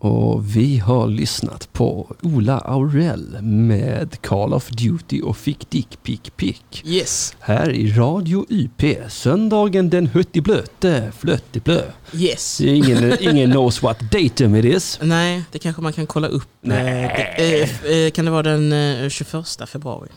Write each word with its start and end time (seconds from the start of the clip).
Och 0.00 0.56
vi 0.56 0.78
har 0.78 1.08
lyssnat 1.08 1.72
på 1.72 2.16
Ola 2.22 2.58
Aurell 2.58 3.42
med 3.42 4.22
Call 4.22 4.54
of 4.54 4.68
Duty 4.68 5.22
och 5.22 5.36
fick 5.36 5.70
Dick 5.70 6.02
Pick 6.02 6.36
Pick. 6.36 6.82
Yes. 6.86 7.36
Här 7.40 7.70
i 7.70 7.92
Radio 7.92 8.46
UP, 8.48 8.82
söndagen 9.12 9.90
den 9.90 10.10
70 10.10 10.40
blöte, 10.40 11.12
flötteblö. 11.18 11.80
Yes. 12.14 12.60
Ingen, 12.60 13.16
ingen 13.22 13.50
knows 13.50 13.82
what 13.82 14.00
datum 14.12 14.54
it 14.56 14.64
is. 14.64 14.98
Nej, 15.02 15.42
det 15.52 15.58
kanske 15.58 15.82
man 15.82 15.92
kan 15.92 16.06
kolla 16.06 16.28
upp. 16.28 16.48
Nej. 16.60 17.04
Eh, 17.04 17.32
det- 17.36 17.92
eh, 17.92 18.04
eh, 18.06 18.10
Kan 18.10 18.24
det 18.24 18.30
vara 18.30 18.42
den 18.42 18.72
eh, 18.72 19.08
21 19.08 19.46
februari? 19.68 20.08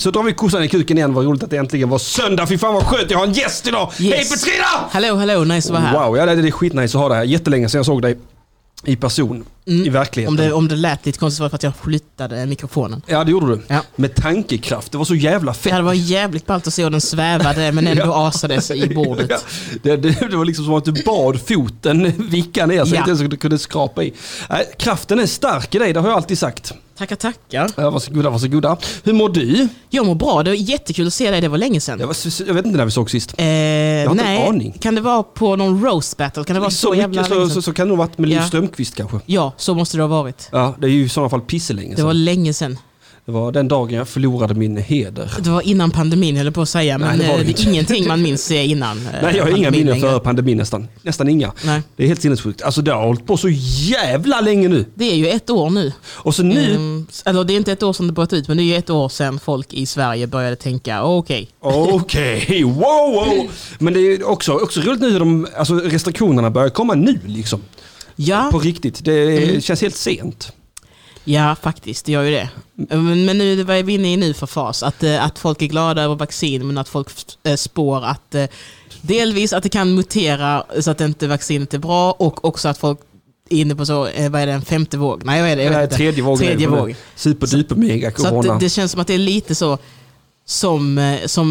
Så 0.00 0.10
drar 0.10 0.22
vi 0.22 0.32
kossan 0.32 0.62
i 0.64 0.68
kuken 0.68 0.98
igen. 0.98 1.14
Vad 1.14 1.24
roligt 1.24 1.42
att 1.42 1.50
det 1.50 1.56
äntligen 1.56 1.88
var 1.88 1.98
söndag. 1.98 2.46
Fy 2.46 2.58
fan 2.58 2.74
vad 2.74 2.82
skönt, 2.86 3.10
jag 3.10 3.18
har 3.18 3.26
en 3.26 3.32
gäst 3.32 3.66
idag! 3.66 3.92
Yes. 3.98 4.14
Hej 4.14 4.24
Petrina! 4.30 4.64
Hallå, 4.90 5.16
hallå, 5.16 5.44
nice 5.44 5.68
att 5.68 5.72
vara 5.80 5.82
här. 5.82 6.06
Wow, 6.08 6.16
ja, 6.16 6.26
det 6.26 6.48
är 6.48 6.50
skitnice 6.50 6.84
att 6.98 7.02
ha 7.02 7.08
dig 7.08 7.18
här. 7.18 7.24
Jättelänge 7.24 7.68
sedan 7.68 7.78
jag 7.78 7.86
såg 7.86 8.02
dig 8.02 8.18
i 8.86 8.96
person, 8.96 9.44
Mm. 9.66 9.86
i 9.86 9.88
verkligheten. 9.88 10.32
Om 10.32 10.36
det, 10.36 10.52
om 10.52 10.68
det 10.68 10.76
lät 10.76 11.06
lite 11.06 11.18
konstigt 11.18 11.40
var 11.40 11.46
det 11.46 11.50
för 11.50 11.56
att 11.56 11.62
jag 11.62 11.72
flyttade 11.76 12.46
mikrofonen. 12.46 13.02
Ja, 13.06 13.24
det 13.24 13.30
gjorde 13.30 13.46
du. 13.46 13.62
Ja. 13.68 13.80
Med 13.96 14.14
tankekraft. 14.14 14.92
Det 14.92 14.98
var 14.98 15.04
så 15.04 15.14
jävla 15.14 15.54
fett. 15.54 15.72
Det 15.76 15.82
var 15.82 15.92
jävligt 15.94 16.46
ballt 16.46 16.66
att 16.66 16.74
se 16.74 16.82
hur 16.82 16.90
den 16.90 17.00
svävade 17.00 17.72
men 17.72 17.86
ändå 17.86 18.12
asades 18.14 18.70
i 18.70 18.94
bordet. 18.94 19.26
Ja, 19.30 19.38
det, 19.82 19.96
det, 19.96 20.28
det 20.30 20.36
var 20.36 20.44
liksom 20.44 20.64
som 20.64 20.74
att 20.74 20.84
du 20.84 20.92
bad 21.04 21.40
foten 21.48 22.12
vicka 22.30 22.66
ner 22.66 22.84
så 22.84 22.94
Ja. 22.94 23.10
inte 23.22 23.36
kunde 23.36 23.58
skrapa 23.58 24.02
i. 24.02 24.12
Nej, 24.50 24.72
kraften 24.78 25.18
är 25.18 25.26
stark 25.26 25.74
i 25.74 25.78
dig, 25.78 25.92
det 25.92 26.00
har 26.00 26.08
jag 26.08 26.16
alltid 26.16 26.38
sagt. 26.38 26.72
Tackar, 26.98 27.16
tackar. 27.16 27.70
Ja, 27.76 27.90
varsågoda, 27.90 28.30
varsågoda. 28.30 28.76
Hur 29.02 29.12
mår 29.12 29.28
du? 29.28 29.68
Jag 29.90 30.06
mår 30.06 30.14
bra, 30.14 30.42
det 30.42 30.50
var 30.50 30.54
jättekul 30.56 31.06
att 31.06 31.14
se 31.14 31.30
dig, 31.30 31.40
det 31.40 31.48
var 31.48 31.58
länge 31.58 31.80
sedan. 31.80 32.00
Jag, 32.00 32.06
var, 32.06 32.16
jag 32.46 32.54
vet 32.54 32.66
inte 32.66 32.78
när 32.78 32.84
vi 32.84 32.90
såg 32.90 33.10
sist. 33.10 33.34
Eh, 33.38 33.44
har 33.44 34.00
inte 34.10 34.14
nej, 34.24 34.42
en 34.42 34.48
aning. 34.48 34.72
kan 34.80 34.94
det 34.94 35.00
vara 35.00 35.22
på 35.22 35.56
någon 35.56 35.84
roast 35.84 36.16
battle? 36.16 36.44
Kan 36.44 36.54
det 36.54 36.60
vara 36.60 36.70
så, 36.70 36.88
så, 36.88 36.94
jävla 36.94 37.24
så, 37.24 37.48
så, 37.48 37.62
så 37.62 37.72
kan 37.72 37.86
det 37.86 37.88
nog 37.88 37.98
varit 37.98 38.18
med 38.18 38.28
Liv 38.28 38.38
Ja. 38.38 38.46
Strömquist 38.46 38.94
kanske. 38.94 39.20
Ja, 39.26 39.52
så 39.56 39.74
måste 39.74 39.96
det 39.96 40.02
ha 40.02 40.08
varit. 40.08 40.48
Ja, 40.52 40.74
det 40.78 40.86
är 40.86 40.90
ju 40.90 41.04
i 41.04 41.08
sådana 41.08 41.30
fall 41.30 41.40
pisselänge 41.40 41.90
Det 41.90 41.96
sedan. 41.96 42.06
var 42.06 42.14
länge 42.14 42.54
sedan. 42.54 42.78
Det 43.26 43.32
var 43.32 43.52
den 43.52 43.68
dagen 43.68 43.94
jag 43.94 44.08
förlorade 44.08 44.54
min 44.54 44.76
heder. 44.76 45.30
Det 45.40 45.50
var 45.50 45.60
innan 45.60 45.90
pandemin 45.90 46.36
höll 46.36 46.52
på 46.52 46.62
att 46.62 46.68
säga, 46.68 46.98
men 46.98 47.08
Nej, 47.08 47.26
det 47.26 47.32
eh, 47.32 47.38
det 47.38 47.44
det 47.44 47.60
är 47.62 47.68
ingenting 47.68 48.08
man 48.08 48.22
minns 48.22 48.50
eh, 48.50 48.70
innan. 48.70 48.98
eh, 48.98 49.12
Nej, 49.22 49.36
jag 49.36 49.44
har 49.44 49.50
inga 49.50 49.64
pandemin 49.66 49.86
minnen 49.86 50.00
före 50.00 50.20
pandemin 50.20 50.56
nästan. 50.58 50.88
Nästan 51.02 51.28
inga. 51.28 51.52
Nej, 51.64 51.82
Det 51.96 52.02
är 52.04 52.06
helt 52.08 52.22
sinnessjukt. 52.22 52.62
Alltså 52.62 52.82
det 52.82 52.92
har 52.92 53.06
hållit 53.06 53.26
på 53.26 53.36
så 53.36 53.48
jävla 53.88 54.40
länge 54.40 54.68
nu. 54.68 54.84
det 54.94 55.04
är 55.10 55.14
ju 55.14 55.28
ett 55.28 55.50
år 55.50 55.70
nu. 55.70 55.92
Och 56.06 56.34
så 56.34 56.42
nu, 56.42 56.70
Mm, 56.74 57.06
eller 57.24 57.44
det 57.44 57.52
är 57.52 57.56
inte 57.56 57.72
ett 57.72 57.82
år 57.82 57.92
sedan 57.92 58.06
det 58.06 58.12
bröt 58.12 58.32
ut, 58.32 58.48
men 58.48 58.56
det 58.56 58.62
är 58.62 58.64
ju 58.64 58.76
ett 58.76 58.90
år 58.90 59.08
sedan 59.08 59.38
folk 59.38 59.72
i 59.72 59.86
Sverige 59.86 60.26
började 60.26 60.56
tänka, 60.56 61.02
okej, 61.02 61.48
Okej, 61.60 62.62
wow, 62.64 62.74
wow. 63.14 63.50
Men 63.78 63.94
det 63.94 64.00
är 64.00 64.28
också, 64.28 64.52
också 64.52 64.80
roligt 64.80 65.00
nu 65.00 65.10
hur 65.10 65.18
de, 65.18 65.46
alltså 65.56 65.74
restriktionerna 65.74 66.50
börjar 66.50 66.68
komma 66.68 66.94
nu 66.94 67.18
liksom. 67.26 67.60
ja, 68.16 68.48
På 68.52 68.58
riktigt. 68.58 69.04
Det 69.04 69.14
Mm. 69.44 69.60
känns 69.60 69.82
helt 69.82 69.96
sent. 69.96 70.52
Ja 71.24 71.56
faktiskt, 71.62 72.06
det 72.06 72.12
gör 72.12 72.22
ju 72.22 72.30
det. 72.30 72.48
Men, 72.96 73.38
nu, 73.38 73.62
vad 73.62 73.76
är 73.76 73.82
vi 73.82 73.92
inne 73.92 74.12
i 74.12 74.16
nu 74.16 74.34
för 74.34 74.46
fas? 74.46 74.82
Att, 74.82 75.02
eh, 75.02 75.24
att 75.24 75.38
folk 75.38 75.62
är 75.62 75.66
glada 75.66 76.02
över 76.02 76.14
vaccin, 76.14 76.66
men 76.66 76.78
att 76.78 76.88
folk 76.88 77.08
eh, 77.42 77.56
spår 77.56 78.04
att 78.04 78.34
eh, 78.34 78.46
delvis 79.00 79.52
att 79.52 79.62
det 79.62 79.68
kan 79.68 79.94
mutera 79.94 80.64
så 80.80 80.90
att 80.90 81.00
inte 81.00 81.26
vaccinet 81.26 81.74
är 81.74 81.78
bra 81.78 82.12
och 82.12 82.44
också 82.44 82.68
att 82.68 82.78
folk 82.78 82.98
är 83.50 83.56
inne 83.56 83.74
på 83.74 83.86
så, 83.86 83.98
vad 84.00 84.42
är 84.42 84.46
det, 84.46 84.52
en 84.52 84.62
femte 84.62 84.96
våg? 84.96 85.24
Nej, 85.24 85.42
vad 85.42 85.50
är 85.50 85.56
det? 85.56 85.62
Jag 85.62 85.70
vet 85.70 85.82
inte. 85.82 85.96
tredje 85.96 86.22
vågen. 86.22 86.46
Tredje 86.46 86.68
våg. 86.68 86.96
Superduper 87.14 87.74
mega 87.76 88.10
Så 88.10 88.28
corona. 88.28 88.52
det, 88.54 88.60
det 88.60 88.70
känns 88.70 88.92
som 88.92 89.00
att 89.00 89.06
det 89.06 89.14
är 89.14 89.18
lite 89.18 89.54
så 89.54 89.78
som, 90.46 90.98
eh, 90.98 91.26
som 91.26 91.48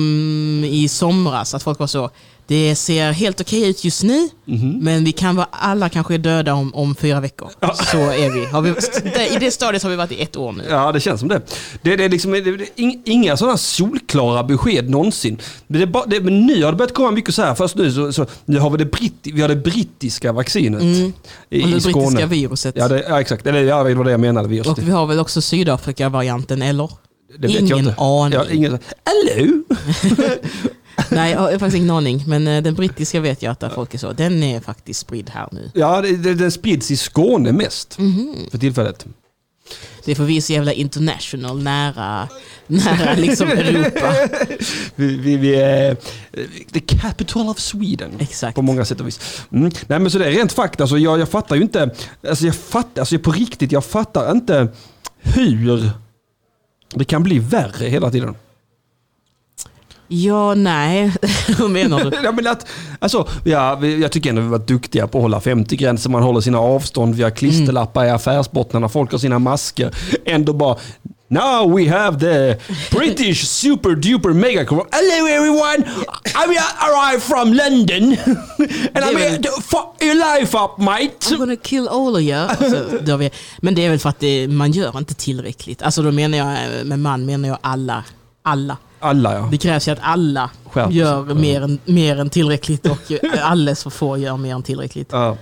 i 0.68 0.88
somras, 0.88 1.54
att 1.54 1.64
folk 1.64 1.80
var 1.80 1.88
så, 1.88 2.10
det 2.48 2.76
ser 2.76 3.12
helt 3.12 3.42
okej 3.42 3.70
ut 3.70 3.84
just 3.84 4.04
nu, 4.04 4.30
Mhm. 4.46 4.78
men 4.82 5.04
vi 5.04 5.12
kan 5.12 5.36
vara, 5.36 5.48
alla 5.52 5.90
kanske 5.90 6.18
döda 6.18 6.54
om, 6.54 6.76
om 6.76 6.96
fyra 6.96 7.20
veckor. 7.20 7.50
Så 7.92 7.98
är 7.98 8.30
vi. 8.30 8.46
Har 8.46 8.62
vi 8.62 8.70
I 9.36 9.40
det 9.40 9.52
stadiet 9.52 9.84
har 9.84 9.90
vi 9.90 9.96
varit 9.96 10.12
i 10.12 10.22
ett 10.22 10.38
år 10.38 10.52
nu. 10.52 10.64
Ja, 10.70 10.92
det 10.92 11.00
känns 11.00 11.20
som 11.20 11.30
det. 11.30 11.42
Det, 11.82 11.96
det 11.96 12.04
är 12.04 12.10
liksom, 12.10 12.32
det, 12.32 12.72
inga 13.06 13.38
sådana 13.38 13.58
solklara 13.58 14.44
besked 14.44 14.90
någonsin. 14.90 15.38
Men, 15.68 15.80
det, 15.80 15.88
bara- 15.88 16.06
det, 16.06 16.20
men 16.22 16.46
nu 16.46 16.64
har 16.64 16.72
det 16.72 16.78
börjat 16.78 16.94
komma 16.94 17.12
mycket 17.12 17.36
så 17.36 17.42
här. 17.42 17.56
Först 17.56 17.76
nu 17.76 17.92
så, 17.92 18.14
så 18.14 18.26
nu 18.46 18.60
har 18.60 18.70
vi 18.70 18.78
det, 18.78 18.86
britt, 18.86 19.14
vi 19.24 19.42
har 19.42 19.48
det 19.50 19.56
brittiska 19.56 20.32
vaccinet 20.32 20.82
Mm. 20.82 20.96
i, 21.50 21.64
Och 21.64 21.68
det 21.70 21.78
i 21.78 21.82
Skåne. 21.82 21.94
brittiska 22.06 22.26
viruset. 22.26 22.76
Ja, 22.78 22.88
det, 22.88 23.06
ja, 23.10 23.22
exakt. 23.22 23.48
Eller, 23.48 23.64
ja, 23.64 23.84
det 23.84 23.96
var 23.96 24.04
det 24.06 24.12
jag 24.12 24.20
menade. 24.20 24.48
Viruset. 24.48 24.78
och 24.78 24.88
vi 24.88 24.92
har 24.92 25.06
väl 25.06 25.20
också 25.20 25.42
Sydafrika-varianten, 25.42 26.62
eller? 26.62 26.90
Det 27.40 27.48
vet 27.48 27.52
jag 27.56 27.64
ingen 27.64 27.78
inte. 27.78 27.96
aning. 28.02 28.34
Ja, 28.40 28.46
ingen, 28.52 28.80
Hello! 29.06 29.64
Nej, 31.10 31.32
jag 31.32 31.40
har 31.40 31.52
faktiskt 31.52 31.76
ingen 31.76 31.90
aning. 31.90 32.24
Men 32.28 32.48
eh, 32.48 32.64
den 32.64 32.74
brittiska 32.74 33.20
vet 33.20 33.42
jag 33.42 33.52
att 33.60 33.74
folk 33.74 33.94
är 33.94 33.98
så. 33.98 34.12
Den 34.14 34.44
är 34.44 34.60
faktiskt 34.60 35.00
spridd 35.00 35.30
här 35.30 35.48
nu. 35.52 35.72
Ja, 35.74 36.02
den 36.18 36.52
sprids 36.52 36.92
i 36.92 36.98
Skåne 36.98 37.52
mest 37.52 37.98
Mhm. 37.98 38.36
för 38.52 38.58
tillfället. 38.58 39.06
Det 40.06 40.12
är 40.12 40.16
för 40.16 40.24
vi 40.24 40.38
är 40.38 40.42
så 40.42 40.54
jävla 40.54 40.74
international, 40.74 41.64
nära, 41.64 42.28
nära 42.68 43.14
liksom 43.16 43.48
Europa. 43.52 44.14
Vi, 44.96 45.16
vi, 45.18 45.38
vi 45.38 45.56
är 45.56 45.98
the 46.74 46.80
capital 46.80 47.50
of 47.50 47.60
Sweden. 47.60 48.12
Exakt. 48.20 48.56
På 48.56 48.62
många 48.62 48.86
sätt 48.86 49.00
och 49.02 49.08
vis. 49.08 49.20
Mm. 49.52 49.72
Nej 49.88 50.00
men 50.00 50.12
så 50.12 50.18
det 50.18 50.26
är 50.26 50.32
rent 50.32 50.54
fakta, 50.54 50.84
alltså, 50.84 50.98
jag, 50.98 51.20
jag 51.20 51.30
fattar 51.30 51.56
ju 51.56 51.62
inte, 51.62 51.90
alltså 52.30 52.46
jag 52.46 52.56
fattar, 52.56 53.02
alltså 53.02 53.20
på 53.20 53.32
riktigt, 53.32 53.72
jag 53.72 53.86
fattar 53.86 54.32
inte 54.32 54.68
hur 55.22 55.90
det 56.96 57.06
kan 57.06 57.24
bli 57.24 57.40
värre 57.40 57.86
hela 57.86 58.12
tiden. 58.12 58.36
Ja, 60.08 60.54
nej. 60.56 61.14
Hur 61.58 61.68
menar 61.68 62.04
du? 62.04 62.12
Ja, 62.24 62.32
men 62.32 62.48
att, 62.48 62.68
alltså, 63.00 63.28
ja, 63.44 63.86
jag 63.86 64.12
tycker 64.12 64.30
ändå 64.30 64.42
vi 64.42 64.48
varit 64.48 64.68
duktiga 64.68 65.08
på 65.08 65.18
att 65.18 65.22
hålla 65.22 65.40
50-gränser, 65.40 66.10
man 66.10 66.24
håller 66.24 66.42
sina 66.42 66.60
avstånd, 66.60 67.16
vi 67.16 67.24
har 67.24 67.30
klisterlappar 67.30 68.06
i 68.06 68.10
affärsbottnarna, 68.10 68.90
folk 68.90 69.12
har 69.12 69.20
sina 69.20 69.40
masker. 69.40 69.96
Ändå 70.26 70.54
bara 70.54 70.78
Now 71.30 71.66
we 71.66 71.88
have 71.88 72.20
the 72.20 72.60
British 72.92 73.48
super 73.48 73.96
duper 73.96 74.34
mega 74.34 74.66
corona. 74.66 74.90
Hello 74.92 75.26
everyone! 75.26 75.84
I 76.36 76.46
arrived 76.82 77.24
from 77.24 77.54
London 77.54 78.04
and 78.94 79.06
I'm 79.06 79.18
here 79.18 79.40
to 79.40 79.52
fuck 79.62 79.98
your 80.02 80.16
life 80.16 80.54
up 80.54 80.78
mate. 80.78 81.32
I'm 81.32 81.38
gonna 81.38 81.56
kill 81.56 81.88
all 81.88 82.16
of 82.16 82.22
you. 82.22 82.36
Alltså, 82.36 83.18
vi. 83.18 83.32
Men 83.58 83.76
det 83.76 83.86
är 83.86 83.90
väl 83.90 84.00
för 84.00 84.10
att 84.10 84.20
det, 84.20 84.48
man 84.48 84.72
gör 84.72 84.98
inte 84.98 85.14
tillräckligt. 85.14 85.82
Alltså 85.82 86.02
då 86.02 86.12
menar 86.12 86.38
jag, 86.38 86.86
med 86.86 87.00
man 87.00 87.26
menar 87.26 87.50
jag 87.50 87.58
alla. 87.62 88.04
Alla. 88.44 88.78
Alla 89.00 89.34
ja. 89.34 89.48
Det 89.52 89.58
krävs 89.58 89.88
ju 89.88 89.92
att 89.92 90.00
alla 90.02 90.50
sig. 90.74 90.88
gör 90.90 91.24
mer 91.24 91.62
än, 91.62 91.80
mer 91.86 92.20
än 92.20 92.30
tillräckligt 92.30 92.86
och 92.86 93.12
eh, 93.24 93.52
alldeles 93.52 93.84
för 93.84 93.90
få 93.90 94.18
gör 94.18 94.38
mer 94.38 94.56
än 94.56 94.64
tillräckligt. 94.64 95.10
ja. 95.12 95.38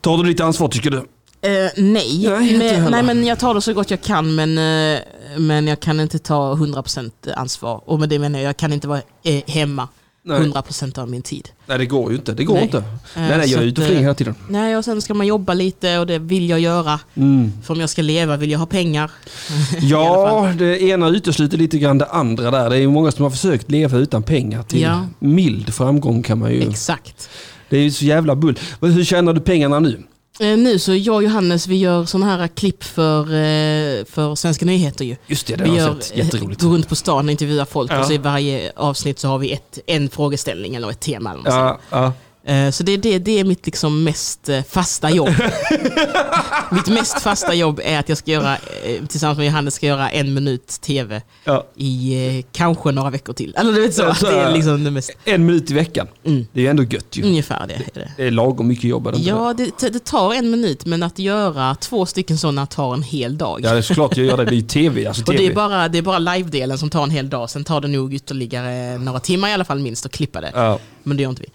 Tar 0.00 0.16
du 0.16 0.22
ditt 0.22 0.40
ansvar 0.40 0.68
tycker 0.68 0.90
du? 0.90 1.02
Eh, 1.44 1.50
nej, 1.76 2.28
men, 2.28 2.90
nej, 2.90 3.02
men 3.02 3.24
jag 3.26 3.38
tar 3.38 3.54
det 3.54 3.60
så 3.60 3.72
gott 3.72 3.90
jag 3.90 4.00
kan 4.02 4.34
men, 4.34 4.58
eh, 4.58 5.00
men 5.38 5.66
jag 5.66 5.80
kan 5.80 6.00
inte 6.00 6.18
ta 6.18 6.54
100% 6.54 7.10
ansvar. 7.36 7.82
Och 7.86 8.00
med 8.00 8.08
det 8.08 8.18
menar 8.18 8.38
jag, 8.38 8.48
jag 8.48 8.56
kan 8.56 8.72
inte 8.72 8.88
vara 8.88 9.00
eh, 9.24 9.42
hemma 9.46 9.88
Nej. 10.24 10.40
100% 10.40 10.98
av 10.98 11.10
min 11.10 11.22
tid. 11.22 11.48
Nej 11.66 11.78
det 11.78 11.86
går 11.86 12.10
ju 12.10 12.16
inte. 12.16 12.32
Det 12.32 12.44
går 12.44 12.54
Nej. 12.54 12.62
inte. 12.62 12.84
Nej, 13.16 13.38
nej, 13.38 13.50
jag 13.50 13.62
är 13.62 13.66
ute 13.66 13.80
och 13.80 13.86
flyger 13.86 14.02
hela 14.02 14.14
tiden. 14.14 14.34
Nej, 14.48 14.76
och 14.76 14.84
sen 14.84 15.02
ska 15.02 15.14
man 15.14 15.26
jobba 15.26 15.54
lite 15.54 15.98
och 15.98 16.06
det 16.06 16.18
vill 16.18 16.48
jag 16.50 16.60
göra. 16.60 17.00
Mm. 17.14 17.52
För 17.62 17.74
om 17.74 17.80
jag 17.80 17.90
ska 17.90 18.02
leva 18.02 18.36
vill 18.36 18.50
jag 18.50 18.58
ha 18.58 18.66
pengar. 18.66 19.10
Ja, 19.80 20.52
det 20.58 20.82
ena 20.82 21.08
utesluter 21.08 21.58
lite 21.58 21.78
grann 21.78 21.98
det 21.98 22.06
andra 22.06 22.50
där. 22.50 22.70
Det 22.70 22.76
är 22.76 22.80
ju 22.80 22.88
många 22.90 23.12
som 23.12 23.22
har 23.22 23.30
försökt 23.30 23.70
leva 23.70 23.98
utan 23.98 24.22
pengar 24.22 24.62
till 24.62 24.80
Ja. 24.80 25.06
mild 25.18 25.74
framgång 25.74 26.22
kan 26.22 26.38
man 26.38 26.50
ju. 26.52 26.62
Exakt. 26.70 27.28
Det 27.68 27.76
är 27.76 27.82
ju 27.82 27.90
så 27.90 28.04
jävla 28.04 28.36
bull. 28.36 28.58
Hur 28.80 29.04
tjänar 29.04 29.32
du 29.32 29.40
pengarna 29.40 29.78
nu? 29.80 30.02
Eh, 30.40 30.56
nu 30.58 30.78
så 30.78 30.94
jag 30.94 31.14
och 31.16 31.22
Johannes 31.22 31.66
vi 31.66 31.76
gör 31.76 32.04
sådana 32.04 32.36
här 32.36 32.48
klipp 32.48 32.84
för, 32.84 33.20
eh, 33.22 34.04
för 34.04 34.34
Svenska 34.34 34.64
nyheter 34.64 35.04
ju. 35.04 35.16
Just 35.26 35.46
det, 35.46 35.56
det 35.56 35.64
Vi 35.64 35.70
har 35.70 35.76
jag 35.76 36.02
sett. 36.02 36.16
Jätteroligt. 36.16 36.62
går 36.62 36.70
runt 36.70 36.88
på 36.88 36.96
stan 36.96 37.24
och 37.24 37.30
intervjuar 37.30 37.64
folk 37.64 37.92
Ja. 37.92 38.00
och 38.00 38.06
så 38.06 38.12
i 38.12 38.18
varje 38.18 38.72
avsnitt 38.76 39.18
så 39.18 39.28
har 39.28 39.38
vi 39.38 39.52
ett, 39.52 39.78
en 39.86 40.08
frågeställning 40.10 40.74
eller 40.74 40.90
ett 40.90 41.00
tema. 41.00 41.32
Eller. 41.32 41.50
Ja, 41.50 41.78
ja. 41.90 42.12
Eh, 42.44 42.70
Så 42.70 42.82
det, 42.82 42.96
det, 42.96 43.18
det 43.18 43.40
är 43.40 43.44
mitt 43.44 43.66
liksom 43.66 44.04
mest 44.04 44.48
eh, 44.48 44.62
fasta 44.62 45.10
jobb. 45.10 45.28
mitt 46.70 46.88
mest 46.88 47.20
fasta 47.20 47.54
jobb 47.54 47.80
är 47.84 47.98
att 47.98 48.08
jag 48.08 48.18
ska 48.18 48.30
göra, 48.30 48.56
eh, 48.56 49.06
tillsammans 49.08 49.38
med 49.38 49.46
Johannes, 49.46 49.74
ska 49.74 49.86
göra 49.86 50.10
en 50.10 50.34
minut 50.34 50.66
TV 50.68 51.22
ja. 51.44 51.66
i 51.76 52.44
kanske 52.52 52.92
några 52.92 53.10
veckor 53.10 53.32
till. 53.32 53.54
Eller 53.58 53.72
du 53.72 53.80
vet 53.80 53.94
så, 53.94 54.14
så 54.14 54.26
det 54.26 54.32
är 54.32 54.52
liksom 54.52 54.84
det 54.84 54.90
mest, 54.90 55.10
En 55.24 55.46
minut 55.46 55.70
i 55.70 55.74
veckan. 55.74 56.06
mm, 56.24 56.46
Det 56.52 56.60
är 56.60 56.62
ju 56.62 56.68
ändå 56.70 56.82
gött 56.82 57.16
ju. 57.16 57.22
ungefär 57.22 57.66
det. 57.66 57.74
Är 57.74 57.80
det. 57.94 58.12
Det 58.16 58.26
är 58.26 58.30
lagom 58.30 58.68
mycket 58.68 58.84
jobb. 58.84 59.14
Ja, 59.16 59.54
det, 59.56 59.92
det 59.92 60.04
tar 60.04 60.34
en 60.34 60.50
minut, 60.50 60.86
men 60.86 61.02
att 61.02 61.18
göra 61.18 61.74
två 61.74 62.06
stycken 62.06 62.38
sådana 62.38 62.66
tar 62.66 62.94
en 62.94 63.02
hel 63.02 63.38
dag. 63.38 63.60
Ja, 63.62 63.72
det 63.72 63.78
är 63.78 63.82
såklart 63.82 64.16
jag 64.16 64.26
gör 64.26 64.36
det. 64.36 64.44
Det 64.44 64.50
är 64.52 64.56
ju 64.56 64.62
tv. 64.62 65.06
Alltså 65.06 65.22
Och 65.22 65.26
TV. 65.26 65.38
det 65.38 65.46
är 65.46 65.54
bara, 65.54 65.88
det 65.88 65.98
är 65.98 66.02
bara 66.02 66.18
live-delen 66.18 66.78
som 66.78 66.90
tar 66.90 67.02
en 67.02 67.10
hel 67.10 67.30
dag, 67.30 67.50
sen 67.50 67.64
tar 67.64 67.80
det 67.80 67.88
nog 67.88 68.14
ytterligare 68.14 68.98
några 68.98 69.20
timmar 69.20 69.48
i 69.48 69.52
alla 69.52 69.64
fall 69.64 69.78
minst 69.78 70.06
att 70.06 70.12
klippa 70.12 70.40
det. 70.40 70.50
Ja. 70.54 70.78
Men 71.02 71.16
det 71.16 71.22
gör 71.22 71.30
inte 71.30 71.42
vi. 71.42 71.48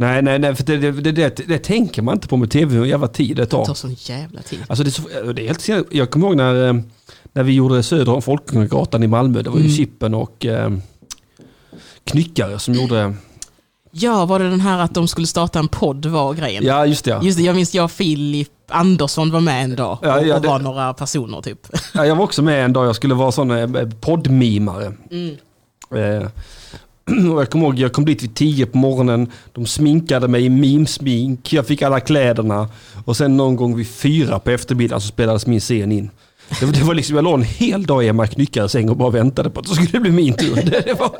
Nej, 0.00 0.22
nej, 0.22 0.38
nej, 0.38 0.54
för 0.54 0.64
det, 0.64 0.76
det, 0.76 1.12
det, 1.12 1.36
det, 1.48 1.58
tänker 1.58 2.02
man 2.02 2.14
inte 2.14 2.28
på 2.28 2.36
med 2.36 2.50
tv, 2.50 2.74
hur 2.76 2.84
jävla 2.84 3.08
tid 3.08 3.36
det 3.36 3.42
Det 3.42 3.46
tar. 3.46 3.64
tar 3.64 3.74
sån 3.74 3.94
jävla 3.98 4.42
tid. 4.42 4.58
Alltså 4.68 4.84
det, 4.84 4.88
är 4.88 5.22
så, 5.24 5.32
det 5.32 5.42
är 5.42 5.46
helt 5.46 5.60
sen- 5.60 5.84
Jag 5.90 6.10
kommer 6.10 6.26
ihåg 6.26 6.36
när, 6.36 6.68
eh, 6.68 6.74
när 7.32 7.42
vi 7.42 7.52
gjorde 7.52 7.82
Söder 7.82 8.12
om 8.14 8.22
Folkungagatan 8.22 9.02
i 9.02 9.06
Malmö. 9.06 9.42
Det 9.42 9.50
var 9.50 9.56
ju 9.56 9.64
Mm. 9.64 9.76
Chippen 9.76 10.14
och 10.14 10.46
eh, 10.46 10.70
Knyckare 12.04 12.58
som 12.58 12.74
gjorde... 12.74 13.14
Ja, 13.92 14.24
var 14.26 14.38
det 14.38 14.50
den 14.50 14.60
här 14.60 14.78
att 14.78 14.94
de 14.94 15.08
skulle 15.08 15.26
starta 15.26 15.58
en 15.58 15.68
podd 15.68 16.06
var 16.06 16.34
grejen? 16.34 16.64
Ja, 16.64 16.86
just 16.86 17.04
det. 17.04 17.10
Ja. 17.10 17.22
Just 17.22 17.38
det, 17.38 17.44
jag 17.44 17.56
minns 17.56 17.74
jag 17.74 17.84
och 17.84 17.90
Filip 17.92 18.48
Andersson 18.68 19.30
var 19.30 19.40
med 19.40 19.64
en 19.64 19.76
dag 19.76 19.98
Ja, 20.02 20.20
och, 20.20 20.26
ja, 20.26 20.36
och 20.36 20.42
det- 20.42 20.48
var 20.48 20.58
några 20.58 20.94
personer 20.94 21.40
typ. 21.42 21.58
Ja, 21.94 22.06
jag 22.06 22.16
var 22.16 22.24
också 22.24 22.42
med 22.42 22.64
en 22.64 22.72
dag. 22.72 22.86
Jag 22.86 22.96
skulle 22.96 23.14
vara 23.14 23.32
sån 23.32 23.50
eh, 23.50 23.88
poddmimare. 24.00 24.92
Mm. 25.10 25.36
Eh, 25.94 26.28
och 27.34 27.40
jag 27.40 27.50
kommer 27.50 27.66
ihåg, 27.66 27.78
jag 27.78 27.92
kom 27.92 28.04
dit 28.04 28.22
vid 28.22 28.34
10 28.34 28.66
på 28.66 28.78
morgonen. 28.78 29.30
De 29.52 29.66
sminkade 29.66 30.28
mig 30.28 30.44
i 30.44 30.48
mimsmink. 30.48 31.52
Jag 31.52 31.66
fick 31.66 31.82
alla 31.82 32.00
kläderna. 32.00 32.68
Och 33.04 33.16
sen 33.16 33.36
någon 33.36 33.56
gång 33.56 33.76
vid 33.76 33.88
fyra 33.88 34.38
på 34.38 34.50
eftermiddagen 34.50 35.00
så 35.00 35.08
spelades 35.08 35.46
min 35.46 35.60
scen 35.60 35.92
in. 35.92 36.10
Det, 36.60 36.66
var- 36.66 36.72
det 36.72 36.82
var 36.84 36.94
liksom, 36.94 37.16
jag 37.16 37.24
låg 37.24 37.34
en 37.34 37.42
hel 37.42 37.86
dag 37.86 38.04
i 38.04 38.08
Emma 38.08 38.26
Knyckares 38.26 38.72
säng 38.72 38.88
och 38.90 38.96
bara 38.96 39.10
väntade 39.10 39.50
på 39.50 39.60
att 39.60 39.66
det 39.68 39.74
skulle 39.74 40.00
bli 40.00 40.10
min 40.10 40.34
tur. 40.34 40.54
Det, 40.54 40.80
det 40.86 40.94
var... 40.98 41.10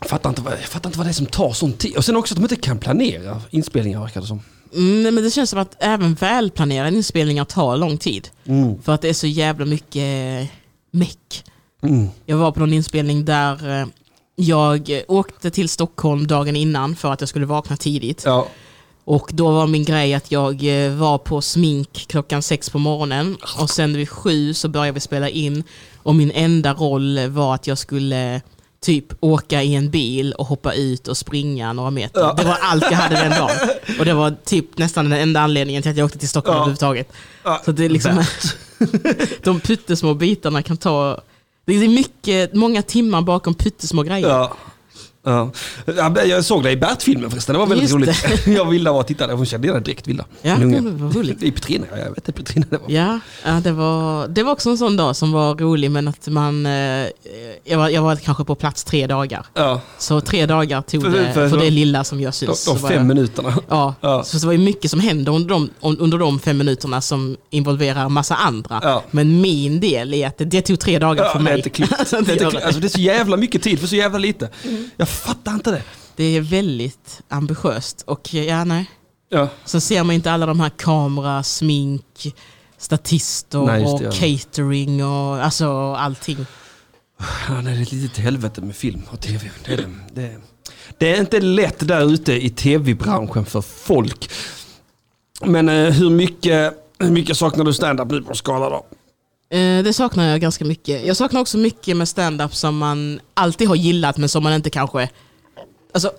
Jag 0.00 0.08
fattar, 0.10 0.30
inte 0.30 0.42
vad, 0.42 0.52
jag 0.52 0.60
fattar 0.60 0.88
inte 0.88 0.98
vad 0.98 1.06
det 1.06 1.10
är 1.10 1.14
som 1.14 1.26
tar 1.26 1.52
sån 1.52 1.72
tid. 1.72 1.96
Och 1.96 2.04
sen 2.04 2.16
också 2.16 2.34
att 2.34 2.36
de 2.36 2.42
inte 2.44 2.56
kan 2.56 2.78
planera 2.78 3.40
inspelningar 3.50 4.00
verkar 4.00 4.20
det 4.20 4.26
som. 4.26 4.40
Mm, 4.74 5.14
men 5.14 5.24
det 5.24 5.30
känns 5.30 5.50
som 5.50 5.58
att 5.58 5.76
även 5.78 6.14
välplanerade 6.14 6.96
inspelningar 6.96 7.44
tar 7.44 7.76
lång 7.76 7.98
tid. 7.98 8.28
Mm. 8.46 8.82
För 8.82 8.92
att 8.94 9.02
det 9.02 9.08
är 9.08 9.12
så 9.12 9.26
jävla 9.26 9.64
mycket 9.66 10.50
meck. 10.90 11.44
Mm. 11.82 12.08
Jag 12.26 12.36
var 12.36 12.52
på 12.52 12.60
någon 12.60 12.72
inspelning 12.72 13.24
där 13.24 13.80
eh, 13.80 13.86
jag 14.36 15.02
åkte 15.08 15.50
till 15.50 15.68
Stockholm 15.68 16.26
dagen 16.26 16.56
innan 16.56 16.96
för 16.96 17.12
att 17.12 17.20
jag 17.20 17.28
skulle 17.28 17.46
vakna 17.46 17.76
tidigt. 17.76 18.22
Ja. 18.26 18.48
Och 19.04 19.30
då 19.32 19.50
var 19.50 19.66
min 19.66 19.84
grej 19.84 20.14
att 20.14 20.30
jag 20.32 20.84
eh, 20.84 20.92
var 20.92 21.18
på 21.18 21.40
smink 21.40 22.04
klockan 22.08 22.42
sex 22.42 22.70
på 22.70 22.78
morgonen 22.78 23.36
och 23.60 23.70
sen 23.70 23.96
vid 23.96 24.08
sju 24.08 24.54
så 24.54 24.68
började 24.68 24.92
vi 24.92 25.00
spela 25.00 25.28
in 25.28 25.64
och 26.02 26.14
min 26.14 26.30
enda 26.30 26.74
roll 26.74 27.28
var 27.28 27.54
att 27.54 27.66
jag 27.66 27.78
skulle 27.78 28.40
typ 28.80 29.06
åka 29.20 29.62
i 29.62 29.74
en 29.74 29.90
bil 29.90 30.32
och 30.32 30.46
hoppa 30.46 30.72
ut 30.74 31.08
och 31.08 31.16
springa 31.16 31.72
några 31.72 31.90
meter. 31.90 32.20
Ja. 32.20 32.32
Det 32.38 32.44
var 32.44 32.58
allt 32.62 32.82
jag 32.82 32.92
hade 32.98 33.14
den 33.14 33.30
dagen. 33.30 33.50
Och 33.98 34.04
det 34.04 34.14
var 34.14 34.34
typ 34.44 34.78
nästan 34.78 35.10
den 35.10 35.20
enda 35.20 35.40
anledningen 35.40 35.82
till 35.82 35.90
att 35.90 35.96
jag 35.96 36.04
åkte 36.04 36.18
till 36.18 36.28
Stockholm 36.28 36.54
Ja. 36.56 36.60
överhuvudtaget. 36.60 37.12
Ja. 37.44 37.60
Så 37.64 37.72
det 37.72 37.84
är 37.84 37.88
liksom, 37.88 38.24
de 39.42 39.60
pyttesmå 39.60 40.14
bitarna 40.14 40.62
kan 40.62 40.76
ta, 40.76 41.20
det 41.64 41.72
är 41.74 41.88
mycket, 41.88 42.54
många 42.54 42.82
timmar 42.82 43.22
bakom 43.22 43.54
pyttesmå 43.54 44.02
grejer. 44.02 44.28
Ja. 44.28 44.56
Ja. 45.24 45.50
Ja, 45.96 46.24
Jag 46.24 46.44
såg 46.44 46.62
det 46.62 46.70
i 46.70 46.76
Bert-filmen 46.76 47.30
förresten, 47.30 47.52
det 47.52 47.58
var 47.58 47.66
väldigt 47.66 47.90
Just 47.90 47.94
roligt. 47.94 48.46
Jag 48.56 48.64
Vilda 48.64 48.92
var 48.92 49.00
och 49.00 49.06
tittade, 49.06 49.32
hon 49.34 49.46
kände 49.46 49.68
igen 49.68 49.82
direkt 49.82 50.06
Vilda. 50.08 50.24
Ja, 50.42 50.56
det 50.56 50.80
var 50.80 51.12
roligt. 51.12 51.42
I 51.42 51.50
Petrina, 51.50 51.86
ja, 51.90 51.98
jag 51.98 52.08
vet 52.08 52.16
inte 52.28 52.32
Petrina 52.32 52.66
det 52.70 52.76
var. 52.78 52.90
Ja, 52.90 53.20
ja 53.44 53.52
det, 53.64 53.72
var, 53.72 54.28
det 54.28 54.42
var 54.42 54.52
också 54.52 54.70
en 54.70 54.78
sån 54.78 54.96
dag 54.96 55.16
som 55.16 55.32
var 55.32 55.54
rolig 55.54 55.90
men 55.90 56.08
att 56.08 56.26
man... 56.28 56.66
Eh, 56.66 56.72
jag, 57.64 57.78
var, 57.78 57.88
jag 57.88 58.02
var 58.02 58.16
kanske 58.16 58.44
på 58.44 58.54
plats 58.54 58.84
tre 58.84 59.06
dagar. 59.06 59.46
Ja, 59.54 59.80
Så 59.98 60.20
tre 60.20 60.46
dagar 60.46 60.82
tog 60.82 61.02
För- 61.02 61.10
det 61.10 61.32
för- 61.32 61.48
för, 61.48 61.56
det 61.58 61.70
lilla 61.70 62.04
som 62.04 62.20
jag 62.20 62.34
syns. 62.34 62.64
de 62.64 62.78
fem 62.78 62.92
jag, 62.92 63.06
minuterna. 63.06 63.54
Ja, 63.68 63.94
Ja. 64.00 64.22
så 64.24 64.36
det 64.38 64.46
var 64.46 64.52
ju 64.52 64.58
mycket 64.58 64.90
som 64.90 65.00
hände 65.00 65.30
under 65.30 65.48
de, 65.48 65.70
under 65.80 66.18
de 66.18 66.38
fem 66.40 66.58
minuterna 66.58 67.00
som 67.00 67.36
involverar 67.50 68.08
massa 68.08 68.34
andra. 68.34 68.80
Ja. 68.82 69.02
Men 69.10 69.40
min 69.40 69.80
del 69.80 70.14
är 70.14 70.26
att 70.26 70.38
det, 70.38 70.44
det 70.44 70.62
tog 70.62 70.80
tre 70.80 70.98
dagar 70.98 71.28
för 71.28 71.38
det 71.38 71.44
mig. 71.44 71.62
Det 72.30 72.32
är, 72.32 72.50
det. 72.50 72.64
alltså, 72.64 72.80
det 72.80 72.86
är 72.86 72.88
så 72.88 73.00
jävla 73.00 73.36
mycket 73.36 73.62
tid 73.62 73.80
för 73.80 73.86
så 73.86 73.96
jävla 73.96 74.18
lite. 74.18 74.48
Mm. 74.64 74.90
Jag 74.96 75.09
fattar 75.10 75.54
inte 75.54 75.70
det. 75.70 75.82
det 76.16 76.24
är 76.24 76.40
väldigt 76.40 77.22
ambitiöst. 77.28 78.02
Och 78.06 78.34
ja, 78.34 78.64
nej. 78.64 78.90
Ja. 79.28 79.48
Så 79.64 79.80
ser 79.80 80.04
man 80.04 80.14
inte 80.14 80.32
alla 80.32 80.46
de 80.46 80.60
här 80.60 80.70
kamera, 80.70 81.42
smink, 81.42 82.34
statister 82.78 83.58
Nej, 83.58 83.84
och 83.84 83.98
det, 84.00 84.04
ja. 84.04 84.10
catering 84.10 85.04
och 85.04 85.44
alltså 85.44 85.94
allting. 85.94 86.46
Ja, 87.48 87.54
det 87.54 87.70
är 87.70 87.82
ett 87.82 87.92
litet 87.92 88.18
helvete 88.18 88.60
med 88.60 88.76
film 88.76 89.02
och 89.10 89.20
tv. 89.20 89.50
Det 89.64 89.72
är, 89.72 89.76
det. 89.76 89.88
Det, 90.12 90.22
är, 90.22 90.40
det 90.98 91.16
är 91.16 91.20
inte 91.20 91.40
lätt 91.40 91.88
där 91.88 92.12
ute 92.12 92.32
i 92.32 92.50
tv-branschen 92.50 93.44
för 93.44 93.60
folk. 93.60 94.30
Men 95.44 95.68
eh, 95.68 95.92
hur, 95.92 96.10
mycket, 96.10 96.74
hur 96.98 97.10
mycket 97.10 97.36
saknar 97.36 97.64
du 97.64 97.72
stand-up 97.72 98.10
nu 98.10 98.22
på 98.22 98.34
skala 98.34 98.70
då? 98.70 98.86
Eh, 99.50 99.82
Det 99.84 99.92
saknar 99.92 100.24
jag 100.28 100.40
ganska 100.40 100.64
mycket. 100.64 101.06
Jag 101.06 101.16
saknar 101.16 101.40
också 101.40 101.58
mycket 101.58 101.96
med 101.96 102.08
stand-up 102.08 102.54
som 102.54 102.78
man 102.78 103.20
alltid 103.34 103.68
har 103.68 103.76
gillat 103.76 104.16
men 104.16 104.28
som 104.28 104.42
man 104.42 104.52
inte 104.52 104.70
kanske... 104.70 105.08
Alltså, 105.94 106.12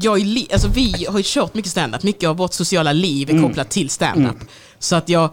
jag 0.00 0.20
är 0.20 0.24
li- 0.24 0.48
alltså 0.52 0.68
vi 0.68 1.06
har 1.08 1.18
ju 1.18 1.22
kört 1.26 1.54
mycket 1.54 1.70
stand-up. 1.70 2.02
Mycket 2.02 2.28
av 2.28 2.36
vårt 2.36 2.52
sociala 2.52 2.92
liv 2.92 3.30
är 3.30 3.42
kopplat 3.42 3.70
till 3.70 3.90
stand-up. 3.90 4.36
Så 4.78 4.96
att 4.96 5.08
jag, 5.08 5.30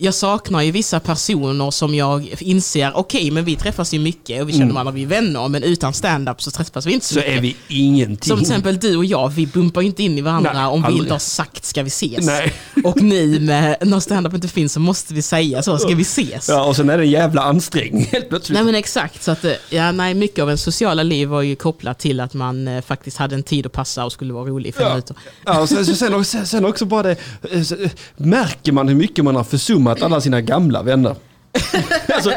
jag 0.00 0.14
saknar 0.14 0.62
ju 0.62 0.70
vissa 0.70 1.00
personer 1.00 1.70
som 1.70 1.94
jag 1.94 2.34
inser, 2.40 2.92
okej 2.94 3.30
men 3.30 3.44
vi 3.44 3.56
träffas 3.56 3.94
ju 3.94 3.98
mycket 3.98 4.42
och 4.42 4.48
vi 4.48 4.52
känner 4.52 4.72
varandra, 4.72 4.92
vi 4.92 5.02
är 5.02 5.06
vänner, 5.06 5.48
men 5.48 5.62
utan 5.62 5.92
stand-up 5.94 6.42
så 6.42 6.50
träffas 6.50 6.86
vi 6.86 6.92
inte 6.92 7.06
så, 7.06 7.14
Så 7.14 7.20
mycket. 7.20 7.36
är 7.36 7.40
vi 7.40 7.56
ingenting. 7.68 8.28
Som 8.28 8.36
till 8.38 8.46
exempel 8.46 8.78
du 8.78 8.96
och 8.96 9.04
jag, 9.04 9.28
vi 9.28 9.46
bumpar 9.46 9.80
ju 9.80 9.86
inte 9.86 10.02
in 10.02 10.18
i 10.18 10.20
varandra 10.20 10.52
Nej, 10.54 10.66
om 10.66 10.80
vi 10.80 10.86
aldrig. 10.86 11.02
inte 11.02 11.14
har 11.14 11.18
sagt 11.18 11.64
ska 11.64 11.82
vi 11.82 11.88
ses. 11.88 12.26
Nej. 12.26 12.52
Och 12.84 13.02
nu 13.02 13.40
med, 13.40 13.76
när 13.80 14.00
stand-up 14.00 14.34
inte 14.34 14.48
finns 14.48 14.72
så 14.72 14.80
måste 14.80 15.14
vi 15.14 15.22
säga 15.22 15.62
så, 15.62 15.78
ska 15.78 15.94
vi 15.94 16.02
ses? 16.02 16.48
Ja, 16.48 16.64
och 16.64 16.76
sen 16.76 16.90
är 16.90 16.98
det 16.98 17.04
en 17.04 17.10
jävla 17.10 17.42
ansträngning 17.42 18.04
helt 18.12 18.28
plötsligt. 18.28 18.54
Nej 18.54 18.64
men 18.64 18.74
exakt, 18.74 19.22
så 19.22 19.30
att, 19.30 19.44
eh, 19.44 19.52
ja, 19.70 19.92
nej, 19.92 20.14
mycket 20.14 20.42
av 20.42 20.50
en 20.50 20.58
sociala 20.58 21.02
liv 21.02 21.28
var 21.28 21.42
ju 21.42 21.56
kopplat 21.56 21.98
till 21.98 22.20
att 22.20 22.34
man 22.34 22.68
eh, 22.68 22.82
faktiskt 22.82 23.16
hade 23.16 23.34
en 23.34 23.42
tid 23.42 23.66
att 23.66 23.72
passa 23.72 24.04
och 24.04 24.12
skulle 24.12 24.32
vara 24.32 24.44
rolig 24.44 24.68
i 24.70 24.72
fem 24.72 24.82
Ja. 24.82 24.88
minuter. 24.90 25.16
Ja, 25.44 25.60
och 25.60 25.68
sen, 25.68 25.86
sen, 26.24 26.46
sen, 26.46 26.64
också, 26.64 26.84
bara 26.84 27.02
det, 27.02 27.16
eh, 27.50 27.62
så, 27.62 27.74
eh, 27.74 27.90
märker 28.16 28.72
man 28.72 28.88
hur 28.88 28.94
mycket 28.94 29.24
man 29.24 29.36
har 29.36 29.44
försummat 29.44 29.87
alla 30.02 30.20
sina 30.20 30.40
gamla 30.40 30.82
vänner. 30.82 31.14
alltså, 32.14 32.30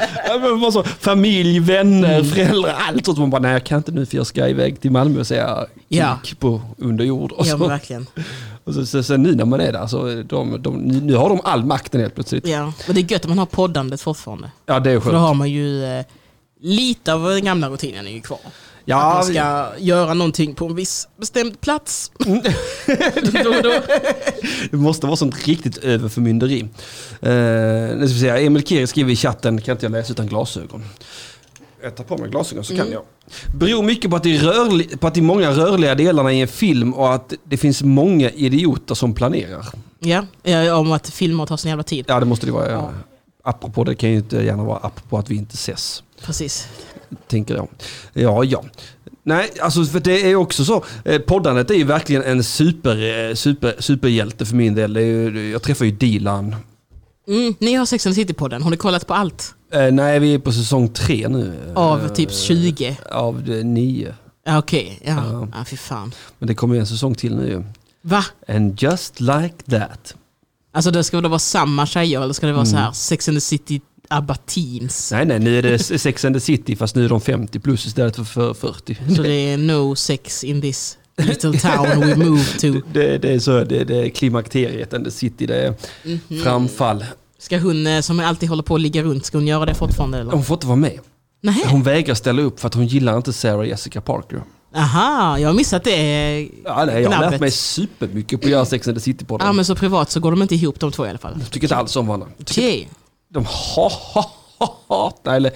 så, 0.71 0.83
familj, 0.83 1.59
vänner, 1.59 2.19
Mm. 2.19 2.31
föräldrar, 2.31 2.75
allt 2.88 3.06
sånt. 3.06 3.18
Man 3.18 3.30
bara, 3.30 3.42
nej 3.42 3.51
jag 3.51 3.63
kan 3.63 3.77
inte 3.77 3.92
nu 3.92 4.06
för 4.06 4.18
jag 4.18 4.27
ska 4.27 4.48
iväg 4.48 4.81
till 4.81 4.92
Malmö 4.92 5.19
och 5.19 5.27
säga 5.27 5.65
Ja. 5.88 6.19
på 6.39 6.62
under 6.77 7.06
jord. 7.06 7.31
Och 7.31 7.45
Ja 7.48 7.57
så, 7.57 7.68
verkligen. 7.68 8.07
och 8.63 8.74
så, 8.74 8.86
så, 8.86 9.03
sen 9.03 9.24
nu 9.24 9.36
när 9.36 9.45
man 9.45 9.59
är 9.62 9.71
där 9.74 9.88
så 9.88 10.24
de, 10.24 10.62
de, 10.62 10.77
nu 10.81 11.15
har 11.15 11.30
de 11.30 11.42
all 11.44 11.63
makten 11.65 12.01
helt 12.01 12.15
plötsligt. 12.15 12.48
Ja, 12.48 12.74
men 12.88 12.95
det 12.95 13.01
är 13.01 13.12
gött 13.12 13.21
att 13.21 13.30
man 13.30 13.38
har 13.38 13.45
poddandet 13.45 14.01
fortfarande. 14.01 14.51
Ja 14.65 14.80
det 14.80 14.92
är 14.92 15.00
För 15.00 15.06
då 15.12 15.12
skönt. 15.18 15.27
har 15.27 15.33
man 15.33 15.50
ju 15.50 15.86
eh, 15.86 16.06
lite 16.62 17.13
av 17.13 17.24
den 17.30 17.44
gamla 17.45 17.69
rutinen 17.69 18.07
är 18.07 18.12
ju 18.12 18.21
kvar. 18.21 18.39
Att 18.81 18.88
Ja, 18.88 19.13
man 19.13 19.24
ska 19.24 19.69
göra 19.78 20.13
någonting 20.13 20.56
på 20.56 20.66
en 20.66 20.75
viss 20.75 21.07
bestämd 21.18 21.62
plats. 21.62 22.12
då 23.44 23.50
och 23.50 23.63
då. 23.63 23.74
Det 24.72 24.78
måste 24.78 25.06
vara 25.07 25.16
sånt 25.16 25.48
riktigt 25.48 25.78
överförmynderi. 25.78 26.60
Eh, 27.22 27.30
nu 27.31 28.04
ska 28.07 28.13
vi 28.13 28.19
se, 28.19 28.30
Emil 28.45 28.63
Kiri 28.68 28.88
skriver 28.88 29.12
i 29.12 29.15
chatten, 29.15 29.62
kan 29.62 29.75
inte 29.75 29.86
jag 29.86 29.91
läsa 29.91 30.13
utan 30.13 30.27
glasögon? 30.27 30.84
Jag 31.84 31.96
tar 31.96 32.03
på 32.03 32.17
mig 32.17 32.29
glasögon 32.29 32.63
så 32.63 32.74
kan 32.75 32.82
Mm. 32.82 32.94
jag. 32.94 33.03
Beror 33.60 33.84
mycket 33.84 34.10
på 34.12 34.17
att, 34.17 34.24
det 34.24 34.36
är 34.36 34.39
rörli- 34.39 34.98
på 34.98 35.08
att 35.08 35.13
det 35.13 35.20
är 35.20 35.22
många 35.22 35.51
rörliga 35.51 35.96
delarna 35.96 36.34
i 36.34 36.41
en 36.41 36.48
film 36.48 36.94
och 36.94 37.13
att 37.13 37.34
det 37.44 37.58
finns 37.58 37.84
många 37.84 38.29
idioter 38.29 38.96
som 38.96 39.13
planerar. 39.13 39.65
Ja, 40.00 40.75
om 40.75 40.91
att 40.91 41.10
filmer 41.10 41.46
tar 41.46 41.58
sån 41.58 41.70
jävla 41.70 41.84
tid. 41.84 42.05
Ja 42.08 42.20
det 42.20 42.25
måste 42.25 42.46
det 42.46 42.51
vara. 42.51 42.72
Ja. 42.72 42.74
Ja. 42.74 42.89
Apropå 43.44 43.84
det 43.84 43.96
kan 43.96 44.10
ju 44.10 44.15
inte 44.17 44.38
gärna 44.38 44.63
vara 44.63 44.77
apropå 44.77 45.17
att 45.17 45.29
vi 45.29 45.36
inte 45.36 45.53
ses. 45.53 46.03
Precis. 46.22 46.67
Tänker 47.27 47.56
jag. 47.56 47.68
Ja, 48.13 48.44
ja. 48.44 48.63
Nej, 49.24 49.51
alltså 49.62 49.86
för 49.86 50.00
det 50.00 50.32
är 50.32 50.36
också 50.36 50.65
så. 50.65 50.84
Eh, 51.06 51.20
poddandet 51.22 51.72
är 51.72 51.75
ju 51.75 51.84
verkligen 51.84 52.24
en 52.24 52.44
super, 52.44 53.30
eh, 53.30 53.36
super, 53.36 53.75
superhjälte 53.80 54.46
för 54.46 54.56
min 54.56 54.75
del. 54.75 54.96
Ju, 54.98 55.50
jag 55.51 55.62
träffar 55.62 55.86
ju 55.86 55.91
Dilan 55.91 56.56
Mm, 57.27 57.56
ni 57.60 57.74
har 57.74 57.86
Sex 57.86 58.06
and 58.08 58.15
City-podden, 58.15 58.62
har 58.62 58.72
ni 58.72 58.77
kollat 58.77 59.08
på 59.08 59.13
allt? 59.13 59.53
Eh, 59.74 59.91
nej, 59.91 60.20
vi 60.20 60.34
är 60.34 60.39
på 60.39 60.51
säsong 60.51 60.89
tre 60.89 61.27
nu. 61.27 61.53
Av 61.75 62.06
Eh, 62.06 62.13
typ 62.13 62.32
20? 62.32 62.98
Av 63.12 63.41
nio. 63.50 64.15
Ja, 64.46 64.58
Okej, 64.60 65.00
ja. 65.06 65.12
Ja. 65.32 65.48
ja. 65.53 65.65
fy 65.65 65.77
fan. 65.77 66.12
Men 66.39 66.48
det 66.48 66.56
kommer 66.56 66.75
ju 66.75 66.80
en 66.82 66.88
säsong 66.88 67.15
till 67.15 67.36
nu 67.36 67.48
ju. 67.48 67.63
Va? 68.01 68.24
And 68.48 68.82
just 68.82 69.20
like 69.20 69.56
that. 69.70 70.15
Alltså 70.74 70.91
det 70.91 71.03
ska 71.03 71.22
då 71.22 71.30
vara 71.30 71.39
samma 71.39 71.86
tjejer 71.86 72.22
eller 72.22 72.34
ska 72.34 72.48
det 72.48 72.53
vara 72.53 72.63
Mm. 72.65 72.72
så 72.72 72.77
här 72.77 72.91
Sex 72.91 73.27
and 73.27 73.38
the 73.38 73.41
City 73.41 73.82
ABBA 74.12 74.36
Teens? 74.36 75.12
Nej, 75.12 75.25
nej, 75.25 75.39
nu 75.39 75.58
är 75.58 75.62
det 75.62 75.80
Sex 75.80 76.25
and 76.25 76.36
the 76.36 76.39
City 76.39 76.75
fast 76.75 76.96
nu 76.96 77.06
är 77.06 77.10
de 77.10 77.22
50 77.22 77.60
plus 77.60 77.86
istället 77.86 78.15
för- 78.15 78.24
för 78.24 78.53
40. 78.53 78.98
Så 79.15 79.22
det 79.22 79.34
är 79.34 79.58
no 79.58 79.96
sex 79.96 80.44
in 80.44 80.62
this 80.62 80.98
little 81.18 81.60
town 81.60 82.00
we 82.00 82.15
move 82.15 82.44
to. 82.60 82.68
Det, 82.94 83.18
det 83.18 83.34
är 83.34 83.39
så, 83.39 83.63
det, 83.63 83.84
det 83.84 83.98
är 84.06 84.10
klimakteriet 84.10 84.94
and 84.94 85.06
the 85.06 85.12
city, 85.12 85.46
det 85.46 85.56
är 85.65 85.74
Mhm. 86.03 86.44
framfall. 86.44 87.06
Ska 87.39 87.58
hon 87.60 87.88
eh, 87.88 88.01
som 88.01 88.20
alltid 88.20 88.50
håller 88.50 88.63
på 88.63 88.75
att 88.75 88.82
ligga 88.82 89.03
runt, 89.03 89.25
ska 89.25 89.38
hon 89.38 89.48
göra 89.48 89.65
det 89.65 89.74
fortfarande 89.74 90.18
eller? 90.18 90.32
Hon 90.32 90.44
får 90.44 90.53
inte 90.56 90.68
vara 90.68 90.75
med. 90.77 91.00
Nej. 91.41 91.63
Hon 91.68 91.84
vägrar 91.84 92.15
ställa 92.15 92.41
upp 92.41 92.60
för 92.60 92.68
att 92.68 92.74
hon 92.74 92.88
gillar 92.88 93.18
inte 93.18 93.34
Sarah 93.34 93.68
Jessica 93.68 94.01
Parker. 94.01 94.41
Aha, 94.75 95.39
jag 95.39 95.50
har 95.50 95.53
missat 95.53 95.84
det. 95.84 96.39
Ja, 96.65 96.86
nej, 96.86 97.03
jag 97.03 97.12
har 97.12 97.32
lärt 97.32 97.39
mig 97.41 97.51
supermycket 97.51 98.41
på 98.41 98.48
att 98.48 98.51
göra 98.51 98.65
Sex 98.65 98.88
and 98.88 98.98
the 98.98 99.01
City 99.01 99.25
på 99.25 99.38
Ja 99.39 99.53
men 99.53 99.65
så 99.65 99.75
privat 99.75 100.12
så 100.12 100.20
går 100.20 100.32
de 100.32 100.41
inte 100.41 100.56
ihop 100.56 100.80
de 100.80 100.91
två 100.91 101.06
i 101.06 101.10
alla 101.10 101.18
fall. 101.18 101.34
Jag 101.39 101.51
tycker 101.51 101.65
inte 101.68 101.75
alls 101.75 101.96
om 101.96 102.08
varandra. 102.08 102.27
Okej, 102.41 102.89
De 103.33 103.45
ha, 103.45 103.89
ha, 104.13 104.31
ha, 104.59 104.77
hatar, 104.89 105.35
eller, 105.35 105.51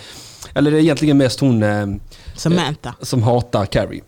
eller 0.53 0.71
det 0.71 0.77
är 0.77 0.81
egentligen 0.81 1.17
mest 1.17 1.39
hon 1.39 1.63
eh, 1.63 1.87
Samantha. 2.35 2.95
som 3.01 3.23
hatar 3.23 3.65
Carrie. 3.65 4.01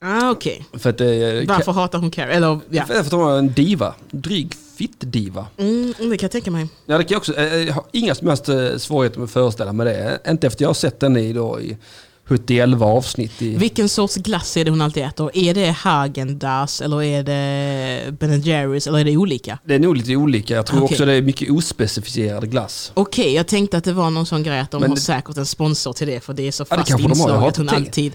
Ah, 0.00 0.30
Okej. 0.30 0.66
För 0.72 0.90
att, 0.90 1.00
eh, 1.00 1.06
Varför 1.56 1.72
hatar 1.72 1.98
hon 1.98 2.10
Carrie? 2.10 2.34
Eller 2.34 2.60
ja. 2.70 2.84
För 2.84 3.00
att 3.00 3.10
hon 3.12 3.20
var 3.20 3.38
en 3.38 3.52
diva. 3.52 3.94
Dryg 4.10 4.54
fitt-diva. 4.76 5.46
Mm, 5.56 5.94
det 5.98 6.16
kan 6.16 6.24
jag 6.26 6.30
tänka 6.30 6.50
mig. 6.50 6.68
Ja, 6.86 6.98
det 6.98 7.04
kan 7.04 7.14
jag 7.14 7.18
också. 7.18 7.36
eh, 7.36 7.54
Jag 7.56 7.74
har 7.74 7.84
inga 7.92 8.14
som 8.14 8.28
helst 8.28 8.48
eh, 8.48 8.76
svårigheter 8.76 9.18
med 9.18 9.24
att 9.24 9.30
föreställa 9.30 9.72
mig 9.72 9.86
det. 9.86 10.18
Inte 10.30 10.46
efter 10.46 10.62
jag 10.64 10.68
har 10.68 10.74
sett 10.74 11.00
den 11.00 11.16
i, 11.16 11.32
då, 11.32 11.60
i 11.60 11.76
71 12.28 12.82
avsnitt. 12.82 13.42
I, 13.42 13.56
Vilken 13.56 13.88
sorts 13.88 14.16
glass 14.16 14.56
är 14.56 14.64
det 14.64 14.70
hon 14.70 14.80
alltid 14.80 15.02
äter? 15.04 15.30
Är 15.34 15.54
det 15.54 15.70
Häagen-Dazs 15.70 16.80
eller 16.84 17.02
är 17.02 17.22
det 17.22 18.12
Ben 18.12 18.40
Jerrys 18.40 18.86
eller 18.86 18.98
är 18.98 19.04
det 19.04 19.16
olika? 19.16 19.58
det 19.64 19.74
är 19.74 19.78
nog 19.78 19.96
lite 19.96 20.16
olika. 20.16 20.54
Jag 20.54 20.66
tror 20.66 20.82
Okej. 20.82 20.94
också 20.94 21.04
det 21.06 21.12
är 21.12 21.22
mycket 21.22 21.50
ospecifierad 21.50 22.50
glass. 22.50 22.92
Okej, 22.94 23.34
jag 23.34 23.46
tänkte 23.46 23.78
att 23.78 23.84
det 23.84 23.92
var 23.92 24.10
någon 24.10 24.26
sån 24.26 24.42
grej 24.42 24.58
att 24.60 24.70
de 24.70 24.80
Men 24.80 24.90
har 24.90 24.96
det- 24.96 25.02
säkert 25.02 25.36
en 25.36 25.46
sponsor 25.46 25.92
till 25.92 26.06
det 26.06 26.20
för 26.20 26.32
det 26.32 26.42
är 26.48 26.52
så 26.52 26.64
Ja, 26.70 26.76
fast 26.76 26.88
kanske 26.88 27.08
de 27.08 27.20
har. 27.20 27.28
Jag 27.28 27.36
inslag 27.36 27.40
har 27.40 27.48
att 27.48 27.56
hon 27.56 27.68
alltid 27.68 28.12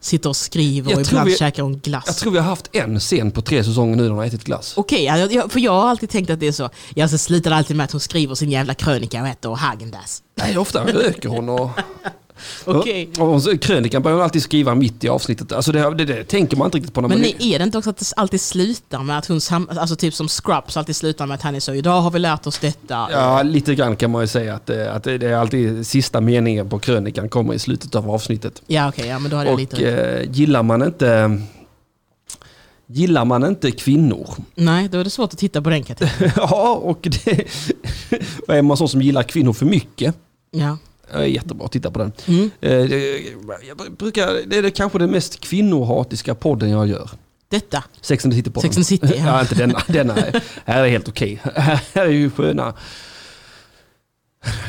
sitter 0.00 0.28
och 0.28 0.36
skriver 0.36 0.90
Jag 0.90 1.00
och 1.00 1.06
ibland 1.06 1.28
vi- 1.28 1.36
käkar 1.36 1.62
hon 1.62 1.78
glass. 1.78 2.04
Jag 2.06 2.16
tror 2.16 2.32
vi 2.32 2.38
har 2.38 2.44
haft 2.46 2.68
en 2.72 3.00
scen 3.00 3.30
på 3.30 3.42
tre 3.42 3.64
säsonger 3.64 3.96
nu 3.96 4.02
när 4.02 4.08
hon 4.10 4.18
har 4.18 4.24
ätit 4.26 4.44
glass. 4.44 4.74
Okej, 4.76 5.04
ja, 5.04 5.16
jag- 5.18 5.52
för 5.52 5.60
jag 5.60 5.72
har 5.72 5.88
alltid 5.88 6.10
tänkt 6.10 6.30
att 6.30 6.40
det 6.40 6.46
är 6.46 6.52
så. 6.52 6.70
Jag 6.94 7.10
så 7.10 7.18
slutar 7.18 7.50
alltid 7.50 7.76
med 7.76 7.84
att 7.84 7.92
hon 7.92 8.00
skriver 8.00 8.34
sin 8.34 8.50
jävla 8.50 8.74
krönika 8.74 9.22
och 9.22 9.28
äter 9.28 9.54
Häagen-Dazs. 9.56 10.22
Nej, 10.34 10.58
ofta 10.58 10.84
röker 10.86 11.28
hon 11.28 11.48
och... 11.48 11.70
Okej. 12.64 13.10
så- 13.16 13.58
krönikan 13.58 14.02
börjar 14.02 14.20
alltid 14.20 14.42
skriva 14.42 14.74
mitt 14.74 15.04
i 15.04 15.08
avsnittet. 15.08 15.52
Alltså 15.52 15.72
det, 15.72 15.94
det, 15.94 16.04
det 16.04 16.24
tänker 16.24 16.56
man 16.56 16.66
inte 16.66 16.76
riktigt 16.78 16.94
på 16.94 17.00
när 17.00 17.08
Men 17.08 17.20
man... 17.20 17.30
är 17.38 17.58
det 17.58 17.64
inte 17.64 17.78
också 17.78 17.90
att 17.90 17.98
det 17.98 18.12
alltid 18.16 18.40
slutar 18.40 19.02
med 19.02 19.18
att 19.18 19.26
hon, 19.26 19.40
alltså 19.78 19.96
typ 19.96 20.14
som 20.14 20.28
Scrubs 20.28 20.76
alltid 20.76 20.96
slutar 20.96 21.26
med 21.26 21.34
att 21.34 21.42
han 21.42 21.54
är 21.54 21.60
så 21.60 21.74
idag 21.74 22.00
har 22.00 22.10
vi 22.10 22.18
lärt 22.18 22.46
oss 22.46 22.58
detta. 22.58 23.08
Ja, 23.12 23.42
lite 23.42 23.74
grann 23.74 23.96
kan 23.96 24.10
man 24.10 24.20
ju 24.20 24.26
säga 24.26 24.54
att, 24.54 24.66
det, 24.66 24.92
att 24.92 25.04
det 25.04 25.22
är 25.22 25.36
alltid 25.36 25.86
sista 25.86 26.20
meningen 26.20 26.68
på 26.68 26.78
krönikan 26.78 27.28
kommer 27.28 27.54
i 27.54 27.58
slutet 27.58 27.94
av 27.94 28.10
avsnittet. 28.10 28.62
Ja 28.66 28.88
okej, 28.88 29.06
ja 29.06 29.18
men 29.18 29.30
då 29.30 29.36
hade 29.36 29.50
jag 29.50 29.60
lite 29.60 29.90
eh, 29.90 30.30
gillar 30.30 30.62
man 30.62 30.82
inte... 30.82 31.40
Gillar 32.86 33.24
man 33.24 33.44
inte 33.44 33.70
kvinnor? 33.70 34.28
Nej, 34.54 34.88
då 34.88 34.98
är 34.98 35.04
det 35.04 35.10
svårt 35.10 35.32
att 35.32 35.38
titta 35.38 35.62
på 35.62 35.70
den 35.70 35.82
kategorin. 35.82 36.32
ja, 36.36 36.80
och 36.82 36.98
det... 37.02 37.46
är 38.48 38.62
man 38.62 38.76
så 38.76 38.88
som 38.88 39.02
gillar 39.02 39.22
kvinnor 39.22 39.52
för 39.52 39.66
mycket? 39.66 40.14
Ja. 40.50 40.78
Är 41.12 41.24
jättebra 41.24 41.64
att 41.66 41.72
titta 41.72 41.90
på 41.90 41.98
den. 41.98 42.12
Mm. 42.26 42.50
Eh, 42.60 42.72
jag 43.68 43.92
brukar, 43.98 44.46
det 44.46 44.56
är 44.58 44.70
kanske 44.70 44.98
den 44.98 45.10
mest 45.10 45.40
kvinnohatiska 45.40 46.34
podden 46.34 46.70
jag 46.70 46.86
gör. 46.88 47.10
Detta. 47.48 47.84
Sex 48.00 48.24
and 48.24 48.32
the 48.34 48.36
City-podden. 48.36 48.60
Sex 48.62 48.76
and 48.76 48.86
the 48.86 48.88
City, 48.88 49.14
ja. 49.18 49.24
ja. 49.26 49.40
inte 49.40 49.54
denna. 49.54 49.82
denna 49.88 50.16
är, 50.16 50.42
här 50.64 50.84
är 50.84 50.88
helt 50.88 51.08
okej. 51.08 51.40
Här 51.54 52.06
är 52.06 52.06
ju 52.08 52.30
sköna. 52.30 52.74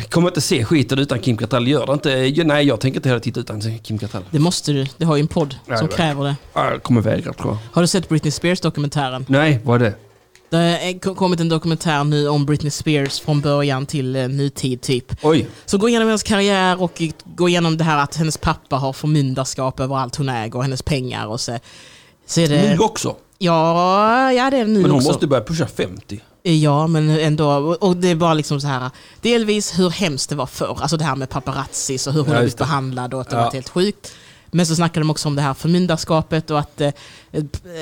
Kommer 0.10 0.28
inte 0.28 0.42
se 0.42 0.66
skiten 0.66 1.00
utan 1.00 1.20
Kim 1.20 1.38
Cattrall. 1.38 1.68
Gör 1.68 1.86
det 1.86 1.94
inte. 1.94 2.44
Nej, 2.44 2.66
jag 2.68 2.80
tänker 2.80 3.00
inte 3.00 3.10
heller 3.10 3.20
titta 3.20 3.40
utan 3.40 3.80
Kim 3.80 3.98
Cattrall. 3.98 4.24
Det 4.32 4.40
måste 4.40 4.72
du. 4.72 4.86
Det 4.98 5.06
har 5.06 5.16
ju 5.16 5.22
en 5.22 5.28
podd 5.28 5.56
som 5.78 5.88
det- 5.88 5.96
kräver 5.96 6.24
det. 6.24 6.36
Ja, 6.54 6.72
Jag 6.72 6.84
kommer 6.84 7.02
vägra 7.02 7.34
tror 7.34 7.52
jag. 7.54 7.58
Har 7.72 7.82
du 7.82 7.88
sett 7.88 8.10
Britney 8.10 8.32
Spears-dokumentären? 8.32 9.26
Nej, 9.30 9.60
vad 9.64 9.82
är 9.82 9.86
det? 9.86 9.96
Det 10.58 10.80
har 10.84 11.00
ko- 11.00 11.16
kommit 11.16 11.40
en 11.40 11.50
dokumentär 11.50 12.04
nu 12.04 12.28
om 12.28 12.46
Britney 12.46 12.72
Spears 12.72 13.20
från 13.20 13.42
början 13.42 13.86
till 13.86 14.16
eh, 14.16 14.28
nutid 14.28 14.82
typ. 14.82 15.16
Oj. 15.22 15.48
Så 15.66 15.78
gå 15.78 15.90
igenom 15.90 16.08
hennes 16.08 16.24
karriär 16.24 16.82
och 16.82 17.02
gå 17.26 17.50
igenom 17.50 17.78
det 17.78 17.84
här 17.84 17.98
att 18.04 18.16
hennes 18.16 18.38
pappa 18.38 18.76
har 18.76 18.94
förmyndarskap 18.94 19.80
över 19.80 19.96
allt 19.98 20.16
hon 20.16 20.30
äger 20.30 20.56
och 20.56 20.64
hennes 20.64 20.82
pengar 20.82 21.28
och 21.28 21.42
så, 21.42 21.58
så 22.26 22.42
är 22.42 22.48
det... 22.48 22.70
Nu 22.70 22.78
också. 22.80 23.16
Ja, 23.38 24.32
ja 24.34 24.50
det 24.50 24.58
är 24.58 24.66
nu 24.66 24.74
Men 24.82 24.92
hon 24.92 24.92
också. 25.00 25.08
måste 25.10 25.28
börja 25.28 25.44
pusha 25.44 25.68
50. 25.68 26.20
Ja, 26.44 26.88
men 26.88 27.10
ändå. 27.10 27.48
Och 27.82 27.98
det 27.98 28.08
är 28.10 28.16
bara 28.16 28.34
liksom 28.34 28.62
så 28.62 28.68
här. 28.68 28.90
Delvis 29.22 29.80
hur 29.80 29.90
hemskt 29.90 30.30
det 30.30 30.36
var 30.36 30.46
förr. 30.46 30.78
Alltså 30.82 30.98
det 30.98 31.04
här 31.04 31.16
med 31.16 31.30
paparazzis 31.30 32.08
och 32.08 32.14
hur 32.14 32.20
hon 32.22 32.30
Ja, 32.30 32.36
har 32.36 32.42
blivit 32.42 32.58
behandlad 32.58 33.14
och 33.14 33.22
att 33.22 33.30
det 33.30 33.36
Ja. 33.36 33.44
var 33.44 33.52
helt 33.52 33.70
sjukt. 33.70 34.12
Men 34.52 34.66
så 34.66 34.76
snackade 34.76 35.00
de 35.00 35.10
också 35.10 35.28
om 35.28 35.36
det 35.36 35.42
här 35.42 35.54
förmyndarskapet 35.54 36.52
och 36.52 36.60
att, 36.60 36.82
eh, 36.82 36.92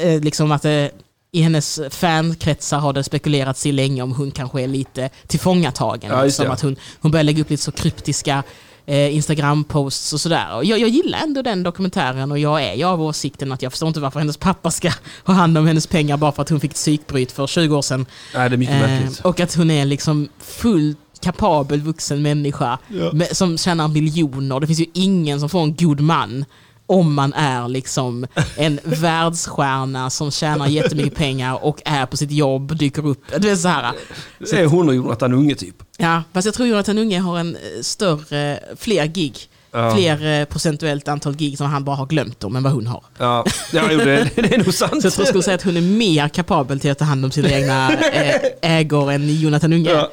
eh, 0.04 0.22
liksom 0.22 0.52
att 0.52 0.66
eh, 0.66 0.86
i 1.34 1.42
hennes 1.42 1.80
fankretsar 1.90 2.80
har 2.80 2.94
det 2.94 3.04
spekulerats 3.04 3.66
i 3.66 3.72
länge 3.72 4.02
om 4.02 4.12
hon 4.14 4.32
kanske 4.32 4.62
är 4.62 4.68
lite 4.68 5.10
tillfångatagen. 5.28 6.12
Ja, 6.12 6.30
som 6.32 6.52
att 6.52 6.62
hon, 6.62 6.76
hon 7.00 7.12
börjar 7.12 7.24
lägga 7.24 7.42
upp 7.42 7.50
lite 7.50 7.64
så 7.64 7.72
kryptiska 7.72 8.44
eh, 8.86 9.16
Instagram-posts 9.16 10.14
och 10.14 10.22
sådär. 10.22 10.56
Och 10.56 10.66
jag, 10.66 10.80
jag 10.80 10.90
gillar 10.90 11.20
ändå 11.20 11.42
den 11.42 11.64
dokumentären 11.64 12.32
och 12.32 12.40
jag 12.40 12.64
är 12.64 12.74
ju 12.74 12.84
av 12.84 13.02
åsikten 13.02 13.52
att 13.52 13.62
jag 13.62 13.72
förstår 13.72 13.88
inte 13.88 14.00
varför 14.00 14.20
hennes 14.20 14.38
pappa 14.38 14.72
ska 14.72 14.92
ha 15.24 15.34
hand 15.34 15.58
om 15.58 15.68
hennes 15.68 15.88
pengar 15.88 16.18
bara 16.18 16.32
för 16.32 16.42
att 16.42 16.50
hon 16.50 16.60
fick 16.60 16.72
ett 16.72 16.78
psykbryt 16.78 17.32
för 17.32 17.48
20 17.48 17.76
år 17.78 17.82
sedan. 17.82 18.06
Nej, 18.36 18.50
det 18.50 18.56
är 18.56 18.58
mycket 18.58 18.76
Eh, 18.76 18.82
märkligt. 18.82 19.20
och 19.20 19.40
att 19.40 19.56
hon 19.56 19.72
är 19.72 19.86
liksom 19.86 20.30
fullt 20.40 20.98
kapabel 21.22 21.82
vuxen 21.82 22.22
människa 22.22 22.78
Ja. 22.88 23.12
med, 23.14 23.38
som 23.38 23.58
tjänar 23.58 23.88
miljoner. 23.88 24.60
Det 24.60 24.68
finns 24.68 24.80
ju 24.80 24.86
ingen 24.94 25.40
som 25.40 25.50
får 25.50 25.62
en 25.64 25.76
god 25.76 26.00
man 26.00 26.46
om 26.92 27.14
man 27.14 27.34
är 27.34 27.68
liksom 27.68 28.28
en 28.56 28.80
världsstjärna 28.84 30.10
som 30.10 30.32
tjänar 30.32 30.68
jättemycket 30.68 31.16
pengar 31.16 31.66
och 31.66 31.82
är 31.86 32.06
på 32.06 32.18
sitt 32.18 32.32
jobb, 32.32 32.78
dyker 32.78 33.08
upp. 33.08 33.24
Du 33.38 33.50
vet 33.50 33.60
så 33.60 33.68
här. 33.68 33.94
Det 34.40 34.60
är 34.60 34.66
hon 34.66 34.90
och 34.90 34.96
Jonathan 34.96 35.34
Unge 35.34 35.56
typ. 35.56 35.76
Ja, 35.98 36.24
fast 36.34 36.46
jag 36.46 36.54
tror 36.54 36.68
Jonathan 36.68 36.98
Unge 36.98 37.20
har 37.20 37.40
en 37.40 37.56
eh, 37.56 37.82
större, 37.82 38.60
fler 38.78 39.06
gig. 39.06 39.38
Ja. 39.72 39.96
Fler 39.96 40.40
eh, 40.42 40.46
procentuellt 40.46 41.08
antal 41.08 41.36
gig 41.36 41.58
som 41.58 41.68
han 41.68 41.84
bara 41.84 41.96
har 41.96 42.06
glömt 42.06 42.44
om 42.44 42.56
än 42.56 42.64
vad 42.64 42.74
hon 42.74 42.88
har. 42.88 43.04
Ja, 43.18 43.46
ja 43.74 43.88
det, 43.88 44.30
det 44.36 44.54
är 44.54 44.58
nog 44.58 44.74
sant. 44.74 45.02
Så 45.02 45.06
jag 45.06 45.14
tror 45.14 45.22
jag 45.22 45.28
skulle 45.28 45.44
säga 45.44 45.56
att 45.56 45.64
hon 45.64 45.78
är 45.78 45.82
mer 45.82 46.28
kapabel 46.28 46.80
till 46.80 46.92
att 46.92 46.98
ta 46.98 47.06
hand 47.06 47.26
om 47.26 47.32
sina 47.32 47.50
egna 47.50 47.92
eh, 48.14 48.42
ägor 48.62 49.12
än 49.12 49.42
Jonathan 49.42 49.74
Unge. 49.74 49.92
Ja. 49.92 50.12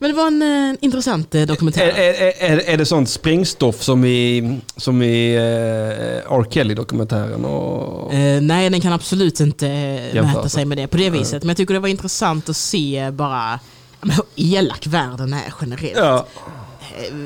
Men 0.00 0.10
det 0.10 0.16
var 0.16 0.26
en 0.26 0.42
eh, 0.70 0.76
intressant 0.80 1.34
eh, 1.34 1.42
dokumentär. 1.42 1.86
Är, 1.88 2.12
är, 2.12 2.32
är, 2.52 2.58
är 2.58 2.76
det 2.76 2.86
sånt 2.86 3.08
sprängstoff 3.08 3.82
som 3.82 4.04
i, 4.04 4.58
som 4.76 5.02
i 5.02 5.34
eh, 5.34 6.32
R. 6.32 6.44
Kelly-dokumentären? 6.50 7.44
Och... 7.44 8.14
Eh, 8.14 8.40
nej, 8.40 8.70
den 8.70 8.80
kan 8.80 8.92
absolut 8.92 9.40
inte 9.40 9.66
eh, 9.68 10.14
Jämföra. 10.14 10.22
mäta 10.36 10.48
sig 10.48 10.64
med 10.64 10.78
det 10.78 10.86
på 10.86 10.96
det 10.96 11.10
viset. 11.10 11.42
Men 11.42 11.48
jag 11.48 11.56
tycker 11.56 11.74
det 11.74 11.80
var 11.80 11.88
intressant 11.88 12.48
att 12.48 12.56
se 12.56 13.10
bara 13.10 13.60
hur 14.02 14.24
elak 14.36 14.86
världen 14.86 15.32
är 15.32 15.54
generellt. 15.60 15.96
Ja. 15.96 16.26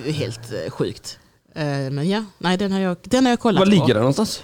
Eh, 0.07 0.13
Helt 0.13 0.41
sjukt. 0.69 1.19
Men 1.91 2.09
ja, 2.09 2.25
nej 2.39 2.57
den 2.57 2.73
har 2.73 2.81
jag, 2.81 2.97
den 3.03 3.25
har 3.27 3.33
jag 3.33 3.41
kollat 3.41 3.59
Var 3.59 3.67
på. 3.67 3.71
ligger 3.71 3.87
den 3.87 3.97
någonstans? 3.97 4.43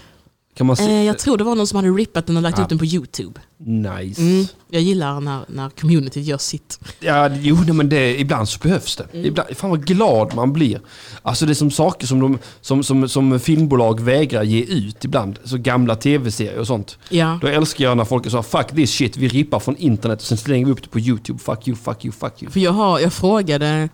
Kan 0.59 0.67
man 0.67 0.77
se? 0.77 0.85
Eh, 0.85 1.03
jag 1.05 1.19
tror 1.19 1.39
det 1.39 1.45
var 1.45 1.55
någon 1.55 1.67
som 1.67 1.77
hade 1.77 1.89
rippat 1.89 2.27
den 2.27 2.37
och 2.37 2.43
lagt 2.43 2.59
Ja. 2.59 2.63
ut 2.65 2.69
den 2.69 2.79
på 2.79 2.85
YouTube. 2.85 3.41
Nice. 3.57 4.21
Mm, 4.23 4.47
jag 4.71 4.83
gillar 4.83 5.21
när, 5.21 5.41
när 5.49 5.71
communityt 5.71 6.25
gör 6.27 6.39
sitt. 6.39 6.81
Ja, 7.01 7.29
jo, 7.29 7.57
men 7.73 7.89
det, 7.89 8.21
ibland 8.21 8.49
så 8.49 8.59
behövs 8.59 8.97
det. 8.97 9.07
Mm. 9.13 9.27
Ibland, 9.27 9.57
fan 9.57 9.71
vad 9.71 9.87
glad 9.87 10.35
man 10.35 10.53
blir. 10.53 10.81
Alltså 11.23 11.47
det 11.47 11.53
är 11.53 11.55
som 11.55 11.71
saker 11.71 12.07
som, 12.07 12.21
de, 12.21 12.39
som, 12.61 12.83
som, 12.85 13.09
som 13.09 13.41
filmbolag 13.41 14.01
vägrar 14.01 14.43
ge 14.43 14.63
ut 14.63 15.05
ibland. 15.05 15.39
Så 15.45 15.59
gamla 15.59 15.95
tv-serier 15.97 16.59
och 16.59 16.67
sånt. 16.67 16.99
Ja. 17.09 17.39
Då 17.43 17.47
älskar 17.47 17.85
jag 17.85 17.97
när 17.97 18.05
folk 18.05 18.31
så 18.31 18.43
fuck 18.43 18.67
this 18.69 18.91
shit, 18.91 19.17
vi 19.17 19.29
rippar 19.29 19.61
från 19.61 19.77
internet 19.77 20.21
och 20.21 20.27
sen 20.27 20.39
slänger 20.39 20.67
vi 20.67 20.73
upp 20.73 20.83
det 20.83 20.89
på 20.89 21.01
YouTube. 21.01 21.39
Fuck 21.39 21.69
you, 21.69 21.77
fuck 21.77 22.05
you, 22.05 22.13
fuck 22.13 22.43
you. 22.43 22.53
För 22.53 22.61
jag, 22.61 22.73
har, 22.73 22.99
jag 23.01 23.13
frågade, 23.13 23.89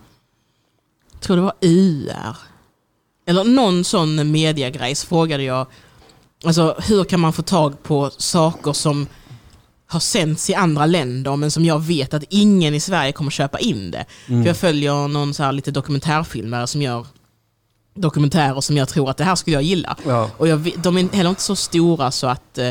jag 1.13 1.21
tror 1.21 1.37
det 1.37 1.43
var 1.43 1.55
UR, 1.61 2.37
eller 3.27 3.45
någon 3.45 3.85
sån 3.85 4.31
mediagrejs 4.33 5.05
frågade 5.05 5.43
jag, 5.43 5.67
alltså 6.45 6.77
hur 6.79 7.05
kan 7.05 7.21
man 7.21 7.33
få 7.33 7.43
tag 7.43 7.83
på 7.83 8.11
saker 8.11 8.73
som 8.73 9.07
har 9.87 10.01
sänds 10.01 10.51
i 10.51 10.55
andra 10.55 10.87
länder 10.87 11.37
men 11.37 11.51
som 11.51 11.65
jag 11.65 11.79
vet 11.79 12.15
att 12.15 12.25
ingen 12.29 12.75
i 12.75 12.81
Sverige 12.81 13.13
kommer 13.13 13.31
köpa 13.31 13.59
in 13.59 13.91
det. 13.91 14.05
Mm. 14.27 14.43
För 14.43 14.49
jag 14.49 14.57
följer 14.57 15.09
någon 15.09 15.35
så 15.35 15.43
här 15.43 15.53
lite 15.53 15.71
dokumentärfilmare 15.71 16.67
som 16.67 16.83
gör 16.83 17.07
dokumentärer 17.95 18.61
som 18.61 18.77
jag 18.77 18.89
tror 18.89 19.11
att 19.11 19.17
det 19.17 19.25
här 19.25 19.35
skulle 19.35 19.57
jag 19.57 19.63
gilla. 19.63 19.97
Ja. 20.07 20.31
Och 20.37 20.49
jag, 20.49 20.73
de 20.77 20.99
är 20.99 21.17
heller 21.17 21.31
inte 21.31 21.43
så 21.43 21.57
stora 21.57 22.11
så 22.11 22.27
att 22.27 22.59
eh, 22.59 22.71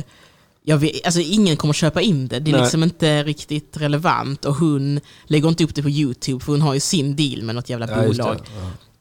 jag 0.63 0.77
vet, 0.77 1.05
alltså 1.05 1.19
ingen 1.19 1.57
kommer 1.57 1.73
köpa 1.73 2.01
in 2.01 2.27
det. 2.27 2.39
Det 2.39 2.51
är 2.51 2.53
Nej. 2.53 2.61
liksom 2.61 2.83
inte 2.83 3.23
riktigt 3.23 3.77
relevant 3.77 4.45
och 4.45 4.55
hon 4.55 4.99
lägger 5.23 5.49
inte 5.49 5.63
upp 5.63 5.75
det 5.75 5.83
på 5.83 5.89
YouTube 5.89 6.45
för 6.45 6.51
hon 6.51 6.61
har 6.61 6.73
ju 6.73 6.79
sin 6.79 7.15
deal 7.15 7.43
med 7.43 7.55
något 7.55 7.69
jävla 7.69 7.87
Ja, 7.89 8.03
just 8.03 8.19
det. 8.19 8.39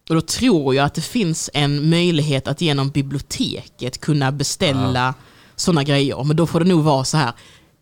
Och 0.08 0.14
då 0.14 0.20
tror 0.20 0.74
jag 0.74 0.84
att 0.84 0.94
det 0.94 1.00
finns 1.00 1.50
en 1.54 1.90
möjlighet 1.90 2.48
att 2.48 2.60
genom 2.60 2.90
biblioteket 2.90 4.00
kunna 4.00 4.32
beställa 4.32 5.14
sådana 5.56 5.82
grejer. 5.82 6.24
Men 6.24 6.36
då 6.36 6.46
får 6.46 6.60
det 6.60 6.66
nog 6.66 6.82
vara 6.84 7.04
så 7.04 7.16
här. 7.16 7.32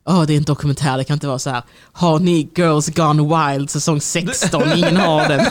Ja, 0.04 0.24
det 0.26 0.32
är 0.32 0.36
en 0.36 0.42
dokumentär, 0.42 0.98
det 0.98 1.04
kan 1.04 1.14
inte 1.14 1.26
vara 1.26 1.38
så 1.38 1.50
här. 1.50 1.62
Har 1.92 2.18
ni 2.18 2.50
Girls 2.56 2.88
Gone 2.88 3.22
Wild 3.22 3.70
säsong 3.70 4.00
16? 4.00 4.62
Ingen 4.76 4.96
har 4.96 5.28
den. 5.28 5.46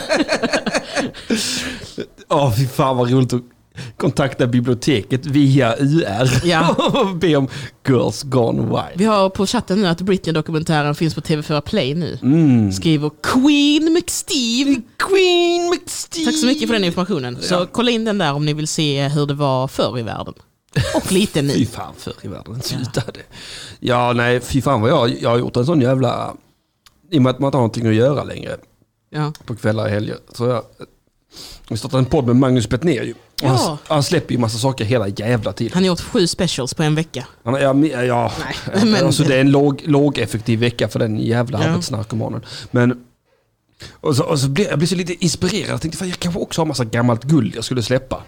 Åh, 2.28 2.54
fy 2.56 2.66
fan 2.66 2.96
vad 2.96 3.10
roligt 3.10 3.32
att 3.32 3.42
kontakta 3.96 4.46
biblioteket 4.46 5.26
via 5.26 5.76
UR 5.78 6.46
Ja. 6.46 6.74
och 7.00 7.16
be 7.16 7.36
om 7.36 7.48
Girls 7.88 8.22
Gone 8.22 8.62
Wild. 8.62 8.98
Vi 8.98 9.04
har 9.04 9.28
på 9.30 9.46
chatten 9.46 9.80
nu 9.82 9.86
att 9.88 10.00
Britney-dokumentären 10.00 10.94
finns 10.94 11.14
på 11.14 11.20
TV4 11.20 11.60
Play 11.60 11.94
nu. 11.94 12.18
Mm. 12.22 12.72
Skriver 12.72 13.10
Queen 13.22 13.92
McSteve. 13.92 14.80
Queen 15.08 15.70
McSteve. 15.70 16.24
Tack 16.24 16.36
så 16.36 16.46
mycket 16.46 16.68
för 16.68 16.74
den 16.74 16.84
informationen. 16.84 17.36
Så 17.40 17.54
Ja. 17.54 17.66
kolla 17.72 17.90
in 17.90 18.04
den 18.04 18.18
där 18.18 18.32
om 18.32 18.46
ni 18.46 18.52
vill 18.54 18.68
se 18.68 19.08
hur 19.08 19.26
det 19.26 19.34
var 19.34 19.68
förr 19.68 19.98
i 19.98 20.02
världen. 20.02 20.34
Och 20.94 21.12
lite 21.12 21.40
Fy 21.40 21.46
nu. 21.46 21.66
fan 21.66 21.94
förr 21.98 22.14
i 22.22 22.28
världen, 22.28 22.62
sluta 22.62 23.00
det. 23.14 23.22
Ja, 23.80 24.12
nej, 24.12 24.40
fy 24.40 24.62
fan 24.62 24.80
vad 24.80 24.90
jag, 24.90 25.22
jag 25.22 25.30
har 25.30 25.38
gjort 25.38 25.56
en 25.56 25.66
sån 25.66 25.80
jävla... 25.80 26.34
I 27.10 27.18
och 27.18 27.22
med 27.22 27.30
att 27.30 27.38
man 27.38 27.48
inte 27.48 27.56
har 27.56 27.60
någonting 27.62 27.86
att 27.86 27.94
göra 27.94 28.24
längre 28.24 28.56
Ja. 29.10 29.32
på 29.44 29.54
kvällar 29.56 29.84
och 29.84 29.90
helger. 29.90 30.16
Så 30.32 30.46
jag 30.46 30.62
Vi 31.68 31.76
startade 31.76 31.98
en 32.00 32.04
podd 32.06 32.26
med 32.26 32.36
Magnus 32.36 32.68
Betnér. 32.68 33.14
Och 33.29 33.29
Ja. 33.42 33.48
Han, 33.48 33.78
han 33.86 34.02
släpper 34.02 34.32
ju 34.34 34.38
massa 34.40 34.58
saker 34.58 34.84
hela 34.84 35.08
jävla 35.08 35.52
tiden. 35.52 35.72
Han 35.74 35.82
har 35.82 35.88
gjort 35.88 36.00
sju 36.00 36.26
specials 36.26 36.74
på 36.74 36.82
en 36.82 36.94
vecka. 36.94 37.26
Han, 37.44 37.54
ja, 37.62 37.72
men- 37.72 38.06
ja, 38.06 38.32
Nej, 38.74 38.84
men- 38.92 39.06
alltså 39.06 39.22
det 39.22 39.36
är 39.36 39.40
en 39.40 39.50
låg, 39.50 39.82
lågeffektiv 39.86 40.58
vecka 40.60 40.88
för 40.88 40.98
den 40.98 41.18
jävla 41.18 41.58
Ja. 41.64 41.70
arbetsnarkomanen. 41.70 42.40
Men 42.70 42.96
och 43.92 44.16
så, 44.16 44.24
och 44.24 44.38
så 44.40 44.48
blev 44.48 44.68
jag 44.68 44.78
blev 44.78 44.88
så 44.88 44.94
lite 44.94 45.24
inspirerad. 45.24 45.70
Jag 45.70 45.80
tänkte 45.80 45.98
fan, 45.98 46.08
jag 46.08 46.18
kanske 46.18 46.40
också 46.40 46.60
har 46.60 46.66
massa 46.66 46.84
gammalt 46.84 47.24
guld 47.24 47.56
jag 47.56 47.64
skulle 47.64 47.82
släppa. 47.82 48.22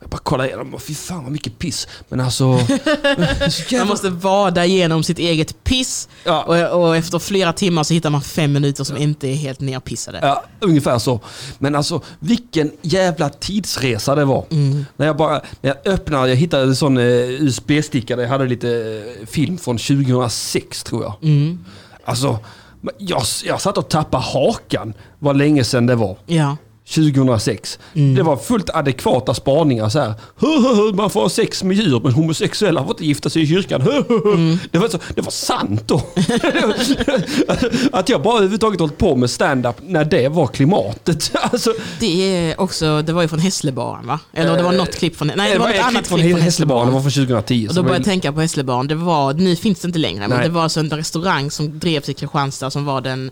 Jag 0.00 0.08
bara 0.10 0.18
kollade 0.18 0.48
igenom 0.48 0.74
och 0.74 0.82
fy 0.82 0.94
fan 0.94 1.22
vad 1.22 1.32
mycket 1.32 1.58
piss. 1.58 1.88
Men 2.08 2.20
alltså... 2.20 2.58
så 2.66 2.72
Man 2.74 3.50
jävla- 3.68 3.84
måste 3.84 4.10
vada 4.10 4.64
igenom 4.66 5.02
sitt 5.04 5.18
eget 5.18 5.64
piss 5.64 6.08
ja, 6.24 6.42
och, 6.42 6.82
och 6.82 6.96
efter 6.96 7.18
flera 7.18 7.52
timmar 7.52 7.82
så 7.82 7.94
hittar 7.94 8.10
man 8.10 8.22
fem 8.22 8.52
minuter 8.52 8.84
som 8.84 8.96
inte 8.96 9.28
är 9.28 9.34
helt 9.34 9.60
nerpissade. 9.60 10.18
ja, 10.22 10.44
ungefär 10.60 10.98
så. 10.98 11.20
Men 11.58 11.74
alltså 11.74 12.00
vilken 12.18 12.70
jävla 12.82 13.28
tidsresa 13.28 14.14
det 14.14 14.24
var. 14.24 14.44
Mm. 14.50 14.86
När 14.96 15.06
jag 15.06 15.16
bara 15.16 15.40
när 15.60 15.70
jag 15.84 15.92
öppnade, 15.94 16.28
jag 16.28 16.36
hittade 16.36 16.62
en 16.62 16.76
sån 16.76 16.96
eh, 16.98 17.04
USB-sticka 17.42 18.16
där 18.16 18.22
jag 18.22 18.30
hade 18.30 18.46
lite 18.46 18.68
eh, 19.20 19.26
film 19.26 19.58
från 19.58 19.78
2006 19.78 20.84
tror 20.84 21.02
jag. 21.02 21.14
Mm. 21.22 21.64
Alltså, 22.04 22.38
jag, 22.98 23.22
jag 23.44 23.60
satt 23.60 23.78
och 23.78 23.88
tappade 23.88 24.24
hakan 24.24 24.94
vad 25.18 25.36
länge 25.36 25.64
sedan 25.64 25.86
det 25.86 25.94
var. 25.94 26.16
Ja. 26.26 26.56
2006. 26.88 27.78
Mm. 27.94 28.14
Det 28.14 28.22
var 28.22 28.36
fullt 28.36 28.70
adekvata 28.70 29.34
spaningar 29.34 29.88
så 29.88 29.98
här. 30.00 30.14
Man 30.92 31.10
får 31.10 31.20
ha 31.20 31.28
sex 31.28 31.62
med 31.62 31.76
djur 31.76 32.00
men 32.00 32.12
homosexuella 32.12 32.82
får 32.82 32.90
inte 32.90 33.06
gifta 33.06 33.30
sig 33.30 33.42
i 33.42 33.46
kyrkan. 33.46 33.82
Mm. 33.82 34.58
Det, 34.70 34.78
var 34.78 34.88
så, 34.88 34.98
det 35.14 35.20
var 35.20 35.30
sant 35.30 35.82
då. 35.86 36.02
att 37.98 38.08
jag 38.08 38.22
bara 38.22 38.36
överhuvudtaget 38.36 38.80
hållit 38.80 38.98
på 38.98 39.16
med 39.16 39.30
stand-up 39.30 39.76
när 39.82 40.04
det 40.04 40.28
var 40.28 40.46
klimatet. 40.46 41.32
Alltså, 41.52 41.74
Det 42.00 42.36
är 42.36 42.60
också, 42.60 43.02
det 43.02 43.12
var 43.12 43.22
ju 43.22 43.28
från 43.28 43.38
Hässlebaren 43.38 44.06
va? 44.06 44.20
Eller 44.32 44.56
det 44.56 44.62
var 44.62 44.72
något 44.72 44.94
klipp 44.94 45.16
från, 45.16 45.32
nej 45.36 45.52
det 45.52 45.58
var 45.58 45.68
ett 45.68 45.74
ett 45.74 45.84
annat 45.84 46.08
klipp 46.08 46.30
från 46.30 46.40
Hässlebaren, 46.40 46.86
det 46.86 46.92
var 46.94 47.00
från 47.00 47.10
2010. 47.10 47.66
Och 47.68 47.74
då 47.74 47.82
började 47.82 47.98
jag 47.98 48.04
tänka 48.04 48.32
på 48.32 48.40
Hässlebaren, 48.40 48.88
det 48.88 48.94
var, 48.94 49.34
nu 49.34 49.56
finns 49.56 49.80
det 49.80 49.86
inte 49.86 49.98
längre, 49.98 50.20
men 50.20 50.30
Nej. 50.30 50.42
det 50.42 50.48
var 50.48 50.62
alltså 50.62 50.80
en 50.80 50.90
restaurang 50.90 51.50
som 51.50 51.78
drevs 51.78 52.08
i 52.08 52.14
Kristianstad 52.14 52.70
som 52.70 52.84
var 52.84 53.00
den, 53.00 53.30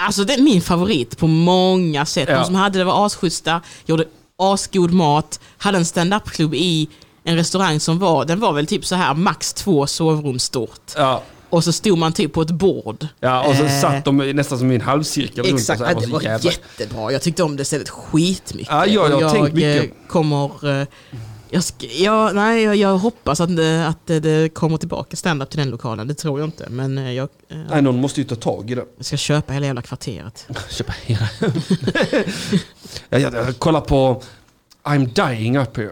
alltså 0.00 0.24
det 0.24 0.34
är 0.34 0.42
min 0.42 0.62
favorit 0.62 1.18
på 1.18 1.26
många 1.26 2.06
sätt. 2.06 2.28
Ja. 2.28 2.38
De 2.38 2.44
som 2.44 2.54
hade 2.54 2.78
det 2.78 2.84
var 2.84 3.06
asschyssta, 3.06 3.60
gjorde 3.86 4.04
asgod 4.38 4.92
mat, 4.92 5.40
hade 5.58 5.78
en 5.78 5.84
stand-up-klubb 5.84 6.54
i 6.54 6.88
en 7.24 7.36
restaurang 7.36 7.80
som 7.80 7.98
var, 7.98 8.24
den 8.24 8.40
var 8.40 8.52
väl 8.52 8.66
typ 8.66 8.84
så 8.86 8.94
här 8.94 9.14
max 9.14 9.52
två 9.52 9.86
sovrum 9.86 10.38
stort. 10.38 10.92
ja, 10.96 11.22
Och 11.50 11.64
så 11.64 11.72
stod 11.72 11.98
man 11.98 12.12
typ 12.12 12.32
på 12.32 12.42
ett 12.42 12.50
bord. 12.50 13.06
ja, 13.20 13.42
och 13.48 13.56
så 13.56 13.64
Eh, 13.64 13.80
satt 13.80 14.04
de 14.04 14.16
nästan 14.16 14.58
som 14.58 14.72
i 14.72 14.74
en 14.74 14.80
halvcirkel 14.80 15.44
runt. 15.44 15.60
Exakt, 15.60 15.80
här, 15.82 15.92
ja, 15.94 16.00
det 16.00 16.06
var 16.06 16.20
jävla- 16.20 16.50
jättebra. 16.50 17.12
Jag 17.12 17.22
tyckte 17.22 17.42
om 17.42 17.56
det 17.56 17.64
stället 17.64 17.88
skitmycket. 17.88 18.68
Ja, 18.72 18.86
ja, 18.86 19.08
jag 19.08 19.16
har 19.16 19.24
Och 19.24 19.32
tänkt 19.32 19.52
mycket. 19.54 19.84
eh, 19.84 19.90
kommer... 20.08 20.86
Jag, 21.50 21.60
sk- 21.60 21.90
ja, 22.02 22.30
nej, 22.34 22.62
jag, 22.62 22.76
jag 22.76 22.98
hoppas 22.98 23.40
att, 23.40 23.56
det, 23.56 23.86
att 23.88 24.06
det, 24.06 24.20
det 24.20 24.48
kommer 24.54 24.76
tillbaka 24.76 25.16
stand-up 25.16 25.50
till 25.50 25.58
den 25.58 25.70
lokalen. 25.70 26.08
Det 26.08 26.14
tror 26.14 26.40
jag 26.40 26.46
inte. 26.48 26.66
Men 26.70 26.98
eh, 26.98 27.12
jag, 27.12 27.28
eh, 27.48 27.58
Nej, 27.70 27.82
någon 27.82 28.00
måste 28.00 28.20
ju 28.20 28.26
ta 28.26 28.34
tag 28.34 28.70
i 28.70 28.74
det. 28.74 28.84
jag 28.96 29.06
ska 29.06 29.16
köpa 29.16 29.52
hela 29.52 29.66
jävla 29.66 29.82
kvarteret. 29.82 30.46
Köpa 30.70 30.92
hela. 31.02 31.28
jag, 33.08 33.20
jag, 33.20 33.34
jag 33.34 33.58
kollar 33.58 33.80
på 33.80 34.22
I'm 34.82 35.28
dying 35.28 35.58
up 35.58 35.76
here. 35.76 35.90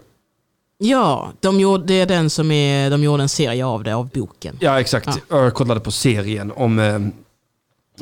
Ja, 0.78 1.32
de 1.40 1.60
gjorde, 1.60 1.84
det 1.86 2.00
är 2.00 2.06
den 2.06 2.30
som 2.30 2.50
är, 2.50 2.90
de 2.90 3.02
gjorde 3.02 3.22
en 3.22 3.28
serie 3.28 3.64
av 3.66 3.84
det, 3.84 3.94
av 3.94 4.08
boken. 4.08 4.56
Ja, 4.60 4.80
exakt. 4.80 5.08
Jag 5.28 5.54
kollade 5.54 5.80
på 5.80 5.90
serien 5.90 6.52
om... 6.52 6.78
eh, 6.78 6.98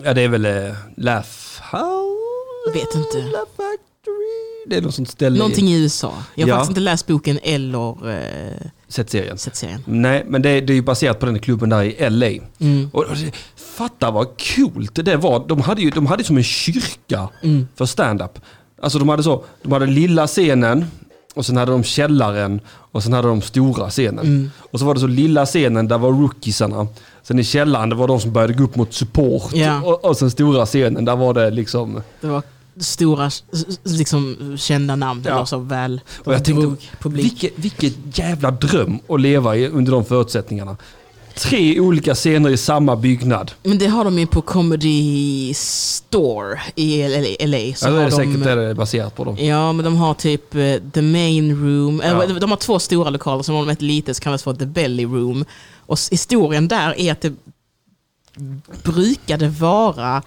Ja, 0.05 0.15
det 0.15 0.23
är 0.23 0.29
väl 0.29 0.43
Laugh 0.97 1.29
House? 1.73 2.73
Vet 2.75 2.95
inte. 2.95 3.19
Laugh? 3.23 3.47
Det 4.69 4.77
är 4.77 4.83
något 4.83 4.95
sånt 4.95 5.11
ställe 5.11 5.39
Någonting 5.39 5.69
i 5.69 5.83
USA. 5.83 6.13
Jag 6.35 6.47
har 6.47 6.49
Ja. 6.49 6.55
faktiskt 6.55 6.71
inte 6.71 6.81
läst 6.81 7.07
boken 7.07 7.39
eller 7.43 8.11
eh, 8.11 8.67
sett 8.89 9.11
serien. 9.11 9.39
sett 9.39 9.57
serien. 9.57 9.83
Nej, 9.87 10.25
men 10.29 10.43
det, 10.43 10.61
det 10.61 10.73
är 10.73 10.75
ju 10.75 10.83
baserat 10.83 11.21
på 11.21 11.27
den 11.27 11.39
klubben 11.39 11.69
där 11.69 11.83
i 11.83 12.11
LA. 12.11 12.27
Mm. 12.59 12.91
Och, 12.93 13.03
och 13.05 13.17
fatta 13.77 14.11
vad 14.11 14.27
coolt 14.57 15.05
det 15.05 15.17
var. 15.17 15.45
De 15.49 15.61
hade 15.61 15.83
ju 15.83 15.91
de 15.91 16.07
hade 16.07 16.25
som 16.25 16.37
en 16.37 16.43
kyrka 16.43 17.29
Mm. 17.43 17.69
för 17.77 17.87
stand-up. 17.87 18.39
Alltså 18.83 18.99
de 18.99 19.09
hade 19.09 19.23
så, 19.23 19.45
de 19.63 19.73
hade 19.73 19.87
lilla 19.87 20.27
scenen 20.27 20.85
och 21.35 21.47
sen 21.47 21.57
hade 21.57 21.73
de 21.73 21.85
källaren 21.85 22.61
och 22.69 23.03
sen 23.03 23.13
hade 23.13 23.29
de 23.29 23.43
stora 23.43 23.91
scenen. 23.91 24.27
Mm. 24.27 24.51
Och 24.71 24.79
så 24.79 24.85
var 24.85 24.95
det 24.95 25.01
så 25.01 25.07
lilla 25.07 25.47
scenen, 25.47 25.89
där 25.89 25.99
var 25.99 26.11
rookiesarna. 26.13 26.87
Sen 27.23 27.39
i 27.39 27.45
källaren, 27.45 27.89
det 27.91 27.97
var 27.97 28.09
de 28.09 28.21
som 28.21 28.33
började 28.33 28.53
gå 28.53 28.65
upp 28.65 28.77
mot 28.77 28.95
support. 28.95 29.53
Ja. 29.55 29.83
Och, 29.83 30.05
och 30.05 30.17
sen 30.17 30.31
stora 30.31 30.67
scenen, 30.67 31.05
där 31.05 31.17
var 31.17 31.35
det 31.35 31.51
liksom... 31.51 32.03
Det 32.21 32.27
var 32.27 32.43
stora, 32.81 33.31
liksom 33.83 34.55
kända 34.59 34.97
namn. 34.97 35.23
Ja. 35.27 35.37
Var 35.37 35.45
så 35.45 35.59
väl. 35.59 36.01
Och 36.25 36.35
jag 36.35 36.45
tänkte, 36.45 36.87
publik. 37.01 37.25
vilket, 37.25 37.53
vilket 37.57 38.19
jävla 38.19 38.51
dröm 38.51 38.99
att 39.09 39.21
leva 39.21 39.57
i 39.57 39.69
under 39.69 39.93
de 39.93 40.05
förutsättningarna. 40.05 40.77
Tre 41.35 41.81
olika 41.81 42.15
scener 42.15 42.51
i 42.51 42.57
samma 42.57 42.97
byggnad. 42.97 43.53
Men 43.63 43.79
det 43.79 43.87
har 43.87 44.05
de 44.05 44.19
ju 44.19 44.27
på 44.27 44.43
Comedy 44.43 45.55
Store 45.55 46.61
i 46.75 47.09
LA. 47.09 47.47
LA 47.47 47.75
så 47.75 47.87
Ja, 47.87 47.91
det 47.91 47.99
är 47.99 48.03
har 48.03 48.11
säkert 48.11 48.45
de, 48.45 48.55
det 48.55 48.75
baserat 48.75 49.15
på. 49.17 49.25
Dem. 49.25 49.37
Ja, 49.39 49.73
men 49.73 49.85
de 49.85 49.97
har 49.97 50.15
typ 50.15 50.55
eh, 50.55 50.75
The 50.93 51.03
Main 51.03 51.51
Room. 51.51 52.01
Ja. 52.05 52.23
Eller, 52.23 52.41
De 52.41 52.51
har 52.51 52.57
två 52.57 52.79
stora 52.79 53.11
lokaler 53.11 53.43
som 53.43 53.55
om 53.55 53.69
ett 53.69 53.83
litet 53.83 54.17
som 54.17 54.23
kallas 54.25 54.43
för 54.43 54.55
The 54.55 54.67
Belly 54.67 55.05
Room. 55.05 55.45
Och 55.87 55.99
historien 56.11 56.69
där 56.69 57.01
är 57.01 57.13
att 57.13 57.21
det 57.21 57.33
brukade 58.83 59.49
vara 59.49 60.23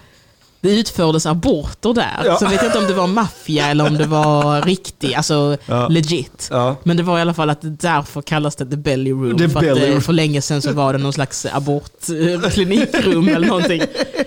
det 0.60 0.78
utfördes 0.78 1.26
aborter 1.26 1.94
där. 1.94 2.22
Ja. 2.24 2.36
Så 2.36 2.44
jag 2.44 2.50
vet 2.50 2.64
inte 2.64 2.78
om 2.78 2.84
det 2.86 2.94
var 2.94 3.06
maffia 3.06 3.66
eller 3.66 3.86
om 3.86 3.94
det 3.98 4.06
var 4.06 4.62
riktigt, 4.62 5.16
alltså 5.16 5.56
Ja. 5.66 5.88
legit. 5.88 6.48
Ja. 6.50 6.76
Men 6.82 6.96
det 6.96 7.02
var 7.02 7.18
i 7.18 7.20
alla 7.20 7.34
fall 7.34 7.50
att 7.50 7.58
därför 7.62 8.22
kallas 8.22 8.56
det 8.56 8.70
The 8.70 8.76
Belly 8.76 9.10
Room. 9.12 9.38
The 9.38 9.48
för 9.48 9.60
belly 9.60 9.84
eh, 9.84 9.90
room. 9.90 10.00
för 10.00 10.12
länge 10.12 10.42
sedan 10.42 10.62
så 10.62 10.72
var 10.72 10.92
det 10.92 10.98
någon 10.98 11.12
slags 11.12 11.46
abortklinikrum 11.46 13.28
eller 13.28 13.46
någonting. 13.48 13.80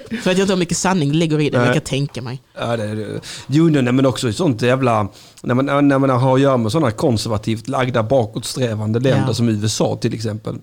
Så 0.09 0.29
jag 0.29 0.33
vet 0.33 0.39
inte 0.39 0.53
hur 0.53 0.59
mycket 0.59 0.77
sanning 0.77 1.11
ligger 1.11 1.39
i 1.41 1.49
det, 1.49 1.57
men 1.57 1.65
jag 1.65 1.75
kan 1.75 1.83
tänka 1.83 2.21
mig. 2.21 2.41
Ja, 2.59 2.77
det, 2.77 2.95
det. 2.95 3.19
Jo, 3.47 3.69
nej, 3.69 3.83
men 3.83 4.05
också 4.05 4.33
sånt 4.33 4.61
jävla... 4.61 5.07
När 5.41 5.55
man, 5.55 5.87
när 5.87 5.99
man 5.99 6.09
har 6.09 6.35
att 6.35 6.41
göra 6.41 6.57
med 6.57 6.71
sådana 6.71 6.91
konservativt 6.91 7.67
lagda 7.67 8.03
bakåtsträvande 8.03 8.99
länder 8.99 9.33
som 9.33 9.49
USA 9.49 9.97
till 10.01 10.13
exempel. 10.13 10.55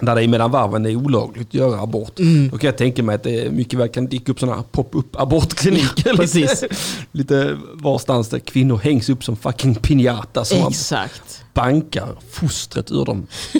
Där 0.00 0.14
det 0.14 0.24
är 0.24 0.28
mellan 0.28 0.50
varven 0.50 0.86
är 0.86 0.96
olagligt 0.96 1.48
att 1.48 1.54
göra 1.54 1.80
abort. 1.80 2.18
Mm. 2.18 2.48
Då 2.48 2.58
kan 2.58 2.68
jag 2.68 2.78
tänka 2.78 3.02
mig 3.02 3.14
att 3.14 3.22
det 3.22 3.52
mycket 3.52 3.78
väl 3.78 3.88
kan 3.88 4.06
dyka 4.06 4.32
upp 4.32 4.40
sådana 4.40 4.62
pop-up 4.62 5.16
abortkliniker. 5.16 6.12
Precis. 6.16 6.62
lite, 6.62 6.74
lite 7.12 7.58
varstans 7.74 8.28
där 8.28 8.38
kvinnor 8.38 8.76
hängs 8.76 9.08
upp 9.08 9.24
som 9.24 9.36
fucking 9.36 9.74
piñata 9.74 10.44
som 10.44 10.58
man 10.60 10.68
Exakt. 10.68 11.44
bankar 11.54 12.08
fostret 12.30 12.90
ur 12.90 13.04
dem. 13.04 13.26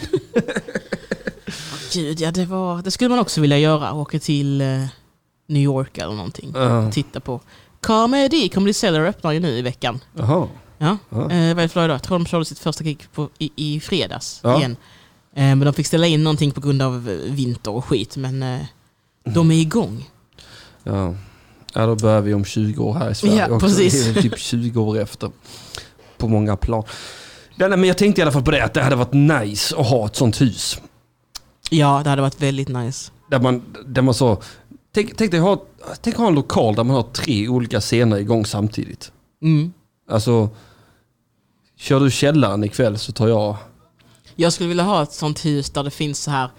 Gud, 1.93 2.21
ja 2.21 2.31
det, 2.31 2.45
var, 2.45 2.83
det 2.83 2.91
skulle 2.91 3.11
man 3.11 3.19
också 3.19 3.41
vilja 3.41 3.59
göra. 3.59 3.93
Åka 3.93 4.19
till 4.19 4.61
eh, 4.61 4.85
New 5.49 5.63
York 5.63 5.99
eller 5.99 6.15
någonting. 6.15 6.53
Ja. 6.55 6.91
Titta 6.93 7.21
på. 7.21 7.41
Comedy, 7.81 8.49
Comedy 8.49 8.73
Cellar 8.73 9.01
öppnar 9.01 9.33
ju 9.33 9.41
nu 9.41 9.59
i 9.59 9.63
veckan. 9.63 10.01
Jaha. 10.15 10.49
Ja. 10.79 10.97
Ja. 11.11 11.17
Eh, 11.17 11.27
vad 11.29 11.33
är 11.39 11.55
det 11.55 11.69
för 11.69 11.81
dag 11.81 11.85
idag? 11.85 11.95
Jag 11.95 12.03
tror 12.03 12.19
de 12.19 12.27
körde 12.27 12.45
sitt 12.45 12.59
första 12.59 12.85
gig 12.85 13.07
på, 13.15 13.29
i, 13.39 13.51
i 13.57 13.81
fredags 13.81 14.41
Ja. 14.43 14.59
igen. 14.59 14.77
Eh, 15.39 15.45
men 15.45 15.61
de 15.61 15.73
fick 15.75 15.87
ställa 15.87 16.07
in 16.07 16.25
någonting 16.25 16.51
på 16.51 16.61
grund 16.61 16.83
av 16.83 17.11
eh, 17.11 17.33
vinter 17.33 17.71
och 17.71 17.85
skit. 17.85 18.17
Men 18.17 18.43
eh, 18.43 18.61
de 19.25 19.51
är 19.51 19.55
igång. 19.55 20.11
Ja. 20.83 21.15
ja, 21.75 21.87
då 21.87 21.97
börjar 21.97 22.21
vi 22.21 22.35
om 22.35 22.45
20 22.45 22.85
år 22.85 22.95
här 22.95 23.11
i 23.11 23.15
Sverige 23.15 23.47
Ja, 23.49 23.55
också. 23.55 23.67
precis. 23.67 24.15
Typ 24.15 24.39
20 24.39 24.81
år 24.81 24.99
efter. 24.99 25.31
På 26.17 26.29
många 26.29 26.57
plan. 26.57 26.85
Nej, 27.57 27.69
men 27.69 27.85
jag 27.85 27.99
tänkte 27.99 28.21
i 28.21 28.23
alla 28.23 28.33
fall 28.33 28.43
på 28.43 28.51
det, 28.51 28.65
att 28.65 28.75
det 28.75 28.83
hade 28.83 28.97
varit 28.97 29.13
nice 29.13 29.77
att 29.77 29.87
ha 29.87 30.07
ett 30.07 30.17
sånt 30.17 30.41
hus. 30.41 30.81
Ja, 31.71 32.01
det 32.05 32.11
hade 32.11 32.23
varit 32.23 32.43
väldigt 32.43 32.69
nice. 32.69 33.11
Där 33.31 33.41
man, 33.41 33.63
där 33.87 34.03
man 34.03 34.15
så... 34.15 34.43
Tänk, 34.95 35.17
tänk 35.17 35.31
dig 35.31 35.41
ha, 35.41 35.63
tänk 36.01 36.17
ha 36.17 36.27
en 36.27 36.35
lokal 36.35 36.75
där 36.75 36.85
man 36.85 36.97
har 36.97 37.03
tre 37.03 37.49
olika 37.49 37.81
scener 37.81 38.17
igång 38.17 38.47
samtidigt. 38.47 39.13
Mm. 39.43 39.73
Alltså, 40.11 40.49
kör 41.77 42.01
du 42.01 42.11
källaren 42.11 42.65
ikväll 42.65 42.99
så 42.99 43.13
tar 43.13 43.29
jag... 43.29 43.57
Jag 44.41 44.53
skulle 44.53 44.69
vilja 44.69 44.85
ha 44.85 45.03
ett 45.03 45.13
sånt 45.13 45.45
hus 45.45 45.71
där 45.71 45.83
det 45.83 45.91
finns 45.91 46.23
så 46.23 46.31
här 46.31 46.51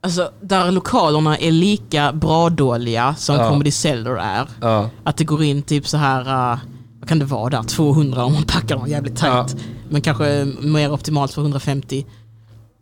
Alltså 0.00 0.32
där 0.40 0.70
lokalerna 0.70 1.38
är 1.38 1.50
lika 1.50 2.12
bra 2.12 2.50
dåliga 2.50 3.14
som 3.14 3.36
Ja. 3.36 3.48
Comedy 3.48 3.70
Cellar 3.70 4.16
är. 4.16 4.48
Ja, 4.60 4.90
Att 5.04 5.16
det 5.16 5.24
går 5.24 5.42
in 5.42 5.62
typ 5.62 5.88
så 5.88 5.96
här, 5.96 6.20
uh, 6.20 6.58
vad 7.00 7.08
kan 7.08 7.18
det 7.18 7.24
vara 7.24 7.50
där, 7.50 7.62
200 7.62 8.24
om 8.24 8.32
man 8.32 8.42
packar 8.42 8.76
dem 8.76 8.88
jävligt 8.88 9.16
tajt. 9.16 9.56
Men 9.88 10.00
kanske 10.00 10.44
mer 10.60 10.92
optimalt 10.92 11.32
för 11.32 11.42
150. 11.42 12.06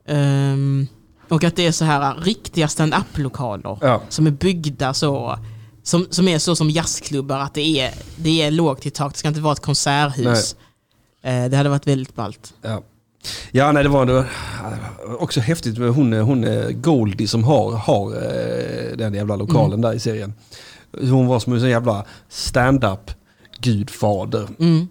Ehm, 0.07 0.87
och 1.29 1.45
att 1.45 1.57
det 1.57 1.67
är 1.67 1.73
så 1.73 1.85
här 1.85 2.17
uh, 2.17 2.23
riktiga 2.23 2.69
stand-up-lokaler 2.69 3.79
ja. 3.81 4.03
som 4.09 4.27
är 4.27 4.31
byggda 4.31 4.95
så. 4.95 5.39
Som, 5.83 6.07
som 6.11 6.29
är 6.29 6.39
så 6.39 6.57
som 6.57 6.71
jazzklubbar, 6.71 7.39
att 7.39 7.55
det 7.55 7.81
är, 7.81 7.95
det 8.17 8.43
är 8.43 8.51
lågt 8.51 8.87
i 8.87 8.91
tak. 8.91 9.13
Det 9.13 9.19
ska 9.19 9.29
inte 9.29 9.41
vara 9.41 9.53
ett 9.53 9.63
konserthus. 9.63 10.57
Eh, 11.23 11.45
det 11.45 11.57
hade 11.57 11.69
varit 11.69 11.87
väldigt 11.87 12.15
ballt. 12.15 12.55
Ja, 12.63 12.83
ja 13.53 13.73
nej, 13.73 13.83
det, 13.83 13.89
var, 13.89 14.07
det 14.07 14.13
var 14.13 14.27
också 15.19 15.41
häftigt 15.41 15.79
med 15.79 15.91
hon, 15.91 16.13
hon 16.13 16.45
eh, 16.45 16.71
Goldie 16.71 17.29
som 17.29 17.45
har, 17.45 17.73
har 17.73 18.13
eh, 18.13 18.97
den 18.97 19.15
jävla 19.15 19.37
lokalen 19.37 19.81
där 19.81 19.93
i 19.93 19.99
serien. 19.99 20.35
Hon 21.01 21.27
var 21.27 21.41
som 21.41 21.53
en 21.53 21.71
jävla 21.71 22.05
stand-up 22.29 23.11
gudfader. 23.61 24.49
Mm. 24.59 24.89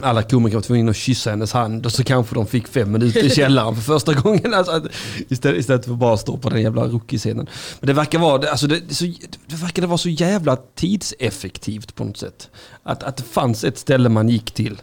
Alla 0.00 0.22
komiker 0.22 0.56
var 0.56 0.62
tvungna 0.62 0.90
att 0.90 0.96
kyssa 0.96 1.30
hennes 1.30 1.52
hand 1.52 1.86
och 1.86 1.92
så 1.92 2.04
kanske 2.04 2.34
de 2.34 2.46
fick 2.46 2.68
fem 2.68 2.92
minuter 2.92 3.24
i 3.24 3.30
källaren 3.30 3.74
för 3.74 3.82
första 3.82 4.14
gången. 4.14 4.54
Alltså, 4.54 4.88
istället, 5.28 5.60
istället 5.60 5.84
för 5.84 5.92
att 5.92 5.98
bara 5.98 6.16
stå 6.16 6.36
på 6.36 6.48
den 6.50 6.62
jävla 6.62 6.84
rookie-scenen. 6.84 7.46
Men 7.80 7.86
det 7.86 7.92
verkar 7.92 8.18
vara, 8.18 8.50
alltså 8.50 8.66
det, 8.66 8.80
det, 8.88 8.94
så, 8.94 9.04
det 9.46 9.56
verkade 9.56 9.86
vara 9.86 9.98
så 9.98 10.08
jävla 10.08 10.56
tidseffektivt 10.56 11.94
på 11.94 12.04
något 12.04 12.16
sätt. 12.16 12.50
Att, 12.82 13.02
att 13.02 13.16
det 13.16 13.22
fanns 13.22 13.64
ett 13.64 13.78
ställe 13.78 14.08
man 14.08 14.28
gick 14.28 14.50
till 14.50 14.82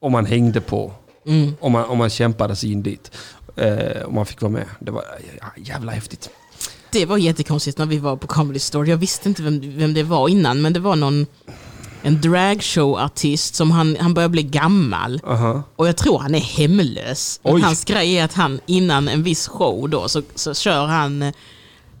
och 0.00 0.12
man 0.12 0.26
hängde 0.26 0.60
på. 0.60 0.92
Mm. 1.26 1.54
Om 1.60 1.72
man, 1.72 1.84
om 1.84 1.98
man 1.98 2.10
kämpade 2.10 2.56
sig 2.56 2.72
in 2.72 2.82
dit. 2.82 3.10
Eh, 3.56 4.02
och 4.02 4.12
man 4.12 4.26
fick 4.26 4.42
vara 4.42 4.52
med. 4.52 4.64
Det 4.80 4.90
var 4.90 5.04
ja, 5.40 5.46
jävla 5.56 5.92
häftigt. 5.92 6.30
Det 6.92 7.06
var 7.06 7.16
jättekonstigt 7.16 7.78
när 7.78 7.86
vi 7.86 7.98
var 7.98 8.16
på 8.16 8.26
Comedy 8.26 8.58
Store. 8.58 8.88
Jag 8.90 8.96
visste 8.96 9.28
inte 9.28 9.42
vem, 9.42 9.60
vem 9.78 9.94
det 9.94 10.02
var 10.02 10.28
innan, 10.28 10.62
men 10.62 10.72
det 10.72 10.80
var 10.80 10.96
någon 10.96 11.26
en 12.02 12.20
dragshow-artist 12.20 13.54
som 13.54 13.70
han, 13.70 13.96
han 14.00 14.14
börjar 14.14 14.28
bli 14.28 14.42
gammal. 14.42 15.20
Aha. 15.26 15.62
Och 15.76 15.88
jag 15.88 15.96
tror 15.96 16.18
han 16.18 16.34
är 16.34 16.38
hemlös. 16.40 17.40
Oj. 17.42 17.60
Hans 17.62 17.84
grej 17.84 18.14
är 18.18 18.24
att 18.24 18.32
han 18.34 18.60
innan 18.66 19.08
en 19.08 19.22
viss 19.22 19.48
show 19.48 19.88
då 19.88 20.08
så, 20.08 20.22
så 20.34 20.54
kör 20.54 20.86
han 20.86 21.22
eh, 21.22 21.32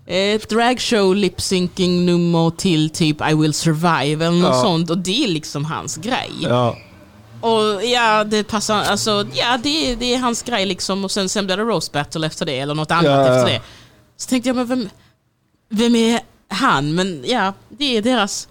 ett 0.06 0.48
dragshow 0.48 1.14
lip-syncing 1.16 2.06
nummer 2.06 2.50
till 2.50 2.90
typ 2.90 3.30
I 3.30 3.34
will 3.34 3.54
survive 3.54 4.26
eller 4.26 4.38
något 4.40 4.54
Ja. 4.54 4.62
sånt. 4.62 4.90
Och 4.90 4.98
det 4.98 5.24
är 5.24 5.28
liksom 5.28 5.64
hans 5.64 5.96
grej. 5.96 6.30
Ja. 6.40 6.76
Och 7.40 7.84
ja, 7.84 8.24
det 8.24 8.44
passar, 8.44 8.82
alltså 8.82 9.26
ja 9.34 9.58
det, 9.62 9.94
det 9.94 10.14
är 10.14 10.18
hans 10.18 10.42
grej 10.42 10.66
liksom. 10.66 11.04
Och 11.04 11.10
sen, 11.10 11.28
sen 11.28 11.46
blir 11.46 11.56
det 11.56 11.62
roast 11.62 11.92
battle 11.92 12.26
efter 12.26 12.46
det 12.46 12.58
eller 12.60 12.74
något 12.74 12.90
annat 12.90 13.04
Ja, 13.04 13.26
ja. 13.26 13.36
efter 13.36 13.52
det. 13.52 13.60
Så 14.16 14.28
tänkte 14.28 14.48
jag, 14.48 14.56
men 14.56 14.66
vem, 14.66 14.88
vem 15.68 15.94
är 15.94 16.20
han? 16.48 16.94
Men 16.94 17.24
ja, 17.26 17.52
det 17.68 17.96
är 17.96 18.02
deras, 18.02 18.48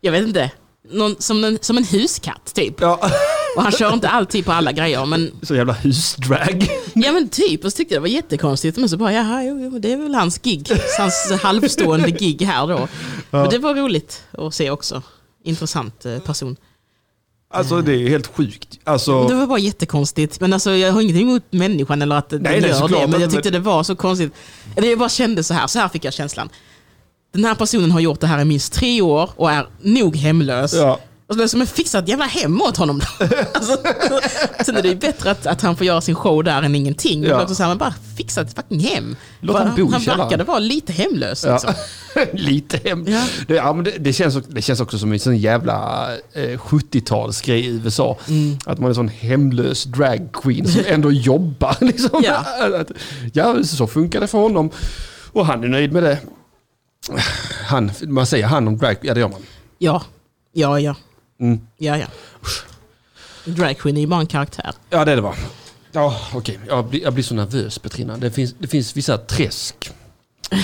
jag 0.00 0.12
vet 0.12 0.22
inte, 0.26 0.50
någon, 0.90 1.16
som, 1.18 1.44
en, 1.44 1.58
som 1.60 1.76
en 1.76 1.84
huskatt 1.84 2.54
typ. 2.54 2.80
ja. 2.80 3.10
Och 3.56 3.62
han 3.62 3.72
kör 3.72 3.94
inte 3.94 4.08
alltid 4.08 4.44
på 4.44 4.52
alla 4.52 4.72
grejer 4.72 5.06
men 5.06 5.32
Så 5.42 5.54
jävla 5.54 5.72
husdrag. 5.72 6.70
Ja 6.94 7.12
men 7.12 7.28
typ, 7.28 7.64
och 7.64 7.72
så 7.72 7.76
tyckte 7.76 7.94
jag 7.94 8.02
det 8.02 8.08
var 8.08 8.14
jättekonstigt. 8.14 8.76
Men 8.76 8.88
så 8.88 8.96
bara, 8.96 9.12
jaha, 9.12 9.44
jo, 9.44 9.60
jo, 9.60 9.78
det 9.78 9.92
är 9.92 9.96
väl 9.96 10.14
hans 10.14 10.38
gig. 10.38 10.68
Hans 10.98 11.32
halvstående 11.42 12.10
gig 12.10 12.42
här 12.42 12.66
då. 12.66 12.88
Men 13.30 13.48
det 13.50 13.58
var 13.58 13.74
roligt 13.74 14.22
att 14.38 14.54
se 14.54 14.70
också. 14.70 15.02
Intressant 15.44 16.06
eh, 16.06 16.18
person. 16.18 16.56
Alltså 17.52 17.82
det 17.82 17.92
är 17.94 18.08
helt 18.08 18.26
sjukt. 18.26 18.78
Alltså, 18.84 19.28
Det 19.28 19.34
var 19.34 19.46
bara 19.46 19.58
jättekonstigt. 19.58 20.40
Men 20.40 20.52
alltså, 20.52 20.70
jag 20.70 20.92
har 20.92 21.00
ingenting 21.00 21.28
emot 21.28 21.42
människan 21.50 22.02
eller 22.02 22.16
att 22.16 22.28
den 22.30 22.42
Nej, 22.42 22.60
nej, 22.60 22.70
gör 22.70 22.88
det. 22.88 23.06
Men 23.06 23.20
jag 23.20 23.30
tyckte 23.30 23.50
det 23.50 23.58
var 23.58 23.82
så 23.82 23.96
konstigt. 23.96 24.32
Eller 24.76 24.88
jag 24.90 24.98
bara 24.98 25.08
kände 25.08 25.44
så 25.44 25.54
här, 25.54 25.66
så 25.66 25.78
här 25.78 25.88
fick 25.88 26.04
jag 26.04 26.12
känslan. 26.12 26.48
Den 27.34 27.44
här 27.44 27.54
personen 27.54 27.90
har 27.90 28.00
gjort 28.00 28.20
det 28.20 28.26
här 28.26 28.40
i 28.40 28.44
minst 28.44 28.72
tre 28.72 29.00
år 29.02 29.30
och 29.36 29.50
är 29.50 29.66
nog 29.82 30.16
hemlös. 30.16 30.74
ja. 30.74 30.98
Och 31.32 31.34
så 31.34 31.38
blev 31.38 31.44
det 31.44 31.48
som 31.50 31.60
en 31.60 31.66
fixat 31.66 32.08
jävla 32.08 32.24
hem 32.24 32.62
åt 32.62 32.76
honom 32.76 33.00
alltså, 33.54 33.76
sen 34.64 34.76
är 34.76 34.82
det 34.82 34.88
ju 34.88 34.94
bättre 34.96 35.30
att, 35.30 35.46
att 35.46 35.62
han 35.62 35.76
får 35.76 35.86
göra 35.86 36.00
sin 36.00 36.14
show 36.14 36.44
där 36.44 36.62
än 36.62 36.74
ingenting. 36.74 37.20
Men 37.20 37.30
Ja. 37.30 37.42
också 37.42 37.54
så 37.54 37.62
här, 37.62 37.70
men 37.70 37.78
bara 37.78 37.94
fixa 38.16 38.40
ett 38.40 38.54
fucking 38.54 38.80
hem. 38.80 39.16
Låt 39.40 39.56
han 39.56 39.76
bo 39.76 39.90
han 39.90 40.02
verkade 40.02 40.44
vara 40.44 40.58
lite 40.58 40.92
hemlös. 40.92 41.44
Liksom. 41.44 41.74
Ja. 42.14 42.24
Lite 42.32 42.80
hem. 42.88 43.04
Ja. 43.08 43.24
Det, 43.48 43.54
ja, 43.54 43.72
men 43.72 43.84
det, 43.84 43.90
det, 43.98 44.12
känns, 44.12 44.34
det 44.48 44.62
känns 44.62 44.80
också 44.80 44.98
som 44.98 45.12
en 45.12 45.18
sån 45.20 45.36
jävla 45.36 46.08
eh, 46.32 46.58
70-talsgrej 46.58 47.56
i 47.56 47.66
USA. 47.66 48.18
Mm. 48.28 48.58
Att 48.66 48.78
man 48.78 48.84
är 48.84 48.88
en 48.88 48.94
sån 48.94 49.08
hemlös 49.08 49.84
drag 49.84 50.28
queen 50.32 50.68
som 50.68 50.82
ändå 50.86 51.12
jobbar. 51.12 51.76
Liksom. 51.84 52.22
Ja. 52.24 52.44
Att, 52.80 52.90
ja, 53.32 53.64
så 53.64 53.86
funkar 53.86 54.20
det 54.20 54.26
för 54.26 54.38
honom. 54.38 54.70
Och 55.32 55.46
han 55.46 55.64
är 55.64 55.68
nöjd 55.68 55.92
med 55.92 56.02
det. 56.02 56.18
Han, 57.66 57.90
man 58.02 58.26
säger 58.26 58.46
han 58.46 58.68
om 58.68 58.78
drag, 58.78 58.96
ja 59.02 59.14
det 59.14 59.20
gör 59.20 59.28
man. 59.28 59.42
Ja, 59.78 60.02
ja, 60.52 60.80
ja. 60.80 60.94
Mm. 61.42 61.60
ja, 61.78 61.98
ja. 61.98 62.06
Drag 63.44 63.78
queen 63.78 63.96
är 63.96 64.00
ju 64.00 64.06
bara 64.06 64.20
en 64.20 64.26
karaktär. 64.26 64.72
Ja 64.90 65.04
det 65.04 65.12
är 65.12 65.16
det 65.16 65.22
va. 65.22 65.34
Ja 65.92 66.16
okej, 66.34 66.58
jag, 66.68 66.84
blir, 66.86 67.02
jag 67.02 67.12
blir 67.12 67.24
så 67.24 67.34
nervös 67.34 67.78
Petrina. 67.78 68.16
Det 68.16 68.30
finns, 68.30 68.54
det 68.58 68.66
finns 68.68 68.96
vissa 68.96 69.18
träsk 69.18 69.90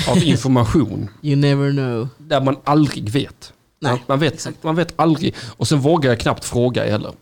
av 0.08 0.18
information 0.24 1.10
You 1.22 1.36
never 1.36 1.70
know. 1.72 2.08
där 2.18 2.40
man 2.40 2.56
aldrig 2.64 3.08
vet. 3.10 3.52
Nej, 3.80 3.92
man, 3.92 4.00
man, 4.06 4.18
vet 4.18 4.34
exakt. 4.34 4.62
man 4.62 4.76
vet 4.76 4.92
aldrig. 4.96 5.34
Och 5.56 5.68
sen 5.68 5.80
vågar 5.80 6.10
jag 6.10 6.20
knappt 6.20 6.44
fråga 6.44 6.90
heller. 6.90 7.12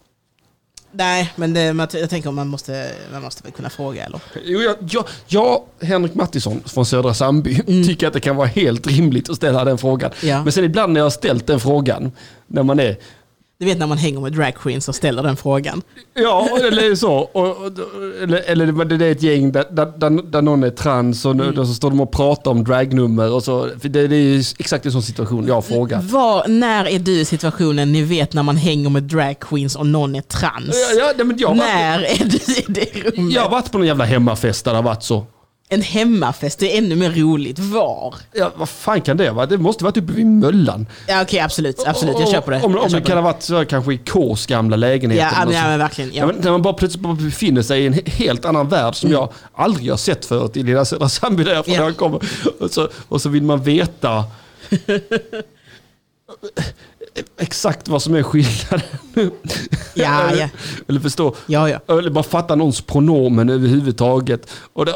Nej, 0.93 1.33
men 1.37 1.55
det, 1.55 1.89
jag 1.93 2.11
tänker 2.11 2.31
man 2.31 2.49
måste, 2.49 2.91
man 3.13 3.23
måste 3.23 3.43
väl 3.43 3.53
kunna 3.53 3.71
fråga 3.71 4.05
eller? 4.05 4.21
Jo, 4.45 4.61
jag, 4.61 4.77
jag, 4.91 5.05
jag, 5.27 5.63
Henrik 5.81 6.15
Mattisson 6.15 6.63
från 6.67 6.87
Södra 6.87 7.15
Sandby, 7.15 7.61
Mm. 7.67 7.85
tycker 7.87 8.07
att 8.07 8.13
det 8.13 8.21
kan 8.21 8.37
vara 8.37 8.47
helt 8.47 8.87
rimligt 8.87 9.31
att 9.31 9.37
ställa 9.37 9.65
den 9.65 9.79
frågan. 9.79 10.11
Ja. 10.23 10.43
Men 10.43 10.53
sen 10.53 10.65
ibland 10.65 10.93
när 10.93 11.01
jag 11.01 11.05
har 11.05 11.11
ställt 11.11 11.47
den 11.47 11.61
frågan, 11.61 12.13
när 12.47 12.63
man 12.63 12.81
är, 12.81 12.97
Du 13.59 13.67
vet 13.67 13.79
när 13.79 13.87
man 13.87 13.99
hänger 13.99 14.21
med 14.21 14.33
drag 14.33 14.55
queens 14.55 14.89
och 14.89 14.95
ställer 14.95 15.23
den 15.23 15.37
frågan. 15.37 15.83
ja 16.15 16.49
eller 16.61 16.95
så, 16.95 17.13
och, 17.13 17.67
eller, 18.23 18.43
eller 18.47 18.85
det 18.85 19.07
är 19.07 19.13
ett 19.13 19.23
gäng 19.23 19.53
där, 19.53 19.65
där, 19.71 20.23
där, 20.31 20.43
någon 20.43 20.63
är 20.65 20.71
trans 20.71 21.25
och 21.25 21.35
Mm. 21.35 21.57
så 21.67 21.75
står 21.75 21.91
de 21.91 22.01
och 22.01 22.13
pratar 22.13 22.51
om 22.51 22.65
dragnummer 22.65 23.33
och 23.33 23.43
så. 23.45 23.69
Det, 23.83 23.89
det 23.89 24.17
är 24.17 24.21
ju 24.21 24.43
exakt 24.59 24.87
en 24.87 24.93
sån 24.93 25.03
situation 25.03 25.47
jag 25.47 25.55
har 25.55 25.63
frågat. 25.63 26.05
Var, 26.05 26.49
när 26.49 26.85
är 26.89 26.99
du 26.99 27.21
i 27.21 27.25
situationen 27.25 27.93
ni 27.93 28.03
vet 28.03 28.33
när 28.33 28.43
man 28.43 28.57
hänger 28.57 28.91
med 28.91 29.03
drag 29.03 29.41
queens 29.41 29.77
och 29.77 29.87
någon 29.87 30.15
är 30.15 30.23
trans? 30.23 30.77
Ja, 30.99 31.13
ja, 31.17 31.25
har 31.49 31.55
varit, 31.55 31.57
när 31.57 32.03
är 32.03 32.25
du 32.25 32.53
i 32.53 32.65
det 32.69 33.11
rummet? 33.11 33.35
jag 33.35 33.43
har 33.43 33.51
varit 33.51 33.73
på 33.73 33.79
någon 33.79 33.87
jävla 33.87 34.05
hemmafest 34.05 34.65
där 34.65 34.73
det 34.73 34.79
har 34.79 34.83
varit 34.83 35.03
så. 35.03 35.27
En 35.69 35.83
hemmafest, 35.83 36.59
det 36.59 36.75
är 36.75 36.79
ännu 36.79 36.97
mer 36.97 37.11
roligt. 37.11 37.59
Var? 37.59 38.15
Ja, 38.33 38.53
vad 38.57 38.69
fan 38.69 39.01
kan 39.01 39.17
det 39.17 39.31
vara? 39.31 39.47
Det 39.47 39.59
måste 39.59 39.85
varit 39.85 39.97
uppe 39.97 40.13
vid 40.13 40.27
Möllan. 40.27 40.87
Ja 41.09 41.23
okej, 41.23 41.41
absolut. 41.41 41.87
Absolut, 41.87 42.17
jag 42.21 42.29
köper 42.31 42.53
det. 42.53 42.63
Om, 42.63 42.79
om 42.79 42.91
det 42.91 43.01
kan 43.01 43.17
ha 43.17 43.23
varit 43.25 43.43
så, 43.43 43.65
kanske 43.65 43.95
i 43.95 43.99
Kås 43.99 44.47
gamla 44.47 44.77
lägenhet. 44.77 45.19
Ja, 45.21 45.43
eller 45.43 45.53
ja, 45.53 45.63
men, 45.69 45.79
verkligen. 45.79 46.11
Ja. 46.13 46.17
Ja. 46.21 46.27
men 46.27 46.37
när 46.37 46.51
man 46.51 46.63
bara 46.63 46.75
plötsligt 46.75 47.03
bara 47.03 47.15
befinner 47.15 47.63
sig 47.63 47.83
i 47.83 47.87
en 47.87 47.95
he- 47.95 48.11
helt 48.11 48.45
annan 48.45 48.69
värld 48.69 48.95
som 48.95 49.11
jag 49.11 49.33
aldrig 49.55 49.91
har 49.91 49.97
sett 49.97 50.25
förut 50.27 50.57
i 50.57 50.63
lilla 50.63 50.85
Södra 50.85 51.09
Sandby 51.09 51.45
därifrån 51.45 51.75
Ja. 51.75 51.83
jag 51.85 51.97
kommer. 51.97 52.21
Och 52.61 52.71
så, 52.71 52.89
och 53.09 53.23
så 53.23 53.29
vill 53.29 53.43
man 53.43 53.63
veta 53.63 54.25
exakt 57.41 57.89
vad 57.89 58.03
som 58.03 58.15
är 58.15 58.23
skillnaden. 58.23 58.81
Ja, 59.95 60.21
eller, 60.29 60.41
ja. 60.43 60.49
eller 60.89 61.01
förstå, 61.01 61.35
Ja, 61.47 61.69
ja. 61.71 61.81
eller 61.99 62.11
bara 62.11 62.25
fatta 62.25 62.55
någons 62.55 62.81
pronomen 62.81 63.49
överhuvudtaget. 63.51 64.51
Och 64.73 64.87
det, 64.87 64.95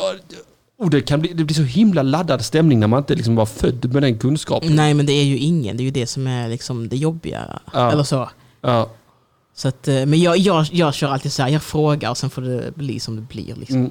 och 0.80 0.90
det, 0.90 1.00
kan 1.00 1.20
bli, 1.20 1.32
det 1.32 1.44
blir 1.44 1.54
så 1.56 1.62
himla 1.62 2.02
laddad 2.02 2.44
stämning 2.44 2.80
när 2.80 2.86
man 2.86 2.98
inte 2.98 3.14
liksom 3.14 3.36
var 3.36 3.46
född 3.46 3.92
med 3.92 4.02
den 4.02 4.18
kunskapen. 4.18 4.76
Nej, 4.76 4.94
men 4.94 5.06
det 5.06 5.12
är 5.12 5.24
ju 5.24 5.38
ingen. 5.38 5.76
Det 5.76 5.82
är 5.82 5.84
ju 5.84 5.90
det 5.90 6.06
som 6.06 6.26
är 6.26 6.48
liksom 6.48 6.88
det 6.88 6.96
jobbiga. 6.96 7.60
Ja. 7.72 7.92
Eller 7.92 8.02
så. 8.02 8.30
Ja. 8.60 8.90
så 9.54 9.68
att, 9.68 9.88
eh, 9.88 10.06
men 10.06 10.20
jag, 10.20 10.36
jag, 10.38 10.66
jag 10.72 10.94
kör 10.94 11.08
alltid 11.08 11.32
så 11.32 11.42
här, 11.42 11.48
jag 11.50 11.62
frågar 11.62 12.10
och 12.10 12.18
sen 12.18 12.30
får 12.30 12.42
det 12.42 12.76
bli 12.76 13.00
som 13.00 13.16
det 13.16 13.22
blir. 13.22 13.54
Liksom. 13.54 13.76
Mm. 13.76 13.90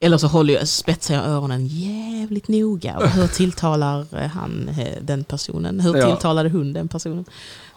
Eller 0.00 0.18
så 0.18 0.26
håller 0.26 0.54
jag, 0.54 0.68
spetsar 0.68 1.14
jag 1.14 1.24
öronen 1.26 1.66
jävligt 1.66 2.48
noga. 2.48 2.98
Och 2.98 3.08
hur 3.08 3.26
tilltalar 3.26 4.06
eh, 4.22 4.26
han 4.30 4.68
eh, 4.68 5.02
den 5.02 5.24
personen? 5.24 5.80
Hur 5.80 5.96
Ja. 5.96 6.06
tilltalade 6.06 6.48
hon 6.48 6.72
den 6.72 6.88
personen? 6.88 7.24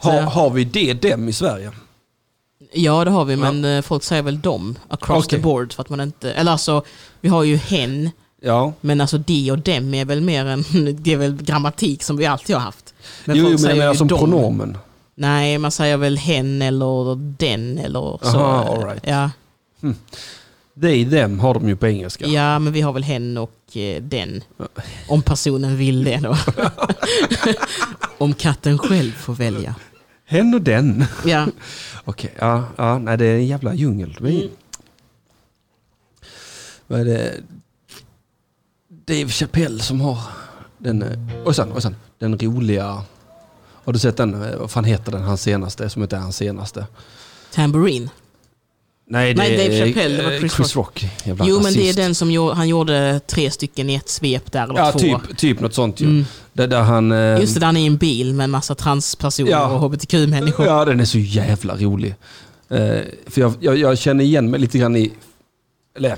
Så, 0.02 0.12
Har, 0.12 0.22
har 0.22 0.50
vi 0.50 0.64
det 0.64 0.94
dem 0.94 1.30
i 1.30 1.34
Sverige? 1.34 1.72
Ja, 2.74 3.06
det 3.06 3.12
har 3.12 3.26
vi, 3.26 3.36
men 3.36 3.66
eh, 3.66 3.82
folk 3.82 4.04
säger 4.04 4.22
väl 4.24 4.42
dem 4.42 4.76
across 4.88 5.26
Okej. 5.26 5.40
the 5.40 5.44
board. 5.44 5.74
För 5.74 5.82
att 5.82 5.90
man 5.90 6.02
inte, 6.02 6.32
eller 6.34 6.52
alltså, 6.52 6.84
vi 7.22 7.30
har 7.30 7.44
ju 7.44 7.56
hen, 7.56 8.10
Ja. 8.46 8.74
men 8.82 9.02
alltså 9.02 9.18
de 9.18 9.52
och 9.52 9.60
dem 9.60 9.94
är 9.94 10.06
väl 10.06 10.22
mer 10.22 10.46
en, 10.46 10.64
det 11.02 11.14
är 11.14 11.18
väl 11.18 11.36
grammatik 11.36 12.04
som 12.04 12.18
vi 12.18 12.26
alltid 12.26 12.56
har 12.56 12.64
haft. 12.64 12.94
Men 13.26 13.38
jo, 13.38 13.48
jo, 13.52 13.58
men 13.62 13.70
jag 13.70 13.78
menar 13.78 13.94
som 13.94 14.08
dem. 14.08 14.20
pronomen. 14.20 14.78
Nej, 15.16 15.58
man 15.58 15.72
säger 15.72 15.98
väl 15.98 16.18
hen 16.18 16.62
eller 16.62 17.16
den 17.16 17.78
eller 17.78 18.20
så. 18.22 18.40
Aha, 18.40 18.74
all 18.74 18.86
right. 18.86 19.04
ja. 19.08 19.30
They, 20.82 21.10
them 21.10 21.40
har 21.40 21.54
de 21.54 21.68
ju 21.68 21.76
på 21.76 21.88
engelska. 21.88 22.26
ja, 22.28 22.60
men 22.60 22.74
vi 22.74 22.82
har 22.82 22.94
väl 22.94 23.04
hen 23.04 23.38
och 23.38 23.78
eh, 23.78 24.02
den. 24.04 24.44
Om 25.08 25.22
personen 25.22 25.78
vill 25.78 26.04
det 26.04 26.18
då. 26.18 26.38
Om 28.18 28.34
katten 28.34 28.78
själv 28.78 29.12
får 29.12 29.34
välja. 29.34 29.76
Hen 30.26 30.54
och 30.54 30.62
den. 30.62 31.06
Ja, 31.26 31.48
Okej, 32.06 32.34
ja, 32.40 32.64
ja, 32.76 32.98
nej 32.98 33.18
det 33.18 33.26
är 33.26 33.36
en 33.36 33.48
jävla 33.48 33.74
djungel. 33.74 34.18
Mm. 34.20 34.50
Vad 36.88 37.00
är 37.00 37.06
det? 37.06 37.34
Dave 39.08 39.30
Chappelle 39.30 39.80
som 39.84 40.02
har 40.02 40.18
den, 40.78 41.02
eh, 41.04 41.10
och 41.46 41.56
sen, 41.56 41.72
och 41.72 41.82
sen, 41.82 41.96
den 42.20 42.40
roliga, 42.40 43.04
har 43.84 43.94
du 43.94 44.00
sett 44.00 44.18
den, 44.18 44.44
eh, 44.44 44.58
vad 44.58 44.72
fan 44.72 44.84
heter 44.84 45.12
den, 45.12 45.22
hans 45.24 45.42
senaste, 45.42 45.90
som 45.90 46.04
inte 46.04 46.16
är 46.16 46.20
hans 46.20 46.38
senaste? 46.38 46.86
Tambourine. 47.54 48.10
Nej, 49.08 49.34
det 49.34 49.42
Nej, 49.42 49.58
Dave 49.58 49.86
Chappelle, 49.86 50.18
det 50.18 50.24
var 50.24 50.32
eh, 50.32 50.40
Chris 50.40 50.54
Chris 50.54 50.76
Rock. 50.76 51.08
Jävla 51.24 51.46
Jo, 51.48 51.60
men 51.62 51.74
det 51.74 51.90
är 51.90 51.94
den 51.94 52.16
som 52.16 52.32
gjorde, 52.32 52.56
han 52.56 52.68
gjorde 52.68 53.20
tre 53.28 53.52
stycken 53.52 53.90
i 53.90 53.96
ett 53.96 54.10
svep 54.10 54.52
där, 54.52 54.64
eller 54.64 54.78
Ja, 54.80 54.92
två. 54.92 55.00
typ, 55.00 55.38
typ 55.38 55.60
något 55.60 55.74
sånt 55.74 56.02
ju. 56.02 56.06
Mm. 56.06 56.26
Där, 56.54 56.68
där 56.68 56.82
han... 56.82 57.12
eh, 57.12 57.40
Just 57.40 57.54
det, 57.54 57.60
där 57.60 57.66
han 57.68 57.78
är 57.78 57.82
i 57.82 57.86
en 57.88 57.98
bil 57.98 58.34
med 58.34 58.44
en 58.44 58.52
massa 58.52 58.76
transpersoner 58.76 59.52
Ja. 59.52 59.68
och 59.70 59.80
hbtq-människor. 59.82 60.66
Ja, 60.66 60.86
den 60.86 61.00
är 61.00 61.06
så 61.06 61.18
jävla 61.20 61.76
rolig. 61.78 62.16
Eh, 62.70 63.00
för 63.28 63.42
jag, 63.42 63.54
jag, 63.60 63.78
jag 63.78 63.98
känner 63.98 64.24
igen 64.24 64.50
mig 64.52 64.60
lite 64.60 64.78
grann 64.78 64.96
i, 64.96 65.14
eller 65.98 66.18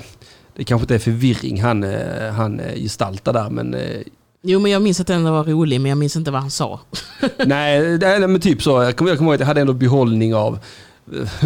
det 0.58 0.64
kanske 0.64 0.82
inte 0.82 0.94
är 0.94 0.98
förvirring 0.98 1.62
han, 1.62 1.84
eh, 1.84 2.32
han 2.32 2.60
eh, 2.60 2.74
gestaltar 2.74 3.32
där, 3.32 3.50
men 3.50 3.74
eh, 3.74 4.00
Jo, 4.42 4.60
men 4.60 4.70
jag 4.70 4.82
minns 4.82 5.00
att 5.00 5.06
den 5.06 5.24
var 5.24 5.44
rolig, 5.44 5.80
men 5.80 5.88
jag 5.88 5.98
minns 5.98 6.16
inte 6.16 6.30
vad 6.30 6.40
han 6.40 6.50
sa. 6.50 6.80
nej, 7.46 7.98
det 7.98 8.06
är, 8.06 8.26
men 8.26 8.40
typ 8.40 8.62
så. 8.62 8.82
Jag 8.82 8.96
kommer, 8.96 9.10
jag 9.10 9.18
kommer 9.18 9.30
ihåg 9.30 9.34
att 9.34 9.40
jag 9.40 9.46
hade 9.46 9.60
ändå 9.60 9.72
behållning 9.72 10.34
av 10.34 10.58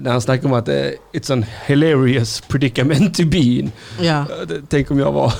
när 0.00 0.10
han 0.10 0.20
snackade 0.20 0.48
om 0.48 0.54
att 0.54 0.68
it's 1.12 1.32
an 1.32 1.44
hilarious 1.66 2.40
predicament 2.40 3.14
to 3.14 3.22
be 3.26 3.38
in. 3.38 3.72
Ja. 4.00 4.26
Tänk 4.68 4.90
om 4.90 4.98
jag 4.98 5.12
var 5.12 5.32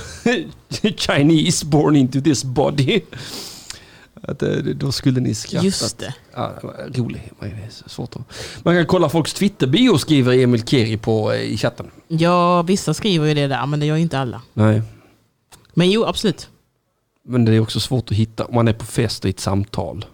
Chinese 0.97 1.65
born 1.65 1.95
into 1.95 2.21
this 2.21 2.43
body. 2.43 3.01
Att, 4.27 4.43
eh, 4.43 4.55
då 4.55 4.91
skulle 4.91 5.19
ni 5.19 5.35
skratta. 5.35 5.65
Just 5.65 5.97
det. 5.97 6.15
Ja, 6.33 6.53
rolig. 6.95 7.31
Svårt 7.85 8.15
att... 8.15 8.21
Man 8.63 8.75
kan 8.75 8.85
kolla 8.85 9.09
folks 9.09 9.33
Twitter-bio 9.33 9.97
skriver 9.97 10.33
Emil 10.33 10.65
Keri 10.65 10.97
på 10.97 11.31
eh, 11.31 11.41
i 11.41 11.57
chatten. 11.57 11.91
Ja, 12.07 12.61
vissa 12.61 12.93
skriver 12.93 13.27
ju 13.27 13.33
det 13.33 13.47
där, 13.47 13.65
men 13.65 13.79
det 13.79 13.85
gör 13.85 13.95
ju 13.95 14.01
inte 14.01 14.19
alla. 14.19 14.41
Nej. 14.53 14.81
Men 15.73 15.91
jo, 15.91 16.05
absolut. 16.05 16.49
Men 17.25 17.45
det 17.45 17.55
är 17.55 17.59
också 17.59 17.79
svårt 17.79 18.11
att 18.11 18.17
hitta 18.17 18.45
om 18.45 18.55
man 18.55 18.67
är 18.67 18.73
på 18.73 18.85
fest 18.85 19.25
i 19.25 19.29
ett 19.29 19.39
samtal. 19.39 20.05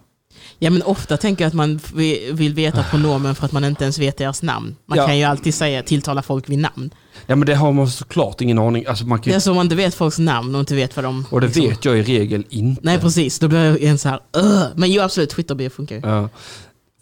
Ja, 0.61 0.69
men 0.69 0.83
ofta 0.83 1.17
tänker 1.17 1.43
jag 1.43 1.47
att 1.47 1.53
man 1.53 1.79
vi- 1.95 2.29
vill 2.31 2.53
veta 2.53 2.83
pronomen 2.83 3.35
för 3.35 3.45
att 3.45 3.51
man 3.51 3.65
inte 3.65 3.83
ens 3.83 3.99
vet 3.99 4.17
deras 4.17 4.41
namn. 4.43 4.75
Man 4.85 4.97
Ja. 4.97 5.05
kan 5.07 5.17
ju 5.17 5.23
alltid 5.23 5.53
säga 5.53 5.83
tilltala 5.83 6.21
folk 6.21 6.49
vid 6.49 6.59
namn. 6.59 6.89
Ja 7.27 7.35
men 7.35 7.45
det 7.45 7.55
har 7.55 7.71
man 7.71 7.87
såklart 7.89 8.41
ingen 8.41 8.59
aning. 8.59 8.85
Alltså 8.85 9.05
man 9.05 9.19
kan, 9.19 9.31
Det 9.31 9.35
är 9.35 9.39
så 9.39 9.49
om 9.51 9.55
man 9.55 9.65
inte 9.65 9.75
vet 9.75 9.95
folks 9.95 10.19
namn 10.19 10.55
och 10.55 10.59
inte 10.59 10.75
vet 10.75 10.95
vad 10.95 11.05
de... 11.05 11.25
och 11.31 11.41
det 11.41 11.47
liksom- 11.47 11.67
vet 11.69 11.85
jag 11.85 11.97
i 11.99 12.03
regel 12.03 12.45
inte. 12.49 12.81
Nej, 12.85 12.99
precis. 12.99 13.39
Då 13.39 13.47
blir 13.47 13.65
jag 13.65 13.83
en 13.83 13.97
så 13.97 14.09
här... 14.09 14.19
"Ugh." 14.37 14.63
Men 14.75 14.91
jo, 14.91 15.01
absolut. 15.01 15.29
Twitterbio 15.29 15.69
funkar 15.69 15.95
ju. 15.95 16.01
Ja. 16.05 16.29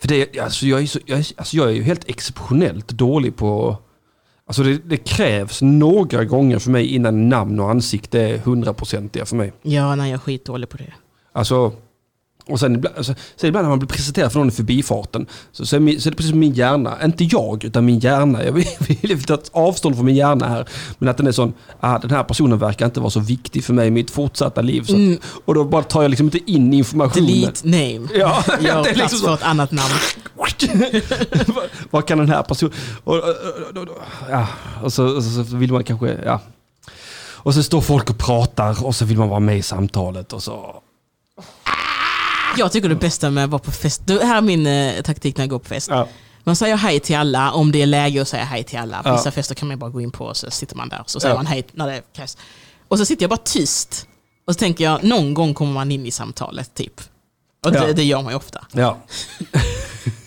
För 0.02 0.08
det, 0.08 0.39
alltså 0.39 0.65
jag, 0.65 0.82
är 0.82 0.86
så, 0.88 1.00
jag, 1.06 1.20
är- 1.20 1.34
alltså 1.38 1.58
jag 1.58 1.67
är 1.67 1.74
ju 1.74 1.84
helt 1.84 2.10
exceptionellt 2.10 2.88
dålig 2.88 3.36
på... 3.36 3.78
Alltså 4.48 4.63
det, 4.63 4.78
det 4.86 4.98
krävs 4.98 5.62
några 5.62 6.24
gånger 6.24 6.60
för 6.60 6.72
mig 6.72 6.86
innan 6.88 7.30
namn 7.30 7.60
och 7.60 7.70
ansikte 7.72 8.20
är 8.22 8.38
hundraprocentiga 8.38 9.26
för 9.26 9.36
mig. 9.36 9.54
Ja, 9.62 9.96
nej, 9.96 10.10
jag 10.10 10.15
är 10.15 10.20
skitdålig 10.20 10.70
på 10.70 10.78
det. 10.78 10.93
Alltså, 11.34 11.74
och 12.50 12.60
sen 12.60 12.76
ibland, 12.76 12.98
alltså, 12.98 13.14
sen 13.36 13.48
ibland 13.48 13.64
när 13.64 13.70
man 13.70 13.80
blir 13.80 13.90
presenterad 13.90 14.32
för 14.32 14.40
någon 14.40 14.48
i 14.48 14.52
förbifarten 14.52 15.26
så, 15.52 15.66
så, 15.66 15.76
är, 15.76 15.80
min, 15.80 16.02
så 16.02 16.10
är 16.10 16.12
det 16.12 16.18
precis 16.18 16.32
som 16.32 16.40
min 16.40 16.54
hjärna, 16.54 16.98
inte 17.06 17.24
jag 17.24 17.64
utan 17.64 17.86
min 17.86 18.00
hjärna. 18.00 18.44
Jag 18.44 18.52
vill, 18.88 18.98
vill 19.02 19.24
ta 19.24 19.34
ett 19.34 19.50
avstånd 19.54 19.96
från 19.96 20.06
min 20.06 20.16
hjärna 20.16 20.48
här. 20.48 20.68
Men 20.98 21.10
att 21.10 21.18
den 21.18 21.28
är 21.28 21.32
sån, 21.32 21.54
ah, 21.80 22.00
den 22.00 22.12
här 22.12 22.24
personen 22.24 22.60
verkar 22.60 22.86
inte 22.86 23.00
vara 23.00 23.10
så 23.10 23.20
viktig 23.20 23.64
för 23.64 23.74
mig 23.74 23.88
i 23.88 23.92
mitt 23.92 24.12
fortsatta 24.12 24.62
liv. 24.62 24.84
Så, 24.84 24.98
Mm. 24.98 25.20
Och 25.46 25.54
då 25.54 25.64
bara 25.64 25.84
tar 25.84 26.02
jag 26.02 26.10
liksom 26.10 26.28
inte 26.28 26.52
in 26.52 26.74
informationen. 26.74 27.28
Delete 27.28 27.68
name. 27.68 28.08
Ja, 28.16 28.44
Gör 28.60 28.84
det 28.84 28.90
är 28.90 28.96
liksom 28.96 29.20
så. 29.20 29.26
för 29.26 29.34
ett 29.34 29.44
annat 29.44 29.72
namn. 29.72 29.94
vad, 31.90 32.06
kan 32.06 32.18
den 32.18 32.30
här 32.30 32.44
personen... 32.44 32.74
Och, 33.04 33.16
och, 33.16 33.24
och, 33.78 33.88
ja, 34.32 34.48
och, 34.84 34.94
så, 34.94 35.16
och 35.16 35.24
så 35.24 35.42
vill 35.42 35.72
man 35.72 35.84
kanske... 35.84 36.18
Ja. 36.26 36.42
Och 37.48 37.54
så 37.54 37.64
står 37.64 37.82
folk 37.82 38.10
och 38.10 38.18
pratar 38.18 38.86
och 38.86 38.96
så 38.96 39.06
vill 39.06 39.18
man 39.18 39.30
vara 39.30 39.40
med 39.40 39.58
i 39.58 39.62
samtalet 39.62 40.34
och 40.34 40.44
så... 40.44 40.82
Jag 42.58 42.72
tycker 42.72 42.89
det 42.89 42.96
bästa 42.96 43.30
med 43.30 43.43
att 43.43 43.50
vara 43.50 43.60
på 43.62 43.72
fest, 43.72 44.02
det 44.06 44.26
här 44.26 44.38
är 44.38 44.41
min 44.41 44.67
eh, 44.67 45.02
taktik 45.02 45.38
när 45.38 45.43
jag 45.43 45.50
går 45.50 45.60
på 45.60 45.65
fest. 45.65 45.88
Ja. 45.91 46.08
Man 46.43 46.56
säger 46.56 46.76
hej 46.78 47.00
till 47.00 47.15
alla 47.15 47.52
om 47.52 47.72
det 47.72 47.82
är 47.82 47.86
läge 47.86 48.22
att 48.22 48.28
säga 48.28 48.43
hej 48.43 48.63
till 48.63 48.80
alla. 48.80 49.04
På 49.04 49.10
Ja. 49.10 49.13
vissa 49.17 49.32
fester 49.32 49.56
kan 49.56 49.67
man 49.67 49.80
bara 49.80 49.89
gå 49.89 50.02
in 50.02 50.12
på 50.12 50.26
och 50.26 50.38
så 50.38 50.52
sitter 50.52 50.76
man 50.76 50.89
där. 50.89 51.04
Så 51.06 51.20
säger 51.20 51.34
Ja. 51.36 51.38
man 51.39 51.46
hej 51.46 51.65
när 51.72 51.88
det 51.88 52.02
krävs. 52.15 52.38
Och 52.88 52.98
så 52.98 53.06
sitter 53.06 53.24
jag 53.24 53.30
bara 53.30 53.38
tyst. 53.38 54.08
Och 54.48 54.54
så 54.54 54.60
tänker 54.60 54.84
jag, 54.84 55.04
någon 55.04 55.34
gång 55.34 55.54
kommer 55.54 55.74
man 55.74 55.91
in 55.91 56.06
i 56.06 56.12
samtalet, 56.12 56.74
typ. 56.74 57.02
Och 57.65 57.72
det, 57.72 57.93
det 57.93 58.04
gör 58.04 58.22
man 58.22 58.32
ju 58.32 58.38
ofta. 58.38 58.65
ja. 58.74 58.98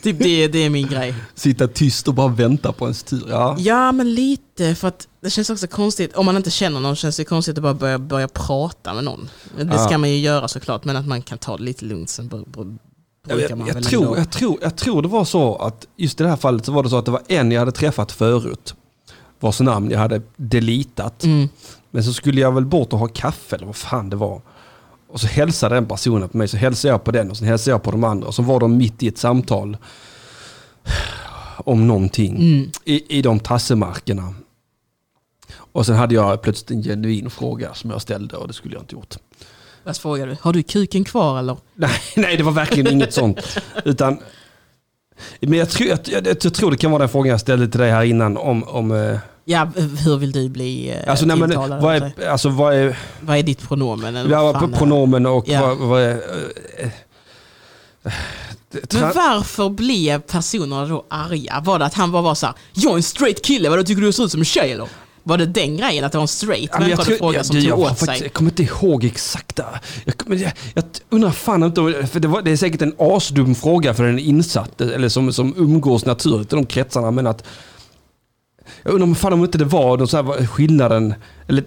Typ 0.03 0.19
det, 0.19 0.49
det 0.49 0.59
är 0.59 0.71
min 0.71 0.87
grej. 0.87 1.15
Sitta 1.35 1.69
tyst 1.69 2.09
och 2.09 2.15
bara 2.15 2.29
vänta 2.29 2.73
på 2.73 2.85
ens 2.85 3.03
tur. 3.03 3.27
Ja. 3.29 3.57
Ja, 3.59 3.93
men 3.93 4.15
lite. 4.15 4.75
För 4.75 4.89
att 4.89 5.09
det 5.21 5.31
känns 5.31 5.51
också 5.51 5.67
konstigt. 5.67 6.17
Om 6.17 6.27
man 6.27 6.37
inte 6.37 6.51
känner 6.51 6.81
någon 6.81 6.97
känns 6.97 7.17
det 7.17 7.25
konstigt 7.25 7.57
att 7.59 7.63
bara 7.63 7.75
börja, 7.75 7.99
börja 7.99 8.29
prata 8.29 8.95
med 8.95 9.05
någon. 9.05 9.29
Det 9.57 9.65
Ja. 9.65 9.79
ska 9.79 9.99
man 9.99 10.11
ju 10.11 10.17
göra 10.17 10.49
såklart, 10.49 10.85
men 10.85 10.97
att 10.97 11.07
man 11.07 11.23
kan 11.23 11.39
ta 11.39 11.57
det 11.57 11.63
lite 11.63 11.85
lugnt. 11.85 12.09
Sen 12.11 12.29
Jag, 12.33 13.37
brukar 13.37 13.49
jag, 13.51 13.59
man 13.59 13.67
jag, 13.67 13.75
väl 13.75 13.85
tror, 13.85 14.19
jag, 14.19 14.31
tror, 14.31 14.59
jag 14.63 14.77
tror 14.77 15.03
det 15.03 15.09
var 15.09 15.25
så 15.25 15.57
att 15.57 15.87
just 15.97 16.21
i 16.21 16.23
det 16.23 16.29
här 16.31 16.37
fallet 16.37 16.65
så 16.67 16.73
var 16.73 16.83
det 16.83 16.89
så 16.91 16.97
att 16.99 17.05
det 17.05 17.11
var 17.11 17.23
en 17.29 17.53
jag 17.53 17.59
hade 17.61 17.73
träffat 17.73 18.13
förut. 18.13 18.75
Vars 19.41 19.61
namn 19.61 19.91
jag 19.91 19.99
hade 19.99 20.23
delitat. 20.37 21.25
Mm. 21.25 21.49
Men 21.91 22.05
så 22.05 22.13
skulle 22.13 22.41
jag 22.41 22.53
väl 22.53 22.67
bort 22.67 22.93
och 22.93 22.99
ha 22.99 23.09
kaffe 23.09 23.57
eller 23.57 23.67
vad 23.67 23.77
fan 23.77 24.11
det 24.11 24.17
var. 24.17 24.43
Och 25.13 25.21
så 25.21 25.27
hälsade 25.27 25.75
den 25.75 25.87
personen 25.87 26.29
på 26.29 26.37
mig, 26.37 26.49
så 26.49 26.57
hälsade 26.57 26.93
jag 26.93 27.05
på 27.05 27.11
den 27.11 27.31
och 27.31 27.37
sen 27.37 27.47
hälsade 27.49 27.71
jag 27.75 27.83
på 27.83 27.91
de 27.91 28.05
andra. 28.05 28.29
Och 28.29 28.35
så 28.35 28.43
var 28.43 28.61
de 28.61 28.77
mitt 28.77 29.03
i 29.03 29.09
ett 29.09 29.19
samtal 29.19 29.77
om 31.65 31.87
någonting 31.89 32.37
Mm. 32.37 32.71
i, 32.85 33.19
i 33.19 33.23
de 33.23 33.41
tassemarkerna. 33.41 34.35
Och 35.73 35.87
sen 35.87 35.95
hade 35.97 36.15
jag 36.15 36.43
plötsligt 36.43 36.71
en 36.71 36.83
genuin 36.83 37.31
fråga 37.31 37.75
som 37.75 37.91
jag 37.91 38.03
ställde 38.03 38.37
och 38.37 38.49
det 38.49 38.53
skulle 38.55 38.75
jag 38.75 38.83
inte 38.83 38.95
gjort. 38.95 39.17
Vad 39.85 39.97
frågar 39.97 40.27
du? 40.27 40.37
Har 40.41 40.53
du 40.53 40.63
kuken 40.63 41.05
kvar 41.05 41.39
eller? 41.39 41.57
Nej, 41.75 41.91
nej 42.17 42.37
det 42.37 42.43
var 42.43 42.53
verkligen 42.53 42.93
inget 42.93 43.15
sånt. 43.15 43.59
Utan, 43.85 44.19
men 45.41 45.59
jag 45.59 45.69
tror, 45.71 45.89
jag, 45.89 45.99
jag, 46.05 46.27
jag 46.27 46.55
tror 46.55 46.71
det 46.71 46.77
kan 46.77 46.91
vara 46.91 46.99
den 46.99 47.09
frågan 47.09 47.31
jag 47.31 47.41
ställde 47.41 47.69
till 47.69 47.81
dig 47.81 47.91
här 47.91 48.03
innan 48.05 48.37
om, 48.37 48.65
om 48.65 48.93
eh, 48.93 49.19
Ja, 49.51 49.69
hur 50.05 50.17
vill 50.17 50.33
du 50.33 50.49
bli 50.49 50.91
eh, 50.91 51.11
alltså, 51.11 51.27
nej, 51.27 51.37
men, 51.37 51.55
vad, 51.81 51.95
är, 51.97 52.29
alltså, 52.29 52.49
vad 52.49 52.75
är 52.75 52.99
vad 53.21 53.37
är 53.39 53.43
ditt 53.43 53.69
pronomen? 53.69 54.17
Eller 54.17 54.31
ja, 54.31 54.53
vad 54.53 54.75
pronomen 54.75 55.27
och 55.27 55.45
Ja. 55.49 55.61
vad, 55.67 55.77
vad 55.79 56.03
är... 56.03 56.21
eh, 56.79 56.89
Men 58.93 59.03
varför 59.15 59.69
blev 59.69 60.21
personerna 60.21 60.87
då 60.87 61.05
arga? 61.09 61.61
Var 61.65 61.79
det 61.79 61.85
att 61.85 61.95
han 61.95 62.13
bara 62.13 62.23
var 62.23 62.35
såhär, 62.35 62.55
jag 62.73 62.93
är 62.93 62.97
en 62.97 63.03
straight 63.03 63.43
kille, 63.45 63.69
vadå 63.71 63.83
tycker 63.85 64.03
du 64.03 64.13
ser 64.13 64.25
ut 64.25 64.31
som 64.31 64.41
en 64.41 64.45
tjej 64.45 64.73
eller? 64.73 64.89
Var 65.23 65.39
det 65.39 65.47
den 65.47 65.77
grejen, 65.77 66.05
att 66.05 66.13
det 66.13 66.19
var 66.19 66.23
en 66.23 66.29
straight 66.29 66.71
Ja, 66.73 66.79
människa 66.81 67.03
du 67.05 67.17
frågade 67.17 67.45
som 67.45 67.57
jag, 67.57 67.65
tog 67.65 67.73
jag, 67.73 67.79
åt 67.79 67.89
faktiskt- 67.89 68.11
sig? 68.11 68.23
jag 68.23 68.33
kommer 68.33 68.51
inte 68.51 68.63
ihåg 68.63 69.05
exakta. 69.05 69.65
Jag, 70.05 70.15
jag, 70.41 70.53
jag 70.75 70.85
undrar 71.11 71.31
fan 71.31 71.63
inte, 71.63 72.07
för 72.13 72.21
det, 72.21 72.29
var, 72.29 72.43
det 72.43 72.51
är 72.51 72.57
säkert 72.57 72.83
en 72.83 72.95
asdum 72.99 73.55
fråga 73.55 73.95
för 73.95 74.05
en 74.05 74.19
insatt, 74.19 74.81
eller 74.81 75.09
som, 75.09 75.33
som 75.33 75.55
umgås 75.57 76.05
naturligt 76.07 76.53
i 76.53 76.57
de 76.57 76.67
kretsarna, 76.67 77.11
men 77.11 77.27
att... 77.27 77.45
Jag 78.83 78.93
undrar 78.93 79.07
om 79.09 79.15
fan 79.15 79.33
om 79.33 79.45
inte 79.45 79.59
det 79.59 79.65
var 79.65 79.99
någon 79.99 80.09
så 80.09 80.17
här, 80.17 80.47
skillnaden, 80.47 81.15
eller... 81.49 81.65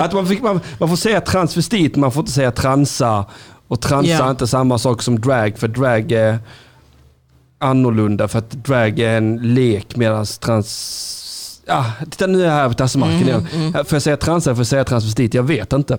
att 0.00 0.12
man, 0.12 0.26
fick, 0.26 0.42
man, 0.42 0.60
man 0.78 0.88
får 0.88 0.96
säga 0.96 1.20
transvestit, 1.20 1.96
man 1.96 2.12
får 2.12 2.20
inte 2.20 2.32
säga 2.32 2.50
transa. 2.50 3.24
Och 3.68 3.80
transa 3.80 4.10
Ja. 4.10 4.26
är 4.26 4.30
inte 4.30 4.46
samma 4.46 4.78
sak 4.78 5.02
som 5.02 5.20
drag, 5.20 5.58
för 5.58 5.68
drag 5.68 6.12
är 6.12 6.38
annorlunda, 7.58 8.28
för 8.28 8.38
att 8.38 8.50
drag 8.50 8.98
är 8.98 9.16
en 9.16 9.54
lek 9.54 9.96
medan 9.96 10.26
trans... 10.26 11.60
Ja, 11.66 11.84
titta 12.10 12.26
nu 12.26 12.40
är 12.42 12.46
jag 12.46 12.52
här 12.52 12.68
på 12.68 12.74
tassemarken 12.74 13.16
Mm, 13.16 13.28
igen. 13.28 13.46
mm. 13.54 13.72
Får 13.72 13.94
jag 13.96 14.02
säga 14.02 14.16
trans 14.16 14.46
eller 14.46 14.54
får 14.54 14.60
jag 14.60 14.66
säga 14.66 14.84
transvestit? 14.84 15.34
Jag 15.34 15.42
vet 15.42 15.72
inte. 15.72 15.98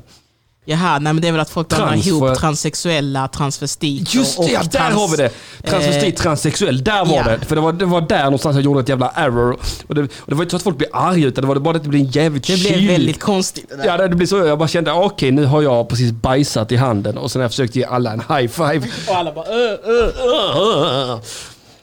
Jaha, 0.67 0.99
nej 0.99 1.13
men 1.13 1.21
det 1.21 1.28
är 1.28 1.32
väl 1.32 1.41
att 1.41 1.49
folk 1.49 1.67
blandar 1.67 1.88
Trans, 1.88 2.08
ihop 2.08 2.36
transsexuella, 2.36 3.28
transvestiter 3.28 4.15
Just 4.15 4.39
och 4.39 4.45
det, 4.45 4.51
ja, 4.51 4.63
där 4.63 4.69
trans- 4.69 4.95
har 4.95 5.08
vi 5.08 5.17
det! 5.17 5.30
Transvestit, 5.63 6.19
eh, 6.19 6.23
transsexuell, 6.23 6.84
där 6.84 7.06
var 7.06 7.15
ja. 7.15 7.23
det. 7.23 7.45
För 7.45 7.56
det 7.56 7.62
var, 7.62 7.73
det 7.73 7.86
var 7.86 8.01
där 8.01 8.23
någonstans 8.23 8.56
jag 8.56 8.63
gjorde 8.65 8.80
ett 8.80 8.89
jävla 8.89 9.10
error. 9.15 9.58
Och 9.88 9.95
det, 9.95 10.01
och 10.01 10.10
det 10.28 10.36
var 10.36 10.43
inte 10.43 10.51
så 10.51 10.56
att 10.58 10.63
folk 10.63 10.78
blev 10.78 10.89
arga, 10.93 11.28
utan 11.28 11.41
det 11.41 11.47
var 11.47 11.56
bara 11.56 11.75
att 11.78 11.84
det 11.84 11.89
blev 11.89 12.01
en 12.01 12.12
jävligt 12.12 12.47
Det 12.47 12.54
blev 12.60 12.73
kylig- 12.73 12.88
väldigt 12.88 13.19
konstigt 13.19 13.69
det 13.69 13.75
där. 13.75 13.86
Ja, 13.86 13.97
det 13.97 14.08
det 14.08 14.15
blev 14.15 14.28
så. 14.28 14.38
Jag 14.38 14.58
bara 14.60 14.67
kände, 14.67 14.91
okej 14.91 15.32
nu 15.32 15.45
har 15.45 15.62
jag 15.62 15.89
precis 15.89 16.12
bajsat 16.12 16.71
i 16.71 16.75
handen. 16.75 17.17
Och 17.17 17.32
sen 17.32 17.39
har 17.39 17.43
jag 17.43 17.51
försökt 17.51 17.75
ge 17.75 17.84
alla 17.84 18.13
en 18.13 18.19
high 18.19 18.47
five. 18.51 18.82
Och 19.08 19.15
alla 19.15 19.32
bara 19.32 19.45
öh, 19.45 19.78
öh. 19.86 21.19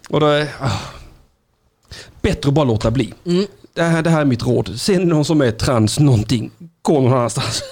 Och 0.09 0.21
då 0.21 0.27
är... 0.27 0.49
ah. 0.61 0.71
Bättre 2.23 2.49
att 2.49 2.55
bara 2.55 2.65
låta 2.65 2.91
bli. 2.91 3.15
Mm. 3.27 3.47
Det, 3.75 3.83
här, 3.83 4.03
det 4.03 4.11
här 4.11 4.21
är 4.21 4.25
mitt 4.25 4.43
råd. 4.43 4.81
Se 4.81 4.99
någon 4.99 5.25
som 5.25 5.41
är 5.41 5.51
trans 5.51 5.99
någonting, 5.99 6.51
gå 6.83 7.01
någon 7.01 7.13
annanstans. 7.13 7.63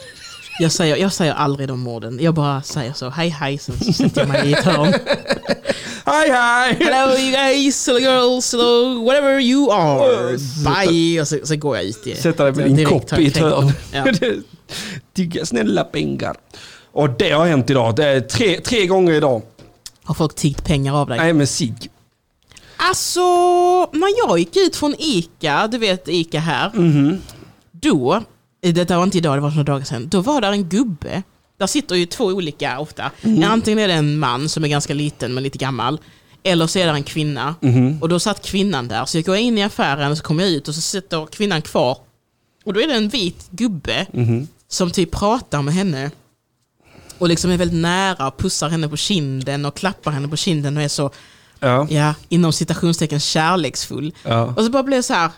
Jag 0.60 0.72
säger, 0.72 0.96
jag 0.96 1.12
säger 1.12 1.32
aldrig 1.32 1.68
de 1.68 1.86
orden. 1.88 2.18
Jag 2.22 2.34
bara 2.34 2.62
säger 2.62 2.92
så, 2.92 3.08
hej 3.08 3.28
hej, 3.28 3.58
sen 3.58 3.78
så 3.78 3.92
sätter 3.92 4.20
jag 4.20 4.28
mig 4.28 4.48
i 4.48 4.52
ett 4.52 4.64
hörn. 4.64 4.94
Hej 6.06 6.30
hej! 6.30 6.76
Hello 6.80 7.16
you 7.18 7.30
guys, 7.32 7.86
hello 7.86 7.98
girls, 7.98 8.52
hello 8.52 9.04
whatever 9.04 9.40
you 9.40 9.72
are. 9.72 10.36
Bye! 10.86 11.20
Och 11.20 11.28
så, 11.28 11.38
så 11.44 11.56
går 11.56 11.76
jag 11.76 11.84
ut. 11.84 12.06
i- 12.06 12.14
Sätta 12.16 12.44
dig 12.44 12.52
med 12.52 12.76
din 12.76 12.86
kopp 12.86 13.18
i 13.18 13.26
ett 13.26 13.36
hörn. 13.36 13.72
Ja. 13.92 15.44
Snälla 15.44 15.84
pengar. 15.84 16.36
Och 16.92 17.10
det 17.10 17.30
har 17.30 17.46
hänt 17.46 17.70
idag. 17.70 17.96
Det 17.96 18.04
är 18.06 18.20
tre, 18.20 18.60
tre 18.60 18.86
gånger 18.86 19.12
idag. 19.12 19.42
Har 20.04 20.14
folk 20.14 20.34
tiggt 20.34 20.64
pengar 20.64 20.94
av 21.00 21.08
dig? 21.08 21.18
Nej 21.18 21.32
men 21.32 21.46
sig. 21.46 21.74
Alltså, 22.76 23.20
när 23.92 24.26
jag 24.28 24.38
gick 24.38 24.56
ut 24.56 24.76
från 24.76 24.94
ICA, 24.98 25.66
du 25.66 25.78
vet 25.78 26.08
ICA 26.08 26.38
här. 26.40 26.70
Då, 27.72 28.14
eh, 28.14 28.20
detta 28.60 28.96
var 28.96 29.04
inte 29.04 29.18
idag, 29.18 29.36
det 29.36 29.40
var 29.40 29.50
för 29.50 29.56
några 29.56 29.72
dagar 29.72 29.84
sedan. 29.84 30.08
Då 30.08 30.20
var 30.20 30.40
där 30.40 30.52
en 30.52 30.68
gubbe. 30.68 31.22
Där 31.58 31.66
sitter 31.66 31.94
ju 31.94 32.06
två 32.06 32.24
olika 32.24 32.78
ofta. 32.78 33.10
Antingen 33.44 33.78
är 33.78 33.88
det 33.88 33.94
en 33.94 34.18
man 34.18 34.48
som 34.48 34.64
är 34.64 34.68
ganska 34.68 34.94
liten 34.94 35.34
men 35.34 35.42
lite 35.42 35.58
gammal. 35.58 36.00
Eller 36.42 36.66
så 36.66 36.78
är 36.78 36.86
det 36.86 36.92
en 36.92 37.02
kvinna. 37.02 37.54
Och 38.00 38.08
då 38.08 38.18
satt 38.20 38.46
kvinnan 38.46 38.88
där. 38.88 39.04
Så 39.04 39.18
jag 39.18 39.24
går 39.24 39.36
in 39.36 39.58
i 39.58 39.62
affären 39.62 40.10
och 40.10 40.16
så 40.16 40.22
kommer 40.22 40.42
jag 40.44 40.52
ut 40.52 40.68
och 40.68 40.74
så 40.74 40.80
sitter 40.80 41.26
kvinnan 41.26 41.62
kvar. 41.62 41.98
Och 42.64 42.72
då 42.72 42.80
är 42.80 42.86
det 42.88 42.94
en 42.94 43.08
vit 43.08 43.46
gubbe 43.50 44.06
som 44.68 44.90
typ 44.90 45.10
pratar 45.10 45.62
med 45.62 45.74
henne. 45.74 46.10
Och 47.18 47.28
liksom 47.28 47.50
är 47.50 47.56
väldigt 47.56 47.80
nära 47.80 48.28
och 48.28 48.38
pussar 48.38 48.68
henne 48.68 48.88
på 48.88 48.96
kinden 48.96 49.64
och 49.64 49.76
klappar 49.76 50.10
henne 50.12 50.28
på 50.28 50.36
kinden 50.36 50.76
och 50.76 50.82
är 50.82 50.88
så 50.88 51.10
Ja. 51.62 51.86
ja, 51.90 52.14
inom 52.28 52.52
citationstecken 52.52 53.20
kärleksfull. 53.20 54.14
Ja. 54.24 54.54
Och 54.56 54.64
så 54.64 54.70
bara 54.70 54.82
blev 54.82 54.98
det 54.98 55.02
så 55.02 55.14
här, 55.14 55.30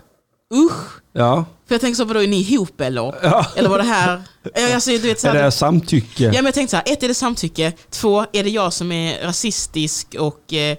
usch. 0.55 1.01
Ja. 1.13 1.45
För 1.73 1.75
jag 1.75 1.81
tänkte 1.81 1.97
så, 1.97 2.05
vadå, 2.05 2.23
är 2.23 2.29
ni 2.29 2.41
ihop 2.41 2.81
eller? 2.81 3.15
Ja. 3.23 3.47
Eller 3.57 3.69
var 3.69 3.79
det 3.79 3.85
här... 3.85 4.23
Ja, 4.55 4.75
Alltså, 4.75 4.91
du 4.91 4.99
vet, 4.99 5.21
så 5.21 5.29
Är 5.29 5.33
här, 5.35 5.43
det 5.43 5.51
samtycke? 5.51 6.25
Ja, 6.25 6.33
men 6.33 6.45
jag 6.45 6.55
tänkte 6.55 6.71
så 6.71 6.77
här, 6.77 6.93
ett 6.93 7.03
är 7.03 7.09
det 7.09 7.15
samtycke, 7.15 7.73
två 7.91 8.27
är 8.33 8.45
det 8.45 8.51
jag 8.51 8.73
som 8.73 8.93
är 8.93 9.23
rasistisk 9.23 10.15
och 10.19 10.53
eh, 10.53 10.77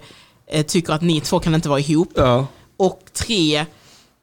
eh, 0.50 0.66
tycker 0.66 0.92
att 0.92 1.02
ni 1.02 1.20
två 1.20 1.38
kan 1.40 1.54
inte 1.54 1.68
vara 1.68 1.80
ihop. 1.80 2.12
Ja. 2.16 2.46
Och 2.76 3.00
tre, 3.12 3.64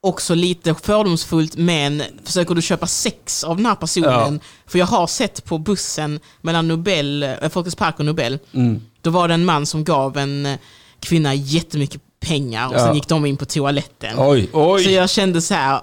också 0.02 0.36
lite 0.36 0.76
fördomsfullt, 0.76 1.56
men 1.58 2.04
försöker 2.26 2.56
du 2.56 2.62
köpa 2.62 2.88
sex 2.88 3.44
av 3.44 3.58
den 3.58 3.66
här 3.66 3.76
personen? 3.76 4.40
För 4.68 4.80
jag 4.80 4.86
har 4.86 5.08
sett 5.08 5.46
på 5.46 5.58
bussen 5.58 6.20
mellan 6.42 6.68
Nobel, 6.68 7.24
eh, 7.24 7.50
Folkets 7.50 7.76
Park 7.76 8.00
och 8.00 8.06
Nobel, 8.06 8.40
Mm. 8.54 8.82
då 9.02 9.10
var 9.10 9.28
det 9.28 9.34
en 9.34 9.46
man 9.46 9.66
som 9.66 9.84
gav 9.84 10.18
en 10.18 10.46
eh, 10.46 10.58
kvinna 11.00 11.34
jättemycket 11.34 12.02
pengar 12.26 12.68
och 12.68 12.74
Ja. 12.76 12.80
sen 12.80 12.96
gick 12.96 13.08
de 13.08 13.26
in 13.26 13.38
på 13.38 13.46
toaletten. 13.46 14.16
Oj, 14.18 14.50
oj. 14.54 14.84
Så 14.84 14.90
jag 14.90 15.10
kände 15.10 15.42
så 15.42 15.54
här, 15.54 15.82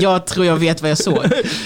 jag 0.00 0.26
tror 0.26 0.46
jag 0.46 0.56
vet 0.56 0.82
vad 0.82 0.90
jag 0.90 0.98
såg. 0.98 1.18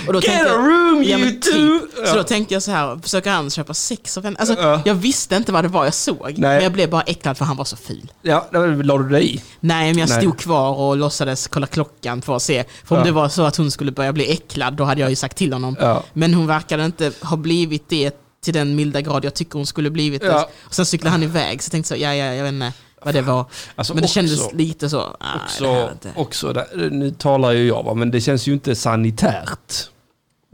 Och 0.06 0.12
då 0.12 0.20
Get 0.20 0.24
tänkte 0.30 0.50
a 0.52 0.56
room 0.56 1.02
Ja, 1.04 1.18
you 1.18 1.24
men 1.26 1.40
two! 1.40 1.50
typ. 1.50 1.90
Så 1.94 2.02
Ja. 2.06 2.14
då 2.16 2.22
tänkte 2.22 2.54
jag 2.54 2.62
så 2.62 2.70
här, 2.70 2.98
försöker 3.02 3.30
han 3.30 3.50
köpa 3.50 3.74
sex 3.74 4.16
av 4.18 4.24
henne? 4.24 4.36
Alltså, 4.38 4.54
Ja. 4.60 4.80
Jag 4.84 4.94
visste 4.94 5.36
inte 5.36 5.52
vad 5.52 5.64
det 5.64 5.68
var 5.68 5.84
jag 5.84 5.94
såg, 5.94 6.18
Nej. 6.22 6.34
men 6.38 6.62
jag 6.62 6.72
blev 6.72 6.90
bara 6.90 7.02
äcklad 7.02 7.36
för 7.38 7.44
han 7.44 7.56
var 7.56 7.64
så 7.64 7.76
ful. 7.76 8.12
Ja, 8.22 8.48
la 8.52 8.98
du 8.98 9.08
dig 9.08 9.34
i. 9.34 9.42
Nej, 9.60 9.90
men 9.92 9.98
jag 9.98 10.08
Nej. 10.08 10.20
stod 10.20 10.38
kvar 10.38 10.70
och 10.74 10.96
låtsades 10.96 11.48
kolla 11.48 11.66
klockan 11.66 12.22
för 12.22 12.36
att 12.36 12.42
se. 12.42 12.64
För 12.84 12.94
om 12.96 13.00
Ja. 13.00 13.04
det 13.06 13.12
var 13.12 13.28
så 13.28 13.42
att 13.42 13.56
hon 13.56 13.70
skulle 13.70 13.92
börja 13.92 14.12
bli 14.12 14.32
äcklad, 14.32 14.74
då 14.74 14.84
hade 14.84 15.00
jag 15.00 15.10
ju 15.10 15.16
sagt 15.16 15.36
till 15.36 15.52
honom. 15.52 15.76
Ja. 15.80 16.02
Men 16.12 16.34
hon 16.34 16.46
verkade 16.46 16.84
inte 16.84 17.12
ha 17.22 17.36
blivit 17.36 17.88
det 17.88 18.16
till 18.44 18.54
den 18.54 18.74
milda 18.76 19.00
grad 19.00 19.24
jag 19.24 19.34
tycker 19.34 19.54
hon 19.58 19.66
skulle 19.66 19.90
blivit 19.90 20.20
det. 20.22 20.26
Ja. 20.28 20.48
Och 20.60 20.74
sen 20.74 20.86
cyklade 20.86 21.10
han 21.10 21.22
iväg, 21.22 21.62
så 21.62 21.66
jag 21.66 21.72
tänkte 21.72 21.88
så, 21.88 21.94
ja, 21.94 22.14
ja, 22.14 22.24
jag 22.34 22.44
vet 22.44 22.52
inte 22.52 22.72
vad 23.04 23.14
det 23.14 23.22
var. 23.22 23.44
Alltså, 23.76 23.94
men 23.94 24.02
det 24.02 24.04
också- 24.06 24.14
kändes 24.14 24.52
lite 24.52 24.90
så, 24.90 25.16
nej, 25.20 25.30
Också, 25.44 25.90
också 26.14 26.52
där, 26.52 26.90
nu 26.90 27.10
talar 27.10 27.50
ju 27.52 27.66
jag, 27.66 27.82
va, 27.82 27.94
men 27.94 28.10
det 28.10 28.20
känns 28.20 28.46
ju 28.46 28.52
inte 28.52 28.74
sanitärt 28.74 29.88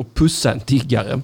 att 0.01 0.15
pussa 0.15 0.53
en 0.53 0.61
tiggare. 0.61 1.21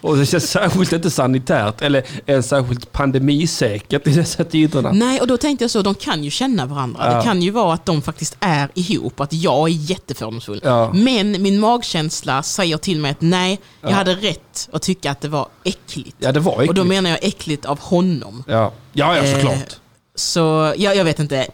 Och 0.00 0.16
det 0.16 0.26
känns 0.26 0.50
särskilt 0.50 0.92
inte 0.92 1.10
sanitärt, 1.10 1.82
eller 1.82 2.04
ens 2.26 2.48
särskilt 2.48 2.92
pandemisäkert 2.92 4.06
i 4.06 4.10
dessa 4.10 4.44
tiderna. 4.44 4.92
Nej, 4.92 5.20
och 5.20 5.26
då 5.26 5.36
tänkte 5.36 5.64
jag 5.64 5.70
så, 5.70 5.82
de 5.82 5.94
kan 5.94 6.24
ju 6.24 6.30
känna 6.30 6.66
varandra. 6.66 7.10
Ja. 7.12 7.16
Det 7.18 7.22
kan 7.24 7.42
ju 7.42 7.50
vara 7.50 7.74
att 7.74 7.86
de 7.86 8.02
faktiskt 8.02 8.36
är 8.40 8.68
ihop, 8.74 9.20
att 9.20 9.32
jag 9.32 9.68
är 9.68 9.72
jättefördomsfull. 9.72 10.60
Ja. 10.64 10.92
Men 10.92 11.42
min 11.42 11.60
magkänsla 11.60 12.42
säger 12.42 12.76
till 12.78 13.00
mig 13.00 13.10
att 13.10 13.20
nej, 13.20 13.60
jag 13.80 13.90
Ja. 13.90 13.94
hade 13.94 14.14
rätt 14.14 14.68
att 14.72 14.82
tycka 14.82 15.10
att 15.10 15.20
det 15.20 15.28
var 15.28 15.48
äckligt. 15.64 16.16
Ja, 16.18 16.32
det 16.32 16.40
var 16.40 16.52
äckligt. 16.52 16.68
Och 16.68 16.74
då 16.74 16.84
menar 16.84 17.10
jag 17.10 17.18
äckligt 17.24 17.64
av 17.64 17.80
honom. 17.80 18.44
Ja, 18.46 18.72
ja, 18.92 19.16
ja 19.16 19.22
Eh, 19.22 19.34
såklart. 19.34 19.76
Så, 20.16 20.74
ja, 20.76 20.94
jag 20.94 21.04
vet 21.04 21.18
inte. 21.18 21.46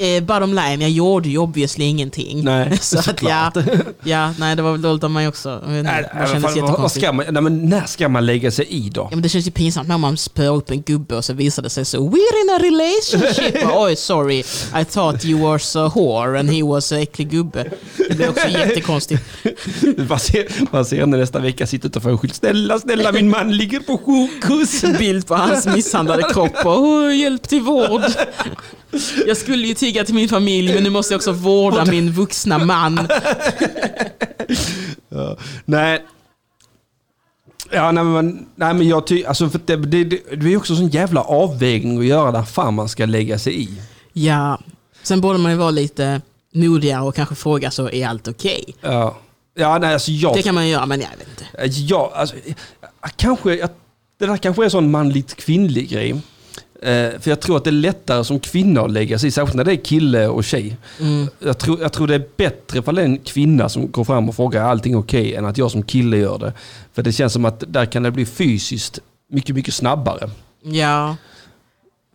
Eh, 0.00 0.22
bottom 0.24 0.54
line, 0.54 0.80
jag 0.80 0.90
gjorde 0.90 1.28
ju 1.28 1.38
obviously 1.38 1.84
ingenting. 1.84 2.44
Nej, 2.44 2.78
så 2.80 2.98
att, 2.98 3.22
ja, 3.22 3.52
ja, 4.04 4.34
nej, 4.38 4.56
det 4.56 4.62
var 4.62 4.72
väl 4.72 4.82
dåligt 4.82 5.04
av 5.04 5.10
mig 5.10 5.28
också. 5.28 5.62
Nej, 5.68 5.82
det 5.82 5.82
nej, 6.14 6.28
kändes 6.32 6.56
jättekonstigt. 6.56 7.04
ska 7.04 7.12
man, 7.12 7.26
nej, 7.30 7.42
men 7.42 7.68
när 7.68 7.84
ska 7.86 8.08
man 8.08 8.26
lägga 8.26 8.50
sig 8.50 8.66
i 8.68 8.88
då? 8.90 9.00
Ja, 9.00 9.08
men 9.16 9.22
det 9.22 9.28
känns 9.28 9.46
ju 9.46 9.50
pinsamt 9.50 9.88
när 9.88 9.98
man 9.98 10.16
spöar 10.16 10.54
upp 10.56 10.70
en 10.70 10.82
gubbe 10.82 11.16
och 11.16 11.24
så 11.24 11.32
visar 11.32 11.62
det 11.62 11.70
sig 11.70 11.84
så 11.84 11.98
We're 11.98 12.10
in 12.12 12.50
a 12.50 12.58
relationship! 12.58 13.66
Oj, 13.76 13.96
sorry. 13.96 14.38
I 14.80 14.84
thought 14.84 15.24
you 15.24 15.40
was 15.50 15.76
a 15.76 15.92
whore 15.94 16.40
and 16.40 16.50
he 16.50 16.62
was 16.62 16.92
a 16.92 16.98
äcklig 17.00 17.30
gubbe. 17.30 17.64
Det 18.08 18.14
blir 18.16 18.28
också 18.28 18.48
jättekonstigt. 18.48 19.22
Man 20.08 20.18
ser, 20.20 20.46
man 20.72 20.84
ser 20.84 21.00
henne 21.00 21.16
nästa 21.16 21.38
vecka 21.38 21.66
sitta 21.66 21.88
utanför 21.88 22.10
en 22.10 22.18
skylt. 22.18 22.34
Snälla, 22.34 22.78
snälla 22.78 23.12
min 23.12 23.30
man 23.30 23.56
ligger 23.56 23.80
på 23.80 23.98
sjukhus. 23.98 24.98
Bild 24.98 25.26
på 25.26 25.34
hans 25.34 25.66
misshandlade 25.66 26.22
kropp 26.32 26.64
och 26.66 26.78
"Åh, 26.80 27.16
hjälp 27.16 27.48
till 27.48 27.60
vård. 27.60 28.02
Jag 29.26 29.36
skulle 29.36 29.66
ju 29.66 29.74
tigga 29.74 30.04
till 30.04 30.14
min 30.14 30.28
familj 30.28 30.74
men 30.74 30.82
nu 30.82 30.90
måste 30.90 31.14
jag 31.14 31.18
också 31.18 31.32
vårda 31.32 31.84
min 31.84 32.12
vuxna 32.12 32.58
man. 32.58 33.08
Ja, 35.08 35.36
nej. 35.64 36.04
Ja, 37.70 37.92
nej, 37.92 38.04
men, 38.04 38.46
nej, 38.54 38.74
men 38.74 38.88
jag 38.88 39.06
tycker, 39.06 39.28
alltså 39.28 39.48
för 39.48 39.60
det, 39.66 39.76
det, 39.76 40.04
det, 40.36 40.52
är 40.52 40.56
också 40.56 40.72
en 40.72 40.76
sån 40.76 40.88
jävla 40.88 41.20
avvägning 41.20 41.98
att 41.98 42.04
göra 42.06 42.32
där 42.32 42.42
fan 42.42 42.74
man 42.74 42.88
ska 42.88 43.06
lägga 43.06 43.38
sig 43.38 43.62
i. 43.62 43.68
Ja, 44.12 44.60
sen 45.02 45.20
borde 45.20 45.38
man 45.38 45.52
ju 45.52 45.58
vara 45.58 45.70
lite 45.70 46.20
modigare 46.54 47.02
och 47.02 47.14
kanske 47.14 47.34
fråga 47.34 47.70
så, 47.70 47.90
är 47.90 48.06
allt 48.08 48.28
okej? 48.28 48.64
Ja, 48.80 49.16
ja 49.54 49.78
nej, 49.78 49.92
alltså 49.92 50.10
jag... 50.10 50.34
Det 50.34 50.42
kan 50.42 50.54
man 50.54 50.68
göra, 50.68 50.86
men 50.86 51.00
jag 51.00 51.08
vet 51.18 51.28
inte. 51.28 51.80
Ja, 51.80 52.12
alltså, 52.14 52.36
kanske, 53.16 53.54
jag, 53.54 53.70
det 54.18 54.26
där 54.26 54.36
kanske 54.36 54.62
är 54.62 54.64
en 54.64 54.70
sån 54.70 54.90
manligt 54.90 55.34
kvinnlig 55.34 55.90
grej. 55.90 56.20
Eh, 56.82 57.20
för 57.20 57.28
jag 57.30 57.40
tror 57.40 57.56
att 57.56 57.64
det 57.64 57.70
är 57.70 57.72
lättare 57.72 58.24
som 58.24 58.40
kvinna 58.40 58.80
att 58.80 58.90
lägga 58.90 59.18
sig 59.18 59.28
i, 59.28 59.30
särskilt 59.30 59.56
när 59.56 59.64
det 59.64 59.72
är 59.72 59.84
kille 59.84 60.28
och 60.28 60.44
tjej. 60.44 60.76
Mm. 61.00 61.28
Jag 61.38 61.58
tror, 61.58 61.80
jag 61.80 61.92
tror 61.92 62.06
det 62.06 62.14
är 62.14 62.26
bättre 62.36 62.82
för 62.82 62.98
en 62.98 63.18
kvinna 63.18 63.68
som 63.68 63.90
går 63.90 64.04
fram 64.04 64.28
och 64.28 64.36
frågar 64.36 64.62
är 64.62 64.66
allting 64.68 64.96
okej 64.96 65.34
än 65.34 65.44
att 65.44 65.58
jag 65.58 65.70
som 65.70 65.82
kille 65.82 66.16
gör 66.16 66.38
det. 66.38 66.52
För 66.92 67.02
det 67.02 67.12
känns 67.12 67.32
som 67.32 67.44
att 67.44 67.64
där 67.68 67.86
kan 67.86 68.02
det 68.02 68.10
bli 68.10 68.26
fysiskt 68.26 68.98
mycket, 69.32 69.54
mycket 69.54 69.74
snabbare. 69.74 70.30
Ja, 70.62 71.16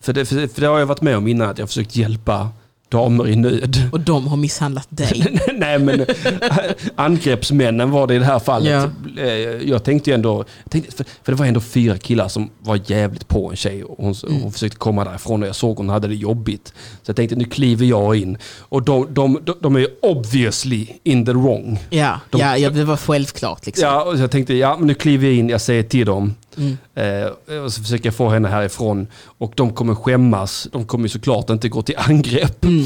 För 0.01 0.13
det, 0.13 0.25
för, 0.25 0.47
för 0.47 0.61
det 0.61 0.67
har 0.67 0.79
jag 0.79 0.85
varit 0.85 1.01
med 1.01 1.17
om 1.17 1.27
innan, 1.27 1.49
att 1.49 1.57
jag 1.57 1.63
har 1.63 1.67
försökt 1.67 1.95
hjälpa 1.95 2.49
damer 2.91 3.27
i 3.27 3.35
nöd. 3.35 3.89
och 3.91 3.99
de 3.99 4.27
har 4.27 4.37
misshandlat 4.37 4.87
dig. 4.89 5.39
Nej 5.53 5.79
men 5.79 6.05
angreppsmännen 6.95 7.91
var 7.91 8.07
det 8.07 8.15
i 8.15 8.19
det 8.19 8.25
här 8.25 8.39
fallet. 8.39 8.89
Eh, 9.17 9.25
Jag 9.69 9.83
tänkte 9.83 10.13
ändå, 10.13 10.45
för, 10.71 11.05
det 11.31 11.33
var 11.33 11.45
ändå 11.45 11.59
fyra 11.61 11.97
killar 11.97 12.27
som 12.27 12.49
var 12.59 12.79
jävligt 12.85 13.27
på 13.27 13.49
en 13.49 13.55
tjej 13.55 13.83
och 13.83 13.95
hon, 14.05 14.15
Mm. 14.27 14.41
hon 14.41 14.51
försökte 14.51 14.77
komma 14.77 15.03
därifrån 15.03 15.41
och 15.43 15.47
jag 15.47 15.55
såg 15.55 15.77
hon 15.77 15.89
hade 15.89 16.07
det 16.07 16.15
jobbigt. 16.15 16.67
Så 17.03 17.09
jag 17.09 17.15
tänkte 17.15 17.35
nu 17.35 17.43
kliver 17.45 17.85
jag 17.85 18.15
in. 18.15 18.37
Och 18.59 18.83
de, 18.83 19.07
de, 19.13 19.39
de, 19.43 19.55
de 19.61 19.75
är 19.75 19.87
obviously 20.01 20.87
in 21.03 21.25
the 21.25 21.31
wrong. 21.33 21.79
Ja, 21.89 22.19
De- 22.29 22.41
ja, 22.41 22.57
ja, 22.57 22.69
det 22.69 22.83
var 22.83 22.97
självklart 22.97 23.65
liksom. 23.65 23.85
Ja, 23.87 24.03
och 24.03 24.17
jag 24.17 24.31
tänkte 24.31 24.53
ja 24.53 24.75
men 24.77 24.87
nu 24.87 24.93
kliver 24.93 25.27
jag 25.27 25.35
in, 25.35 25.49
jag 25.49 25.61
säger 25.61 25.83
till 25.83 26.05
dem. 26.05 26.35
Mm. 26.57 26.77
Eh, 26.95 27.61
och 27.63 27.73
så 27.73 27.81
försöker 27.81 28.05
jag 28.05 28.15
få 28.15 28.29
henne 28.29 28.47
härifrån. 28.47 29.07
Och 29.37 29.53
de 29.55 29.73
kommer 29.73 29.95
skämmas. 29.95 30.67
De 30.71 30.85
kommer 30.85 31.07
såklart 31.07 31.49
inte 31.49 31.69
gå 31.69 31.81
till 31.81 31.95
angrepp. 31.97 32.63
Mm. 32.63 32.85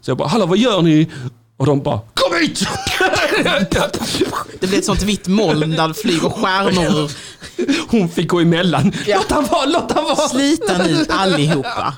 Så 0.00 0.10
jag 0.10 0.16
bara, 0.16 0.28
hallå 0.28 0.46
vad 0.46 0.58
gör 0.58 0.82
ni? 0.82 1.10
Och 1.58 1.66
de 1.66 1.82
bara, 1.82 2.00
kom 2.14 2.38
hit! 2.40 2.60
Det 4.60 4.66
blir 4.66 4.78
ett 4.78 4.84
sånt 4.84 5.02
vitt 5.02 5.26
moln 5.28 5.70
där 5.70 5.88
det 5.88 5.94
flyger 5.94 6.28
stjärnor. 6.30 7.10
Hon 7.88 8.08
fick 8.08 8.28
gå 8.28 8.40
emellan. 8.40 8.92
Ja. 9.06 9.16
Låt 9.16 9.30
han 9.30 9.46
vara, 9.46 9.66
låt 9.66 9.92
han 9.92 10.04
vara! 10.04 10.28
Slita 10.28 10.78
nu 10.78 11.06
allihopa. 11.08 11.94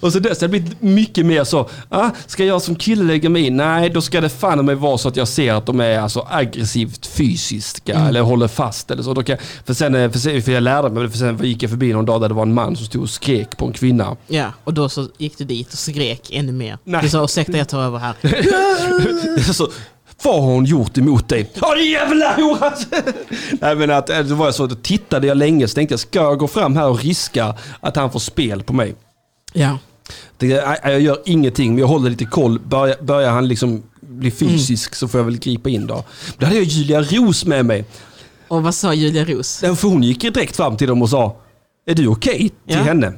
Och 0.00 0.12
så 0.12 0.18
dess 0.18 0.40
har 0.40 0.48
det 0.48 0.60
blivit 0.60 0.82
mycket 0.82 1.26
mer 1.26 1.44
så, 1.44 1.70
ah, 1.88 2.10
ska 2.26 2.44
jag 2.44 2.62
som 2.62 2.76
kille 2.76 3.04
lägga 3.04 3.28
mig 3.28 3.46
in? 3.46 3.56
Nej, 3.56 3.90
då 3.90 4.00
ska 4.00 4.20
det 4.20 4.28
fan 4.28 4.64
mig 4.64 4.74
vara 4.74 4.98
så 4.98 5.08
att 5.08 5.16
jag 5.16 5.28
ser 5.28 5.52
att 5.54 5.66
de 5.66 5.80
är 5.80 5.98
alltså 5.98 6.26
aggressivt 6.30 7.06
fysiska 7.06 7.94
Mm. 7.94 8.06
eller 8.06 8.20
håller 8.20 8.48
fast 8.48 8.90
eller 8.90 9.02
så. 9.02 9.14
Då 9.14 9.22
kan, 9.22 9.36
för, 9.66 9.74
sen, 9.74 9.94
eh, 9.94 10.10
för, 10.10 10.18
sen, 10.18 10.42
för 10.42 10.52
jag 10.52 10.62
lärde 10.62 10.90
mig, 10.90 11.08
för 11.10 11.18
sen 11.18 11.38
gick 11.44 11.62
jag 11.62 11.70
förbi 11.70 11.92
någon 11.92 12.06
dag 12.06 12.20
där 12.20 12.28
det 12.28 12.34
var 12.34 12.42
en 12.42 12.54
man 12.54 12.76
som 12.76 12.86
stod 12.86 13.02
och 13.02 13.10
skrek 13.10 13.56
på 13.56 13.66
en 13.66 13.72
kvinna. 13.72 14.16
Ja, 14.26 14.46
och 14.64 14.74
då 14.74 14.88
så 14.88 15.08
gick 15.18 15.38
du 15.38 15.44
dit 15.44 15.72
och 15.72 15.78
skrek 15.78 16.28
ännu 16.32 16.52
mer. 16.52 16.78
Nej. 16.84 17.02
Du 17.02 17.08
sa 17.08 17.24
ursäkta 17.24 17.58
jag 17.58 17.68
tar 17.68 17.82
över 17.82 17.98
här. 17.98 18.14
så, 19.52 19.68
vad 20.22 20.34
har 20.34 20.40
hon 20.40 20.64
gjort 20.64 20.98
emot 20.98 21.28
dig? 21.28 21.50
Ja 21.60 21.74
din 21.74 21.90
jävla 21.90 22.32
hora! 22.34 22.72
Nej 23.60 23.74
men 23.76 23.90
att, 23.90 24.10
eh, 24.10 24.18
det 24.18 24.34
var 24.34 24.50
så, 24.52 24.66
då 24.66 24.74
tittade 24.74 25.26
jag 25.26 25.36
länge 25.36 25.68
så 25.68 25.74
tänkte 25.74 25.92
jag, 25.92 26.00
ska 26.00 26.18
jag 26.18 26.38
gå 26.38 26.48
fram 26.48 26.76
här 26.76 26.88
och 26.88 27.00
riska 27.02 27.54
att 27.80 27.96
han 27.96 28.10
får 28.12 28.18
spel 28.20 28.62
på 28.62 28.72
mig? 28.72 28.94
Ja. 29.52 29.78
Tänkte, 30.38 30.64
nej, 30.84 30.92
jag 30.92 31.00
gör 31.00 31.18
ingenting, 31.24 31.70
men 31.70 31.78
jag 31.78 31.86
håller 31.88 32.10
lite 32.10 32.24
koll. 32.24 32.58
Börjar, 32.60 32.96
börjar 33.02 33.30
han 33.30 33.48
liksom 33.48 33.82
bli 34.00 34.30
fysisk 34.30 34.94
så 34.94 35.08
får 35.08 35.18
jag 35.20 35.24
väl 35.24 35.38
gripa 35.38 35.68
in 35.70 35.86
då. 35.86 36.04
Då 36.38 36.46
hade 36.46 36.58
jag 36.58 36.64
Julia 36.64 37.02
Ros 37.02 37.44
med 37.44 37.66
mig. 37.66 37.84
Och 38.48 38.62
vad 38.62 38.74
sa 38.74 38.94
Julia 38.94 39.24
Ros? 39.24 39.58
Den- 39.60 39.76
För 39.76 39.88
hon 39.88 40.02
gick 40.02 40.20
direkt 40.20 40.56
fram 40.56 40.76
till 40.76 40.88
dem 40.88 41.02
och 41.02 41.10
sa, 41.10 41.36
är 41.86 41.94
du 41.94 42.06
okej? 42.06 42.38
till 42.38 42.52
Ja. 42.76 42.82
henne. 42.82 43.12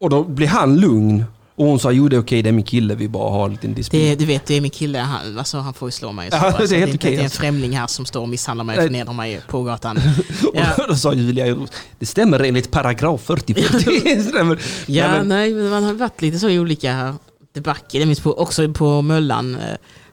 Och 0.00 0.10
då 0.10 0.24
blev 0.24 0.48
han 0.48 0.76
lugn. 0.76 1.24
Och 1.58 1.66
hon 1.66 1.78
sa, 1.80 1.92
jo 1.92 2.08
det 2.08 2.16
är 2.16 2.20
okej, 2.20 2.42
det 2.42 2.48
är 2.48 2.52
min 2.52 2.64
kille, 2.64 2.94
vi 2.94 3.08
bara 3.08 3.30
har 3.30 3.44
en 3.44 3.50
liten 3.50 3.74
dispyt. 3.74 4.00
Det, 4.00 4.14
du 4.14 4.24
vet, 4.24 4.46
det 4.46 4.54
är 4.54 4.60
min 4.60 4.70
kille, 4.70 4.98
han, 4.98 5.38
alltså, 5.38 5.58
han 5.58 5.74
får 5.74 5.88
ju 5.88 5.92
slå 5.92 6.12
mig. 6.12 6.30
Så, 6.30 6.36
Ja, 6.42 6.54
det 6.58 6.72
är 6.76 6.78
helt 6.78 6.94
okej, 6.94 6.94
att 6.94 7.00
det 7.00 7.08
är 7.08 7.18
en 7.18 7.24
alltså. 7.24 7.40
främling 7.40 7.76
här 7.78 7.86
som 7.86 8.06
står 8.06 8.20
och 8.20 8.28
misshandlar 8.28 8.64
mig 8.64 8.76
och 8.78 8.82
förnedrar 8.84 9.12
mig 9.12 9.40
på 9.48 9.62
gatan. 9.62 9.98
Ja, 10.54 10.64
Och 10.78 10.84
då 10.88 10.94
sa 10.94 11.12
Julia 11.12 11.56
det 11.98 12.06
stämmer 12.06 12.40
enligt 12.40 12.70
paragraf 12.70 13.20
40. 13.22 13.54
det 14.04 14.22
stämmer. 14.22 14.58
ja 14.86 15.08
Nej, 15.08 15.18
men- 15.18 15.28
nej, 15.28 15.54
man 15.70 15.84
har 15.84 15.94
varit 15.94 16.22
lite 16.22 16.38
så 16.38 16.48
i 16.48 16.58
olika 16.58 17.14
debacle. 17.54 18.00
Jag 18.00 18.06
minns 18.06 18.20
på, 18.20 18.32
också 18.32 18.72
på 18.72 19.02
Möllan, 19.02 19.54
eh, 19.54 19.60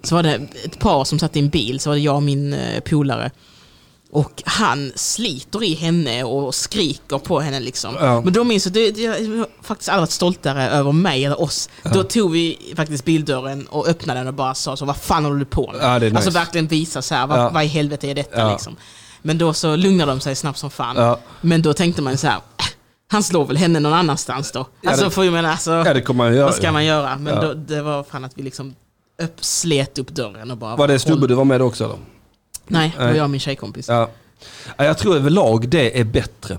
så 0.04 0.16
var 0.16 0.24
det 0.24 0.34
ett 0.66 0.80
par 0.80 1.04
som 1.04 1.20
satt 1.20 1.36
i 1.36 1.40
en 1.40 1.50
bil, 1.50 1.80
så 1.80 1.90
var 1.90 1.96
det 1.96 2.02
jag 2.02 2.16
och 2.16 2.24
min 2.24 2.54
eh, 2.54 2.80
polare. 2.80 3.32
Och 4.16 4.44
han 4.46 4.92
sliter 4.96 5.64
i 5.64 5.74
henne 5.76 6.24
och 6.24 6.56
skriker 6.56 7.18
på 7.18 7.40
henne 7.40 7.60
liksom. 7.60 7.96
Ja. 8.00 8.22
Men 8.22 8.34
då 8.34 8.44
minns 8.44 8.66
jag, 8.66 8.74
det, 8.74 8.92
det, 8.92 9.02
jag 9.02 9.12
har 9.38 9.48
faktiskt 9.62 9.90
aldrig 9.90 10.02
varit 10.02 10.12
stoltare 10.12 10.70
över 10.70 10.92
mig 10.92 11.26
eller 11.26 11.42
oss. 11.42 11.70
Då 11.94 12.04
tog 12.04 12.32
vi 12.32 12.74
faktiskt 12.76 13.06
bildörren 13.06 13.68
och 13.68 13.88
öppnade 13.88 14.20
den 14.20 14.28
och 14.28 14.34
bara 14.34 14.54
sa 14.56 14.78
så, 14.78 14.86
vad 14.86 14.98
fan 14.98 15.26
håller 15.26 15.40
du 15.40 15.46
på 15.46 15.72
med? 15.72 15.82
Ja, 15.82 16.00
nice. 16.00 16.16
Alltså 16.16 16.32
verkligen 16.32 16.68
visa 16.68 17.02
så 17.02 17.16
här, 17.16 17.28
vad, 17.28 17.40
Ja. 17.40 17.50
vad 17.50 17.64
i 17.64 17.68
helvete 17.68 18.08
är 18.08 18.16
detta 18.16 18.40
Ja. 18.40 18.52
liksom? 18.52 18.76
Men 19.22 19.38
då 19.38 19.54
så 19.54 19.76
lugnade 19.76 20.12
de 20.12 20.20
sig 20.20 20.36
snabbt 20.36 20.58
som 20.60 20.70
fan. 20.70 20.96
Ja. 20.98 21.20
Men 21.42 21.62
då 21.62 21.74
tänkte 21.74 22.02
man 22.02 22.18
så 22.18 22.28
här, 22.28 22.36
äh, 22.36 22.66
han 23.12 23.24
slår 23.24 23.46
väl 23.46 23.58
henne 23.58 23.80
någon 23.80 23.94
annannanstans 23.94 24.52
då? 24.52 24.66
Ja, 24.82 24.90
alltså 24.90 25.06
det- 25.06 25.12
får 25.12 25.24
ju 25.24 25.32
mena, 25.32 25.52
alltså, 25.52 25.72
Ja 25.72 25.86
göra. 26.32 26.46
vad 26.46 26.56
ska 26.56 26.72
man 26.72 26.86
göra? 26.86 27.18
Men 27.18 27.36
Ja. 27.36 27.42
då, 27.42 27.54
det 27.54 27.82
var 27.82 28.04
fan 28.04 28.26
att 28.26 28.32
vi 28.38 28.44
liksom 28.44 28.76
upp, 29.24 29.36
slet 29.46 29.98
upp 29.98 30.10
dörren 30.10 30.52
och 30.52 30.58
bara... 30.58 30.76
Var 30.76 30.88
det 30.88 31.00
snubbe 31.00 31.28
du 31.28 31.34
var 31.34 31.46
med 31.46 31.62
också 31.62 31.84
eller? 31.84 31.98
Nej, 32.68 32.94
det 32.98 33.04
var 33.06 33.14
jag 33.14 33.24
och 33.24 33.30
min 33.30 33.40
tjejkompis. 33.40 33.88
Ja. 33.90 34.10
Ja, 34.78 34.84
Jag 34.86 34.98
tror 34.98 35.16
överlag 35.16 35.70
det 35.70 36.00
är 36.00 36.04
bättre. 36.04 36.58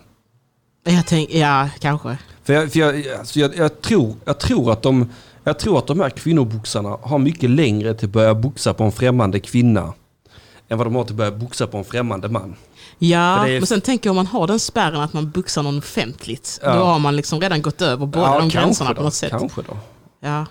Jag 0.85 1.07
tänk, 1.07 1.31
ja, 1.35 1.69
kanske. 1.81 2.19
För 2.45 2.53
jag, 2.53 2.73
för 2.73 2.79
jag, 2.79 3.09
alltså 3.19 3.41
jag, 3.41 3.57
jag, 3.57 3.81
tror, 3.83 4.15
jag, 4.25 4.39
tror 4.41 4.73
att 4.73 4.83
de, 4.83 5.11
jag 5.45 5.59
tror 5.59 5.79
att 5.79 5.87
de 5.87 6.01
här 6.01 6.11
kvinnoboxarna 6.11 6.89
har 7.03 7.19
mycket 7.19 7.51
längre 7.51 7.95
till 7.95 8.07
att 8.09 8.13
börja 8.13 8.35
boxa 8.35 8.75
på 8.75 8.85
en 8.85 8.93
främmande 8.93 9.41
kvinna. 9.41 9.93
Än 10.69 10.79
vad 10.79 10.87
de 10.87 10.95
har 10.95 11.05
till 11.05 11.13
att 11.13 11.17
börja 11.17 11.31
boxa 11.31 11.67
på 11.67 11.79
en 11.79 11.85
främmande 11.85 12.29
man. 12.29 12.57
Ja, 12.99 13.47
är- 13.49 13.59
men 13.61 13.67
sen 13.67 13.81
tänker 13.81 14.09
jag 14.09 14.13
om 14.13 14.17
man 14.17 14.27
har 14.27 14.47
den 14.47 14.59
spärren 14.61 15.01
att 15.01 15.13
man 15.13 15.31
boxar 15.31 15.63
någon 15.63 15.79
offentligt. 15.79 16.61
Ja. 16.63 16.75
Då 16.77 16.85
har 16.85 16.99
man 16.99 17.17
liksom 17.17 17.41
redan 17.41 17.63
gått 17.63 17.83
över 17.83 18.07
båda 18.07 18.27
de 18.27 18.41
kanske 18.41 18.59
gränserna 18.59 18.91
då, 18.91 18.97
på 18.97 19.03
något 19.03 19.15
sätt. 19.15 19.31
Kanske 19.31 19.63
då. 19.63 19.77
Ja. 20.21 20.47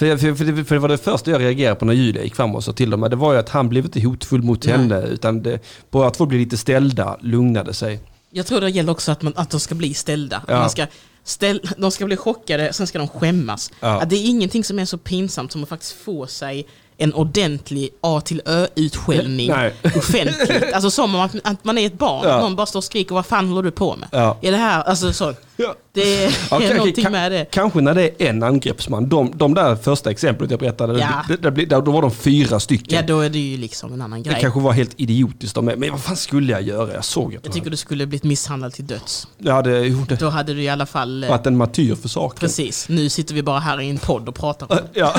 För, 0.00 0.16
för, 0.16 0.34
för, 0.34 0.44
det, 0.44 0.64
för 0.64 0.74
det 0.74 0.80
var 0.80 0.88
det 0.88 0.98
första 0.98 1.30
jag 1.30 1.40
reagerade 1.40 1.76
på 1.76 1.84
när 1.84 1.92
Julia 1.92 2.24
gick 2.24 2.34
fram 2.34 2.54
och 2.54 2.64
sa 2.64 2.72
till 2.72 2.90
dem. 2.90 3.00
Det 3.00 3.16
var 3.16 3.32
ju 3.32 3.38
att 3.38 3.48
han 3.48 3.68
blev 3.68 3.84
inte 3.84 4.00
hotfull 4.00 4.42
mot 4.42 4.66
Nej. 4.66 4.76
henne. 4.76 5.02
Utan 5.02 5.42
det, 5.42 5.60
att 5.92 6.16
få 6.16 6.26
bli 6.26 6.38
lite 6.38 6.56
ställda 6.56 7.16
lugnade 7.20 7.74
sig. 7.74 8.00
Jag 8.30 8.46
tror 8.46 8.60
det 8.60 8.70
gäller 8.70 8.92
också 8.92 9.12
att, 9.12 9.22
man, 9.22 9.32
att 9.36 9.50
de 9.50 9.60
ska 9.60 9.74
bli 9.74 9.94
ställda. 9.94 10.42
Ja. 10.48 10.58
Man 10.58 10.70
ska 10.70 10.86
ställ, 11.24 11.60
de 11.78 11.90
ska 11.90 12.04
bli 12.04 12.16
chockade, 12.16 12.72
sen 12.72 12.86
ska 12.86 12.98
de 12.98 13.08
skämmas. 13.08 13.70
Ja. 13.80 14.02
Det 14.06 14.16
är 14.16 14.26
ingenting 14.26 14.64
som 14.64 14.78
är 14.78 14.84
så 14.84 14.98
pinsamt 14.98 15.52
som 15.52 15.62
att 15.62 15.68
faktiskt 15.68 15.92
få 15.92 16.26
sig 16.26 16.66
en 16.96 17.14
ordentlig 17.14 17.90
A 18.00 18.20
till 18.24 18.42
Ö-utskällning 18.46 19.50
offentligt. 19.96 20.72
Alltså 20.72 20.90
som 20.90 21.14
om 21.14 21.20
att, 21.20 21.34
att 21.44 21.64
man 21.64 21.78
är 21.78 21.86
ett 21.86 21.98
barn, 21.98 22.28
Ja. 22.28 22.40
någon 22.40 22.56
bara 22.56 22.66
står 22.66 22.80
och 22.80 22.84
skriker 22.84 23.14
vad 23.14 23.26
fan 23.26 23.48
håller 23.48 23.62
du 23.62 23.70
på 23.70 23.96
med? 23.96 24.08
Ja. 24.12 24.38
Är 24.42 24.50
det 24.50 24.56
här, 24.56 24.82
alltså 24.82 25.12
så, 25.12 25.34
Ja. 25.62 25.74
det 25.92 26.24
är 26.24 26.38
Ja, 26.50 26.74
någonting 26.74 27.02
kan- 27.04 27.12
med 27.12 27.32
det. 27.32 27.44
Kanske 27.50 27.80
när 27.80 27.94
det 27.94 28.22
är 28.22 28.28
en 28.30 28.42
angreppsman. 28.42 29.08
De, 29.08 29.32
de 29.34 29.54
där 29.54 29.76
första 29.76 30.10
exemplet 30.10 30.50
jag 30.50 30.60
berättade, 30.60 30.98
Ja. 31.00 31.08
det, 31.28 31.50
det, 31.50 31.50
det, 31.50 31.64
då 31.80 31.90
var 31.90 32.02
de 32.02 32.10
fyra 32.10 32.60
stycken. 32.60 32.96
Ja, 32.96 33.02
då 33.02 33.20
är 33.20 33.30
det 33.30 33.38
ju 33.38 33.56
liksom 33.56 33.92
en 33.92 34.02
annan 34.02 34.22
Det 34.22 34.30
grej. 34.30 34.40
kanske 34.40 34.60
var 34.60 34.72
helt 34.72 35.00
idiotiskt 35.00 35.56
av 35.56 35.64
mig. 35.64 35.76
Men 35.76 35.90
vad 35.90 36.02
fan 36.02 36.16
skulle 36.16 36.52
jag 36.52 36.62
göra? 36.62 36.94
Jag 36.94 37.04
såg 37.04 37.36
att 37.36 37.44
Jag 37.44 37.54
tycker 37.54 37.70
du 37.70 37.76
skulle 37.76 38.06
blivit 38.06 38.24
misshandlad 38.24 38.72
till 38.72 38.86
döds. 38.86 39.26
hade, 39.38 39.50
ja, 39.50 39.62
det, 39.62 39.86
jo, 39.86 40.04
det 40.08 40.20
Då 40.20 40.28
hade 40.28 40.54
du 40.54 40.62
i 40.62 40.68
alla 40.68 40.86
fall... 40.86 41.24
varit 41.28 41.46
en 41.46 41.56
martyr 41.56 41.94
för 41.94 42.08
saken. 42.08 42.38
Precis, 42.40 42.88
nu 42.88 43.08
sitter 43.08 43.34
vi 43.34 43.42
bara 43.42 43.58
här 43.58 43.80
i 43.80 43.90
en 43.90 43.98
podd 43.98 44.28
och 44.28 44.34
pratar 44.34 44.72
om 44.72 44.76
det. 44.92 45.00
Ja. 45.00 45.14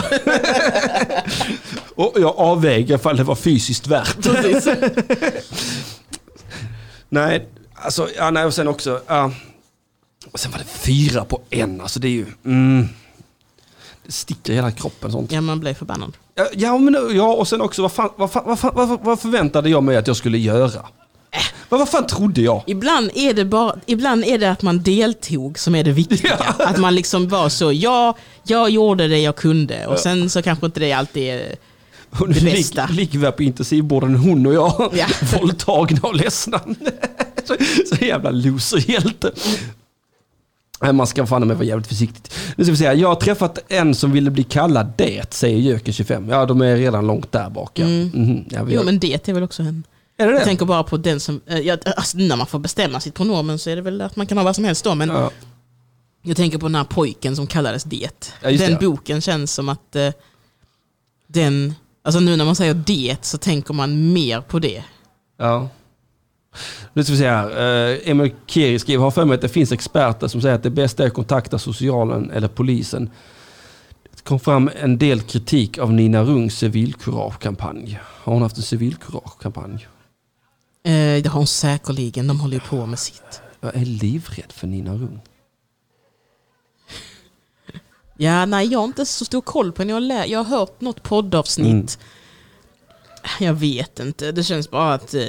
och 1.96 2.14
jag 2.20 2.34
avväger 2.38 2.96
ifall 2.96 3.18
det 3.18 3.24
var 3.24 3.36
fysiskt 3.36 3.88
värt. 3.88 4.24
Precis. 4.24 4.68
Nej, 7.10 7.50
alltså, 7.76 8.08
ja, 8.18 8.32
nej, 8.32 8.46
och 8.46 8.54
sen 8.54 8.68
också, 8.68 9.00
ja. 9.08 9.32
Och 10.32 10.40
sen 10.40 10.52
var 10.52 10.60
det 10.60 10.66
fyra 10.66 11.26
på 11.26 11.42
en, 11.50 11.82
alltså 11.82 12.00
det 12.00 12.08
är 12.08 12.12
ju, 12.12 12.26
mm, 12.46 12.88
det 14.06 14.12
sticker 14.12 14.54
i 14.54 14.56
hela 14.56 14.72
kroppen 14.72 15.12
sånt. 15.12 15.32
Ja, 15.32 15.42
man 15.42 15.60
blev 15.60 15.74
förbannad. 15.74 16.14
Ja, 16.36 16.48
Ja, 16.54 16.78
men, 16.78 17.16
ja 17.16 17.34
och 17.34 17.48
sen 17.48 17.62
också, 17.62 17.82
vad, 17.82 17.92
fan, 17.92 18.10
vad, 18.18 18.32
fan, 18.32 18.44
vad, 18.46 18.60
fan, 18.60 18.72
vad, 18.76 19.00
vad 19.04 19.20
förväntade 19.20 19.70
jag 19.70 19.84
mig 19.84 19.98
att 19.98 20.08
jag 20.08 20.16
skulle 20.16 20.38
göra? 20.38 20.86
Vad, 21.70 21.80
vad 21.80 21.90
fan 21.90 22.08
trodde 22.08 22.42
jag? 22.42 22.64
Ibland 22.68 23.12
är, 23.16 23.34
det 23.34 23.46
bara, 23.46 23.76
ibland 23.86 24.24
är 24.26 24.38
det 24.38 24.52
att 24.52 24.62
man 24.62 24.82
deltog 24.84 25.60
som 25.60 25.76
är 25.76 25.84
det 25.84 25.92
viktiga. 25.92 26.38
Ja. 26.60 26.66
Att 26.66 26.78
man 26.78 26.96
liksom 26.96 27.30
var 27.30 27.50
så, 27.50 27.72
ja, 27.72 28.18
jag 28.44 28.70
gjorde 28.70 29.08
det 29.08 29.20
jag 29.20 29.36
kunde. 29.36 29.88
Och 29.88 30.00
sen 30.00 30.30
så 30.30 30.42
kanske 30.42 30.66
inte 30.66 30.80
det 30.80 30.94
alltid 30.94 31.24
är... 31.24 31.56
Hon 32.14 32.32
Det 32.32 32.40
lig, 32.40 32.54
bästa. 32.54 32.88
ligger 32.88 33.20
vi 33.20 33.32
på 33.32 33.44
intensivvården, 33.44 34.16
hon 34.16 34.46
och 34.46 34.54
jag, 34.54 34.90
Ja. 34.94 35.08
våldtagna 35.40 36.00
och 36.04 36.16
ledsna. 36.16 36.62
så, 37.46 37.56
så 37.96 38.06
jävla 38.06 38.30
loserhjälte. 38.32 39.32
Man 40.94 41.08
ska 41.08 41.26
fan 41.26 41.48
med 41.48 41.58
vara 41.58 41.66
jävligt 41.68 41.88
försiktigt. 41.88 42.34
Nu 42.56 42.64
ska 42.64 42.72
vi 42.72 42.78
säga, 42.78 42.94
jag 42.94 43.08
har 43.08 43.16
träffat 43.16 43.60
en 43.68 43.96
som 43.96 44.12
ville 44.12 44.32
bli 44.32 44.44
kallad 44.44 44.94
det, 44.98 45.34
säger 45.34 45.58
Jöken 45.58 45.94
25. 45.94 46.30
Ja, 46.30 46.46
de 46.46 46.62
är 46.62 46.76
redan 46.76 47.08
långt 47.08 47.32
där 47.32 47.50
bak. 47.50 47.80
Ja. 47.80 47.86
Mm. 47.86 48.10
Mhm, 48.14 48.46
ja, 48.50 48.66
Jo 48.70 48.78
har- 48.78 48.86
men 48.86 49.00
det 49.00 49.28
är 49.30 49.34
väl 49.34 49.44
också 49.44 49.64
en... 49.64 49.84
är 50.18 50.26
det 50.28 50.32
Jag 50.34 50.42
det? 50.42 50.46
tänker 50.46 50.66
bara 50.66 50.84
på 50.84 50.98
den 50.98 51.20
som... 51.20 51.42
eh, 51.48 51.60
Ja, 51.60 51.78
alltså, 51.98 52.18
när 52.18 52.36
man 52.36 52.48
får 52.48 52.60
bestämma 52.60 53.00
sitt 53.00 53.14
pronomen 53.14 53.60
så 53.60 53.70
är 53.70 53.76
det 53.76 53.82
väl 53.82 54.02
att 54.02 54.16
man 54.16 54.26
kan 54.28 54.38
ha 54.38 54.46
vad 54.46 54.56
som 54.56 54.66
helst 54.66 54.84
då. 54.84 54.96
Men 54.96 55.10
Ja. 55.10 55.32
jag 56.22 56.38
tänker 56.38 56.58
på 56.58 56.66
den 56.68 56.76
här 56.76 56.84
pojken 56.84 57.36
som 57.36 57.48
kallades 57.48 57.84
det. 57.84 58.34
Den 58.42 58.58
det. 58.58 58.78
boken 58.82 59.22
känns 59.22 59.54
som 59.54 59.70
att 59.70 59.96
eh, 59.96 60.10
den... 61.28 61.74
Alltså 62.04 62.20
nu 62.20 62.36
när 62.38 62.46
man 62.46 62.56
säger 62.56 62.74
det 62.74 63.18
så 63.22 63.38
tänker 63.38 63.74
man 63.74 64.14
mer 64.14 64.42
på 64.42 64.60
det. 64.60 64.84
Ja. 65.40 65.70
Nu 66.94 67.04
ska 67.04 67.14
vi 67.14 67.20
se 67.20 67.30
här. 67.30 67.50
Eh, 67.92 68.00
Emil 68.12 68.34
Keri 68.48 68.80
skriver, 68.80 69.04
har 69.04 69.12
för 69.12 69.26
mig 69.26 69.36
att 69.36 69.42
det 69.42 69.50
finns 69.50 69.72
experter 69.72 70.28
som 70.28 70.42
säger 70.42 70.56
att 70.56 70.64
det 70.64 70.70
bästa 70.70 71.04
är 71.04 71.08
att 71.08 71.14
kontakta 71.14 71.60
socialen 71.60 72.32
eller 72.32 72.48
polisen. 72.48 73.10
Det 74.16 74.22
kom 74.24 74.40
fram 74.40 74.70
en 74.82 74.98
del 74.98 75.22
kritik 75.22 75.78
av 75.78 75.94
Nina 75.94 76.24
Rungs 76.24 76.58
civilkuragekampanj. 76.58 78.00
Har 78.04 78.34
hon 78.34 78.42
haft 78.42 78.58
en 78.58 78.64
civilkuragekampanj? 78.64 79.88
Eh, 80.84 80.92
det 81.24 81.28
har 81.28 81.38
hon 81.38 81.48
säkerligen, 81.48 82.28
de 82.28 82.40
håller 82.40 82.54
ju 82.54 82.60
på 82.62 82.86
med 82.86 83.00
sitt. 83.00 83.42
Jag 83.62 83.76
är 83.76 83.86
livrädd 83.86 84.52
för 84.52 84.68
Nina 84.68 84.94
Rung. 84.94 85.22
Ja, 88.18 88.46
nej 88.46 88.68
jag 88.68 88.80
har 88.80 88.86
inte 88.86 89.06
så 89.06 89.26
stor 89.26 89.42
koll 89.42 89.72
på 89.72 89.82
henne. 89.82 89.94
Jag 89.94 90.04
lä- 90.04 90.26
jag 90.26 90.44
har 90.44 90.58
hört 90.58 90.82
något 90.82 91.04
poddavsnitt. 91.04 92.00
Mm. 92.00 93.48
Jag 93.48 93.54
vet 93.54 94.00
inte, 94.00 94.32
det 94.32 94.44
känns 94.44 94.70
bara 94.72 94.94
att... 94.94 95.14
Eh, 95.14 95.22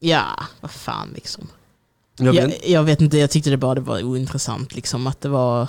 ja, 0.00 0.24
vad 0.60 0.70
fan 0.70 1.10
liksom. 1.14 1.48
Jag 2.18 2.34
Jag, 2.34 2.46
vet, 2.46 2.68
jag, 2.68 2.82
vet 2.82 3.00
inte, 3.00 3.18
jag 3.18 3.30
tyckte 3.30 3.50
det 3.50 3.56
bara 3.56 3.74
det 3.74 3.80
var 3.80 4.02
ointressant 4.02 4.74
liksom 4.74 5.06
att 5.06 5.20
det 5.20 5.28
var... 5.28 5.68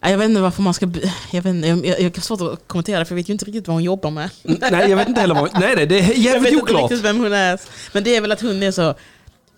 Jag 0.00 0.18
vet 0.18 0.28
inte 0.28 0.40
varför 0.40 0.62
man 0.62 0.74
ska... 0.74 0.86
Jag, 1.32 1.42
vet 1.42 1.50
inte, 1.54 1.68
jag, 1.68 1.86
jag, 1.86 2.00
jag 2.00 2.16
har 2.16 2.20
svårt 2.20 2.40
att 2.40 2.68
kommentera 2.68 2.98
det 2.98 3.04
för 3.04 3.12
jag 3.14 3.16
vet 3.16 3.28
ju 3.28 3.32
inte 3.32 3.44
riktigt 3.44 3.66
vad 3.68 3.74
hon 3.74 3.82
jobbar 3.84 4.10
med. 4.10 4.30
nej, 4.42 4.90
jag 4.90 4.96
vet 4.96 5.08
inte 5.08 5.20
heller 5.20 5.34
vad... 5.34 5.60
Nej, 5.60 5.76
nej, 5.76 5.86
det 5.86 5.98
är 5.98 6.02
Jag 6.02 6.08
vet 6.08 6.18
jävligt 6.18 6.52
inte 6.52 6.62
oklart. 6.62 6.90
riktigt 6.90 7.04
vem 7.04 7.18
hon 7.18 7.32
är. 7.32 7.60
Men 7.92 8.04
det 8.04 8.16
är 8.16 8.20
väl 8.20 8.32
att 8.32 8.40
hon 8.40 8.62
är 8.62 8.70
så... 8.70 8.94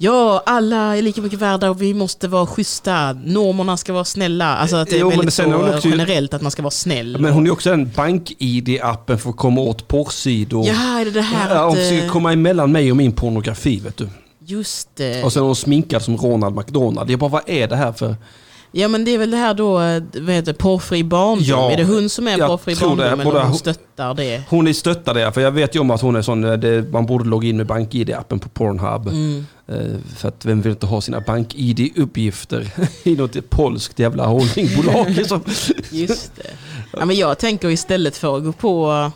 Ja, 0.00 0.42
alla 0.46 0.96
är 0.96 1.02
lika 1.02 1.20
mycket 1.22 1.38
värda 1.38 1.70
och 1.70 1.82
vi 1.82 1.94
måste 1.94 2.28
vara 2.28 2.46
schyssta. 2.46 3.12
Normerna 3.12 3.76
ska 3.76 3.92
vara 3.92 4.04
snälla. 4.04 4.56
Alltså 4.56 4.76
att 4.76 4.88
det 4.90 4.96
är 4.96 5.00
Jo, 5.00 5.08
väldigt 5.10 5.34
så 5.34 5.54
också- 5.54 5.88
generellt 5.88 6.34
att 6.34 6.42
man 6.42 6.50
ska 6.50 6.62
vara 6.62 6.70
snäll. 6.70 7.16
Men 7.20 7.32
hon 7.32 7.46
är 7.46 7.50
också 7.50 7.72
en 7.72 7.90
bank-id-appen 7.96 9.16
för 9.18 9.30
att 9.30 9.36
komma 9.36 9.60
åt 9.60 9.88
porrsidor. 9.88 10.66
Ja, 10.66 11.00
är 11.00 11.04
det 11.04 11.10
det 11.10 11.22
här 11.22 11.54
Ja, 11.54 11.62
hon 11.62 11.72
att... 11.72 11.78
försöker 11.78 12.04
eh, 12.06 12.10
komma 12.12 12.32
emellan 12.32 12.72
mig 12.72 12.90
och 12.90 12.96
min 12.96 13.12
pornografi, 13.12 13.80
vet 13.80 13.96
du. 13.96 14.08
Just 14.46 14.88
det. 14.96 15.24
Och 15.24 15.32
sen 15.32 15.42
är 15.42 15.46
hon 15.46 15.56
sminkad 15.56 16.02
som 16.02 16.16
Ronald 16.16 16.56
McDonald. 16.56 17.10
Jag 17.10 17.18
bara, 17.18 17.30
vad 17.30 17.42
är 17.46 17.68
det 17.68 17.76
här 17.76 17.92
för... 17.92 18.16
Ja 18.72 18.88
men 18.88 19.04
det 19.04 19.10
är 19.14 19.18
väl 19.18 19.30
det 19.30 19.36
här 19.36 19.54
då, 19.54 19.72
vad 20.20 20.34
heter 20.34 20.52
porrfri 20.52 21.04
barndom? 21.04 21.44
Ja, 21.44 21.70
är 21.70 21.76
det 21.76 21.84
hon 21.84 22.08
som 22.08 22.28
är 22.28 22.46
porrfri 22.48 22.74
det. 22.74 22.80
barndom 22.80 23.06
eller 23.06 23.24
Både 23.24 23.40
hon 23.40 23.54
stöttar 23.54 24.14
det? 24.14 24.42
Hon 24.48 24.66
är 24.66 24.72
stöttad 24.72 25.16
det, 25.16 25.32
för 25.32 25.40
jag 25.40 25.50
vet 25.50 25.76
ju 25.76 25.80
om 25.80 25.90
att 25.90 26.00
hon 26.00 26.16
är 26.16 26.22
sån, 26.22 26.44
eh, 26.44 26.52
det, 26.52 26.92
man 26.92 27.06
borde 27.06 27.24
logga 27.24 27.48
in 27.48 27.56
med 27.56 27.66
BankID-appen 27.66 28.38
på 28.38 28.48
Pornhub. 28.48 29.08
Mm. 29.08 29.46
Eh, 29.68 29.76
För 30.16 30.28
att 30.28 30.44
vem 30.44 30.62
vill 30.62 30.72
inte 30.72 30.86
ha 30.86 31.00
sina 31.00 31.20
BankID-uppgifter 31.20 32.66
i 33.02 33.16
något 33.16 33.50
polskt 33.50 33.98
jävla 33.98 34.26
holdingbolag? 34.26 35.10
liksom. 35.10 35.40
Just 35.90 36.36
det. 36.36 36.50
Ja, 36.98 37.04
men 37.04 37.16
jag 37.16 37.38
tänker 37.38 37.68
istället 37.68 38.16
för 38.16 38.36
att 38.36 38.44
gå 38.44 38.52
på... 38.52 39.10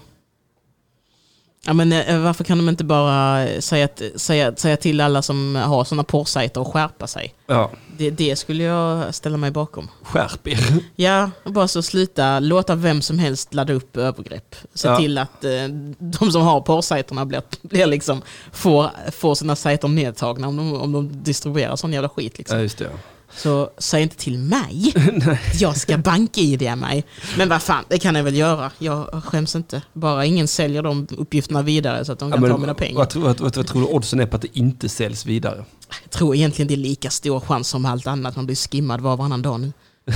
Ja, 1.66 1.72
men 1.72 1.92
eh, 1.92 2.18
varför 2.20 2.44
kan 2.44 2.58
de 2.58 2.68
inte 2.68 2.84
bara 2.84 3.46
säga, 3.60 3.84
att- 3.84 4.02
säga, 4.16 4.56
säga 4.56 4.76
till 4.76 5.00
alla 5.00 5.22
som 5.22 5.54
har 5.56 5.84
sådana 5.84 6.04
porrsajter 6.04 6.60
att 6.60 6.66
skärpa 6.72 7.06
sig? 7.06 7.34
Ja, 7.46 7.70
Det, 7.98 8.10
det 8.10 8.36
skulle 8.36 8.64
jag 8.64 9.14
ställa 9.14 9.36
mig 9.36 9.50
bakom. 9.50 9.88
skärp 10.02 10.48
er. 10.48 10.58
Ja, 10.96 11.30
bara 11.44 11.68
så 11.68 11.82
sluta 11.82 12.40
låta 12.40 12.74
vem 12.74 13.02
som 13.02 13.18
helst 13.18 13.54
ladda 13.54 13.72
upp 13.72 13.96
övergrepp. 13.96 14.56
Se 14.74 14.88
Ja. 14.88 14.96
till 14.96 15.18
att 15.18 15.44
eh, 15.44 15.50
de 15.98 16.32
som 16.32 16.42
har 16.42 16.60
porrsajterna 16.60 17.24
blir, 17.26 17.42
blir 17.62 17.86
liksom, 17.86 18.22
får, 18.52 18.90
får 19.10 19.34
sina 19.34 19.56
sajter 19.56 19.88
nedtagna 19.88 20.48
om 20.48 20.56
de, 20.56 20.74
om 20.80 20.92
de 20.92 21.22
distribuerar 21.22 21.76
sån 21.76 21.92
jävla 21.92 22.08
skit. 22.08 22.38
Liksom. 22.38 22.56
Ja, 22.56 22.62
just 22.62 22.78
det. 22.78 22.90
Så 23.36 23.70
säg 23.78 24.02
inte 24.02 24.16
till 24.16 24.38
mig 24.38 24.94
jag 25.54 25.76
ska 25.76 25.98
bank-id 25.98 26.62
mig. 26.78 27.04
Men 27.38 27.48
vad 27.48 27.62
fan, 27.62 27.84
det 27.88 27.98
kan 27.98 28.14
jag 28.14 28.24
väl 28.24 28.36
göra. 28.36 28.70
Jag 28.78 29.22
skäms 29.24 29.56
inte. 29.56 29.82
Bara 29.92 30.24
ingen 30.24 30.48
säljer 30.48 30.82
de 30.82 31.06
uppgifterna 31.18 31.62
vidare 31.62 32.04
så 32.04 32.12
att 32.12 32.18
de 32.18 32.28
Ja, 32.28 32.34
kan 32.34 32.42
men 32.42 32.50
ta 32.50 32.58
mina 32.58 32.74
pengar. 32.74 32.98
Vad, 32.98 33.10
tror- 33.10 33.22
vad, 33.22 33.40
vad, 33.40 33.56
vad 33.56 33.66
tror 33.66 33.80
du 33.82 33.86
oddsen 33.88 34.20
är 34.20 34.26
på 34.26 34.36
att 34.36 34.42
det 34.42 34.58
inte 34.58 34.88
säljs 34.88 35.26
vidare? 35.26 35.64
Jag 36.02 36.10
tror 36.10 36.34
egentligen 36.34 36.68
det 36.68 36.74
är 36.74 36.76
lika 36.76 37.10
stor 37.10 37.40
chans 37.40 37.68
som 37.68 37.84
allt 37.84 38.06
annat. 38.06 38.36
Man 38.36 38.46
blir 38.46 38.56
skimmad 38.56 39.00
var 39.00 39.12
och 39.12 39.18
varannan 39.18 39.42
dag 39.42 39.60
nu. 39.60 39.72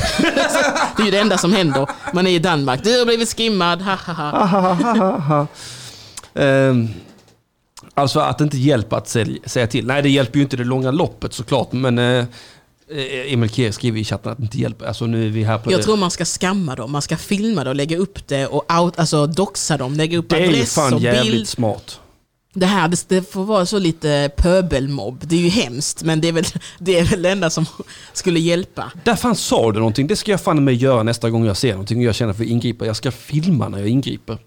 det 0.97 1.03
är 1.03 1.05
ju 1.05 1.11
det 1.11 1.19
enda 1.19 1.39
som 1.39 1.53
händer. 1.53 1.89
Man 2.15 2.27
är 2.27 2.31
i 2.31 2.39
Danmark. 2.39 2.85
Du 2.85 2.99
har 2.99 3.07
blivit 3.07 3.37
skimmad, 3.37 3.83
ha 3.83 3.95
ha 3.95 5.19
ha. 5.19 5.47
Ehm, 6.35 6.89
alltså 7.95 8.21
att 8.21 8.39
det 8.39 8.45
inte 8.45 8.59
hjälper 8.59 8.97
att 8.97 9.09
säga 9.47 9.67
till. 9.67 9.87
Nej, 9.87 10.03
det 10.03 10.09
hjälper 10.09 10.37
ju 10.37 10.43
inte 10.43 10.57
det 10.57 10.65
långa 10.65 10.91
loppet 10.91 11.33
såklart. 11.33 11.73
Men 11.73 11.99
eh, 11.99 12.25
Emil 12.91 13.51
Kier 13.51 13.71
skriver 13.73 14.01
i 14.01 14.05
chatten 14.05 14.33
att 14.33 14.39
det 14.39 14.43
inte 14.45 14.59
hjälper. 14.59 14.87
Alltså 14.87 15.07
nu 15.07 15.27
är 15.27 15.31
vi 15.31 15.45
här 15.45 15.59
på 15.59 15.73
Jag 15.73 15.81
det. 15.81 15.85
tror 15.85 15.97
man 15.97 16.11
ska 16.11 16.25
skamma 16.25 16.75
dem. 16.75 16.93
Man 16.93 17.03
ska 17.03 17.17
filma 17.17 17.65
det 17.65 17.71
och 17.71 17.77
lägga 17.77 17.97
upp 17.99 18.29
det 18.29 18.47
och 18.47 18.73
out, 18.81 18.99
alltså 18.99 19.27
doxa 19.27 19.77
dem. 19.77 19.95
Lägga 19.95 20.19
upp 20.19 20.29
det 20.29 20.37
är 20.37 20.41
ju 20.41 20.47
adress 20.49 20.75
fan 20.75 20.95
och 20.95 21.01
jävligt 21.01 21.33
bild. 21.33 21.49
smart. 21.49 22.01
Det 22.55 22.67
här 22.67 22.89
det, 22.89 23.05
det 23.09 23.33
får 23.33 23.45
vara 23.45 23.67
så 23.67 23.79
lite 23.79 24.31
pöbelmobb. 24.37 25.19
Det 25.27 25.37
är 25.37 25.41
ju 25.41 25.49
hemskt, 25.49 26.03
men 26.03 26.21
det 26.21 26.29
är 26.29 26.33
väl 26.33 26.45
det, 26.79 26.99
är 26.99 27.05
väl 27.05 27.23
det 27.23 27.31
enda 27.31 27.51
som 27.51 27.67
skulle 28.13 28.41
hjälpa. 28.41 28.93
Där 29.05 29.17
fan 29.17 29.37
sa 29.37 29.73
du 29.73 29.79
någonting. 29.79 30.07
Det 30.07 30.17
ska 30.17 30.31
jag 30.31 30.41
fan 30.41 30.65
med 30.65 30.75
göra 30.75 31.03
nästa 31.03 31.31
gång 31.31 31.45
jag 31.47 31.57
ser 31.57 31.71
någonting 31.71 31.99
och 31.99 32.05
jag 32.05 32.15
känner 32.15 32.33
för 32.33 32.43
att 32.45 32.51
ingripa. 32.51 32.87
Jag 32.87 32.97
ska 32.97 33.11
filma 33.11 33.69
när 33.69 33.79
jag 33.79 33.89
ingriper. 33.89 34.39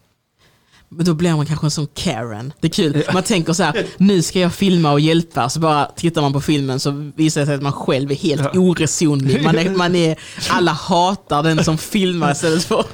Men 0.91 1.05
då 1.05 1.13
blir 1.13 1.35
man 1.35 1.45
kanske 1.45 1.67
en 1.67 1.71
sån 1.71 1.87
Karen. 1.93 2.53
Det 2.59 2.67
är 2.67 2.71
kul. 2.71 3.03
Man 3.13 3.23
tänker 3.23 3.53
så 3.53 3.63
här, 3.63 3.85
nu 3.97 4.21
ska 4.21 4.39
jag 4.39 4.53
filma 4.53 4.91
och 4.91 4.99
hjälpa. 4.99 5.49
Så 5.49 5.59
bara 5.59 5.85
tittar 5.85 6.21
man 6.21 6.33
på 6.33 6.41
filmen 6.41 6.79
så 6.79 7.11
visar 7.15 7.41
det 7.41 7.47
sig 7.47 7.55
att 7.55 7.61
man 7.61 7.73
själv 7.73 8.11
är 8.11 8.15
helt 8.15 8.55
oresonlig. 8.55 9.43
Man 9.43 9.57
är, 9.57 9.69
man 9.69 9.95
är, 9.95 10.19
alla 10.49 10.71
hatar 10.71 11.43
den 11.43 11.63
som 11.63 11.77
filmar 11.77 12.31
istället 12.31 12.63
för 12.63 12.85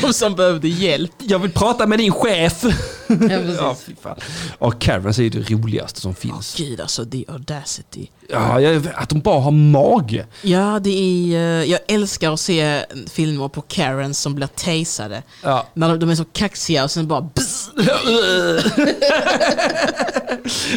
de 0.00 0.12
som 0.12 0.34
behövde 0.34 0.68
hjälp. 0.68 1.12
Jag 1.18 1.38
vill 1.38 1.50
prata 1.50 1.86
med 1.86 1.98
din 1.98 2.12
chef. 2.12 2.64
Ja, 3.08 3.76
precis. 3.86 3.96
Ja. 4.02 4.16
Och 4.58 4.80
Karens 4.80 5.18
är 5.18 5.30
det 5.30 5.50
roligaste 5.50 6.00
som 6.00 6.14
finns. 6.14 6.54
Gud 6.58 6.80
alltså, 6.80 7.04
the 7.04 7.24
audacity. 7.28 8.08
Ja, 8.28 8.60
jag, 8.60 8.88
att 8.94 9.08
de 9.08 9.20
bara 9.20 9.40
har 9.40 9.50
mage. 9.50 10.26
Ja, 10.42 10.80
det 10.82 10.90
är, 10.90 11.36
eh, 11.36 11.70
jag 11.70 11.80
älskar 11.88 12.32
att 12.32 12.40
se 12.40 12.84
filmer 13.10 13.48
på 13.48 13.62
Karens 13.62 14.20
som 14.20 14.34
blir 14.34 14.46
tasade. 14.46 15.22
Ja. 15.42 15.66
När 15.74 15.88
de, 15.88 15.98
de 15.98 16.10
är 16.10 16.14
så 16.14 16.24
kaxiga 16.24 16.84
och 16.84 16.90
sen 16.90 17.08
bara 17.08 17.20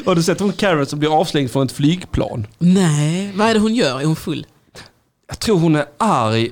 Har 0.05 0.15
du 0.15 0.23
sett 0.23 0.39
hon 0.39 0.53
Karen 0.53 0.85
som 0.85 0.99
blir 0.99 1.19
avslängd 1.19 1.51
från 1.51 1.65
ett 1.65 1.71
flygplan? 1.71 2.47
Nej, 2.57 3.31
vad 3.35 3.47
är 3.47 3.53
det 3.53 3.59
hon 3.59 3.75
gör? 3.75 3.99
Är 3.99 4.05
hon 4.05 4.15
full? 4.15 4.45
Jag 5.27 5.39
tror 5.39 5.59
hon 5.59 5.75
är 5.75 5.85
arg 5.97 6.51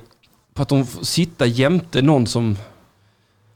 på 0.54 0.62
att 0.62 0.70
hon 0.70 0.86
får 0.88 1.04
sitta 1.04 1.46
jämte 1.46 2.02
någon 2.02 2.28
som... 2.28 2.58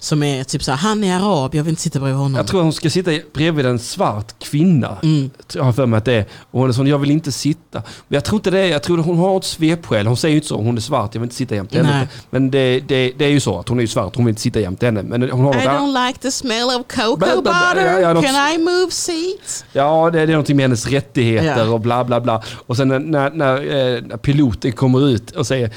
Som 0.01 0.23
är 0.23 0.43
typ 0.43 0.63
så 0.63 0.71
här, 0.71 0.77
han 0.77 1.03
är 1.03 1.15
arab, 1.15 1.55
jag 1.55 1.63
vill 1.63 1.69
inte 1.69 1.81
sitta 1.81 1.99
bredvid 1.99 2.17
honom. 2.17 2.35
Jag 2.35 2.47
tror 2.47 2.61
hon 2.63 2.73
ska 2.73 2.89
sitta 2.89 3.11
bredvid 3.33 3.65
en 3.65 3.79
svart 3.79 4.33
kvinna. 4.39 4.97
Mm. 5.03 5.29
Jag 5.53 5.63
har 5.63 5.73
för 5.73 5.85
mig 5.85 5.97
att 5.97 6.05
det 6.05 6.13
är. 6.13 6.25
Och 6.51 6.59
hon 6.59 6.69
är 6.69 6.73
sån, 6.73 6.87
jag 6.87 6.99
vill 6.99 7.11
inte 7.11 7.31
sitta. 7.31 7.81
Men 8.07 8.15
jag 8.15 8.23
tror 8.25 8.35
inte 8.39 8.51
det 8.51 8.67
jag 8.67 8.83
tror 8.83 8.97
hon 8.97 9.17
har 9.17 9.37
ett 9.37 9.43
svepskäl. 9.43 10.07
Hon 10.07 10.17
säger 10.17 10.31
ju 10.31 10.37
inte 10.37 10.47
så, 10.47 10.57
hon 10.57 10.77
är 10.77 10.81
svart, 10.81 11.15
jag 11.15 11.19
vill 11.21 11.25
inte 11.25 11.35
sitta 11.35 11.55
jämte 11.55 11.77
henne. 11.77 12.07
Men 12.29 12.51
det, 12.51 12.79
det, 12.79 13.11
det 13.17 13.25
är 13.25 13.29
ju 13.29 13.39
så 13.39 13.59
att 13.59 13.69
hon 13.69 13.77
är 13.77 13.81
ju 13.81 13.87
svart, 13.87 14.15
hon 14.15 14.25
vill 14.25 14.31
inte 14.31 14.41
sitta 14.41 14.59
jämte 14.59 14.85
henne. 14.85 15.03
Men 15.03 15.29
hon 15.31 15.45
har 15.45 15.53
I 15.53 15.57
don't 15.57 16.07
like 16.07 16.19
the 16.19 16.31
smell 16.31 16.65
of 16.65 16.87
cocoa 16.95 17.17
butter. 17.41 17.85
ja, 17.85 17.99
ja, 17.99 18.13
något- 18.13 18.25
Can 18.25 18.53
I 18.53 18.57
move 18.57 18.91
seats? 18.91 19.65
Ja, 19.73 20.09
det, 20.13 20.17
det 20.17 20.23
är 20.23 20.27
någonting 20.27 20.55
med 20.55 20.63
hennes 20.63 20.87
rättigheter 20.87 21.65
Ja. 21.65 21.71
och 21.73 21.79
bla 21.79 22.03
bla 22.03 22.21
bla. 22.21 22.43
Och 22.67 22.77
sen 22.77 22.87
när, 22.87 22.99
när, 22.99 23.29
när, 23.31 23.55
eh, 23.55 24.01
när 24.01 24.17
piloten 24.17 24.71
kommer 24.71 25.07
ut 25.09 25.31
och 25.31 25.47
säger, 25.47 25.71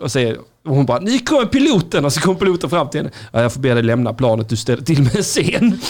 och 0.00 0.12
säger 0.12 0.36
och 0.68 0.74
hon 0.76 0.86
bara, 0.86 0.98
ni 0.98 1.18
kommer 1.18 1.46
piloten! 1.46 2.04
Och 2.04 2.12
så 2.12 2.20
kommer 2.20 2.38
piloten 2.38 2.70
fram 2.70 2.88
till 2.90 3.00
henne. 3.00 3.10
Ja, 3.32 3.42
jag 3.42 3.52
får 3.52 3.60
be 3.60 3.74
dig 3.74 3.82
lämna 3.82 4.14
planet, 4.14 4.48
du 4.48 4.56
ställer 4.56 4.82
till 4.82 5.02
med 5.02 5.16
en 5.16 5.22
scen. 5.22 5.80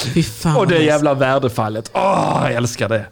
Och 0.57 0.66
det 0.66 0.79
jävla 0.79 1.14
värdefallet. 1.14 1.91
Åh, 1.95 2.41
jag 2.45 2.53
älskar 2.53 2.89
det. 2.89 3.07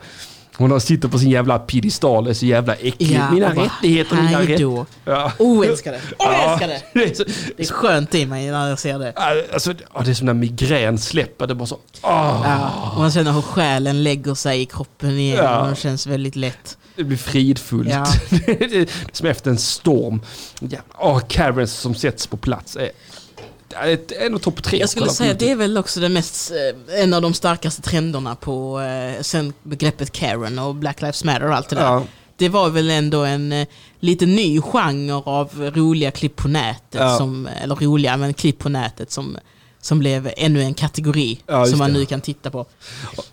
Hon 0.56 0.80
sitter 0.80 1.08
på 1.08 1.18
sin 1.18 1.30
jävla 1.30 1.58
piedestal, 1.58 2.26
är 2.26 2.32
så 2.34 2.46
jävla 2.46 2.74
äcklig. 2.74 3.12
Ja, 3.18 3.30
mina 3.30 3.54
bara, 3.54 3.64
rättigheter, 3.64 4.16
mina 4.16 4.40
rättigheter. 4.40 4.86
Ja. 5.04 5.32
Oh, 5.38 5.66
älskar 5.68 5.92
det. 5.92 5.98
Oh, 5.98 6.02
Ja, 6.18 6.50
älskar 6.52 6.68
det. 6.68 6.82
det 6.94 7.04
är 7.10 7.14
så, 7.14 7.24
Det 7.56 7.62
är 7.62 7.66
skönt 7.72 8.14
i 8.14 8.26
mig 8.26 8.50
när 8.50 8.68
jag 8.68 8.78
ser 8.78 8.98
det. 8.98 9.12
alltså, 9.52 9.72
det 9.72 10.10
är 10.10 10.14
som 10.14 10.26
när 10.26 10.34
migrän 10.34 10.98
släpper. 10.98 11.46
Det 11.46 11.54
bara 11.54 11.66
så... 11.66 11.78
åh. 12.02 12.42
Ja, 12.44 12.92
man 12.98 13.10
känner 13.10 13.32
hur 13.32 13.42
själen 13.42 14.02
lägger 14.02 14.34
sig 14.34 14.60
i 14.62 14.66
kroppen 14.66 15.10
igen 15.18 15.38
Ja. 15.44 15.60
och 15.62 15.70
det 15.70 15.76
känns 15.76 16.06
väldigt 16.06 16.36
lätt. 16.36 16.78
Det 17.03 17.07
blir 17.07 17.18
fridfullt. 17.18 17.90
Ja. 17.90 18.07
det 18.46 18.74
är 18.74 18.88
som 19.12 19.26
efter 19.26 19.50
en 19.50 19.59
storm. 19.59 20.20
Ja. 20.61 20.78
Åh, 20.98 21.20
Karens 21.28 21.72
som 21.72 21.94
sätts 21.94 22.26
på 22.26 22.36
plats 22.36 22.76
är, 22.76 22.90
en 24.26 24.34
av 24.34 24.38
topp 24.38 24.62
tre. 24.62 24.78
Jag 24.78 24.88
skulle 24.88 25.09
säga 25.11 25.32
att 25.32 25.38
det 25.38 25.50
är 25.50 25.57
väl 25.57 25.78
också 25.78 26.00
det 26.00 26.09
mest, 26.09 26.50
eh, 26.90 27.03
en 27.03 27.14
av 27.14 27.22
de 27.22 27.34
starkaste 27.34 27.82
trenderna 27.82 28.34
på 28.34 28.80
eh, 28.80 29.22
sen 29.22 29.53
begreppet 29.62 30.12
Karen 30.12 30.59
och 30.59 30.74
Black 30.74 31.00
Lives 31.00 31.24
Matter 31.24 31.48
och 31.48 31.55
allt 31.55 31.68
det 31.68 31.76
där. 31.76 31.82
Ja. 31.82 32.05
Det 32.36 32.48
var 32.48 32.70
väl 32.70 32.90
ändå 32.90 33.24
en 33.24 33.53
eh, 33.53 33.68
lite 34.00 34.26
ny 34.26 34.61
genre 34.61 35.12
av 35.14 35.70
roliga 35.74 36.11
klipp 36.11 36.36
på 36.36 36.48
nätet, 36.48 37.00
Ja. 37.00 37.16
som, 37.18 37.48
eller 37.62 37.74
roliga, 37.74 38.16
men 38.16 38.34
klipp 38.34 38.59
på 38.59 38.68
nätet 38.68 39.11
som, 39.11 39.38
som 39.80 39.98
blev 39.98 40.30
ännu 40.36 40.62
en 40.62 40.74
kategori 40.74 41.40
Ja, 41.46 41.66
som 41.66 41.78
man 41.78 41.92
det. 41.92 41.98
nu 41.98 42.05
kan 42.07 42.20
titta 42.20 42.50
på. 42.50 42.66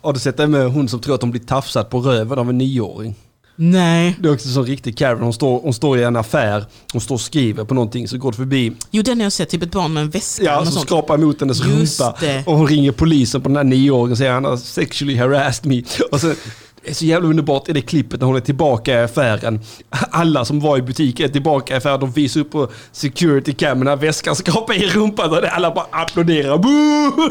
Har 0.00 0.12
du 0.12 0.18
sett 0.20 0.36
det 0.36 0.46
med 0.46 0.70
hon 0.70 0.88
som 0.88 1.00
tror 1.00 1.14
att 1.14 1.22
hon 1.22 1.30
blir 1.30 1.40
tafsad 1.40 1.90
på 1.90 2.00
röven 2.00 2.38
av 2.38 2.50
en 2.50 2.58
nioåring? 2.58 3.16
Nej. 3.62 4.16
Det 4.20 4.28
är 4.28 4.32
också 4.32 4.48
så 4.48 4.62
riktig 4.62 4.98
Karen. 4.98 5.20
Hon 5.20 5.32
står, 5.32 5.60
hon 5.60 5.74
står 5.74 5.98
i 5.98 6.02
en 6.02 6.16
affär, 6.16 6.64
hon 6.92 7.00
står 7.00 7.14
och 7.14 7.20
skriver 7.20 7.64
på 7.64 7.74
någonting, 7.74 8.08
så 8.08 8.18
går 8.18 8.30
det 8.30 8.36
förbi 8.36 8.72
Jo, 8.90 9.02
den 9.02 9.18
har 9.18 9.24
jag 9.24 9.32
sett, 9.32 9.48
typ 9.48 9.62
ett 9.62 9.70
barn 9.70 9.92
med 9.92 10.02
en 10.02 10.10
väska. 10.10 10.44
Ja, 10.44 10.64
som 10.64 10.82
skrapar 10.82 11.14
emot 11.14 11.40
hennes 11.40 11.60
rumpa. 11.60 12.16
Och 12.46 12.56
hon 12.56 12.66
ringer 12.66 12.92
polisen 12.92 13.40
på 13.40 13.48
den 13.48 13.56
här 13.56 13.64
nioåringen 13.64 14.12
och 14.12 14.18
säger 14.18 14.32
han 14.32 14.44
har 14.44 14.56
sexually 14.56 15.16
harassed 15.16 15.66
me. 15.66 15.82
Och 16.10 16.20
så, 16.20 16.34
det 16.84 16.90
är 16.90 16.94
så 16.94 17.04
jävla 17.04 17.28
underbart 17.28 17.68
i 17.68 17.72
det 17.72 17.82
klippet 17.82 18.20
när 18.20 18.26
hon 18.26 18.36
är 18.36 18.40
tillbaka 18.40 18.92
i 19.00 19.04
affären. 19.04 19.60
Alla 19.90 20.44
som 20.44 20.60
var 20.60 20.78
i 20.78 20.82
butiken 20.82 21.26
är 21.26 21.32
tillbaka 21.32 21.74
i 21.74 21.76
affären. 21.76 22.00
De 22.00 22.10
visar 22.10 22.40
upp 22.40 22.50
på 22.50 22.68
security 22.92 23.52
cam 23.54 23.80
när 23.80 23.96
väskan 23.96 24.36
skrapar 24.36 24.74
i 24.74 24.86
rumpan. 24.88 25.30
Och 25.30 25.44
alla 25.44 25.74
bara 25.74 25.86
applåderar. 25.90 26.58
Boo! 26.58 27.30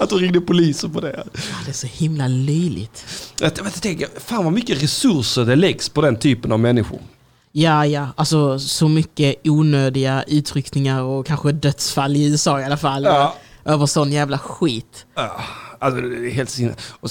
Att 0.00 0.10
hon 0.10 0.20
ringde 0.20 0.40
polisen 0.40 0.92
på 0.92 1.00
det. 1.00 1.24
Det 1.64 1.70
är 1.70 1.72
så 1.72 1.86
himla 1.86 2.28
löjligt. 2.28 3.06
Jag, 3.40 3.52
jag 3.56 3.74
tänker, 3.82 4.08
fan 4.20 4.44
vad 4.44 4.52
mycket 4.52 4.82
resurser 4.82 5.44
det 5.44 5.56
läggs 5.56 5.88
på 5.88 6.00
den 6.00 6.16
typen 6.18 6.52
av 6.52 6.60
människor. 6.60 6.98
Ja, 7.52 7.86
ja, 7.86 8.08
alltså 8.16 8.58
så 8.58 8.88
mycket 8.88 9.34
onödiga 9.44 10.24
utryckningar 10.26 11.02
och 11.02 11.26
kanske 11.26 11.52
dödsfall 11.52 12.16
i 12.16 12.24
USA 12.30 12.60
i 12.60 12.64
alla 12.64 12.76
fall. 12.76 13.04
Ja. 13.04 13.34
Över 13.64 13.86
sån 13.86 14.12
jävla 14.12 14.38
skit. 14.38 15.06
Ah, 15.14 15.28
Alltså 15.78 16.00
det 16.00 16.26
är 16.26 16.30
helt 16.30 16.50
sinne. 16.50 16.74
Och 17.00 17.10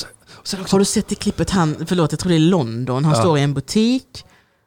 Har 0.70 0.80
du 0.80 0.86
sett 0.86 1.08
det 1.08 1.16
klippet 1.16 1.50
han, 1.50 1.86
förlåt 1.88 2.12
jag 2.12 2.20
tror 2.20 2.30
det 2.30 2.36
är 2.36 2.40
London, 2.40 3.06
han 3.06 3.14
Ja. 3.14 3.20
står 3.22 3.38
i 3.38 3.42
en 3.42 3.54
butik 3.54 4.26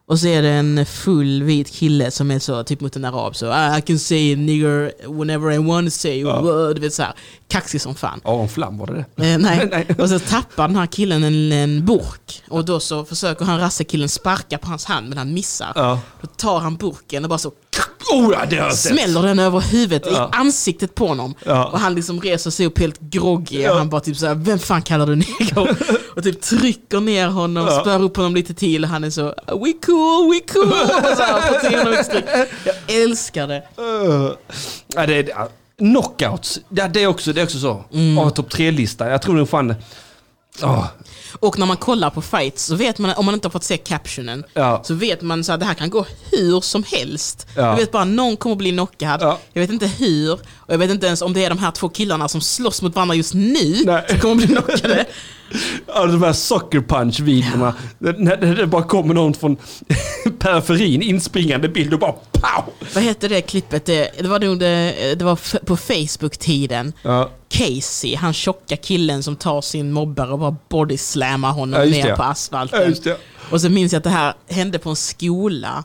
och 0.09 0.19
så 0.19 0.27
är 0.27 0.43
det 0.43 0.49
en 0.51 0.87
full 0.87 1.43
vit 1.43 1.71
kille 1.71 2.11
som 2.11 2.31
är 2.31 2.39
så, 2.39 2.65
typ 2.65 2.81
mot 2.81 2.97
en 2.97 3.05
arab 3.05 3.37
så 3.37 3.51
"Ah, 3.53 3.79
I 3.79 3.83
can 3.83 3.99
say 3.99 4.37
nigger 4.37 4.93
whenever 5.19 5.53
I 5.53 5.59
want 5.59 5.87
to 5.87 5.91
say 5.99 6.21
Ja. 6.21 6.41
word. 6.41 6.77
Du 6.77 6.81
vet 6.81 6.95
såhär, 6.95 7.13
kaxig 7.49 7.81
som 7.81 7.95
fan. 7.95 8.21
ja, 8.25 8.43
en 8.43 8.49
flam 8.49 8.79
var 8.79 8.87
det 8.87 9.05
det? 9.17 9.33
Eh, 9.33 9.39
nej. 9.49 9.69
Nej. 9.71 9.87
Och 9.99 10.09
så 10.09 10.19
tappar 10.19 10.69
den 10.69 10.77
här 10.77 10.87
killen 10.87 11.25
en, 11.25 11.53
en 11.53 11.85
burk 11.87 12.43
och 12.49 12.65
då 12.65 12.81
så 12.81 13.05
försöker 13.05 13.45
han 13.45 13.61
rassekillen 13.61 14.09
sparka 14.09 14.59
på 14.59 14.69
hans 14.69 14.85
hand 14.85 15.09
men 15.09 15.19
han 15.19 15.35
missar. 15.35 15.73
Ja. 15.75 16.01
Då 16.21 16.27
tar 16.27 16.59
han 16.61 16.77
burken 16.77 17.25
och 17.25 17.29
bara 17.31 17.39
så 17.39 17.51
Oh, 18.13 18.33
ja, 18.33 18.47
det 18.51 18.57
har 18.57 18.65
jag 18.67 18.75
sett. 18.77 18.93
smäller 18.93 19.23
den 19.23 19.39
över 19.39 19.61
huvudet 19.61 20.03
Ja. 20.13 20.31
i 20.33 20.37
ansiktet 20.37 20.95
på 20.95 21.07
honom. 21.07 21.35
Ja. 21.45 21.65
Och 21.65 21.79
han 21.81 21.95
liksom 21.95 22.21
reser 22.21 22.51
sig 22.51 22.67
upp 22.67 22.79
helt 22.79 23.01
groggy 23.01 23.61
Ja. 23.63 23.71
och 23.73 23.79
han 23.79 23.89
bara 23.89 24.01
typ 24.01 24.17
såhär, 24.17 24.35
vem 24.35 24.59
fan 24.59 24.83
kallar 24.83 25.07
du 25.07 25.17
neger? 25.17 25.77
och 26.17 26.23
typ 26.23 26.41
trycker 26.41 27.01
ner 27.01 27.29
honom, 27.29 27.67
Ja. 27.71 27.81
spör 27.81 28.03
upp 28.03 28.17
honom 28.17 28.35
lite 28.35 28.55
till 28.55 28.85
och 28.85 28.91
han 28.91 29.05
är 29.05 29.11
så, 29.11 29.23
we 29.47 29.73
cool, 29.87 30.31
we 30.35 30.41
cool. 30.53 30.73
och 30.73 31.17
så 31.17 31.23
här. 31.23 32.47
Jag 32.65 33.03
älskar 33.03 33.47
det. 33.47 33.63
Uh, 33.83 34.31
ja, 34.95 35.07
det 35.07 35.15
är, 35.19 35.49
knockouts, 35.79 36.61
ja, 36.69 36.89
det, 36.89 37.03
är 37.03 37.07
också, 37.07 37.33
det 37.33 37.41
är 37.41 37.45
också 37.45 37.59
så. 37.59 37.85
Mm. 37.93 38.19
Oh, 38.19 38.31
Topp 38.31 38.51
tre-lista. 38.51 39.11
Jag 39.11 39.23
tror 39.23 39.35
nog 39.35 39.49
fan... 39.49 39.75
Oh, 40.63 40.87
Och 41.41 41.59
när 41.59 41.67
man 41.67 41.77
kollar 41.77 42.11
på 42.11 42.23
fights 42.23 42.65
så 42.65 42.75
vet 42.75 42.99
man, 42.99 43.13
om 43.17 43.25
man 43.25 43.35
inte 43.35 43.49
har 43.49 43.51
fått 43.53 43.65
se 43.65 43.77
captionen, 43.77 44.45
ja. 44.55 44.83
så 44.85 44.95
vet 44.95 45.23
man 45.23 45.41
att 45.41 45.61
det 45.61 45.67
här 45.67 45.75
kan 45.75 45.91
gå 45.91 46.07
hur 46.33 46.61
som 46.61 46.85
helst. 46.93 47.47
Ja. 47.57 47.63
Jag 47.63 47.77
vet 47.77 47.93
bara 47.93 48.05
någon 48.05 48.37
kommer 48.37 48.57
bli 48.57 48.71
knockad, 48.71 49.23
Ja. 49.23 49.39
jag 49.53 49.61
vet 49.61 49.71
inte 49.71 49.87
hur, 49.87 50.39
och 50.67 50.73
jag 50.75 50.79
vet 50.79 50.91
inte 50.91 51.07
ens 51.07 51.23
om 51.23 51.33
det 51.33 51.45
är 51.45 51.49
de 51.49 51.59
här 51.59 51.71
två 51.71 51.89
killarna 51.89 52.29
som 52.29 52.41
slåss 52.41 52.83
mot 52.83 52.95
varandra 52.95 53.15
just 53.15 53.35
nu 53.35 53.83
Nej. 53.85 54.05
som 54.09 54.19
kommer 54.21 54.35
bli 54.35 54.47
knockade. 54.47 55.05
Ja, 55.87 56.07
de 56.07 56.23
här 56.23 56.33
sucker 56.33 56.81
punch-videorna. 56.81 57.75
När, 57.99 58.13
när 58.37 58.55
det 58.57 58.67
bara 58.67 58.83
kommer 58.83 59.15
någon 59.15 59.35
från 59.35 59.57
periferin, 60.39 61.03
inspringande 61.03 61.69
bild 61.69 61.93
och 61.95 62.01
bara 62.01 62.13
pow! 62.13 62.73
Vad 62.95 63.05
hette 63.05 63.29
det 63.29 63.41
klippet? 63.41 63.85
Det, 63.85 64.11
det 64.19 64.29
var 64.29 64.41
nog 64.41 64.59
det, 64.59 65.15
det 65.19 65.25
var 65.25 65.65
på 65.67 65.77
Facebook-tiden. 65.77 66.93
Ja, 67.03 67.31
Casey, 67.49 68.15
han 68.17 68.33
tjocka 68.33 68.77
killen 68.77 69.23
som 69.23 69.37
tar 69.37 69.61
sin 69.61 69.93
mobbare 69.93 70.31
och 70.33 70.39
bara 70.39 70.57
bodyslammar 70.69 71.51
honom 71.53 71.81
Ja, 71.81 71.87
ner 71.87 72.17
på 72.17 72.23
ja, 72.23 72.31
asfalten. 72.31 72.95
det. 73.05 73.21
Och 73.51 73.61
så 73.61 73.69
minns 73.69 73.93
jag 73.93 73.99
att 73.99 74.05
det 74.05 74.11
här 74.11 74.35
hände 74.49 74.79
på 74.79 74.91
en 74.91 74.97
skola. 74.97 75.85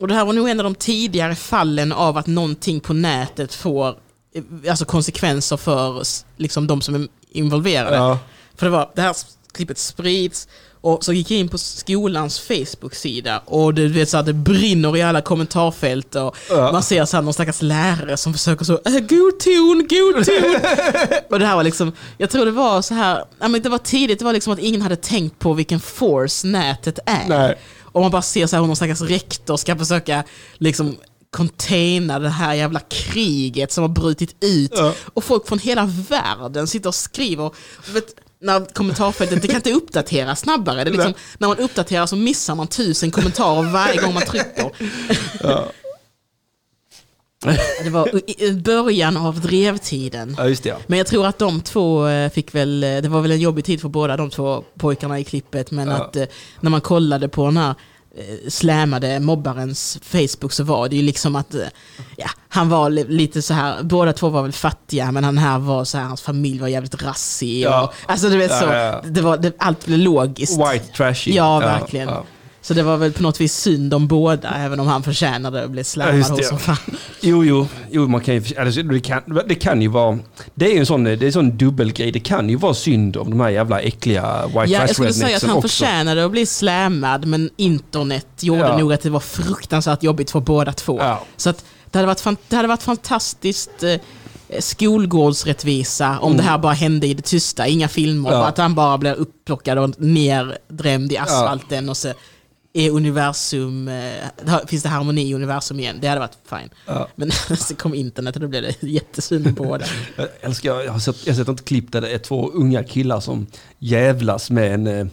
Och 0.00 0.08
det 0.08 0.14
här 0.14 0.24
var 0.24 0.32
nog 0.32 0.48
en 0.48 0.60
av 0.60 0.64
de 0.64 0.74
tidigare 0.74 1.34
fallen 1.34 1.92
av 1.92 2.16
att 2.16 2.26
någonting 2.26 2.80
på 2.80 2.92
nätet 2.92 3.54
får 3.54 3.88
eh, 4.34 4.42
alltså 4.70 4.84
konsekvenser 4.84 5.56
för 5.56 6.02
liksom, 6.36 6.66
de 6.66 6.80
som 6.80 6.94
är 6.94 7.08
involverade. 7.30 7.96
Ja. 7.96 8.18
För 8.56 8.66
det 8.66 8.72
var, 8.72 8.90
det 8.94 9.02
här 9.02 9.16
klippet 9.52 9.78
sprids 9.78 10.48
och 10.80 11.04
så 11.04 11.12
gick 11.12 11.30
jag 11.30 11.40
in 11.40 11.48
på 11.48 11.58
skolans 11.58 12.40
Facebook-sida 12.40 13.42
och 13.44 13.74
du 13.74 13.88
vet 13.88 14.08
så 14.08 14.16
att 14.16 14.26
det 14.26 14.32
brinner 14.32 14.96
i 14.96 15.02
alla 15.02 15.20
kommentarfält 15.20 16.14
och 16.14 16.36
Ja. 16.50 16.72
man 16.72 16.82
ser 16.82 17.04
så 17.04 17.16
här 17.16 17.22
någon 17.22 17.34
stackars 17.34 17.62
lärare 17.62 18.16
som 18.16 18.32
försöker 18.32 18.64
så 18.64 18.72
äh, 18.72 18.92
god 18.92 19.38
ton, 19.40 19.86
god 19.90 20.24
ton. 20.26 20.54
och 21.30 21.38
det 21.38 21.46
här 21.46 21.56
var 21.56 21.62
liksom, 21.64 21.92
jag 22.18 22.30
tror 22.30 22.44
det 22.44 22.50
var 22.50 22.82
så 22.82 22.94
här, 22.94 23.24
ja, 23.38 23.48
men 23.48 23.62
det 23.62 23.68
var 23.68 23.78
tidigt, 23.78 24.18
det 24.18 24.24
var 24.24 24.32
liksom 24.32 24.52
att 24.52 24.58
ingen 24.58 24.82
hade 24.82 24.96
tänkt 24.96 25.38
på 25.38 25.52
vilken 25.52 25.80
force 25.80 26.46
nätet 26.46 26.98
är. 27.06 27.28
Nej. 27.28 27.58
Och 27.92 28.00
man 28.00 28.10
bara 28.10 28.22
ser 28.22 28.46
så 28.46 28.56
här 28.56 28.60
hur 28.60 28.66
någon 28.66 28.76
stackars 28.76 29.00
rektor 29.00 29.56
ska 29.56 29.76
försöka 29.76 30.24
liksom 30.58 30.96
containa 31.30 32.18
det 32.18 32.28
här 32.28 32.54
jävla 32.54 32.80
kriget 32.80 33.72
som 33.72 33.82
har 33.82 33.88
brutit 33.88 34.36
ut. 34.40 34.72
Ja. 34.74 34.94
Och 35.14 35.24
folk 35.24 35.48
från 35.48 35.58
hela 35.58 35.84
världen 36.08 36.66
sitter 36.66 36.88
och 36.88 36.94
skriver. 36.94 37.50
Vet, 37.92 38.14
när 38.40 38.74
kommentarfältet, 38.74 39.42
det 39.42 39.48
kan 39.48 39.56
inte 39.56 39.72
uppdateras 39.72 40.40
snabbare. 40.40 40.84
Det 40.84 40.90
är 40.90 40.92
liksom, 40.92 41.14
när 41.38 41.48
man 41.48 41.56
uppdaterar 41.56 42.06
så 42.06 42.16
missar 42.16 42.54
man 42.54 42.66
tusen 42.66 43.10
kommentarer 43.10 43.72
varje 43.72 44.00
gång 44.00 44.14
man 44.14 44.22
trycker. 44.22 44.70
Det 47.84 47.90
var 47.90 48.30
i- 48.42 48.52
början 48.52 49.16
av 49.16 49.40
drevtiden. 49.40 50.34
Ja, 50.38 50.44
det. 50.44 50.64
Ja. 50.66 50.76
Men 50.86 50.98
jag 50.98 51.06
tror 51.06 51.26
att 51.26 51.38
de 51.38 51.60
två 51.60 52.06
eh, 52.08 52.30
fick 52.30 52.54
väl, 52.54 52.84
eh, 52.84 52.96
det 52.96 53.08
var 53.08 53.20
väl 53.20 53.30
en 53.30 53.40
jobbig 53.40 53.64
tid 53.64 53.80
för 53.80 53.88
båda 53.88 54.16
de 54.16 54.30
två 54.30 54.64
pojkarna 54.78 55.18
i 55.18 55.24
klippet, 55.24 55.70
men 55.70 55.88
Ja. 55.88 55.94
att 55.94 56.16
eh, 56.16 56.24
när 56.60 56.70
man 56.70 56.80
kollade 56.80 57.28
på 57.28 57.44
den 57.44 57.56
här 57.56 57.74
slämade 58.48 59.20
mobbarens 59.20 59.98
Facebook 60.02 60.52
så 60.52 60.64
var 60.64 60.88
det 60.88 60.96
ju 60.96 61.02
liksom 61.02 61.36
att 61.36 61.54
ja, 62.16 62.26
han 62.48 62.68
var 62.68 62.90
li- 62.90 63.06
lite 63.08 63.42
så 63.42 63.54
här, 63.54 63.82
båda 63.82 64.12
två 64.12 64.28
var 64.28 64.42
väl 64.42 64.52
fattiga 64.52 65.12
men 65.12 65.24
han 65.24 65.38
här 65.38 65.58
var 65.58 65.84
så 65.84 65.98
här, 65.98 66.04
hans 66.04 66.22
familj 66.22 66.60
var 66.60 66.68
jävligt 66.68 67.02
rassig. 67.02 67.60
Ja. 67.60 67.82
Och, 67.84 68.10
alltså 68.10 68.28
du 68.28 68.36
vet 68.36 68.58
så. 68.58 68.66
Det 69.04 69.20
var, 69.20 69.36
det, 69.36 69.52
allt 69.58 69.86
blev 69.86 69.98
logiskt. 69.98 70.58
White 70.58 70.84
trashy. 70.96 71.32
Ja, 71.34 71.58
verkligen. 71.58 72.08
Ja. 72.60 72.64
Så 72.68 72.74
det 72.74 72.82
var 72.82 72.96
väl 72.96 73.12
på 73.12 73.22
något 73.22 73.40
vis 73.40 73.54
synd 73.54 73.94
om 73.94 74.06
båda, 74.08 74.54
även 74.54 74.80
om 74.80 74.86
han 74.86 75.02
förtjänade 75.02 75.64
att 75.64 75.70
bli 75.70 75.80
Ja, 75.80 75.84
slammad 75.84 76.14
det, 76.14 76.28
hos 76.30 76.40
ja. 76.40 76.48
som 76.48 76.58
fan. 76.58 76.76
Jo, 77.20 77.44
jo, 77.44 77.66
jo 77.90 78.06
man 78.08 78.20
kan 78.20 78.34
ju, 78.34 78.56
alltså, 78.58 78.82
det, 78.82 79.00
kan, 79.00 79.22
det 79.48 79.54
kan 79.54 79.82
ju 79.82 79.88
vara... 79.88 80.18
Det 80.54 80.66
är 80.66 80.72
ju 80.72 80.78
en 80.78 80.86
sån, 80.86 81.04
det 81.04 81.10
är 81.12 81.22
en 81.24 81.32
sån 81.32 81.56
dubbelgrej. 81.56 82.12
Det 82.12 82.20
kan 82.20 82.48
ju 82.48 82.56
vara 82.56 82.74
synd 82.74 83.16
om 83.16 83.30
de 83.30 83.40
här 83.40 83.48
jävla 83.48 83.80
äckliga 83.80 84.46
white 84.46 84.58
Ja, 84.58 84.66
jag 84.66 84.80
trash 84.80 84.94
skulle 84.94 85.12
säga 85.12 85.36
att 85.36 85.42
han 85.42 85.56
också. 85.56 85.68
förtjänade 85.68 86.24
att 86.24 86.30
bli 86.30 86.46
slammad, 86.46 87.26
men 87.26 87.50
internet 87.56 88.26
gjorde 88.40 88.60
Ja. 88.60 88.78
nog 88.78 88.92
att 88.92 89.00
det 89.02 89.10
var 89.10 89.20
fruktansvärt 89.20 90.02
jobbigt 90.02 90.30
för 90.30 90.40
båda 90.40 90.72
två. 90.72 90.98
Ja. 91.00 91.24
Så 91.36 91.50
att 91.50 91.64
det, 91.90 91.98
hade 91.98 92.06
varit 92.06 92.20
fan, 92.20 92.36
det 92.48 92.56
hade 92.56 92.68
varit 92.68 92.82
fantastiskt 92.82 93.82
eh, 93.82 94.00
skolgårdsrättvisa 94.98 96.18
om 96.18 96.36
det 96.36 96.42
här 96.42 96.58
bara 96.58 96.72
hände 96.72 97.06
i 97.06 97.14
det 97.14 97.22
tysta, 97.22 97.66
inga 97.66 97.88
filmer, 97.88 98.28
Mm. 98.30 98.40
Ja. 98.40 98.46
att 98.46 98.58
han 98.58 98.74
bara 98.74 98.98
blir 98.98 99.14
upplockad 99.14 99.78
och 99.78 100.00
neddrämd 100.00 101.12
i 101.12 101.16
asfalten 101.16 101.88
och 101.88 101.96
så 101.96 102.12
är 102.78 102.90
universum, 102.90 103.88
eh, 103.88 104.58
finns 104.66 104.82
det 104.82 104.88
harmoni 104.88 105.30
i 105.30 105.34
universum 105.34 105.80
igen? 105.80 105.98
Det 106.00 106.08
hade 106.08 106.20
varit 106.20 106.38
fine. 106.48 106.70
Ja. 106.86 107.08
Men 107.16 107.30
så 107.56 107.76
kom 107.76 107.94
internet 107.94 108.34
och 108.34 108.40
då 108.40 108.48
blev 108.48 108.62
det 108.62 108.82
jättesynd 108.88 109.56
på 109.56 109.64
båda. 109.64 109.84
Jag 110.16 110.28
älskar, 110.40 110.80
jag 110.80 110.92
har 110.92 110.98
sett, 110.98 111.26
jag 111.26 111.34
har 111.34 111.38
sett 111.38 111.48
ett 111.48 111.64
klipp 111.64 111.92
där 111.92 112.00
det 112.00 112.10
är 112.10 112.18
två 112.18 112.50
unga 112.50 112.84
killar 112.84 113.20
som 113.20 113.46
jävlas 113.78 114.50
med 114.50 114.74
en, 114.74 114.86
eh, 114.86 115.06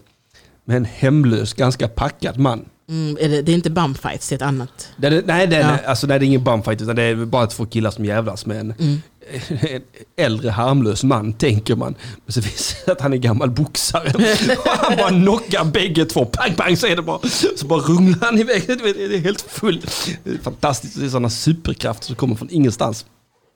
med 0.66 0.78
en 0.78 0.86
hemlös, 0.86 1.53
ganska 1.53 1.88
packad 1.88 2.39
man. 2.39 2.66
Mm, 2.90 3.18
är 3.22 3.30
det, 3.30 3.42
det 3.42 3.52
är 3.52 3.54
inte 3.56 3.70
bumfights, 3.70 4.30
det 4.30 4.34
är 4.34 4.38
ett 4.38 4.42
annat. 4.42 4.90
Det 4.98 5.08
är, 5.08 5.24
nej, 5.26 5.48
det 5.48 5.56
Ja. 5.60 5.78
alltså, 5.90 6.08
nej, 6.08 6.20
det 6.20 6.26
är 6.26 6.28
ingen 6.28 6.44
bumfight 6.44 6.82
utan 6.82 6.96
det 6.96 7.04
är 7.04 7.16
bara 7.16 7.48
två 7.48 7.66
killar 7.66 7.92
som 7.92 8.06
jävlas 8.06 8.46
med 8.46 8.60
en, 8.60 8.74
Mm. 8.80 9.02
en 9.62 9.82
äldre 10.18 10.50
harmlös 10.50 11.04
man, 11.04 11.34
tänker 11.34 11.76
man. 11.76 11.96
Men 12.26 12.34
så 12.34 12.42
visar 12.42 12.78
det 12.86 12.92
att 12.92 13.02
han 13.02 13.14
är 13.14 13.18
gammal 13.18 13.50
boxare. 13.50 14.10
Och 14.58 14.70
han 14.70 14.98
bara 14.98 15.10
knockar 15.10 15.66
bägge 15.66 16.06
två, 16.06 16.26
pang 16.26 16.54
pang 16.56 16.78
så 16.78 16.88
är 16.88 16.96
det 16.96 17.02
bara, 17.02 17.20
så 17.56 17.66
bara 17.66 17.80
runglar 17.80 18.26
han 18.26 18.40
iväg. 18.40 18.64
Det 18.68 18.74
är 19.16 19.20
helt 19.20 19.42
fullt. 19.42 20.10
Det 20.24 20.44
fantastiskt, 20.44 21.00
det 21.00 21.06
är 21.06 21.10
sådana 21.10 21.30
superkrafter 21.30 22.06
som 22.08 22.16
kommer 22.16 22.36
från 22.36 22.50
ingenstans. 22.52 23.06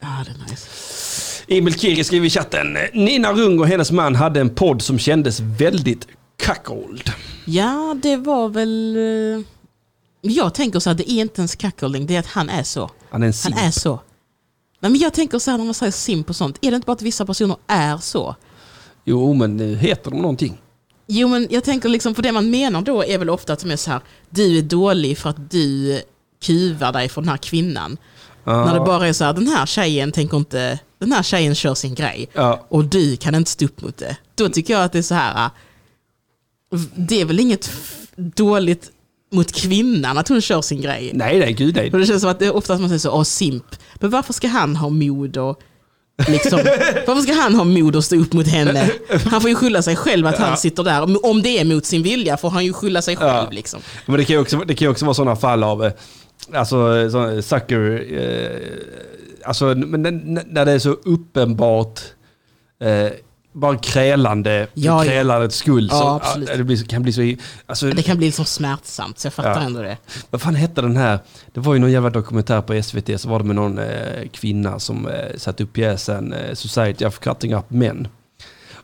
Ja, 0.02 0.08
det 0.26 0.32
är 0.32 0.52
nice. 0.52 0.66
Emil 1.48 1.80
Kiri 1.80 2.04
skriver 2.04 2.28
i 2.28 2.30
chatten, 2.30 2.78
Nina 2.94 3.34
Rung 3.34 3.60
och 3.60 3.68
hennes 3.68 3.92
man 3.92 4.16
hade 4.16 4.40
en 4.42 4.50
podd 4.50 4.82
som 4.82 5.00
kändes 5.00 5.40
väldigt 5.40 6.08
cuckold. 6.40 7.12
Ja, 7.46 7.96
det 8.02 8.18
var 8.18 8.50
väl... 8.50 8.96
eh, 8.98 9.46
Jag 10.22 10.54
tänker 10.54 10.80
så 10.80 10.90
här, 10.90 10.98
det 10.98 11.12
är 11.12 11.22
inte 11.22 11.42
ens 11.42 11.56
cuckolding, 11.56 12.06
det 12.06 12.16
är 12.16 12.20
att 12.20 12.26
han 12.26 12.50
är 12.50 12.64
så. 12.64 12.92
Han 13.10 13.22
är 13.24 13.28
en 13.28 13.34
Han 13.34 13.34
simp. 13.34 13.58
är 13.62 13.72
så. 13.72 14.00
Nej, 14.80 14.92
men 14.92 15.00
jag 15.02 15.14
tänker 15.14 15.40
så 15.40 15.52
här 15.52 15.58
när 15.58 15.66
man 15.66 15.74
säger 15.74 15.92
simp 15.92 16.30
och 16.30 16.36
sånt, 16.36 16.58
är 16.62 16.72
det 16.72 16.76
inte 16.76 16.86
bara 16.86 16.92
att 16.94 17.02
vissa 17.02 17.26
personer 17.26 17.58
är 17.68 17.98
så? 17.98 18.36
Jo, 19.06 19.34
men 19.34 19.58
nu 19.58 19.76
heter 19.76 20.12
de 20.12 20.22
någonting. 20.22 20.62
Jo, 21.08 21.28
men 21.28 21.48
jag 21.50 21.64
tänker 21.64 21.90
liksom, 21.90 22.16
för 22.16 22.22
det 22.22 22.32
man 22.32 22.50
menar 22.50 22.82
då 22.82 23.04
är 23.06 23.18
väl 23.18 23.30
ofta 23.30 23.54
att 23.54 23.60
de 23.60 23.72
är 23.72 23.76
så 23.76 23.92
här, 23.92 24.02
du 24.30 24.58
är 24.58 24.62
dålig 24.62 25.18
för 25.18 25.30
att 25.30 25.52
du 25.52 26.02
kuvar 26.44 26.94
dig 26.94 27.10
för 27.10 27.22
den 27.22 27.30
här 27.30 27.38
kvinnan. 27.38 27.98
Ja. 28.44 28.66
När 28.66 28.74
det 28.74 28.80
bara 28.80 29.08
är 29.08 29.14
så 29.14 29.24
här, 29.26 29.34
den 29.34 29.48
här 29.48 29.66
tjejen 29.66 30.12
tänker 30.12 30.38
inte, 30.38 30.80
den 31.00 31.12
här 31.12 31.24
tjejen 31.24 31.56
kör 31.56 31.74
sin 31.74 31.96
grej. 31.96 32.30
Ja. 32.34 32.66
och 32.70 32.86
du 32.86 33.18
kan 33.18 33.36
inte 33.36 33.52
stå 33.52 33.66
upp 33.66 33.82
mot 33.82 33.98
det. 33.98 34.18
Då 34.36 34.50
tycker 34.50 34.74
jag 34.74 34.84
att 34.84 34.92
det 34.92 34.98
är 34.98 35.04
så 35.04 35.16
här. 35.16 35.50
Det 36.96 37.22
är 37.22 37.26
väl 37.26 37.40
inget 37.40 37.72
dåligt 38.16 38.92
mot 39.32 39.52
kvinnan 39.52 40.18
att 40.18 40.28
hon 40.28 40.42
kör 40.42 40.62
sin 40.62 40.82
grej. 40.82 41.12
Nej, 41.14 41.40
nej, 41.40 41.54
gud 41.54 41.76
nej. 41.76 41.92
För 41.92 42.00
det 42.00 42.06
känns 42.06 42.22
som 42.22 42.32
att 42.32 42.40
det 42.40 42.46
är 42.46 42.56
ofta 42.56 42.74
att 42.74 42.80
man 42.80 42.90
säger 42.90 43.00
så, 43.00 43.12
åh 43.12 43.24
simp. 43.24 43.66
Men 43.96 44.10
varför 44.10 44.34
ska 44.34 44.48
han 44.48 44.76
ha 44.76 44.90
mod 44.90 45.38
och 45.38 45.60
liksom, 46.28 46.60
varför 47.08 47.22
ska 47.22 47.34
han 47.34 47.56
ha 47.56 47.64
mod 47.64 47.96
att 47.96 48.06
stå 48.06 48.16
upp 48.16 48.34
mot 48.34 48.48
henne? 48.48 48.92
Han 49.26 49.42
får 49.42 49.50
ju 49.50 49.56
skylla 49.56 49.82
sig 49.82 49.96
själv 49.96 50.28
att 50.28 50.38
han 50.38 50.58
sitter 50.58 50.84
där. 50.84 51.26
Om 51.26 51.42
det 51.42 51.60
är 51.60 51.66
mot 51.66 51.86
sin 51.86 52.04
vilja 52.04 52.38
får 52.38 52.50
han 52.50 52.66
ju 52.66 52.74
skylla 52.74 53.02
sig 53.02 53.16
själv. 53.16 53.30
Ja. 53.30 53.50
Liksom. 53.52 53.80
Men 54.06 54.18
det 54.18 54.26
kan 54.26 54.36
ju 54.36 54.42
också, 54.42 54.58
det 54.58 54.76
kan 54.76 54.88
också 54.88 55.06
vara 55.06 55.14
sådana 55.14 55.36
fall 55.36 55.64
av, 55.64 55.86
eh, 55.86 55.92
alltså, 56.54 57.10
så, 57.12 57.42
sucker, 57.42 58.04
eh, 58.14 58.60
alltså 59.46 59.66
men 59.66 60.06
n- 60.06 60.40
när 60.48 60.66
det 60.66 60.72
är 60.72 60.80
så 60.80 60.90
uppenbart, 60.92 62.00
eh, 62.82 63.12
bara 63.54 63.78
krälande, 63.78 64.68
Ja, 64.74 65.04
krälandets 65.04 65.56
skull. 65.56 65.88
Ja, 65.92 66.22
så, 66.24 66.42
ja, 66.48 66.58
det 66.58 66.64
blir, 66.64 66.84
kan 66.86 67.04
bli 67.04 67.14
så, 67.14 67.36
alltså, 67.66 67.90
Det 67.90 68.02
kan 68.04 68.18
bli 68.18 68.26
liksom 68.26 68.46
smärtsamt, 68.46 69.20
så 69.20 69.26
jag 69.26 69.34
fattar 69.34 69.50
Ja. 69.62 69.66
ändå 69.66 69.82
det. 69.82 69.98
vad 70.30 70.42
fan 70.42 70.56
hette 70.56 70.82
den 70.82 70.98
här, 70.98 71.20
det 71.54 71.60
var 71.60 71.74
ju 71.74 71.80
någon 71.80 71.92
jävla 71.92 72.10
dokumentär 72.10 72.62
på 72.62 72.82
SVT, 72.84 73.22
så 73.22 73.30
var 73.30 73.40
det 73.40 73.46
med 73.46 73.56
någon 73.56 73.78
eh, 73.80 74.28
kvinna 74.32 74.80
som 74.80 75.08
eh, 75.08 75.14
satte 75.38 75.64
upp 75.64 75.74
pjäsen 75.74 76.34
eh, 76.34 76.54
Society 76.54 77.06
of 77.06 77.20
Cutting 77.20 77.54
Up 77.56 77.66
Men. 77.68 78.08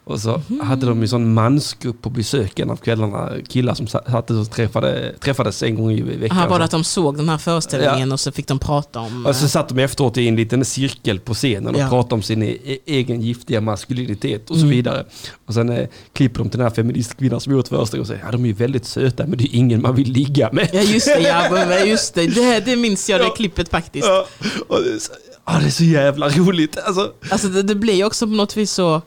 Och 0.08 0.20
så 0.20 0.42
Mhm. 0.48 0.60
hade 0.60 0.86
de 0.86 1.02
ju 1.02 1.08
sån 1.08 1.34
mansgrupp 1.34 2.02
på 2.02 2.10
besök 2.10 2.60
en 2.60 2.70
av 2.70 2.76
kvällarna, 2.76 3.30
killar 3.48 3.74
som 3.74 3.88
sa- 3.88 4.02
satt 4.12 4.32
och 4.32 4.52
träffade, 4.52 5.14
träffades 5.20 5.64
en 5.64 5.76
gång 5.76 5.92
i 5.92 6.02
veckan. 6.02 6.50
Var 6.50 6.60
det 6.60 6.66
att 6.66 6.72
de 6.72 6.84
såg 6.84 7.18
den 7.18 7.30
här 7.30 7.38
föreställningen 7.38 8.08
Ja. 8.10 8.14
och 8.14 8.20
så 8.20 8.32
fick 8.32 8.48
de 8.48 8.60
prata 8.60 9.00
om... 9.00 9.26
Och 9.26 9.36
så 9.36 9.46
eh, 9.46 9.50
satt 9.50 9.70
de 9.70 9.80
efteråt 9.80 10.18
i 10.18 10.28
en 10.28 10.36
liten 10.36 10.66
cirkel 10.66 11.20
på 11.20 11.34
scenen 11.34 11.76
och 11.76 11.82
Ja. 11.82 11.90
pratade 11.90 12.16
om 12.16 12.22
sin 12.22 12.44
e- 12.44 12.58
egen 12.86 13.22
giftiga 13.22 13.62
maskulinitet 13.62 14.50
och 14.50 14.56
så 14.56 14.62
Mm. 14.62 14.76
vidare. 14.76 15.06
Och 15.46 15.54
sen 15.54 15.70
eh, 15.70 15.88
klipper 16.14 16.40
de 16.40 16.50
till 16.50 16.60
den 16.60 16.68
här 16.68 16.76
feministkvinnan 16.76 17.40
som 17.40 17.54
gjort 17.54 17.68
föreställningen 17.68 18.02
och 18.02 18.08
säger 18.08 18.22
ja 18.26 18.32
de 18.32 18.44
är 18.44 18.48
ju 18.48 18.54
väldigt 18.54 18.86
söta 18.86 19.28
men 19.28 19.38
det 19.38 19.44
är 19.44 19.56
ingen 19.56 19.82
man 19.82 19.96
vill 19.96 20.12
ligga 20.12 20.50
med. 20.52 20.70
Ja 20.74 20.82
just 20.82 21.06
det, 21.08 21.20
ja, 21.22 21.80
just 21.86 22.14
det. 22.14 22.28
det. 22.28 22.66
Det 22.66 22.76
minns 22.76 23.10
jag, 23.10 23.20
det 23.20 23.24
Ja. 23.26 23.30
klippet 23.36 23.70
faktiskt. 23.70 24.08
Ja, 24.08 24.26
och 24.68 24.82
det, 24.84 24.90
är 24.94 25.00
så, 25.00 25.12
ja, 25.46 25.60
det 25.60 25.66
är 25.66 25.70
så 25.70 25.84
jävla 25.84 26.30
roligt. 26.30 26.78
Alltså, 26.86 27.12
Alltså 27.30 27.48
det, 27.48 27.64
det 27.64 27.76
blir 27.76 27.94
ju 27.94 28.04
också 28.06 28.28
på 28.28 28.34
något 28.34 28.58
vis 28.58 28.72
så... 28.72 29.02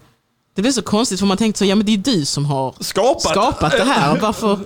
Det 0.59 0.63
blir 0.63 0.73
så 0.73 0.83
konstigt 0.83 1.19
för 1.19 1.27
man 1.27 1.37
tänkte 1.37 1.59
så, 1.59 1.65
ja 1.65 1.75
men 1.75 1.87
det 1.87 1.93
är 1.95 1.97
du 1.99 2.25
som 2.25 2.45
har 2.47 2.75
skapat. 2.81 3.23
skapat 3.23 3.73
det 3.73 3.85
här. 3.85 4.19
Varför, 4.21 4.59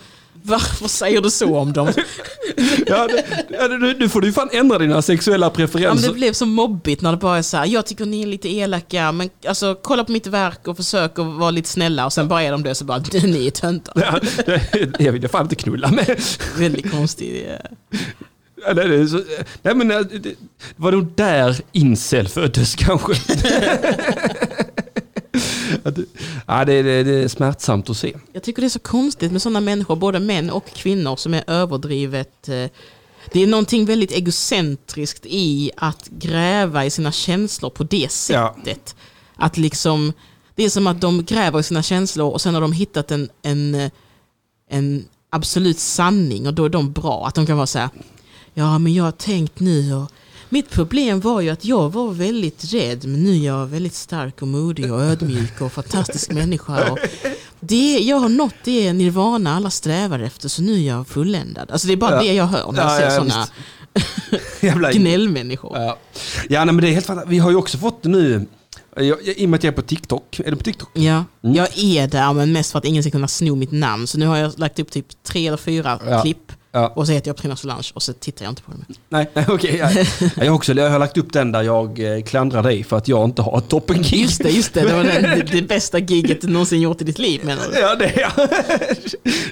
varför 0.43 0.89
säger 0.89 1.21
du 1.21 1.31
så 1.31 1.57
om 1.59 1.73
dem? 1.73 1.93
Ja, 2.87 3.09
nu, 3.81 3.97
nu 3.99 4.09
får 4.09 4.21
du 4.21 4.33
fan 4.33 4.49
ändra 4.53 4.79
dina 4.79 5.03
sexuella 5.03 5.47
Ja, 5.47 5.51
men 5.51 5.57
preferenser. 5.57 6.09
det 6.09 6.15
blev 6.15 6.33
så 6.33 6.47
mobbigt 6.47 7.03
när 7.03 7.11
det 7.11 7.17
bara 7.17 7.39
är 7.39 7.43
så 7.43 7.57
här, 7.57 7.67
jag 7.67 7.87
tycker 7.87 8.05
ni 8.07 8.23
är 8.23 8.27
lite 8.27 8.49
elaka, 8.49 9.13
men 9.13 9.31
alltså 9.47 9.77
kolla 9.83 10.05
på 10.05 10.13
mitt 10.13 10.27
verk 10.27 10.69
och 10.69 10.77
försök 10.77 11.19
att 11.19 11.27
vara 11.27 11.51
lite 11.51 11.69
snälla 11.69 12.07
och 12.07 12.13
sen 12.13 12.29
bara 12.29 12.43
är 12.43 12.53
de 12.53 12.63
det 12.63 12.75
så 12.75 12.85
bara, 12.85 13.03
ni 13.13 13.47
är 13.47 13.51
töntar. 13.51 13.95
Ja, 13.97 14.21
det 14.99 15.11
vill 15.11 15.23
jag 15.23 15.31
fan 15.31 15.43
inte 15.43 15.55
knulla 15.55 15.89
med. 15.91 16.21
Väldigt 16.59 16.91
konstigt. 16.91 17.47
Ja, 18.67 18.75
det, 18.75 18.83
är 18.83 19.07
så, 19.07 19.21
nej 19.63 19.75
men 19.75 19.89
det 19.89 20.35
var 20.77 20.93
nog 20.93 21.07
där 21.17 21.57
incel 21.73 22.29
föddes 22.29 22.75
kanske. 22.75 23.13
Ja, 26.47 26.65
det, 26.65 26.83
det, 26.83 27.03
det 27.05 27.13
är 27.15 27.29
smärtsamt 27.29 27.91
att 27.91 27.97
se. 27.97 28.17
Jag 28.33 28.43
tycker 28.43 28.63
det 28.63 28.67
är 28.67 28.71
så 28.71 28.79
konstigt 28.79 29.33
med 29.33 29.43
sådana 29.43 29.61
människor, 29.61 29.97
både 29.97 30.21
män 30.21 30.51
och 30.51 30.67
kvinnor, 30.67 31.17
som 31.17 31.35
är 31.35 31.45
överdrivet... 31.47 32.49
eh, 32.49 32.67
Det 33.33 33.41
är 33.43 33.47
någonting 33.47 33.85
väldigt 33.85 34.13
egocentriskt 34.13 35.27
i 35.27 35.71
att 35.77 36.09
gräva 36.09 36.85
i 36.85 36.91
sina 36.91 37.13
känslor 37.13 37.71
på 37.71 37.85
det 37.85 37.97
Ja. 38.03 38.09
sättet. 38.09 38.97
Att 39.37 39.57
liksom, 39.59 40.13
det 40.55 40.65
är 40.65 40.71
som 40.71 40.87
att 40.87 41.01
de 41.01 41.25
gräver 41.25 41.61
i 41.61 41.63
sina 41.63 41.83
känslor 41.83 42.31
och 42.33 42.41
sen 42.41 42.55
har 42.55 42.61
de 42.61 42.73
hittat 42.73 43.11
en, 43.11 43.29
en, 43.43 43.91
en 44.71 45.05
absolut 45.31 45.79
sanning 45.79 46.47
och 46.47 46.55
då 46.55 46.65
är 46.65 46.69
de 46.69 46.93
bra. 46.93 47.27
Att 47.27 47.35
de 47.35 47.47
kan 47.47 47.57
vara 47.57 47.67
så 47.67 47.79
här, 47.79 47.89
ja 48.55 48.79
men 48.79 48.95
jag 48.95 49.05
har 49.05 49.13
tänkt 49.13 49.61
nu 49.61 49.95
och 49.95 50.11
mitt 50.53 50.71
problem 50.71 51.21
var 51.21 51.41
ju 51.41 51.51
att 51.51 51.65
jag 51.65 51.93
var 51.93 52.13
väldigt 52.13 52.73
rädd 52.73 53.05
men 53.07 53.23
nu 53.23 53.31
är 53.37 53.47
jag 53.47 53.67
väldigt 53.67 53.95
stark 53.95 54.43
och 54.43 54.49
modig 54.49 54.93
och 54.93 55.03
ödmjuk 55.03 55.61
och 55.61 55.73
fantastisk 55.73 56.31
människa. 56.33 56.91
Och 56.91 56.99
det 57.61 57.99
jag 57.99 58.17
har 58.17 58.29
nått 58.29 58.55
det 58.65 58.93
nirvana 58.93 59.55
alla 59.57 59.71
strävar 59.71 60.19
efter 60.21 60.49
så 60.49 60.63
nu 60.63 60.73
är 60.75 60.87
jag 60.89 61.09
fulländad. 61.09 61.71
Alltså 61.71 61.87
det 61.87 61.93
är 61.93 61.97
bara 61.97 62.11
Ja. 62.15 62.21
det 62.23 62.33
jag 62.33 62.47
hör 62.47 62.73
när 62.73 62.83
jag 62.83 62.93
Ja, 62.93 62.97
ser 62.99 63.05
ja, 63.05 63.11
sådana 63.11 63.47
Jävla 64.61 64.93
gnällmänniskor. 64.93 65.77
Ja, 65.79 65.99
ja 66.49 66.65
nej, 66.65 66.75
men 66.75 66.83
det 66.85 66.89
är 66.91 66.93
helt 66.93 67.07
fantastiskt. 67.07 67.33
Vi 67.33 67.39
har 67.39 67.51
ju 67.51 67.57
också 67.57 67.79
fått 67.79 68.05
nu, 68.05 68.47
jag, 68.97 69.05
jag, 69.07 69.21
i 69.23 69.47
och 69.47 69.51
med 69.51 69.59
att 69.59 69.65
jag 69.65 69.73
är 69.73 69.77
på 69.77 69.83
TikTok, 69.83 70.41
är 70.45 70.51
du 70.51 70.57
på 70.57 70.65
TikTok? 70.65 70.89
Ja, 70.93 71.25
Mm. 71.45 71.57
jag 71.57 71.69
är 71.79 72.07
där 72.09 72.33
men 72.33 72.53
mest 72.53 72.73
för 72.73 72.79
att 72.79 72.85
ingen 72.85 73.03
ska 73.03 73.11
kunna 73.11 73.29
sno 73.29 73.55
mitt 73.55 73.73
namn. 73.73 74.07
Så 74.07 74.19
nu 74.19 74.27
har 74.27 74.37
jag 74.37 74.59
lagt 74.59 74.79
upp 74.79 74.91
typ 74.91 75.07
tre 75.23 75.47
eller 75.47 75.57
fyra 75.57 76.01
Ja. 76.09 76.23
klipp 76.23 76.53
Ja. 76.75 76.89
Och 76.97 77.07
så 77.07 77.13
heter 77.13 77.29
jag 77.29 77.37
Petrina 77.37 77.57
Solange 77.57 77.91
och 77.95 78.03
så 78.03 78.13
tittar 78.13 78.45
jag 78.45 78.53
inte 78.53 78.63
på 78.63 78.71
dem. 78.71 78.85
Nej, 79.09 79.31
nej 79.35 79.45
okej. 79.49 79.77
ja. 79.77 79.91
Jag, 80.45 80.55
också, 80.55 80.73
jag 80.75 80.91
har 80.91 80.99
lagt 80.99 81.17
upp 81.19 81.33
den 81.33 81.53
där 81.53 81.63
jag 81.63 82.17
eh, 82.17 82.23
klandrar 82.23 82.63
dig 82.63 82.85
för 82.85 82.97
att 82.97 83.09
jag 83.09 83.25
inte 83.25 83.43
har 83.43 83.59
ett 83.59 83.69
toppen-gig. 83.69 84.21
Just 84.23 84.43
det, 84.43 84.51
just 84.51 84.75
det. 84.75 84.81
Det 84.81 84.93
var 84.95 85.05
den, 85.05 85.23
det, 85.23 85.43
det 85.53 85.63
bästa 85.63 85.99
giget 85.99 86.41
du 86.41 86.49
någonsin 86.49 86.81
gjort 86.81 87.01
i 87.01 87.05
ditt 87.05 87.19
liv 87.19 87.45
menar 87.45 87.63
du? 87.73 87.79
Ja, 87.79 87.95
det 87.95 88.13
jag. 88.17 88.49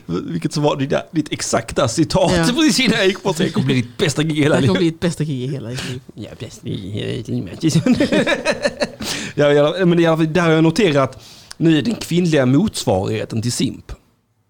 Vilket 0.30 0.52
som 0.52 0.62
var 0.62 0.76
ditt, 0.76 0.92
ditt 1.10 1.32
exakta 1.32 1.88
citat 1.88 2.32
Ja. 2.36 2.44
precis 2.44 2.80
innan 2.80 2.98
jag 2.98 3.06
gick 3.06 3.18
sig. 3.36 3.46
Det 3.46 3.52
kommer 3.52 3.66
bli 3.66 3.74
ditt 3.74 3.96
bästa 3.96 4.22
gig 4.22 4.38
i 4.38 4.42
hela 4.42 4.60
Det 4.60 4.66
kommer 4.66 4.80
livet. 4.80 4.80
bli 4.80 4.90
ditt 4.90 5.00
bästa 5.00 5.24
gig 5.24 5.42
i 5.44 5.52
hela 5.52 5.68
ditt 5.68 5.90
liv. 5.90 6.00
Ja, 6.14 6.30
bäst 6.38 6.66
i 6.66 6.90
hela 6.90 7.22
livet. 7.26 7.64
ja, 9.34 9.52
jag, 9.52 9.88
men 9.88 9.98
jag, 9.98 10.28
där 10.28 10.40
har 10.42 10.50
jag 10.50 10.62
noterat 10.64 11.24
nu 11.56 11.78
är 11.78 11.82
den 11.82 11.94
kvinnliga 11.94 12.46
motsvarigheten 12.46 13.42
till 13.42 13.52
simp. 13.52 13.92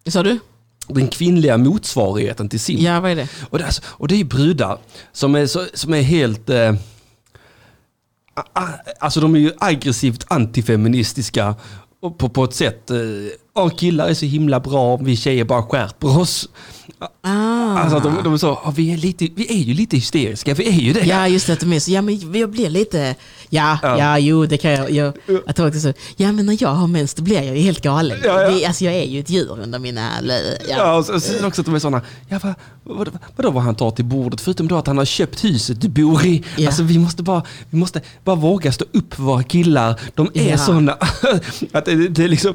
Sa 0.09 0.23
du? 0.23 0.39
Den 0.95 1.09
kvinnliga 1.09 1.59
motsvarigheten 1.59 2.49
till 2.49 2.61
simp. 2.61 2.81
Ja, 2.81 3.01
vad 3.01 3.11
är 3.11 3.17
det? 3.17 3.29
Och 3.51 3.59
det, 3.59 3.65
är, 3.65 3.75
och 3.85 4.09
det 4.09 4.21
är 4.21 4.25
brudar 4.25 4.79
som 5.13 5.35
är, 5.35 5.47
så, 5.47 5.67
som 5.75 5.95
är 5.95 6.03
helt... 6.03 6.51
Eh, 6.51 6.75
alltså 8.99 9.21
de 9.21 9.35
är 9.35 9.39
ju 9.39 9.53
aggressivt 9.59 10.25
antifeministiska 10.29 11.55
på, 12.19 12.29
på 12.29 12.45
ett 12.45 12.55
sätt. 12.55 12.91
Eh, 12.91 12.97
"Åh, 13.55 13.71
killar 13.77 14.09
är 14.09 14.15
så 14.15 14.27
himla 14.27 14.61
bra, 14.61 14.97
vi 14.97 15.17
tjejer 15.17 15.45
bara 15.45 15.63
skärper 15.63 16.19
oss. 16.19 16.49
Ah. 17.23 17.79
Alltså 17.79 17.97
att 17.97 18.03
de, 18.03 18.17
de 18.25 18.39
så, 18.39 18.47
"Ja, 18.65 18.73
vi, 18.77 18.93
är 18.93 18.97
lite, 18.97 19.29
vi 19.37 19.53
är 19.61 19.65
ju 19.65 19.75
lite 19.75 19.97
hysteriska, 19.97 20.55
vi 20.55 20.69
är 20.69 20.73
ju 20.81 20.93
det. 20.93 21.05
Ja, 21.07 21.29
just 21.29 21.47
det. 21.47 21.53
Att 21.53 21.61
de 21.61 21.73
är 21.73 21.81
så, 21.81 21.91
ja 21.91 22.03
men 22.03 22.33
jag 22.39 22.51
blir 22.51 22.71
lite, 22.71 23.15
ja, 23.49 23.79
Ja. 23.83 23.99
ja, 23.99 24.19
jo, 24.19 24.47
det 24.47 24.57
kan 24.57 24.71
jag. 24.71 24.91
jag 24.91 25.13
det 25.27 25.59
var 25.59 25.69
också 25.69 25.81
så, 25.81 25.93
ja 26.17 26.33
men 26.33 26.47
när 26.47 26.57
jag 26.63 26.69
har 26.69 26.87
mens 26.87 27.15
då 27.15 27.23
blir 27.23 27.37
jag 27.43 27.57
ju 27.57 27.63
helt 27.63 27.81
galen. 27.83 28.19
Ja, 28.25 28.43
ja. 28.43 28.51
Det, 28.51 28.67
alltså 28.67 28.85
jag 28.85 28.95
är 28.95 29.05
ju 29.05 29.21
ett 29.21 29.31
djur 29.31 29.59
under 29.63 29.79
mina, 29.79 30.11
ja. 30.29 30.35
Ja, 30.69 30.97
och 30.97 31.05
så- 31.05 31.21
sen 31.21 31.45
också 31.45 31.61
att 31.63 31.67
de 31.67 31.75
är 31.75 31.79
sådana, 31.79 32.03
ja, 32.29 32.39
vad, 32.43 32.55
vad, 32.97 33.09
vadå 33.37 33.51
vad 33.51 33.63
han 33.63 33.75
tar 33.75 33.91
till 33.91 34.05
bordet? 34.05 34.41
Förutom 34.41 34.69
då 34.69 34.77
att 34.79 34.87
han 34.87 34.99
har 34.99 35.05
köpt 35.05 35.45
huset 35.45 35.81
du 35.81 35.89
bor 35.89 36.27
i. 36.27 36.43
Ja. 36.57 36.67
Alltså 36.67 36.83
vi 36.83 36.99
måste 36.99 37.23
bara, 37.23 37.43
vi 37.71 37.79
måste 37.79 38.01
bara 38.25 38.37
våga 38.37 38.73
stå 38.73 38.85
upp 38.93 39.15
för 39.15 39.23
våra 39.23 39.43
killar. 39.43 40.01
De 40.15 40.31
är 40.35 40.51
Ja. 40.51 40.59
sådana. 40.59 40.93
att 41.73 41.85
det, 41.85 42.09
det 42.09 42.25
är 42.25 42.29
liksom, 42.29 42.55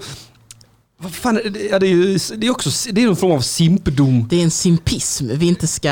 vad 0.97 1.13
fan, 1.13 1.39
ja, 1.71 1.79
det 1.79 1.87
är 1.87 1.89
ju 1.89 2.19
det 2.37 2.47
är 2.47 2.51
också 2.51 2.69
det 2.91 3.03
är 3.03 3.07
en 3.07 3.15
form 3.15 3.31
av 3.31 3.41
simpdom. 3.41 4.27
Det 4.29 4.39
är 4.39 4.43
en 4.43 4.51
simpism 4.51 5.27
vi 5.37 5.47
inte 5.47 5.67
ska 5.67 5.89